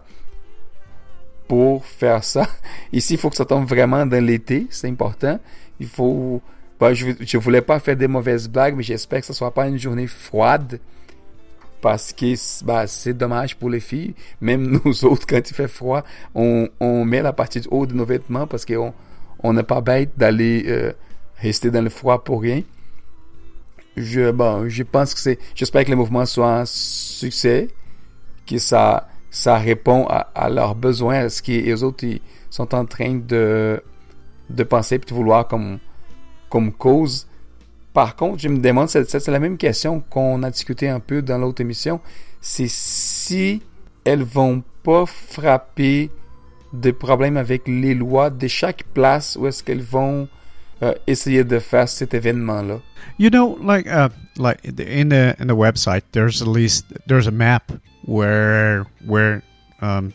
pour 1.48 1.86
faire 1.86 2.24
ça. 2.24 2.48
Ici, 2.94 3.14
il 3.14 3.20
faut 3.20 3.30
que 3.30 3.36
ça 3.36 3.46
tombe 3.46 3.66
vraiment 3.66 4.06
dans 4.06 4.24
l'été, 4.24 4.68
c'est 4.70 4.88
important. 4.88 5.40
Il 5.80 5.88
faut... 5.88 6.42
Ben, 6.80 6.94
je, 6.94 7.12
je 7.20 7.38
voulais 7.38 7.62
pas 7.62 7.80
faire 7.80 7.96
des 7.96 8.08
mauvaises 8.08 8.50
blagues, 8.50 8.76
mais 8.76 8.84
j'espère 8.84 9.20
que 9.20 9.26
ce 9.28 9.34
soit 9.34 9.54
pas 9.54 9.68
une 9.68 9.78
journée 9.78 10.08
froide 10.08 10.80
parce 11.82 12.14
que 12.14 12.36
bah, 12.64 12.88
c'est 12.88 13.14
dommage 13.14 13.58
pour 13.58 13.70
les 13.70 13.80
filles. 13.80 14.14
Même 14.40 14.80
nous 14.86 15.06
autres, 15.06 15.26
quand 15.28 15.50
il 15.50 15.54
fait 15.54 15.68
froid, 15.68 16.04
on, 16.36 16.70
on 16.80 17.04
met 17.04 17.22
la 17.22 17.34
partie 17.34 17.60
du 17.60 17.68
de 17.68 17.94
nos 17.94 18.06
vêtements 18.06 18.48
parce 18.48 18.66
qu'on 18.66 18.94
on 19.44 19.54
n'est 19.54 19.64
pas 19.64 19.82
bête 19.82 20.12
d'aller 20.18 20.66
euh, 20.68 20.94
rester 21.38 21.72
dans 21.72 21.82
le 21.82 21.90
froid 21.90 22.24
pour 22.24 22.42
rien. 22.42 22.62
Je, 23.98 24.32
bon, 24.32 24.70
je 24.70 24.84
pense 24.84 25.14
que 25.14 25.20
c'est, 25.20 25.40
j'espère 25.54 25.84
que 25.84 25.90
le 25.90 25.98
mouvement 25.98 26.26
soit 26.26 26.60
un 26.60 26.66
succès, 26.66 27.68
que 28.48 28.58
ça, 28.58 29.10
ça 29.30 29.58
répond 29.58 30.06
à, 30.08 30.30
à 30.34 30.50
leurs 30.50 30.76
besoins, 30.76 31.16
à 31.26 31.30
ce 31.30 31.42
qu'ils 31.42 31.84
autres 31.84 32.06
ils 32.06 32.22
sont 32.50 32.74
en 32.74 32.86
train 32.86 33.16
de, 33.16 33.84
de 34.50 34.64
penser 34.64 34.96
et 34.96 35.00
de 35.00 35.14
vouloir 35.14 35.48
comme, 35.48 35.80
comme 36.50 36.72
cause. 36.72 37.28
Par 37.94 38.16
contre, 38.16 38.40
je 38.40 38.48
me 38.48 38.60
demande, 38.60 38.88
c'est 38.90 39.28
la 39.28 39.40
même 39.40 39.58
question 39.58 40.02
qu'on 40.10 40.44
a 40.44 40.50
discuté 40.50 40.88
un 40.88 41.00
peu 41.00 41.22
dans 41.22 41.38
l'autre 41.38 41.62
émission, 41.62 42.00
c'est 42.40 42.70
si 42.70 43.62
elles 44.06 44.24
vont 44.24 44.64
pas 44.84 45.06
frapper 45.06 46.10
des 46.74 46.94
problèmes 46.94 47.38
avec 47.38 47.68
les 47.68 47.94
lois 47.94 48.30
de 48.30 48.48
chaque 48.48 48.84
place 48.94 49.38
où 49.40 49.48
est-ce 49.48 49.64
qu'elles 49.64 49.82
vont 49.84 50.28
euh, 50.84 50.94
essayer 51.06 51.44
de 51.44 51.60
faire 51.60 51.88
cet 51.88 52.14
événement-là. 52.14 52.80
You 53.20 53.30
know, 53.30 53.58
like 53.62 53.86
uh, 53.88 54.10
like 54.38 54.64
in 54.66 55.10
the 55.10 55.36
in 55.40 55.48
the 55.48 55.56
website, 55.56 56.04
there's 56.14 56.42
a 56.42 56.50
list, 56.50 56.86
there's 57.08 57.28
a 57.28 57.32
map 57.32 57.72
where 58.06 58.86
where 59.06 59.44
um, 59.82 60.14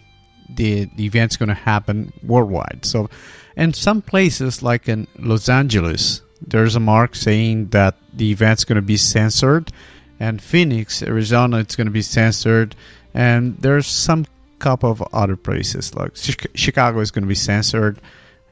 the 0.48 0.86
the 0.96 1.04
event's 1.04 1.36
going 1.36 1.50
to 1.50 1.54
happen 1.54 2.12
worldwide. 2.26 2.80
So, 2.84 3.08
and 3.56 3.76
some 3.76 4.02
places 4.02 4.62
like 4.62 4.88
in 4.88 5.06
Los 5.20 5.48
Angeles, 5.48 6.22
there's 6.46 6.76
a 6.76 6.80
mark 6.80 7.14
saying 7.14 7.68
that 7.68 7.96
the 8.12 8.30
event's 8.30 8.64
going 8.64 8.76
to 8.76 8.82
be 8.82 8.96
censored, 8.96 9.72
and 10.18 10.40
Phoenix, 10.40 11.02
Arizona, 11.02 11.58
it's 11.58 11.76
going 11.76 11.86
to 11.86 11.92
be 11.92 12.02
censored, 12.02 12.74
and 13.14 13.56
there's 13.58 13.86
some 13.86 14.26
couple 14.58 14.90
of 14.90 15.02
other 15.12 15.36
places 15.36 15.94
like 15.94 16.12
Chicago 16.54 17.00
is 17.00 17.10
going 17.10 17.24
to 17.24 17.28
be 17.28 17.34
censored 17.34 18.00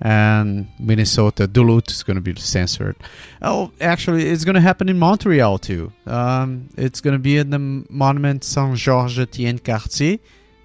and 0.00 0.68
Minnesota, 0.78 1.46
Duluth 1.46 1.88
is 1.88 2.02
going 2.02 2.16
to 2.16 2.20
be 2.20 2.34
censored. 2.38 2.96
Oh, 3.40 3.70
actually, 3.80 4.28
it's 4.28 4.44
going 4.44 4.54
to 4.54 4.60
happen 4.60 4.88
in 4.88 4.98
Montreal 4.98 5.58
too. 5.58 5.92
Um, 6.06 6.68
it's 6.76 7.00
going 7.00 7.12
to 7.12 7.18
be 7.18 7.38
in 7.38 7.50
the 7.50 7.58
monument 7.58 8.44
Saint 8.44 8.76
Georges 8.76 9.18
Etienne 9.18 9.58
Cartier 9.58 10.18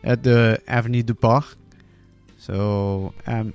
at 0.03 0.23
the 0.23 0.61
Avenue 0.67 1.03
du 1.03 1.13
Parc. 1.13 1.45
So, 2.37 3.13
um, 3.27 3.53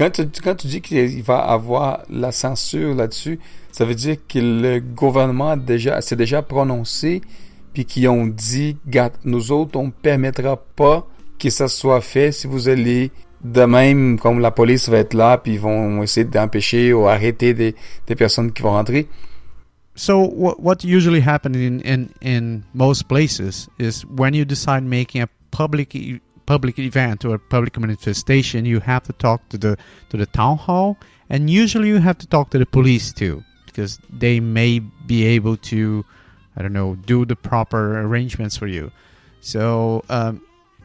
quand, 0.00 0.56
tu, 0.56 0.66
dis 0.66 0.80
qu'il 0.80 1.22
va 1.22 1.40
avoir 1.40 2.04
la 2.08 2.32
censure 2.32 2.94
là-dessus, 2.94 3.38
ça 3.70 3.84
veut 3.84 3.94
dire 3.94 4.16
que 4.26 4.38
le 4.38 4.80
gouvernement 4.80 5.58
déjà 5.58 6.00
s'est 6.00 6.16
déjà 6.16 6.40
prononcé 6.40 7.20
puis 7.74 7.84
qui 7.84 8.08
ont 8.08 8.26
dit, 8.26 8.78
nous 9.24 9.52
autres, 9.52 9.78
on 9.78 9.86
ne 9.86 9.90
permettra 9.90 10.56
pas 10.56 11.06
que 11.38 11.50
ça 11.50 11.68
soit 11.68 12.00
fait 12.00 12.32
si 12.32 12.46
vous 12.46 12.70
allez 12.70 13.12
de 13.44 13.62
même, 13.62 14.18
comme 14.18 14.40
la 14.40 14.50
police 14.50 14.88
va 14.88 14.98
être 14.98 15.14
là, 15.14 15.36
puis 15.36 15.54
ils 15.54 15.60
vont 15.60 16.02
essayer 16.02 16.24
d'empêcher 16.24 16.92
ou 16.94 17.06
arrêter 17.06 17.52
des, 17.54 17.74
personnes 18.16 18.52
qui 18.52 18.62
vont 18.62 18.70
rentrer. 18.70 19.06
So 19.96 20.20
what 20.34 20.56
what 20.60 20.76
usually 20.82 21.20
happens 21.20 21.56
in, 21.56 21.80
in 21.84 22.08
in 22.22 22.62
most 22.72 23.06
places 23.08 23.68
is 23.78 24.06
when 24.06 24.34
you 24.34 24.44
decide 24.46 24.82
making 24.82 25.20
a 25.20 25.28
public 25.50 25.94
e 25.94 26.20
public 26.50 26.80
event 26.80 27.24
or 27.24 27.36
a 27.36 27.38
public 27.38 27.78
manifestation, 27.78 28.64
you 28.64 28.80
have 28.80 29.04
to 29.04 29.12
talk 29.12 29.48
to 29.50 29.56
the 29.56 29.78
to 30.10 30.16
the 30.16 30.26
town 30.26 30.56
hall, 30.58 30.98
and 31.28 31.48
usually 31.48 31.86
you 31.86 31.98
have 31.98 32.18
to 32.18 32.26
talk 32.26 32.50
to 32.50 32.58
the 32.58 32.66
police 32.66 33.12
too, 33.12 33.44
because 33.66 34.00
they 34.24 34.40
may 34.40 34.80
be 35.06 35.24
able 35.36 35.56
to, 35.56 36.04
I 36.56 36.62
don't 36.62 36.72
know, 36.72 36.96
do 36.96 37.24
the 37.24 37.36
proper 37.36 38.00
arrangements 38.00 38.56
for 38.56 38.66
you. 38.66 38.90
So 39.40 40.02
um, 40.08 40.42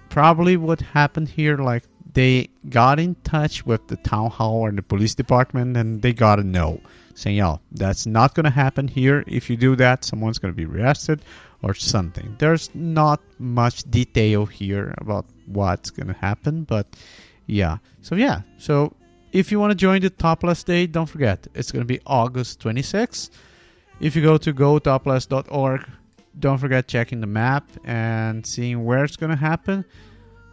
probably 0.10 0.56
what 0.56 0.82
happened 0.82 1.30
here, 1.30 1.58
like 1.58 1.84
they 2.14 2.48
got 2.70 3.00
in 3.00 3.16
touch 3.24 3.66
with 3.66 3.88
the 3.88 3.98
town 3.98 4.30
hall 4.30 4.58
or 4.66 4.72
the 4.72 4.84
police 4.84 5.16
department 5.16 5.76
and 5.78 6.04
they 6.04 6.14
got 6.14 6.40
a 6.40 6.44
no 6.44 6.80
saying 7.16 7.38
yo 7.38 7.60
that's 7.72 8.06
not 8.06 8.34
going 8.36 8.44
to 8.44 8.50
happen 8.50 8.88
here 8.88 9.24
if 9.28 9.50
you 9.50 9.58
do 9.58 9.76
that 9.76 10.04
someone's 10.04 10.38
going 10.38 10.54
to 10.54 10.56
be 10.56 10.66
arrested 10.66 11.22
or 11.66 11.74
something. 11.74 12.36
There's 12.38 12.70
not 12.76 13.22
much 13.40 13.84
detail 13.90 14.46
here 14.46 14.94
about 15.00 15.26
what's 15.48 15.90
going 15.90 16.08
to 16.08 16.14
happen 16.14 16.64
but 16.64 16.88
yeah. 17.48 17.78
So 18.02 18.16
yeah. 18.16 18.42
So 18.58 18.96
if 19.32 19.52
you 19.52 19.60
want 19.60 19.72
to 19.72 19.76
join 19.76 20.02
the 20.02 20.10
topless 20.12 20.64
day 20.64 20.86
don't 20.86 21.08
forget 21.08 21.48
it's 21.54 21.72
going 21.72 21.82
to 21.82 21.88
be 21.88 22.00
august 22.06 22.62
26th 22.62 23.32
if 24.00 24.16
you 24.16 24.22
go 24.22 24.38
to 24.38 24.54
gotopless.org 24.54 25.90
don't 26.38 26.58
forget 26.58 26.88
checking 26.88 27.20
the 27.20 27.28
map 27.28 27.68
and 27.84 28.46
seeing 28.46 28.86
where 28.86 29.04
it's 29.04 29.16
going 29.16 29.32
to 29.32 29.38
happen. 29.38 29.84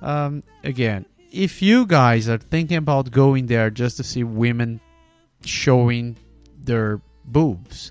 Um, 0.00 0.42
again 0.64 1.06
if 1.30 1.62
you 1.62 1.86
guys 1.86 2.28
are 2.28 2.38
thinking 2.38 2.76
about 2.76 3.10
going 3.10 3.46
there 3.46 3.70
just 3.70 3.96
to 3.98 4.04
see 4.04 4.24
women 4.24 4.80
showing 5.44 6.16
their 6.58 7.00
boobs, 7.24 7.90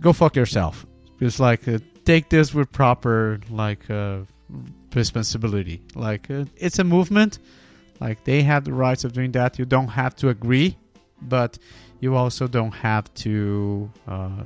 go 0.00 0.12
fuck 0.12 0.36
yourself. 0.36 0.86
It's 1.20 1.40
like 1.40 1.66
uh, 1.68 1.78
take 2.04 2.28
this 2.28 2.54
with 2.54 2.70
proper 2.72 3.40
like 3.50 3.88
uh, 3.90 4.18
responsibility. 4.94 5.80
Like 5.94 6.30
uh, 6.30 6.44
it's 6.56 6.78
a 6.78 6.84
movement. 6.84 7.38
Like 8.00 8.24
they 8.24 8.42
have 8.42 8.64
the 8.64 8.72
rights 8.72 9.04
of 9.04 9.12
doing 9.12 9.32
that. 9.32 9.58
You 9.58 9.64
don't 9.64 9.88
have 9.88 10.14
to 10.16 10.28
agree, 10.28 10.76
but 11.20 11.58
you 12.00 12.16
also 12.16 12.48
don't 12.48 12.72
have 12.72 13.12
to. 13.14 13.90
Uh, 14.08 14.44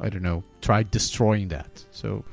I 0.00 0.08
don't 0.08 0.22
know. 0.22 0.42
Try 0.60 0.82
destroying 0.82 1.48
that. 1.48 1.84
So. 1.90 2.24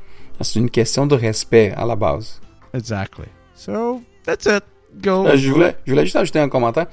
C'est 0.42 0.60
une 0.60 0.70
question 0.70 1.06
de 1.06 1.16
respect 1.16 1.74
à 1.76 1.86
la 1.86 1.96
base. 1.96 2.40
Exactly. 2.74 3.28
So 3.56 4.02
that's 4.24 4.46
it. 4.46 4.64
Go. 5.02 5.28
Euh, 5.28 5.36
je, 5.36 5.52
voulais, 5.52 5.76
je 5.86 5.92
voulais 5.92 6.06
juste 6.06 6.16
ajouter 6.16 6.40
un 6.40 6.50
commentaire. 6.50 6.88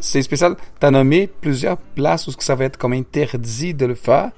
C'est 0.00 0.22
spécial. 0.22 0.54
Tu 0.78 0.86
as 0.86 0.90
nommé 0.90 1.26
plusieurs 1.26 1.78
places 1.78 2.28
où 2.28 2.32
ça 2.38 2.54
va 2.54 2.66
être 2.66 2.76
comme 2.76 2.92
interdit 2.92 3.74
de 3.74 3.86
le 3.86 3.94
faire. 3.94 4.30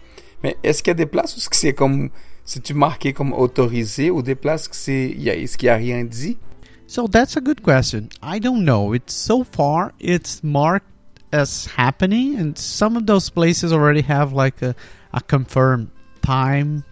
Mais 0.42 0.56
est-ce 0.62 0.82
qu'il 0.82 0.90
y 0.90 0.92
a 0.92 0.94
des 0.94 1.06
places 1.06 1.36
où 1.36 1.40
c'est 1.50 1.74
comme. 1.74 2.10
C'est-tu 2.44 2.74
marqué 2.74 3.12
comme 3.12 3.32
autorisé 3.32 4.10
ou 4.10 4.22
des 4.22 4.34
places 4.34 4.66
où 4.66 4.70
c'est. 4.72 5.10
Est-ce 5.10 5.56
qu'il 5.56 5.68
n'y 5.68 5.70
a 5.70 5.76
rien 5.76 6.04
dit? 6.04 6.38
So 6.86 7.08
that's 7.08 7.36
a 7.36 7.40
good 7.40 7.62
question. 7.62 8.08
I 8.22 8.38
don't 8.38 8.64
know. 8.64 8.94
It's 8.94 9.14
so 9.14 9.44
far 9.44 9.92
it's 10.00 10.42
marked 10.42 10.86
as 11.32 11.66
happening, 11.76 12.38
and 12.38 12.58
some 12.58 12.96
of 12.96 13.06
those 13.06 13.30
places 13.30 13.72
already 13.72 14.02
have 14.02 14.32
like 14.32 14.60
a, 14.62 14.74
a 15.12 15.20
confirmed 15.20 15.88
time. 16.20 16.82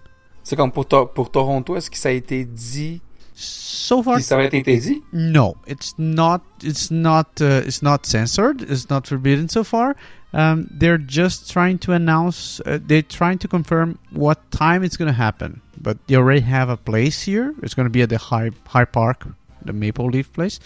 C'est 0.43 0.57
comme 0.57 0.73
pour, 0.73 0.87
to 0.89 1.07
pour 1.07 1.31
Toronto, 1.31 1.77
est-ce 1.77 1.91
que 1.91 1.99
ça 1.99 2.09
a 2.09 2.13
été 2.13 2.45
dit? 2.45 3.03
So 3.35 4.03
far 4.03 4.21
ça 4.21 4.37
va 4.37 4.45
être 4.45 4.55
interdit 4.55 5.03
no 5.13 5.57
it's 5.67 5.95
not 5.97 6.43
it's 6.63 6.91
not 6.91 7.41
uh, 7.41 7.63
it's 7.67 7.81
not 7.81 8.05
censored 8.05 8.61
it's 8.69 8.91
not 8.91 9.07
forbidden 9.07 9.49
so 9.49 9.65
far 9.65 9.97
um, 10.33 10.69
they're 10.71 10.99
just 10.99 11.51
trying 11.51 11.79
to 11.79 11.93
announce 11.93 12.61
uh, 12.61 12.79
they're 12.81 13.03
trying 13.03 13.39
to 13.39 13.49
confirm 13.49 13.99
what 14.11 14.51
time 14.51 14.85
it's 14.85 14.97
going 14.97 15.09
to 15.09 15.15
happen. 15.15 15.61
But 15.81 16.07
they 16.07 16.17
already 16.17 16.41
have 16.41 16.69
a 16.69 16.77
place 16.77 17.23
here. 17.23 17.55
It's 17.63 17.75
going 17.75 17.87
to 17.87 17.91
be 17.91 18.03
at 18.03 18.11
the 18.11 18.19
high 18.19 18.51
high 18.67 18.85
park 18.85 19.27
the 19.65 19.73
maple 19.73 20.07
leaf 20.07 20.33
place. 20.33 20.61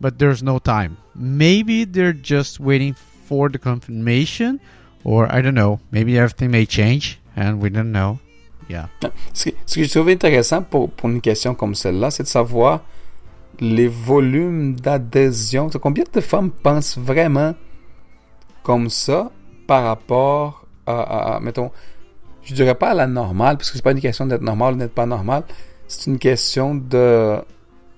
But 0.00 0.18
there's 0.18 0.42
no 0.42 0.58
time. 0.58 0.98
Maybe 1.14 1.84
they're 1.84 2.12
just 2.12 2.60
waiting 2.60 2.94
for 2.94 3.48
the 3.48 3.58
confirmation 3.58 4.60
or 5.04 5.32
i 5.32 5.40
don't 5.40 5.54
know. 5.54 5.80
Maybe 5.90 6.18
everything 6.18 6.50
may 6.50 6.66
change 6.66 7.18
and 7.34 7.60
we 7.60 7.70
don't 7.70 7.92
know. 7.92 8.18
Yeah. 8.68 8.88
Ce, 9.32 9.50
que, 9.50 9.84
je 9.84 9.90
trouve 9.90 10.08
intéressant 10.08 10.62
pour, 10.62 10.90
pour 10.90 11.08
une 11.08 11.20
question 11.20 11.54
comme 11.54 11.74
celle-là, 11.74 12.10
c'est 12.10 12.24
de 12.24 12.28
savoir 12.28 12.80
les 13.60 13.86
volumes 13.86 14.74
d'adhésion. 14.74 15.70
Combien 15.80 16.04
de 16.12 16.20
femmes 16.20 16.50
pensent 16.50 16.98
vraiment 16.98 17.54
comme 18.66 18.90
ça 18.90 19.30
par 19.68 19.84
rapport 19.84 20.66
à, 20.88 21.38
mettons, 21.40 21.70
je 22.42 22.52
dirais 22.52 22.74
pas 22.74 22.90
à 22.90 22.94
la 22.94 23.06
normale, 23.06 23.56
parce 23.56 23.70
que 23.70 23.76
c'est 23.76 23.82
pas 23.82 23.92
une 23.92 24.00
question 24.00 24.26
d'être 24.26 24.42
normal 24.42 24.74
ou 24.74 24.76
d'être 24.76 24.92
pas 24.92 25.06
normal, 25.06 25.44
c'est 25.86 26.10
une 26.10 26.18
question 26.18 26.74
de 26.74 27.36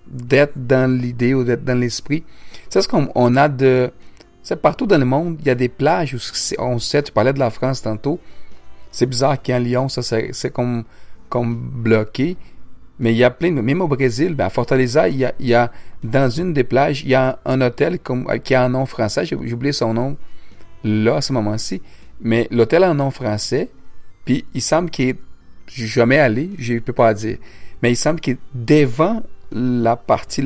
d'être 0.07 0.53
dans 0.57 0.91
l'idée 0.91 1.33
ou 1.33 1.43
d'être 1.43 1.65
dans 1.65 1.79
l'esprit. 1.79 2.23
C'est 2.69 2.83
ce 2.83 2.89
qu'on 2.89 3.09
on 3.15 3.37
a 3.37 3.49
de... 3.49 3.91
C'est 4.43 4.61
partout 4.61 4.87
dans 4.87 4.99
le 4.99 5.07
monde, 5.07 5.39
il 5.41 5.47
y 5.47 5.51
a 5.51 5.55
des 5.55 5.71
plages 5.71 6.13
où 6.15 6.19
on 6.59 6.79
sait, 6.79 7.03
tu 7.03 7.13
parlais 7.13 7.33
de 7.33 7.39
la 7.39 7.49
France 7.49 7.81
tantôt, 7.81 8.21
c'est 8.91 9.07
bizarre 9.07 9.43
qu'en 9.43 9.59
Lyon, 9.59 9.89
ça 9.89 10.03
c'est 10.03 10.53
comme, 10.53 10.85
comme 11.31 11.57
bloqué. 11.57 12.37
Mais 12.99 13.13
il 13.13 13.17
y 13.17 13.25
a 13.25 13.31
plein. 13.31 13.53
Même 13.53 13.81
au 13.81 13.89
Brésil, 13.89 14.35
ben 14.35 14.47
à 14.47 14.51
Fortaleza, 14.51 15.09
il 15.09 15.33
y 15.39 15.55
a 15.55 15.73
dans 16.05 16.29
une 16.29 16.53
des 16.53 16.65
plages, 16.65 17.05
il 17.05 17.09
y 17.09 17.15
a 17.15 17.39
un, 17.47 17.61
hôtel 17.63 18.01
comme, 18.01 18.27
qui 18.41 18.55
a 18.55 18.65
un 18.65 18.69
nom 18.69 18.85
français. 18.85 19.25
J'ai 19.25 19.37
oublié 19.37 19.73
son 19.73 19.95
nom 19.95 20.17
là 20.85 21.17
à 21.17 21.21
ce 21.21 21.33
moment-ci. 21.33 21.83
Mais 22.21 22.49
l'hôtel 22.51 22.85
a 22.85 22.91
un 22.91 22.95
nom 22.95 23.11
français. 23.11 23.71
Puis 24.25 24.45
il 24.55 24.63
semble 24.63 24.91
qu'il 24.91 25.09
est. 25.11 25.19
Jamais 25.71 26.19
allé, 26.19 26.51
je 26.59 26.75
ne 26.75 26.79
peux 26.79 26.95
pas 26.95 27.13
dire. 27.13 27.37
Mais 27.83 27.93
il 27.93 27.97
semble 27.97 28.21
qu'il 28.21 28.35
est 28.35 28.39
devant 28.55 29.23
la 29.53 29.97
partie, 29.97 30.43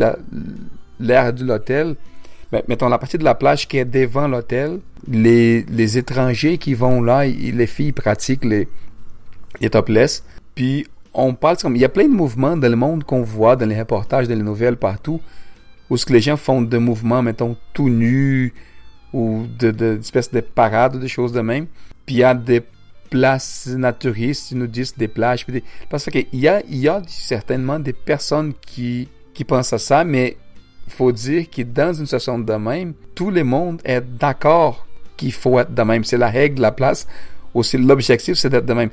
l'air 0.99 1.33
de 1.33 1.45
l'hôtel. 1.45 1.95
Mettons 2.67 2.89
la 2.89 2.99
partie 2.99 3.19
de 3.19 3.25
la 3.25 3.37
plage 3.37 3.69
qui 3.69 3.79
est 3.79 3.85
devant 3.85 4.27
l'hôtel 4.27 4.81
les, 5.09 5.63
les 5.65 5.99
étrangers 5.99 6.59
qui 6.59 6.75
vont 6.75 7.03
là, 7.03 7.25
les 7.27 7.67
filles 7.67 7.93
pratiquent 7.93 8.45
les, 8.45 8.69
les 9.61 9.71
topless. 9.71 10.25
Puis 10.55 10.87
on 11.15 11.35
parle 11.35 11.57
comme 11.57 11.77
il 11.77 11.83
y 11.83 11.85
a 11.85 11.89
plein 11.89 12.09
de 12.09 12.15
mouvements 12.15 12.57
dans 12.57 12.71
le 12.71 12.77
monde 12.77 13.05
qu'on 13.05 13.23
voit 13.23 13.57
dans 13.57 13.67
les 13.67 13.79
reportages, 13.79 14.29
dans 14.29 14.35
les 14.35 14.43
nouvelles 14.43 14.77
partout, 14.77 15.21
où 15.91 15.97
ce 15.97 16.07
que 16.07 16.13
les 16.13 16.21
gens 16.21 16.37
font 16.37 16.63
de 16.63 16.79
mouvements, 16.79 17.23
mettons 17.23 17.57
tout 17.73 17.89
nus 17.89 18.53
ou 19.13 19.47
de, 19.59 19.71
de, 19.71 19.99
espèces 19.99 20.31
de 20.31 20.41
parades, 20.41 20.99
des 20.99 21.09
choses 21.09 21.33
de 21.33 21.41
même. 21.41 21.67
Puis 22.07 22.17
il 22.17 22.19
y 22.19 22.25
a 22.25 22.35
des 22.35 22.63
places 23.11 23.67
naturistes, 23.67 24.53
ils 24.53 24.59
nous 24.59 24.67
disent 24.67 24.97
des 24.97 25.09
plages. 25.09 25.47
Des... 25.47 25.63
Parce 25.91 26.07
qu'il 26.07 26.27
y 26.33 26.49
a, 26.49 26.63
y 26.69 26.89
a 26.89 27.03
certainement 27.07 27.79
des 27.79 27.93
personnes 27.93 28.55
qui, 28.55 29.09
qui 29.35 29.45
pensent 29.45 29.73
à 29.73 29.79
ça, 29.79 30.05
mais 30.05 30.37
faut 30.89 31.13
dire 31.13 31.49
que 31.51 31.63
dans 31.63 31.93
une 31.93 32.07
situation 32.07 32.39
de 32.39 32.55
même, 32.55 32.95
tout 33.15 33.31
le 33.31 33.45
monde 33.45 33.81
est 33.85 34.01
d'accord 34.01 34.87
qu'il 35.17 35.33
faut 35.33 35.59
être 35.59 35.75
de 35.75 35.83
même. 35.83 36.05
C'est 36.05 36.19
la 36.19 36.31
règle 36.31 36.57
de 36.57 36.63
la 36.63 36.73
place. 36.73 37.07
Aussi, 37.55 37.79
l'objectif, 37.79 38.37
c'est 38.37 38.49
d'être 38.49 38.67
de 38.67 38.73
même. 38.73 38.91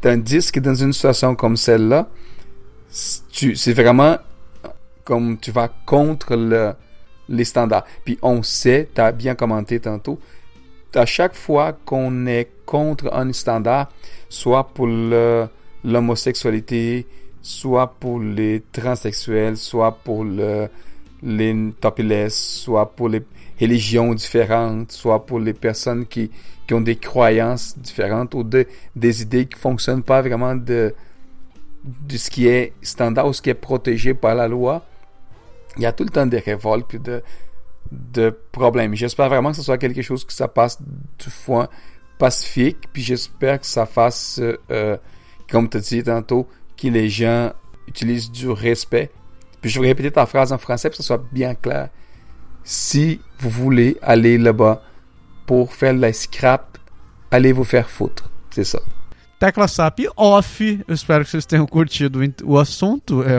Tandis 0.00 0.50
que 0.50 0.60
dans 0.60 0.74
une 0.74 0.92
situation 0.92 1.34
comme 1.34 1.56
celle-là, 1.56 2.08
c'est 2.90 3.72
vraiment 3.72 4.18
comme 5.04 5.38
tu 5.38 5.50
vas 5.50 5.68
contre 5.86 6.36
le, 6.36 6.74
les 7.28 7.44
standards. 7.44 7.84
Puis 8.04 8.18
on 8.22 8.42
sait, 8.42 8.88
tu 8.94 9.00
as 9.00 9.12
bien 9.12 9.34
commenté 9.34 9.80
tantôt, 9.80 10.18
à 10.94 11.06
chaque 11.06 11.34
fois 11.34 11.72
qu'on 11.84 12.26
est 12.26 12.48
contre 12.66 13.12
un 13.14 13.32
standard, 13.32 13.90
soit 14.28 14.64
pour 14.74 14.86
l'homosexualité, 15.84 17.06
soit 17.40 17.94
pour 17.98 18.20
les 18.20 18.62
transsexuels, 18.72 19.56
soit 19.56 19.92
pour 20.04 20.24
le- 20.24 20.68
les 21.22 21.72
topless, 21.80 22.36
soit 22.36 22.86
pour 22.94 23.08
les 23.08 23.22
religions 23.60 24.12
différentes, 24.14 24.92
soit 24.92 25.24
pour 25.24 25.38
les 25.38 25.52
personnes 25.52 26.06
qui, 26.06 26.30
qui 26.66 26.74
ont 26.74 26.80
des 26.80 26.96
croyances 26.96 27.78
différentes 27.78 28.34
ou 28.34 28.42
de- 28.42 28.66
des 28.94 29.22
idées 29.22 29.46
qui 29.46 29.58
fonctionnent 29.58 30.02
pas 30.02 30.20
vraiment 30.20 30.54
de, 30.54 30.94
de 31.84 32.16
ce 32.16 32.30
qui 32.30 32.46
est 32.46 32.72
standard 32.82 33.26
ou 33.26 33.32
ce 33.32 33.42
qui 33.42 33.50
est 33.50 33.54
protégé 33.54 34.14
par 34.14 34.34
la 34.34 34.46
loi. 34.48 34.84
Il 35.76 35.82
y 35.82 35.86
a 35.86 35.92
tout 35.92 36.04
le 36.04 36.10
temps 36.10 36.26
des 36.26 36.38
révoltes 36.38 36.86
puis 36.88 36.98
de, 36.98 38.38
problèmes. 38.52 38.94
J'espère 38.94 39.28
vraiment 39.28 39.50
que 39.50 39.56
ce 39.56 39.62
soit 39.62 39.78
quelque 39.78 40.02
chose 40.02 40.24
que 40.24 40.32
ça 40.32 40.48
passe 40.48 40.80
du 40.82 41.30
fois 41.30 41.68
pacifique, 42.18 42.88
puis 42.92 43.02
j'espère 43.02 43.60
que 43.60 43.66
ça 43.66 43.84
fasse, 43.84 44.38
euh, 44.40 44.56
euh, 44.70 44.96
comme 45.50 45.68
tu 45.68 45.78
disais 45.78 46.02
tantôt, 46.04 46.48
que 46.76 46.88
les 46.88 47.08
gens 47.08 47.52
utilisent 47.88 48.30
du 48.30 48.48
respect. 48.48 49.10
Puis 49.60 49.70
je 49.70 49.80
vais 49.80 49.88
répéter 49.88 50.10
ta 50.10 50.26
phrase 50.26 50.52
en 50.52 50.58
français 50.58 50.88
pour 50.88 50.96
que 50.96 51.02
ce 51.02 51.06
soit 51.06 51.22
bien 51.32 51.54
clair. 51.54 51.88
Si 52.64 53.20
vous 53.40 53.50
voulez 53.50 53.96
aller 54.02 54.38
là-bas 54.38 54.82
pour 55.46 55.74
faire 55.74 55.94
la 55.94 56.12
scrap, 56.12 56.78
allez 57.30 57.52
vous 57.52 57.64
faire 57.64 57.90
foutre. 57.90 58.30
C'est 58.50 58.64
ça. 58.64 58.80
Tecla 59.42 59.66
SAP 59.66 60.02
off. 60.16 60.84
Eu 60.86 60.94
espero 60.94 61.24
que 61.24 61.30
vocês 61.32 61.44
tenham 61.44 61.66
curtido 61.66 62.20
o 62.44 62.56
assunto. 62.60 63.24
É, 63.24 63.38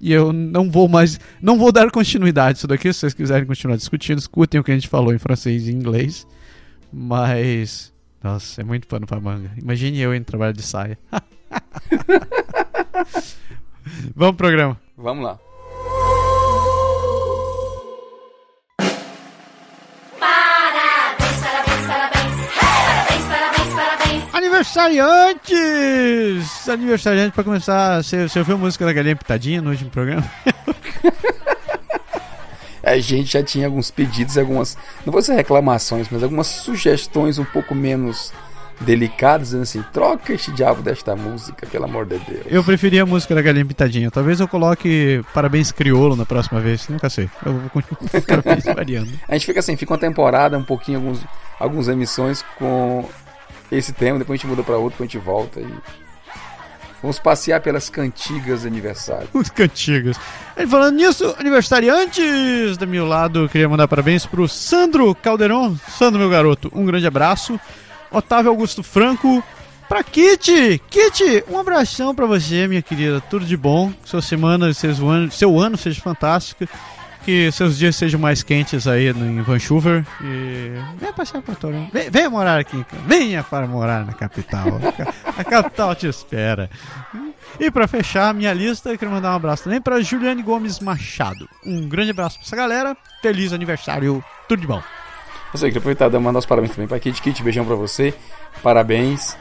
e 0.00 0.12
eu 0.12 0.32
não 0.32 0.70
vou 0.70 0.88
mais. 0.88 1.18
Não 1.42 1.58
vou 1.58 1.72
dar 1.72 1.90
continuidade 1.90 2.58
isso 2.58 2.68
daqui. 2.68 2.92
Se 2.92 3.00
vocês 3.00 3.14
quiserem 3.14 3.44
continuar 3.44 3.76
discutindo, 3.76 4.20
escutem 4.20 4.60
o 4.60 4.62
que 4.62 4.70
a 4.70 4.74
gente 4.74 4.86
falou 4.86 5.12
em 5.12 5.18
francês 5.18 5.66
e 5.66 5.72
inglês. 5.72 6.24
Mas. 6.92 7.92
Nossa, 8.22 8.60
é 8.60 8.64
muito 8.64 8.86
pano 8.86 9.08
pra 9.08 9.18
manga. 9.18 9.50
Imagine 9.60 9.98
eu 9.98 10.14
em 10.14 10.22
trabalho 10.22 10.52
de 10.52 10.62
saia. 10.62 10.96
Vamos 14.14 14.36
pro 14.36 14.46
programa. 14.46 14.80
Vamos 14.96 15.24
lá. 15.24 15.36
Aniversariantes! 24.64 26.68
Aniversariante 26.68 27.34
pra 27.34 27.44
começar. 27.44 28.02
Você, 28.02 28.26
você 28.26 28.38
ouviu 28.38 28.54
a 28.54 28.58
música 28.58 28.86
da 28.86 28.94
Galinha 28.94 29.14
Pitadinha 29.14 29.60
no 29.60 29.70
último 29.70 29.90
programa? 29.90 30.24
A 32.82 32.96
gente 32.98 33.34
já 33.34 33.42
tinha 33.42 33.66
alguns 33.66 33.90
pedidos, 33.90 34.38
algumas, 34.38 34.78
não 35.04 35.12
vou 35.12 35.20
dizer 35.20 35.34
reclamações, 35.34 36.08
mas 36.10 36.22
algumas 36.22 36.46
sugestões 36.46 37.38
um 37.38 37.44
pouco 37.44 37.74
menos 37.74 38.32
delicadas, 38.80 39.48
dizendo 39.48 39.64
assim, 39.64 39.84
troca 39.92 40.32
este 40.32 40.50
diabo 40.50 40.80
desta 40.80 41.14
música, 41.14 41.66
pelo 41.66 41.84
amor 41.84 42.06
de 42.06 42.18
Deus. 42.20 42.46
Eu 42.46 42.64
preferi 42.64 42.98
a 42.98 43.04
música 43.04 43.34
da 43.34 43.42
Galinha 43.42 43.66
Pitadinha. 43.66 44.10
Talvez 44.10 44.40
eu 44.40 44.48
coloque 44.48 45.22
Parabéns 45.34 45.72
Criolo 45.72 46.16
na 46.16 46.24
próxima 46.24 46.58
vez. 46.58 46.88
Nunca 46.88 47.10
sei. 47.10 47.28
Eu 47.44 47.52
vou 47.52 47.70
continuar 47.70 48.00
variando. 48.74 49.10
A 49.28 49.34
gente 49.34 49.44
fica 49.44 49.60
assim, 49.60 49.76
fica 49.76 49.92
uma 49.92 50.00
temporada, 50.00 50.56
um 50.56 50.64
pouquinho, 50.64 50.98
alguns, 50.98 51.20
algumas 51.60 51.86
emissões 51.86 52.42
com 52.58 53.06
esse 53.70 53.92
tema, 53.92 54.18
depois 54.18 54.38
a 54.38 54.42
gente 54.42 54.50
muda 54.50 54.62
para 54.62 54.76
outro, 54.76 54.90
depois 54.90 55.08
a 55.08 55.12
gente 55.12 55.24
volta 55.24 55.60
e 55.60 55.68
vamos 57.02 57.18
passear 57.18 57.60
pelas 57.60 57.88
cantigas 57.88 58.64
aniversário. 58.64 59.28
Os 59.32 59.50
cantigos. 59.50 60.16
E 60.56 60.66
falando 60.66 60.96
nisso, 60.96 61.34
aniversariantes 61.38 62.76
do 62.76 62.86
meu 62.86 63.06
lado, 63.06 63.48
queria 63.48 63.68
mandar 63.68 63.88
parabéns 63.88 64.24
pro 64.24 64.48
Sandro 64.48 65.14
Calderon. 65.14 65.76
Sandro, 65.98 66.18
meu 66.20 66.30
garoto, 66.30 66.70
um 66.74 66.84
grande 66.84 67.06
abraço. 67.06 67.58
Otávio 68.10 68.50
Augusto 68.50 68.82
Franco. 68.82 69.42
Pra 69.88 70.02
Kitty! 70.02 70.80
Kitty, 70.88 71.44
um 71.48 71.58
abração 71.58 72.14
pra 72.14 72.24
você, 72.24 72.66
minha 72.66 72.80
querida. 72.80 73.20
Tudo 73.28 73.44
de 73.44 73.56
bom. 73.56 73.92
Sua 74.02 74.22
semana, 74.22 74.72
seu 74.72 75.08
ano, 75.08 75.30
seu 75.30 75.60
ano 75.60 75.76
seja 75.76 76.00
fantástico. 76.00 76.66
Que 77.24 77.50
seus 77.52 77.78
dias 77.78 77.96
sejam 77.96 78.20
mais 78.20 78.42
quentes 78.42 78.86
aí 78.86 79.08
em 79.08 79.40
Vancouver. 79.40 80.04
E 80.20 80.72
venha 80.98 81.12
passear 81.12 81.42
pra 81.42 81.54
Toronto. 81.54 81.90
Venha 82.10 82.28
morar 82.28 82.60
aqui. 82.60 82.84
Venha 83.06 83.42
para 83.42 83.66
morar 83.66 84.04
na 84.04 84.12
capital. 84.12 84.66
A 85.36 85.42
capital 85.42 85.94
te 85.94 86.06
espera. 86.06 86.68
E 87.58 87.70
pra 87.70 87.88
fechar 87.88 88.34
minha 88.34 88.52
lista, 88.52 88.90
eu 88.90 88.98
quero 88.98 89.10
mandar 89.10 89.32
um 89.32 89.36
abraço 89.36 89.64
também 89.64 89.80
pra 89.80 90.02
Juliane 90.02 90.42
Gomes 90.42 90.80
Machado. 90.80 91.48
Um 91.64 91.88
grande 91.88 92.10
abraço 92.10 92.36
pra 92.36 92.46
essa 92.46 92.56
galera. 92.56 92.96
Feliz 93.22 93.54
aniversário. 93.54 94.22
Tudo 94.46 94.60
de 94.60 94.66
bom. 94.66 94.82
Eu 95.52 95.58
sei, 95.58 95.70
queria 95.70 95.78
aproveitar 95.78 96.12
e 96.12 96.18
mandar 96.18 96.40
os 96.40 96.46
parabéns 96.46 96.72
também 96.72 96.88
pra 96.88 96.98
Kit 96.98 97.22
Kit, 97.22 97.42
beijão 97.42 97.64
pra 97.64 97.76
você, 97.76 98.12
parabéns. 98.62 99.36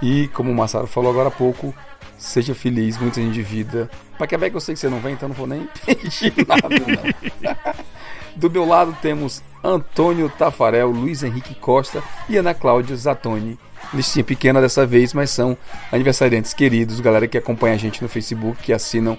E 0.00 0.28
como 0.28 0.50
o 0.50 0.54
Massaro 0.54 0.86
falou 0.86 1.10
agora 1.10 1.28
há 1.28 1.32
pouco, 1.32 1.74
seja 2.18 2.54
feliz, 2.54 2.98
muitos 2.98 3.18
anos 3.18 3.34
de 3.34 3.42
vida. 3.42 3.90
Pra 4.16 4.26
Quebec 4.26 4.54
eu 4.54 4.60
sei 4.60 4.74
que 4.74 4.80
você 4.80 4.88
não 4.88 5.00
vem, 5.00 5.14
então 5.14 5.28
não 5.28 5.36
vou 5.36 5.46
nem 5.46 5.68
pedir 5.84 6.32
nada, 6.46 6.68
não. 6.68 7.74
Do 8.36 8.50
meu 8.50 8.66
lado 8.66 8.94
temos 9.00 9.42
Antônio 9.64 10.28
Tafarel, 10.28 10.90
Luiz 10.90 11.22
Henrique 11.22 11.54
Costa 11.54 12.02
e 12.28 12.36
Ana 12.36 12.52
Cláudia 12.52 12.94
Zatoni. 12.94 13.58
Listinha 13.94 14.24
pequena 14.24 14.60
dessa 14.60 14.84
vez, 14.84 15.14
mas 15.14 15.30
são 15.30 15.56
aniversariantes 15.90 16.52
queridos, 16.52 17.00
galera 17.00 17.26
que 17.26 17.38
acompanha 17.38 17.74
a 17.74 17.78
gente 17.78 18.02
no 18.02 18.08
Facebook, 18.08 18.62
que 18.62 18.72
assinam 18.72 19.16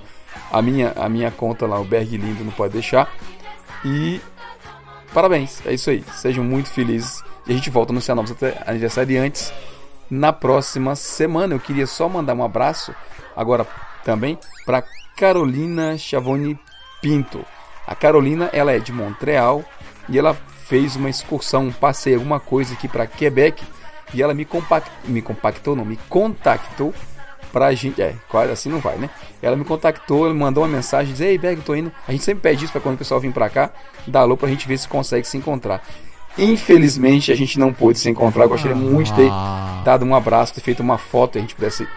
a 0.52 0.62
minha, 0.62 0.94
a 0.96 1.10
minha 1.10 1.32
conta 1.32 1.66
lá, 1.66 1.80
o 1.80 1.84
Berg 1.84 2.16
Lindo, 2.16 2.44
não 2.44 2.52
pode 2.52 2.74
deixar. 2.74 3.12
E 3.84 4.22
parabéns, 5.14 5.66
é 5.66 5.74
isso 5.74 5.90
aí. 5.90 6.04
Sejam 6.14 6.44
muito 6.44 6.70
felizes. 6.70 7.24
E 7.48 7.54
a 7.54 7.56
gente 7.56 7.70
volta 7.70 7.92
a 7.92 7.94
anunciar 7.94 8.16
novos 8.16 8.36
aniversariantes 8.66 9.52
na 10.10 10.32
próxima 10.34 10.96
semana. 10.96 11.56
Eu 11.56 11.60
queria 11.60 11.88
só 11.88 12.08
mandar 12.08 12.34
um 12.34 12.44
abraço 12.44 12.94
agora 13.36 13.66
também 14.04 14.38
para 14.66 14.84
Carolina 15.16 15.98
Chavoni 15.98 16.60
Pinto. 17.02 17.46
A 17.86 17.96
Carolina, 17.96 18.50
ela 18.52 18.72
é 18.72 18.80
de 18.80 18.92
Montreal 18.92 19.64
e 20.10 20.18
ela 20.18 20.34
fez 20.68 20.96
uma 20.96 21.10
excursão, 21.10 21.68
um 21.68 22.14
alguma 22.14 22.40
coisa 22.40 22.74
aqui 22.74 22.88
para 22.88 23.08
Quebec 23.08 23.64
e 24.14 24.22
ela 24.22 24.34
me, 24.34 24.46
compact... 24.46 24.90
me 25.06 25.22
compactou, 25.22 25.76
não, 25.76 25.86
me 25.86 25.98
contactou 26.10 26.94
pra 27.52 27.74
gente. 27.74 28.02
É, 28.02 28.16
quase 28.30 28.52
assim 28.52 28.70
não 28.70 28.80
vai, 28.80 28.98
né? 28.98 29.10
Ela 29.42 29.56
me 29.56 29.64
contactou, 29.64 30.26
ela 30.26 30.34
mandou 30.34 30.64
uma 30.64 30.70
mensagem, 30.70 31.14
diz, 31.14 31.22
ei, 31.22 31.38
Berg, 31.38 31.62
tô 31.62 31.76
indo. 31.76 31.92
A 32.08 32.12
gente 32.12 32.24
sempre 32.24 32.42
pede 32.42 32.66
isso 32.66 32.72
pra 32.72 32.82
quando 32.82 32.96
o 32.96 32.98
pessoal 32.98 33.20
vir 33.20 33.32
pra 33.32 33.50
cá, 33.50 33.72
dar 34.06 34.22
alô 34.22 34.36
pra 34.36 34.50
gente 34.50 34.68
ver 34.68 34.78
se 34.78 34.88
consegue 34.88 35.28
se 35.28 35.38
encontrar. 35.38 35.82
Infelizmente, 36.38 37.32
a 37.32 37.36
gente 37.36 37.58
não 37.58 37.74
pôde 37.74 38.00
se 38.00 38.10
encontrar. 38.10 38.44
Eu 38.44 38.50
gostaria 38.50 38.76
muito 38.76 39.08
de 39.08 39.16
ter 39.16 39.32
dado 39.84 40.06
um 40.06 40.14
abraço, 40.14 40.54
ter 40.54 40.62
feito 40.62 40.82
uma 40.82 40.98
foto, 40.98 41.36
e 41.36 41.40
a 41.40 41.42
gente 41.42 41.56
pudesse 41.56 41.88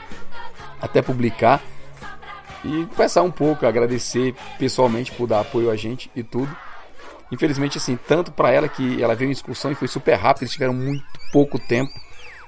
até 0.81 1.03
publicar. 1.03 1.61
E 2.65 2.87
conversar 2.87 3.23
um 3.23 3.31
pouco, 3.31 3.67
agradecer 3.67 4.35
pessoalmente 4.59 5.13
por 5.13 5.27
dar 5.27 5.41
apoio 5.41 5.71
a 5.71 5.77
gente 5.77 6.11
e 6.15 6.23
tudo. 6.23 6.55
Infelizmente, 7.33 7.79
assim, 7.79 7.99
tanto 8.09 8.33
para 8.33 8.51
ela 8.51 8.69
que 8.69 9.03
ela 9.03 9.15
veio 9.15 9.29
em 9.29 9.33
excursão 9.33 9.71
e 9.71 9.75
foi 9.75 9.89
super 9.89 10.15
rápido, 10.15 10.43
eles 10.43 10.53
tiveram 10.53 10.75
muito 10.75 11.05
pouco 11.33 11.59
tempo 11.59 11.93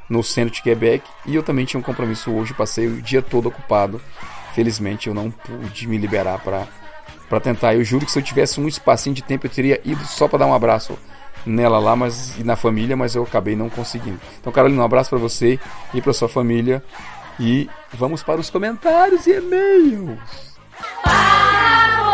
no 0.09 0.23
centro 0.23 0.53
de 0.53 0.61
Quebec 0.61 1.09
e 1.25 1.35
eu 1.35 1.43
também 1.43 1.65
tinha 1.65 1.79
um 1.79 1.83
compromisso 1.83 2.33
hoje, 2.33 2.53
passei 2.53 2.87
o 2.87 3.01
dia 3.01 3.23
todo 3.23 3.49
ocupado. 3.49 4.01
Felizmente 4.55 5.09
eu 5.09 5.15
não 5.15 5.31
pude 5.31 5.87
me 5.87 5.97
liberar 5.97 6.39
para 6.41 6.67
para 7.29 7.41
tentar. 7.41 7.75
Eu 7.75 7.83
juro 7.83 8.05
que 8.05 8.13
se 8.13 8.19
eu 8.19 8.23
tivesse 8.23 8.61
um 8.61 8.69
espacinho 8.69 9.15
de 9.15 9.23
tempo 9.23 9.47
eu 9.47 9.51
teria 9.51 9.81
ido 9.85 10.05
só 10.05 10.29
para 10.29 10.41
dar 10.41 10.47
um 10.47 10.53
abraço 10.53 10.99
nela 11.45 11.79
lá, 11.79 11.97
mas 11.97 12.39
e 12.39 12.45
na 12.45 12.57
família, 12.57 12.97
mas 12.97 13.15
eu 13.15 13.23
acabei 13.23 13.57
não 13.57 13.69
conseguindo. 13.69 14.21
Então, 14.41 14.53
Carolina, 14.53 14.83
um 14.83 14.85
abraço 14.85 15.11
para 15.11 15.19
você 15.19 15.59
e 15.93 16.01
para 16.01 16.13
sua 16.13 16.29
família 16.29 16.83
e 17.39 17.69
vamos 17.93 18.23
para 18.23 18.41
os 18.41 18.51
comentários 18.51 19.27
e 19.27 19.33
e-mails. 19.33 20.19
Para 21.03 22.12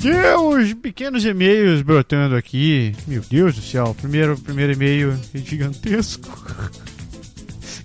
Deus, 0.00 0.72
pequenos 0.74 1.26
e-mails 1.26 1.82
brotando 1.82 2.34
aqui. 2.34 2.94
Meu 3.06 3.22
Deus 3.28 3.54
do 3.54 3.60
céu, 3.60 3.94
primeiro, 4.00 4.34
primeiro 4.38 4.72
e-mail 4.72 5.14
é 5.34 5.38
gigantesco. 5.38 6.26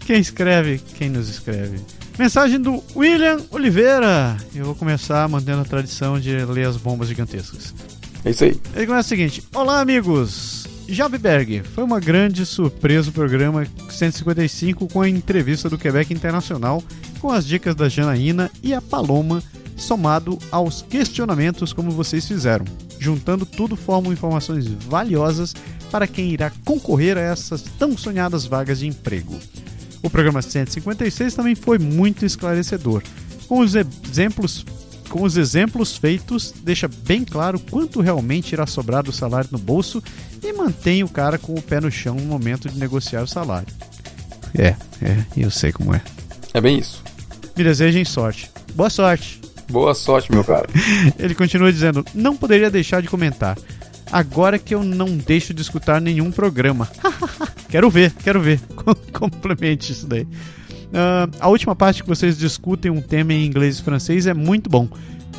Quem 0.06 0.22
escreve? 0.22 0.80
Quem 0.98 1.10
nos 1.10 1.28
escreve? 1.28 1.78
Mensagem 2.18 2.62
do 2.62 2.82
William 2.96 3.38
Oliveira. 3.52 4.38
Eu 4.56 4.64
vou 4.64 4.76
começar 4.76 5.28
mantendo 5.28 5.62
a 5.62 5.66
tradição 5.66 6.18
de 6.18 6.34
ler 6.46 6.68
as 6.68 6.78
bombas 6.78 7.10
gigantescas. 7.10 7.76
É 8.24 8.30
isso 8.30 8.46
aí. 8.46 8.58
Ele 8.74 8.88
começa 8.88 9.08
o 9.08 9.10
seguinte: 9.10 9.44
Olá, 9.54 9.82
amigos! 9.82 10.66
Javiberg, 10.88 11.64
foi 11.74 11.84
uma 11.84 12.00
grande 12.00 12.46
surpresa 12.46 13.10
o 13.10 13.14
programa 13.14 13.68
155 13.90 14.88
com 14.88 15.02
a 15.02 15.10
entrevista 15.10 15.70
do 15.70 15.78
Quebec 15.78 16.14
Internacional, 16.14 16.82
com 17.20 17.30
as 17.30 17.46
dicas 17.46 17.76
da 17.76 17.90
Janaína 17.90 18.50
e 18.64 18.74
a 18.74 18.82
Paloma, 18.82 19.44
somado 19.76 20.38
aos 20.52 20.82
questionamentos 20.82 21.74
como 21.74 21.92
vocês 21.92 22.28
fizeram. 22.28 22.66
Juntando 23.00 23.46
tudo, 23.46 23.76
formam 23.76 24.14
informações 24.14 24.66
valiosas 24.68 25.54
para 25.92 26.08
quem 26.08 26.32
irá 26.32 26.52
concorrer 26.64 27.18
a 27.18 27.22
essas 27.22 27.62
tão 27.78 27.98
sonhadas 27.98 28.46
vagas 28.46 28.80
de 28.80 28.88
emprego. 28.88 29.38
O 30.02 30.10
programa 30.10 30.42
156 30.42 31.34
também 31.34 31.56
foi 31.56 31.80
muito 31.80 32.26
esclarecedor. 32.26 33.02
Com 33.48 33.60
os 33.60 33.76
exemplos, 33.76 34.66
com 35.10 35.24
os 35.24 35.38
exemplos 35.38 35.98
feitos, 35.98 36.54
deixa 36.64 36.88
bem 36.88 37.24
claro 37.24 37.60
quanto 37.60 38.02
realmente 38.02 38.54
irá 38.54 38.66
sobrar 38.68 39.04
do 39.04 39.12
salário 39.12 39.50
no 39.52 39.58
bolso 39.58 40.02
e 40.44 40.54
mantém 40.54 41.04
o 41.04 41.10
cara 41.10 41.38
com 41.38 41.54
o 41.54 41.62
pé 41.62 41.80
no 41.80 41.92
chão 41.92 42.16
no 42.16 42.26
momento 42.26 42.70
de 42.70 42.78
negociar 42.78 43.24
o 43.24 43.28
salário. 43.28 43.74
É, 44.58 44.76
é, 45.02 45.26
eu 45.36 45.52
sei 45.52 45.72
como 45.72 45.94
é. 45.94 46.02
É 46.54 46.62
bem 46.62 46.80
isso. 46.80 47.04
Me 47.58 47.64
desejem 47.64 48.06
sorte. 48.06 48.50
Boa 48.74 48.90
sorte! 48.90 49.45
Boa 49.70 49.94
sorte, 49.94 50.32
meu 50.32 50.44
cara. 50.44 50.68
Ele 51.18 51.36
continua 51.36 51.72
dizendo: 51.72 52.06
Não 52.14 52.36
poderia 52.36 52.70
deixar 52.70 53.02
de 53.02 53.08
comentar. 53.08 53.58
Agora 54.12 54.60
que 54.60 54.74
eu 54.74 54.84
não 54.84 55.18
deixo 55.18 55.54
de 55.54 55.62
escutar 55.62 56.00
nenhum 56.00 56.32
programa. 56.32 56.88
quero 57.70 57.90
ver, 57.90 58.12
quero 58.24 58.40
ver. 58.40 58.60
Complemente 59.12 59.92
isso 59.92 60.06
daí. 60.06 60.28
Ah, 60.94 61.28
a 61.40 61.50
última 61.50 61.76
parte 61.76 62.04
que 62.04 62.10
vocês 62.10 62.38
discutem 62.38 62.92
um 62.92 63.02
tema 63.02 63.34
em 63.34 63.46
inglês 63.46 63.80
e 63.80 63.84
francês 63.84 64.28
é 64.28 64.34
muito 64.34 64.70
bom, 64.70 64.88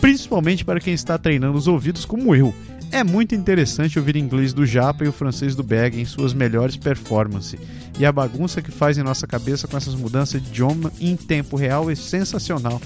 principalmente 0.00 0.64
para 0.64 0.80
quem 0.80 0.92
está 0.92 1.16
treinando 1.16 1.56
os 1.56 1.68
ouvidos 1.68 2.04
como 2.04 2.34
eu. 2.34 2.52
É 2.92 3.02
muito 3.02 3.34
interessante 3.34 3.98
ouvir 3.98 4.16
inglês 4.16 4.52
do 4.52 4.64
Japa 4.64 5.04
e 5.04 5.08
o 5.08 5.12
francês 5.12 5.56
do 5.56 5.62
Berg 5.62 6.00
em 6.00 6.04
suas 6.04 6.32
melhores 6.32 6.76
performances. 6.76 7.58
E 7.98 8.06
a 8.06 8.12
bagunça 8.12 8.62
que 8.62 8.70
faz 8.70 8.96
em 8.96 9.02
nossa 9.02 9.26
cabeça 9.26 9.66
com 9.66 9.76
essas 9.76 9.94
mudanças 9.94 10.40
de 10.40 10.48
idioma 10.48 10.92
em 11.00 11.16
tempo 11.16 11.56
real 11.56 11.90
é 11.90 11.94
sensacional. 11.94 12.80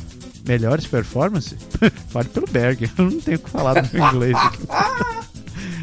Melhores 0.51 0.85
performances? 0.85 1.59
Fale 2.11 2.29
pelo 2.29 2.47
Berg, 2.51 2.91
eu 2.99 3.05
não 3.05 3.21
tenho 3.21 3.37
o 3.37 3.41
que 3.41 3.49
falar 3.49 3.81
do 3.81 3.89
meu 3.97 4.09
inglês 4.09 4.37
aqui. 4.37 4.59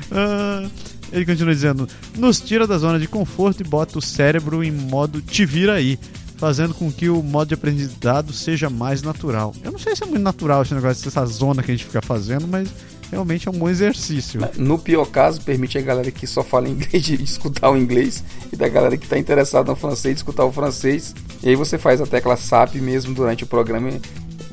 Ah, 0.10 0.66
ele 1.12 1.26
continua 1.26 1.54
dizendo: 1.54 1.86
nos 2.18 2.40
tira 2.40 2.66
da 2.66 2.78
zona 2.78 2.98
de 2.98 3.10
conforto 3.10 3.60
e 3.60 3.68
bota 3.68 4.00
o 4.00 4.02
cérebro 4.02 4.64
em 4.64 4.72
modo 4.72 5.22
te 5.22 5.46
vira 5.46 5.74
aí, 5.74 6.00
fazendo 6.38 6.74
com 6.74 6.90
que 6.90 7.10
o 7.10 7.22
modo 7.22 7.50
de 7.50 7.56
aprendizado 7.56 8.32
seja 8.32 8.70
mais 8.70 9.02
natural. 9.02 9.54
Eu 9.62 9.74
não 9.74 9.78
sei 9.78 9.98
se 9.98 10.04
é 10.04 10.06
muito 10.06 10.22
natural 10.22 10.62
esse 10.62 10.74
negócio 10.74 11.04
dessa 11.04 11.26
zona 11.26 11.62
que 11.62 11.72
a 11.72 11.76
gente 11.76 11.86
fica 11.86 12.02
fazendo, 12.02 12.48
mas 12.48 12.70
realmente 13.12 13.50
é 13.50 13.52
um 13.52 13.58
bom 13.58 13.70
exercício. 13.70 14.40
No 14.58 14.80
pior 14.80 15.06
caso, 15.06 15.42
permite 15.42 15.78
a 15.78 15.82
galera 15.82 16.10
que 16.10 16.26
só 16.26 16.42
fala 16.42 16.70
inglês 16.70 17.04
de 17.04 17.16
escutar 17.22 17.70
o 17.70 17.78
inglês 17.78 18.24
e 18.52 18.56
da 18.56 18.70
galera 18.70 18.96
que 18.98 19.04
está 19.04 19.18
interessada 19.18 19.70
no 19.70 19.76
francês 19.76 20.16
de 20.16 20.20
escutar 20.20 20.46
o 20.46 20.54
francês. 20.54 21.14
E 21.44 21.50
aí 21.50 21.56
você 21.56 21.78
faz 21.78 22.00
a 22.00 22.08
tecla 22.08 22.38
SAP 22.38 22.76
mesmo 22.76 23.14
durante 23.14 23.44
o 23.44 23.48
programa. 23.48 23.92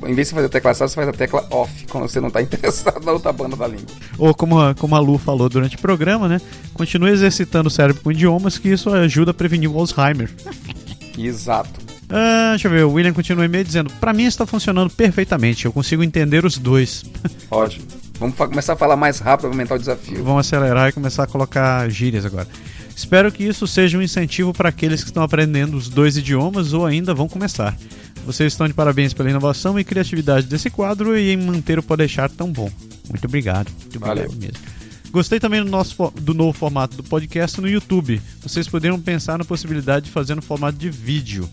Em 0.06 0.14
vez 0.14 0.28
de 0.28 0.34
fazer 0.34 0.46
a 0.46 0.50
tecla 0.50 0.74
SAP, 0.74 0.88
você 0.88 0.94
faz 0.94 1.08
a 1.08 1.12
tecla 1.12 1.46
OFF 1.50 1.86
quando 1.90 2.08
você 2.08 2.20
não 2.20 2.28
está 2.28 2.42
interessado 2.42 3.04
na 3.04 3.12
outra 3.12 3.32
banda 3.32 3.56
da 3.56 3.66
língua. 3.66 3.86
Ou 4.18 4.34
como 4.34 4.60
a, 4.60 4.74
como 4.74 4.94
a 4.94 4.98
Lu 4.98 5.18
falou 5.18 5.48
durante 5.48 5.76
o 5.76 5.80
programa, 5.80 6.28
né? 6.28 6.40
Continue 6.72 7.10
exercitando 7.10 7.68
o 7.68 7.70
cérebro 7.70 8.02
com 8.02 8.12
idiomas, 8.12 8.58
que 8.58 8.68
isso 8.68 8.90
ajuda 8.90 9.30
a 9.30 9.34
prevenir 9.34 9.70
o 9.70 9.78
Alzheimer. 9.78 10.30
Exato. 11.18 11.80
Ah, 12.08 12.50
deixa 12.50 12.68
eu 12.68 12.72
ver, 12.72 12.84
o 12.84 12.92
William 12.92 13.12
continua 13.12 13.44
e-mail 13.44 13.64
dizendo: 13.64 13.90
Pra 14.00 14.12
mim 14.12 14.24
está 14.24 14.44
funcionando 14.46 14.90
perfeitamente, 14.90 15.64
eu 15.64 15.72
consigo 15.72 16.02
entender 16.02 16.44
os 16.44 16.58
dois. 16.58 17.04
Ótimo. 17.50 17.86
Vamos 18.18 18.36
começar 18.36 18.74
a 18.74 18.76
falar 18.76 18.96
mais 18.96 19.18
rápido 19.18 19.48
para 19.48 19.50
aumentar 19.50 19.74
o 19.74 19.78
desafio. 19.78 20.22
Vamos 20.22 20.46
acelerar 20.46 20.88
e 20.88 20.92
começar 20.92 21.24
a 21.24 21.26
colocar 21.26 21.88
gírias 21.90 22.24
agora. 22.24 22.46
Espero 22.96 23.30
que 23.32 23.44
isso 23.44 23.66
seja 23.66 23.98
um 23.98 24.02
incentivo 24.02 24.52
para 24.52 24.68
aqueles 24.68 25.02
que 25.02 25.10
estão 25.10 25.22
aprendendo 25.22 25.76
os 25.76 25.88
dois 25.88 26.16
idiomas 26.16 26.72
ou 26.72 26.86
ainda 26.86 27.12
vão 27.12 27.28
começar. 27.28 27.76
Vocês 28.24 28.52
estão 28.52 28.66
de 28.66 28.72
parabéns 28.72 29.12
pela 29.12 29.28
inovação 29.28 29.78
e 29.78 29.84
criatividade 29.84 30.46
desse 30.46 30.70
quadro 30.70 31.18
e 31.18 31.30
em 31.30 31.36
manter 31.36 31.78
o 31.78 31.82
Podeixar 31.82 32.30
tão 32.30 32.50
bom. 32.50 32.70
Muito 33.08 33.26
obrigado. 33.26 33.70
Muito 33.70 33.96
obrigado 33.96 34.16
Valeu. 34.16 34.32
mesmo. 34.32 34.58
Gostei 35.10 35.38
também 35.38 35.62
do, 35.62 35.70
nosso, 35.70 36.10
do 36.20 36.34
novo 36.34 36.56
formato 36.56 36.96
do 36.96 37.02
podcast 37.04 37.60
no 37.60 37.68
YouTube. 37.68 38.20
Vocês 38.40 38.66
poderiam 38.66 39.00
pensar 39.00 39.38
na 39.38 39.44
possibilidade 39.44 40.06
de 40.06 40.10
fazer 40.10 40.34
no 40.34 40.42
formato 40.42 40.78
de 40.78 40.90
vídeo. 40.90 41.48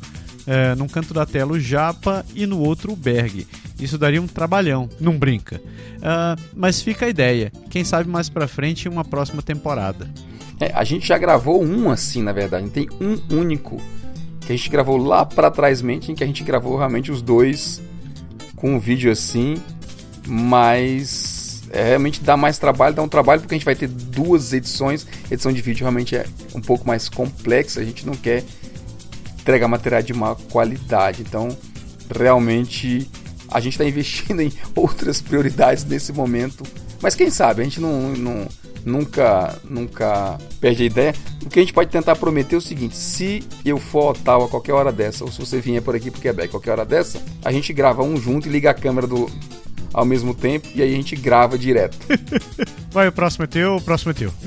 É, 0.48 0.74
num 0.74 0.88
canto 0.88 1.14
da 1.14 1.26
tela 1.26 1.52
o 1.52 1.60
Japa 1.60 2.26
e 2.34 2.48
no 2.48 2.60
outro 2.60 2.94
o 2.94 2.96
Berg. 2.96 3.46
Isso 3.80 3.98
daria 3.98 4.22
um 4.22 4.28
trabalhão, 4.28 4.90
não 5.00 5.18
brinca. 5.18 5.62
Ah, 6.02 6.36
mas 6.56 6.82
fica 6.82 7.06
a 7.06 7.10
ideia. 7.10 7.52
Quem 7.70 7.84
sabe 7.84 8.10
mais 8.10 8.30
pra 8.30 8.48
frente 8.48 8.90
uma 8.90 9.06
próxima 9.06 9.44
temporada. 9.44 10.10
É, 10.62 10.72
a 10.76 10.84
gente 10.84 11.08
já 11.08 11.18
gravou 11.18 11.64
um 11.64 11.90
assim, 11.90 12.22
na 12.22 12.32
verdade. 12.32 12.70
Tem 12.70 12.88
um 13.02 13.20
único 13.36 13.82
que 14.42 14.54
a 14.54 14.56
gente 14.56 14.70
gravou 14.70 14.96
lá 14.96 15.26
para 15.26 15.50
trás 15.50 15.82
mente, 15.82 16.12
em 16.12 16.16
que 16.16 16.24
a 16.24 16.28
gente 16.28 16.44
gravou 16.44 16.78
realmente 16.78 17.12
os 17.12 17.20
dois 17.22 17.82
com 18.56 18.76
um 18.76 18.80
vídeo 18.80 19.12
assim, 19.12 19.56
mas 20.28 21.64
é, 21.72 21.84
realmente 21.90 22.22
dá 22.22 22.38
mais 22.38 22.60
trabalho, 22.60 22.94
dá 22.94 23.02
um 23.02 23.08
trabalho 23.08 23.42
porque 23.42 23.56
a 23.56 23.58
gente 23.58 23.66
vai 23.66 23.76
ter 23.76 23.88
duas 23.88 24.54
edições. 24.54 25.08
Edição 25.32 25.52
de 25.52 25.62
vídeo 25.64 25.82
realmente 25.82 26.16
é 26.16 26.28
um 26.54 26.62
pouco 26.62 26.88
mais 26.88 27.10
complexa, 27.10 27.82
a 27.82 27.84
gente 27.84 28.06
não 28.06 28.14
quer 28.14 28.44
entregar 29.40 29.68
material 29.68 30.04
de 30.04 30.14
má 30.14 30.36
qualidade. 30.52 31.24
Então, 31.24 31.58
realmente 32.16 33.10
a 33.50 33.60
gente 33.60 33.74
está 33.74 33.84
investindo 33.86 34.42
em 34.44 34.54
outras 34.76 35.22
prioridades 35.24 35.84
nesse 35.86 36.14
momento. 36.14 36.64
Mas 37.02 37.16
quem 37.16 37.32
sabe, 37.32 37.62
a 37.62 37.64
gente 37.64 37.82
não, 37.82 38.12
não- 38.12 38.48
nunca, 38.86 39.60
nunca 39.64 40.38
perde 40.60 40.84
a 40.84 40.86
ideia. 40.86 41.16
O 41.46 41.50
que 41.50 41.60
a 41.60 41.62
gente 41.62 41.74
pode 41.74 41.90
tentar 41.90 42.16
prometer 42.16 42.56
é 42.56 42.58
o 42.58 42.62
seguinte: 42.62 42.96
se 42.96 43.44
eu 43.66 43.78
for 43.78 44.08
a 44.08 44.10
Ottawa 44.12 44.46
a 44.46 44.50
qualquer 44.50 44.74
hora 44.74 44.92
dessa, 44.92 45.24
ou 45.24 45.32
se 45.32 45.40
você 45.40 45.60
vier 45.60 45.82
por 45.82 45.96
aqui 45.96 46.12
pro 46.12 46.22
Quebec 46.22 46.48
a 46.48 46.52
qualquer 46.52 46.72
hora 46.72 46.86
dessa, 46.86 47.22
a 47.44 47.52
gente 47.52 47.74
grava 47.74 48.04
um 48.04 48.18
junto 48.18 48.48
e 48.48 48.52
liga 48.52 48.72
a 48.72 48.74
câmera 48.74 49.08
do, 49.08 49.30
ao 49.94 50.06
mesmo 50.06 50.34
tempo 50.34 50.68
e 50.74 50.82
aí 50.82 50.94
a 50.94 50.96
gente 50.96 51.16
grava 51.16 51.58
direto. 51.58 51.98
Vai, 52.92 53.08
o 53.08 53.12
próximo 53.12 53.46
é 53.46 53.48
teu, 53.48 53.76
o 53.76 53.82
próximo 53.82 54.12
é 54.12 54.14
teu. 54.14 54.34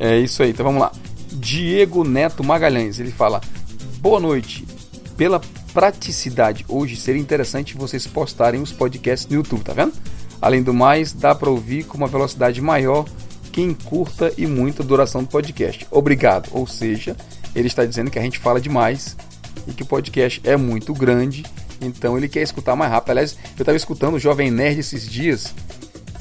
É 0.00 0.16
isso 0.16 0.44
aí, 0.44 0.50
então 0.50 0.64
vamos 0.64 0.80
lá. 0.80 0.92
Diego 1.32 2.04
Neto 2.04 2.44
Magalhães, 2.44 3.00
ele 3.00 3.10
fala: 3.10 3.40
Boa 4.00 4.20
noite. 4.20 4.64
Pela 5.16 5.40
praticidade, 5.74 6.64
hoje 6.68 6.94
seria 6.94 7.20
interessante 7.20 7.76
vocês 7.76 8.06
postarem 8.06 8.62
os 8.62 8.70
podcasts 8.70 9.28
no 9.28 9.34
YouTube, 9.34 9.64
tá 9.64 9.72
vendo? 9.72 9.92
Além 10.40 10.62
do 10.62 10.72
mais, 10.72 11.12
dá 11.12 11.34
para 11.34 11.50
ouvir 11.50 11.84
com 11.84 11.96
uma 11.96 12.06
velocidade 12.06 12.60
maior 12.60 13.04
que 13.52 13.60
encurta 13.60 14.32
e 14.38 14.46
muita 14.46 14.82
duração 14.82 15.22
do 15.22 15.28
podcast. 15.28 15.86
Obrigado. 15.90 16.48
Ou 16.52 16.66
seja, 16.66 17.16
ele 17.54 17.66
está 17.66 17.84
dizendo 17.84 18.10
que 18.10 18.18
a 18.18 18.22
gente 18.22 18.38
fala 18.38 18.60
demais 18.60 19.16
e 19.66 19.72
que 19.72 19.82
o 19.82 19.86
podcast 19.86 20.40
é 20.44 20.56
muito 20.56 20.94
grande, 20.94 21.44
então 21.80 22.16
ele 22.16 22.28
quer 22.28 22.42
escutar 22.42 22.76
mais 22.76 22.90
rápido. 22.90 23.10
Aliás, 23.10 23.36
eu 23.56 23.62
estava 23.62 23.76
escutando 23.76 24.14
o 24.14 24.18
Jovem 24.18 24.50
Nerd 24.50 24.80
esses 24.80 25.08
dias 25.08 25.54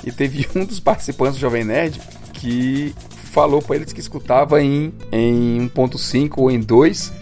e 0.04 0.12
teve 0.12 0.48
um 0.56 0.66
dos 0.66 0.80
participantes 0.80 1.36
do 1.36 1.42
Jovem 1.42 1.64
Nerd 1.64 2.00
que 2.34 2.94
falou 3.32 3.62
para 3.62 3.76
eles 3.76 3.94
que 3.94 4.00
escutava 4.00 4.62
em, 4.62 4.94
em 5.12 5.70
1.5 5.70 6.34
ou 6.38 6.50
em 6.50 6.60
2 6.60 7.14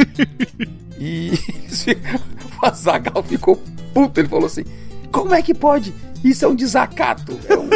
e 1.00 1.32
o 2.62 2.66
Azagal 2.66 3.22
ficou 3.24 3.62
puto. 3.94 4.20
Ele 4.20 4.30
falou 4.30 4.46
assim: 4.46 4.64
Como 5.12 5.34
é 5.34 5.42
que 5.42 5.54
pode? 5.54 5.94
Isso 6.24 6.46
é 6.46 6.48
um 6.48 6.56
desacato, 6.56 7.38
é 7.48 7.56
um, 7.56 7.70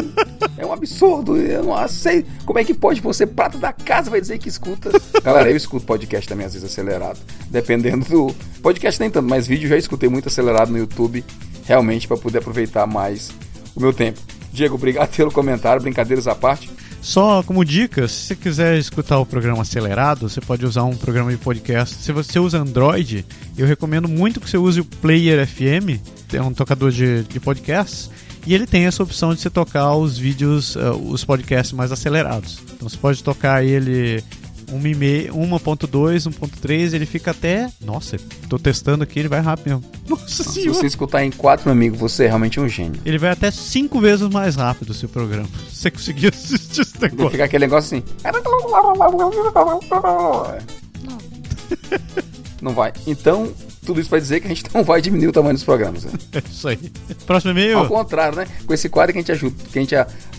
é 0.58 0.66
um 0.66 0.74
absurdo. 0.74 1.38
Eu 1.38 1.64
não 1.64 1.88
sei. 1.88 2.26
Como 2.46 2.58
é 2.58 2.64
que 2.64 2.74
pode 2.74 3.02
você, 3.02 3.26
prata 3.26 3.58
da 3.58 3.72
casa, 3.72 4.10
vai 4.10 4.20
dizer 4.20 4.38
que 4.38 4.50
escuta? 4.50 4.92
Galera, 5.24 5.50
eu 5.50 5.56
escuto 5.56 5.86
podcast 5.86 6.28
também, 6.28 6.46
às 6.46 6.54
vezes 6.54 6.70
acelerado. 6.70 7.20
Dependendo 7.50 8.06
do. 8.06 8.36
Podcast 8.62 9.00
nem 9.00 9.10
tanto, 9.10 9.28
mas 9.28 9.48
vídeo 9.48 9.70
já 9.70 9.78
escutei 9.78 10.10
muito 10.10 10.28
acelerado 10.28 10.72
no 10.72 10.78
YouTube, 10.78 11.24
realmente, 11.66 12.08
para 12.08 12.18
poder 12.18 12.40
aproveitar 12.40 12.86
mais 12.86 13.32
o 13.76 13.80
meu 13.80 13.94
tempo. 13.94 14.20
Diego, 14.52 14.76
obrigado 14.76 15.16
pelo 15.16 15.32
comentário, 15.32 15.82
brincadeiras 15.82 16.28
à 16.28 16.36
parte. 16.36 16.70
Só 17.02 17.42
como 17.44 17.64
dica, 17.64 18.08
se 18.08 18.28
você 18.28 18.36
quiser 18.36 18.78
escutar 18.78 19.20
o 19.20 19.26
programa 19.26 19.62
acelerado, 19.62 20.28
você 20.28 20.42
pode 20.42 20.66
usar 20.66 20.84
um 20.84 20.96
programa 20.96 21.32
de 21.32 21.38
podcast. 21.38 21.96
Se 21.96 22.12
você 22.12 22.40
usa 22.40 22.60
Android, 22.60 23.26
eu 23.58 23.66
recomendo 23.66 24.08
muito 24.08 24.42
que 24.42 24.50
você 24.50 24.58
use 24.58 24.82
o 24.82 24.86
Player 24.86 25.48
FM, 25.48 26.02
é 26.34 26.42
um 26.42 26.54
tocador 26.54 26.92
de, 26.92 27.24
de 27.24 27.40
podcasts, 27.40 28.10
e 28.46 28.54
ele 28.54 28.66
tem 28.66 28.86
essa 28.86 29.04
opção 29.04 29.34
de 29.34 29.42
você 29.42 29.50
tocar 29.50 29.96
os 29.96 30.18
vídeos, 30.18 30.76
eh, 30.76 30.92
os 30.92 31.24
podcasts 31.24 31.74
mais 31.74 31.92
acelerados. 31.92 32.60
Então 32.74 32.90
você 32.90 32.98
pode 32.98 33.24
tocar 33.24 33.64
ele 33.64 34.24
1.5, 34.70 35.32
1.2, 35.32 36.30
1.3, 36.30 36.94
ele 36.94 37.06
fica 37.06 37.32
até. 37.32 37.70
Nossa, 37.82 38.18
tô 38.48 38.60
testando 38.60 39.04
aqui, 39.04 39.20
ele 39.20 39.28
vai 39.28 39.42
rápido 39.42 39.70
mesmo. 39.70 39.84
Nossa 40.08 40.44
Se 40.44 40.52
senhora! 40.52 40.74
você 40.74 40.88
escutar 40.88 41.24
em 41.24 41.32
quatro, 41.32 41.66
meu 41.66 41.74
amigo, 41.74 41.96
você 41.96 42.26
é 42.26 42.28
realmente 42.28 42.60
um 42.60 42.68
gênio. 42.68 43.00
Ele 43.06 43.18
vai 43.18 43.32
até 43.32 43.50
cinco 43.52 44.00
vezes 44.00 44.28
mais 44.30 44.56
rápido 44.56 44.92
o 44.92 44.94
seu 44.94 45.10
programa. 45.10 45.48
Se 45.70 45.82
você 45.82 45.92
conseguir 45.92 46.28
assistir 46.28 46.82
esse 46.82 47.02
negócio. 47.02 47.32
ficar 47.32 47.46
aquele 47.46 47.66
negócio 47.66 47.98
assim. 47.98 48.06
Não 52.62 52.74
vai. 52.74 52.92
Então, 53.08 53.52
tudo 53.90 54.00
isso 54.02 54.10
pra 54.10 54.20
dizer 54.20 54.40
que 54.40 54.46
a 54.46 54.50
gente 54.50 54.64
não 54.74 54.84
vai 54.84 55.02
diminuir 55.02 55.28
o 55.28 55.32
tamanho 55.32 55.54
dos 55.56 55.64
programas. 55.64 56.04
né? 56.06 56.12
É 56.34 56.42
isso 56.50 56.68
aí. 56.68 56.78
Próximo 57.26 57.52
e-mail. 57.52 57.80
Ao 57.80 57.88
contrário, 57.88 58.38
né? 58.38 58.46
Com 58.66 58.74
esse 58.74 58.88
quadro 58.88 59.12
que 59.14 59.20
a 59.20 59.22
gente, 59.22 59.32
ajuda, 59.32 59.56
que 59.72 59.80
a 59.80 59.82
gente 59.82 59.96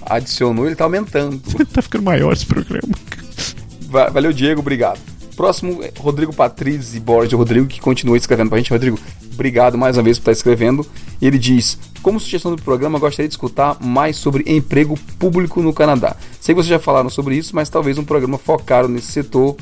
adicionou, 0.06 0.66
ele 0.66 0.76
tá 0.76 0.84
aumentando. 0.84 1.40
tá 1.72 1.82
ficando 1.82 2.04
maior 2.04 2.32
esse 2.32 2.46
programa. 2.46 2.94
Va- 3.88 4.08
Valeu, 4.10 4.32
Diego, 4.32 4.60
obrigado. 4.60 5.00
Próximo, 5.36 5.82
é 5.82 5.90
Rodrigo 5.98 6.32
Patrizzi 6.34 7.00
Borges, 7.00 7.32
Rodrigo, 7.32 7.66
que 7.66 7.80
continua 7.80 8.16
escrevendo 8.16 8.50
pra 8.50 8.58
gente. 8.58 8.70
Rodrigo, 8.70 8.98
obrigado 9.32 9.76
mais 9.78 9.96
uma 9.96 10.02
vez 10.02 10.18
por 10.18 10.22
estar 10.22 10.32
escrevendo. 10.32 10.86
Ele 11.20 11.38
diz: 11.38 11.78
Como 12.02 12.20
sugestão 12.20 12.54
do 12.54 12.62
programa, 12.62 12.98
gostaria 12.98 13.26
de 13.28 13.34
escutar 13.34 13.78
mais 13.80 14.16
sobre 14.16 14.44
emprego 14.46 14.98
público 15.18 15.62
no 15.62 15.72
Canadá. 15.72 16.14
Sei 16.40 16.54
que 16.54 16.60
vocês 16.60 16.68
já 16.70 16.78
falaram 16.78 17.08
sobre 17.10 17.36
isso, 17.36 17.54
mas 17.56 17.68
talvez 17.68 17.96
um 17.98 18.04
programa 18.04 18.36
focado 18.38 18.86
nesse 18.88 19.10
setor 19.12 19.56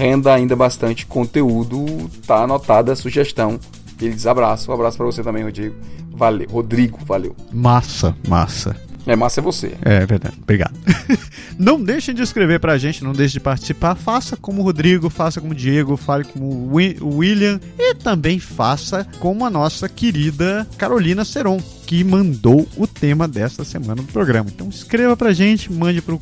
renda 0.00 0.32
ainda 0.32 0.56
bastante 0.56 1.04
conteúdo. 1.04 1.84
Tá 2.26 2.44
anotada 2.44 2.92
a 2.92 2.96
sugestão. 2.96 3.60
Ele 4.00 4.14
diz 4.14 4.26
abraço, 4.26 4.70
um 4.70 4.74
abraço 4.74 4.96
para 4.96 5.04
você 5.04 5.22
também, 5.22 5.44
Rodrigo. 5.44 5.76
Valeu, 6.10 6.48
Rodrigo, 6.50 6.98
valeu. 7.04 7.36
Massa, 7.52 8.16
massa. 8.26 8.74
É 9.06 9.14
massa 9.14 9.40
é 9.40 9.42
você. 9.42 9.74
É 9.82 10.06
verdade, 10.06 10.38
obrigado. 10.42 10.74
não 11.58 11.82
deixem 11.82 12.14
de 12.14 12.22
escrever 12.22 12.60
pra 12.60 12.78
gente, 12.78 13.04
não 13.04 13.12
deixem 13.12 13.34
de 13.34 13.40
participar. 13.40 13.94
Faça 13.94 14.36
como 14.36 14.62
o 14.62 14.64
Rodrigo, 14.64 15.10
faça 15.10 15.40
como 15.40 15.52
o 15.52 15.56
Diego, 15.56 15.96
fale 15.96 16.24
como 16.24 16.46
o 16.46 17.16
William 17.18 17.60
e 17.78 17.94
também 17.94 18.38
faça 18.38 19.06
como 19.18 19.44
a 19.44 19.50
nossa 19.50 19.88
querida 19.88 20.66
Carolina 20.78 21.24
Seron, 21.24 21.58
que 21.86 22.02
mandou 22.04 22.66
o 22.76 22.86
tema 22.86 23.26
desta 23.28 23.64
semana 23.64 23.96
do 23.96 24.12
programa. 24.12 24.48
Então 24.54 24.68
escreva 24.68 25.16
pra 25.16 25.32
gente, 25.32 25.72
mande 25.72 26.00
pro 26.00 26.20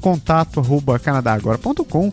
contato 0.00 0.60
arroba 0.60 0.98
canadagora.com 0.98 2.10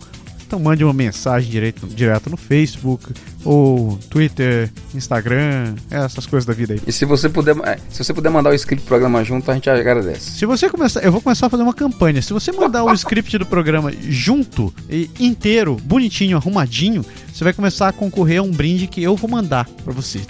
então 0.47 0.59
mande 0.59 0.81
uma 0.83 0.93
mensagem 0.93 1.51
direto, 1.51 1.85
direto 1.87 2.29
no 2.29 2.37
Facebook, 2.37 3.13
ou 3.43 3.99
Twitter, 4.09 4.71
Instagram, 4.95 5.75
essas 5.91 6.25
coisas 6.25 6.45
da 6.45 6.53
vida 6.53 6.73
aí. 6.73 6.81
E 6.87 6.91
se 6.91 7.03
você 7.03 7.27
puder, 7.27 7.55
é, 7.65 7.77
se 7.89 8.01
você 8.03 8.13
puder 8.13 8.29
mandar 8.29 8.51
o 8.51 8.53
script 8.53 8.85
do 8.85 8.87
programa 8.87 9.23
junto, 9.25 9.51
a 9.51 9.53
gente 9.53 9.69
agradece. 9.69 10.31
Se 10.31 10.45
você 10.45 10.69
começar, 10.69 11.01
eu 11.01 11.11
vou 11.11 11.21
começar 11.21 11.47
a 11.47 11.49
fazer 11.49 11.63
uma 11.63 11.73
campanha. 11.73 12.21
Se 12.21 12.31
você 12.31 12.51
mandar 12.53 12.85
o 12.85 12.93
script 12.93 13.37
do 13.37 13.45
programa 13.45 13.91
junto 14.01 14.73
e 14.89 15.09
inteiro, 15.19 15.75
bonitinho, 15.83 16.37
arrumadinho, 16.37 17.05
você 17.31 17.43
vai 17.43 17.51
começar 17.51 17.89
a 17.89 17.93
concorrer 17.93 18.39
a 18.39 18.43
um 18.43 18.51
brinde 18.51 18.87
que 18.87 19.03
eu 19.03 19.17
vou 19.17 19.29
mandar 19.29 19.67
pra 19.83 19.93
você. 19.93 20.21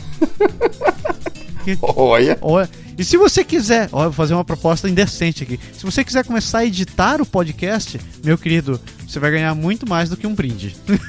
Olha, 1.81 2.37
Olha, 2.41 2.69
e 2.97 3.03
se 3.03 3.17
você 3.17 3.43
quiser, 3.43 3.89
ó, 3.91 4.03
vou 4.03 4.13
fazer 4.13 4.33
uma 4.33 4.43
proposta 4.43 4.89
indecente 4.89 5.43
aqui. 5.43 5.59
Se 5.73 5.85
você 5.85 6.03
quiser 6.03 6.25
começar 6.25 6.59
a 6.59 6.65
editar 6.65 7.21
o 7.21 7.25
podcast, 7.25 7.99
meu 8.23 8.37
querido, 8.37 8.79
você 9.07 9.19
vai 9.19 9.31
ganhar 9.31 9.53
muito 9.53 9.87
mais 9.87 10.09
do 10.09 10.17
que 10.17 10.25
um 10.25 10.33
brinde. 10.33 10.75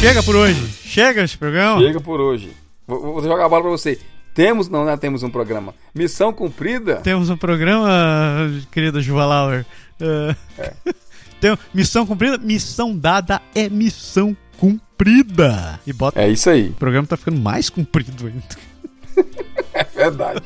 Chega 0.00 0.22
por 0.22 0.34
hoje. 0.34 0.66
Chega 0.82 1.22
esse 1.22 1.36
programa. 1.36 1.78
chega 1.78 2.00
por 2.00 2.20
hoje. 2.20 2.50
Vou, 2.86 3.00
vou 3.00 3.22
jogar 3.22 3.44
a 3.44 3.48
bola 3.50 3.62
pra 3.62 3.70
você. 3.70 3.98
Temos, 4.34 4.68
não, 4.68 4.84
não 4.84 4.96
temos 4.96 5.22
um 5.22 5.30
programa. 5.30 5.74
Missão 5.94 6.32
cumprida? 6.32 6.96
Temos 6.96 7.30
um 7.30 7.36
programa, 7.36 8.48
querido 8.70 9.02
Juvalauer. 9.02 9.66
É. 10.00 10.72
Tem 11.40 11.56
missão 11.72 12.06
cumprida? 12.06 12.36
Missão 12.36 12.94
dada 12.94 13.40
é 13.54 13.68
missão 13.68 14.36
cumprida. 14.58 15.80
E 15.86 15.92
bota. 15.92 16.20
É 16.20 16.28
isso 16.28 16.50
aí. 16.50 16.68
O 16.68 16.74
programa 16.74 17.06
tá 17.06 17.16
ficando 17.16 17.40
mais 17.40 17.70
comprido 17.70 18.26
ainda. 18.26 18.70
É 19.72 19.84
verdade. 19.84 20.42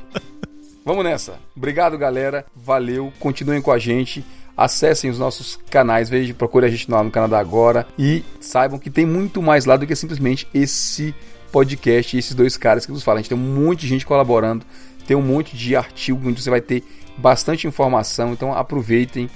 Vamos 0.85 1.03
nessa. 1.03 1.39
Obrigado, 1.57 1.97
galera. 1.97 2.45
Valeu. 2.55 3.13
Continuem 3.19 3.63
com 3.63 3.73
a 3.73 3.79
gente. 3.79 4.25
Acessem 4.57 5.11
os 5.11 5.19
nossos 5.19 5.59
canais, 5.71 6.09
vejam, 6.09 6.37
procure 6.37 6.67
a 6.67 6.69
gente 6.69 6.89
lá 6.89 7.03
no 7.03 7.11
Canadá 7.11 7.41
agora 7.41 7.87
e 7.99 8.23
saibam 8.39 8.79
que 8.79 8.91
tem 8.91 9.05
muito 9.07 9.43
mais 9.43 9.65
lá 9.65 9.77
do 9.77 9.87
que 9.87 9.97
simplesmente 9.97 10.47
esse 10.55 11.13
podcast 11.55 12.17
e 12.17 12.19
esses 12.19 12.35
dois 12.35 12.57
caras 12.57 12.85
que 12.85 12.91
nos 12.91 13.05
falam. 13.05 13.19
A 13.19 13.23
gente 13.23 13.29
tem 13.29 13.39
um 13.39 13.55
monte 13.55 13.83
de 13.83 13.87
gente 13.87 14.05
colaborando, 14.05 14.67
tem 15.07 15.17
um 15.17 15.23
monte 15.23 15.57
de 15.57 15.77
artigo 15.77 16.29
onde 16.29 16.43
você 16.43 16.51
vai 16.51 16.61
ter 16.61 16.83
bastante 17.17 17.69
informação, 17.69 18.33
então 18.33 18.53
aproveitem 18.53 19.31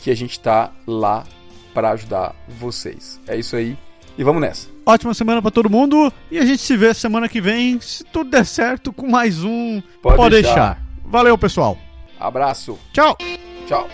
que 0.00 0.08
a 0.08 0.14
gente 0.14 0.32
está 0.32 0.70
lá 0.86 1.24
para 1.74 1.90
ajudar 1.90 2.36
vocês. 2.60 3.18
É 3.26 3.36
isso 3.36 3.56
aí 3.56 3.76
e 4.16 4.22
vamos 4.22 4.40
nessa. 4.40 4.68
Ótima 4.86 5.12
semana 5.14 5.42
pra 5.42 5.50
todo 5.50 5.68
mundo 5.68 6.12
e 6.30 6.38
a 6.38 6.44
gente 6.44 6.62
se 6.62 6.76
vê 6.76 6.94
semana 6.94 7.28
que 7.28 7.40
vem, 7.40 7.80
se 7.80 8.04
tudo 8.04 8.30
der 8.30 8.46
certo, 8.46 8.92
com 8.92 9.08
mais 9.08 9.42
um 9.42 9.82
Pode 10.00 10.16
Pode 10.16 10.34
deixar. 10.36 10.54
deixar. 10.54 10.86
Valeu, 11.04 11.36
pessoal. 11.36 11.76
Abraço. 12.20 12.78
Tchau. 12.92 13.16
Tchau. 13.66 13.88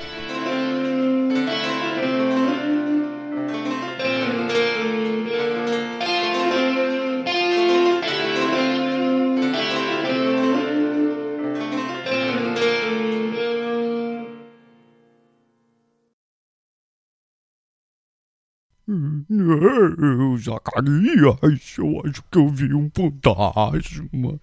Eu, 18.90 20.36
Zacarias, 20.36 21.78
eu 21.78 22.02
acho 22.04 22.24
que 22.28 22.38
eu 22.38 22.48
vi 22.48 22.74
um 22.74 22.90
fantasma. 22.92 24.40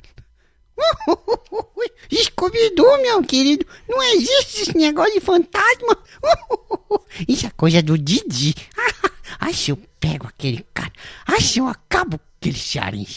Scooby-Doo, 2.10 3.02
meu 3.02 3.22
querido, 3.24 3.66
não 3.90 4.02
existe 4.04 4.62
esse 4.62 4.78
negócio 4.78 5.14
de 5.14 5.20
fantasma. 5.20 5.98
Isso 7.28 7.46
é 7.46 7.50
coisa 7.50 7.82
do 7.82 7.98
Didi. 7.98 8.56
Ai, 9.38 9.54
se 9.54 9.72
eu 9.72 9.78
pego 10.00 10.28
aquele 10.28 10.66
cara, 10.74 10.92
ai, 11.28 11.42
se 11.42 11.60
eu 11.60 11.68
acabo 11.68 12.18
com 12.18 12.26
aquele 12.40 12.58
cearense. 12.58 13.16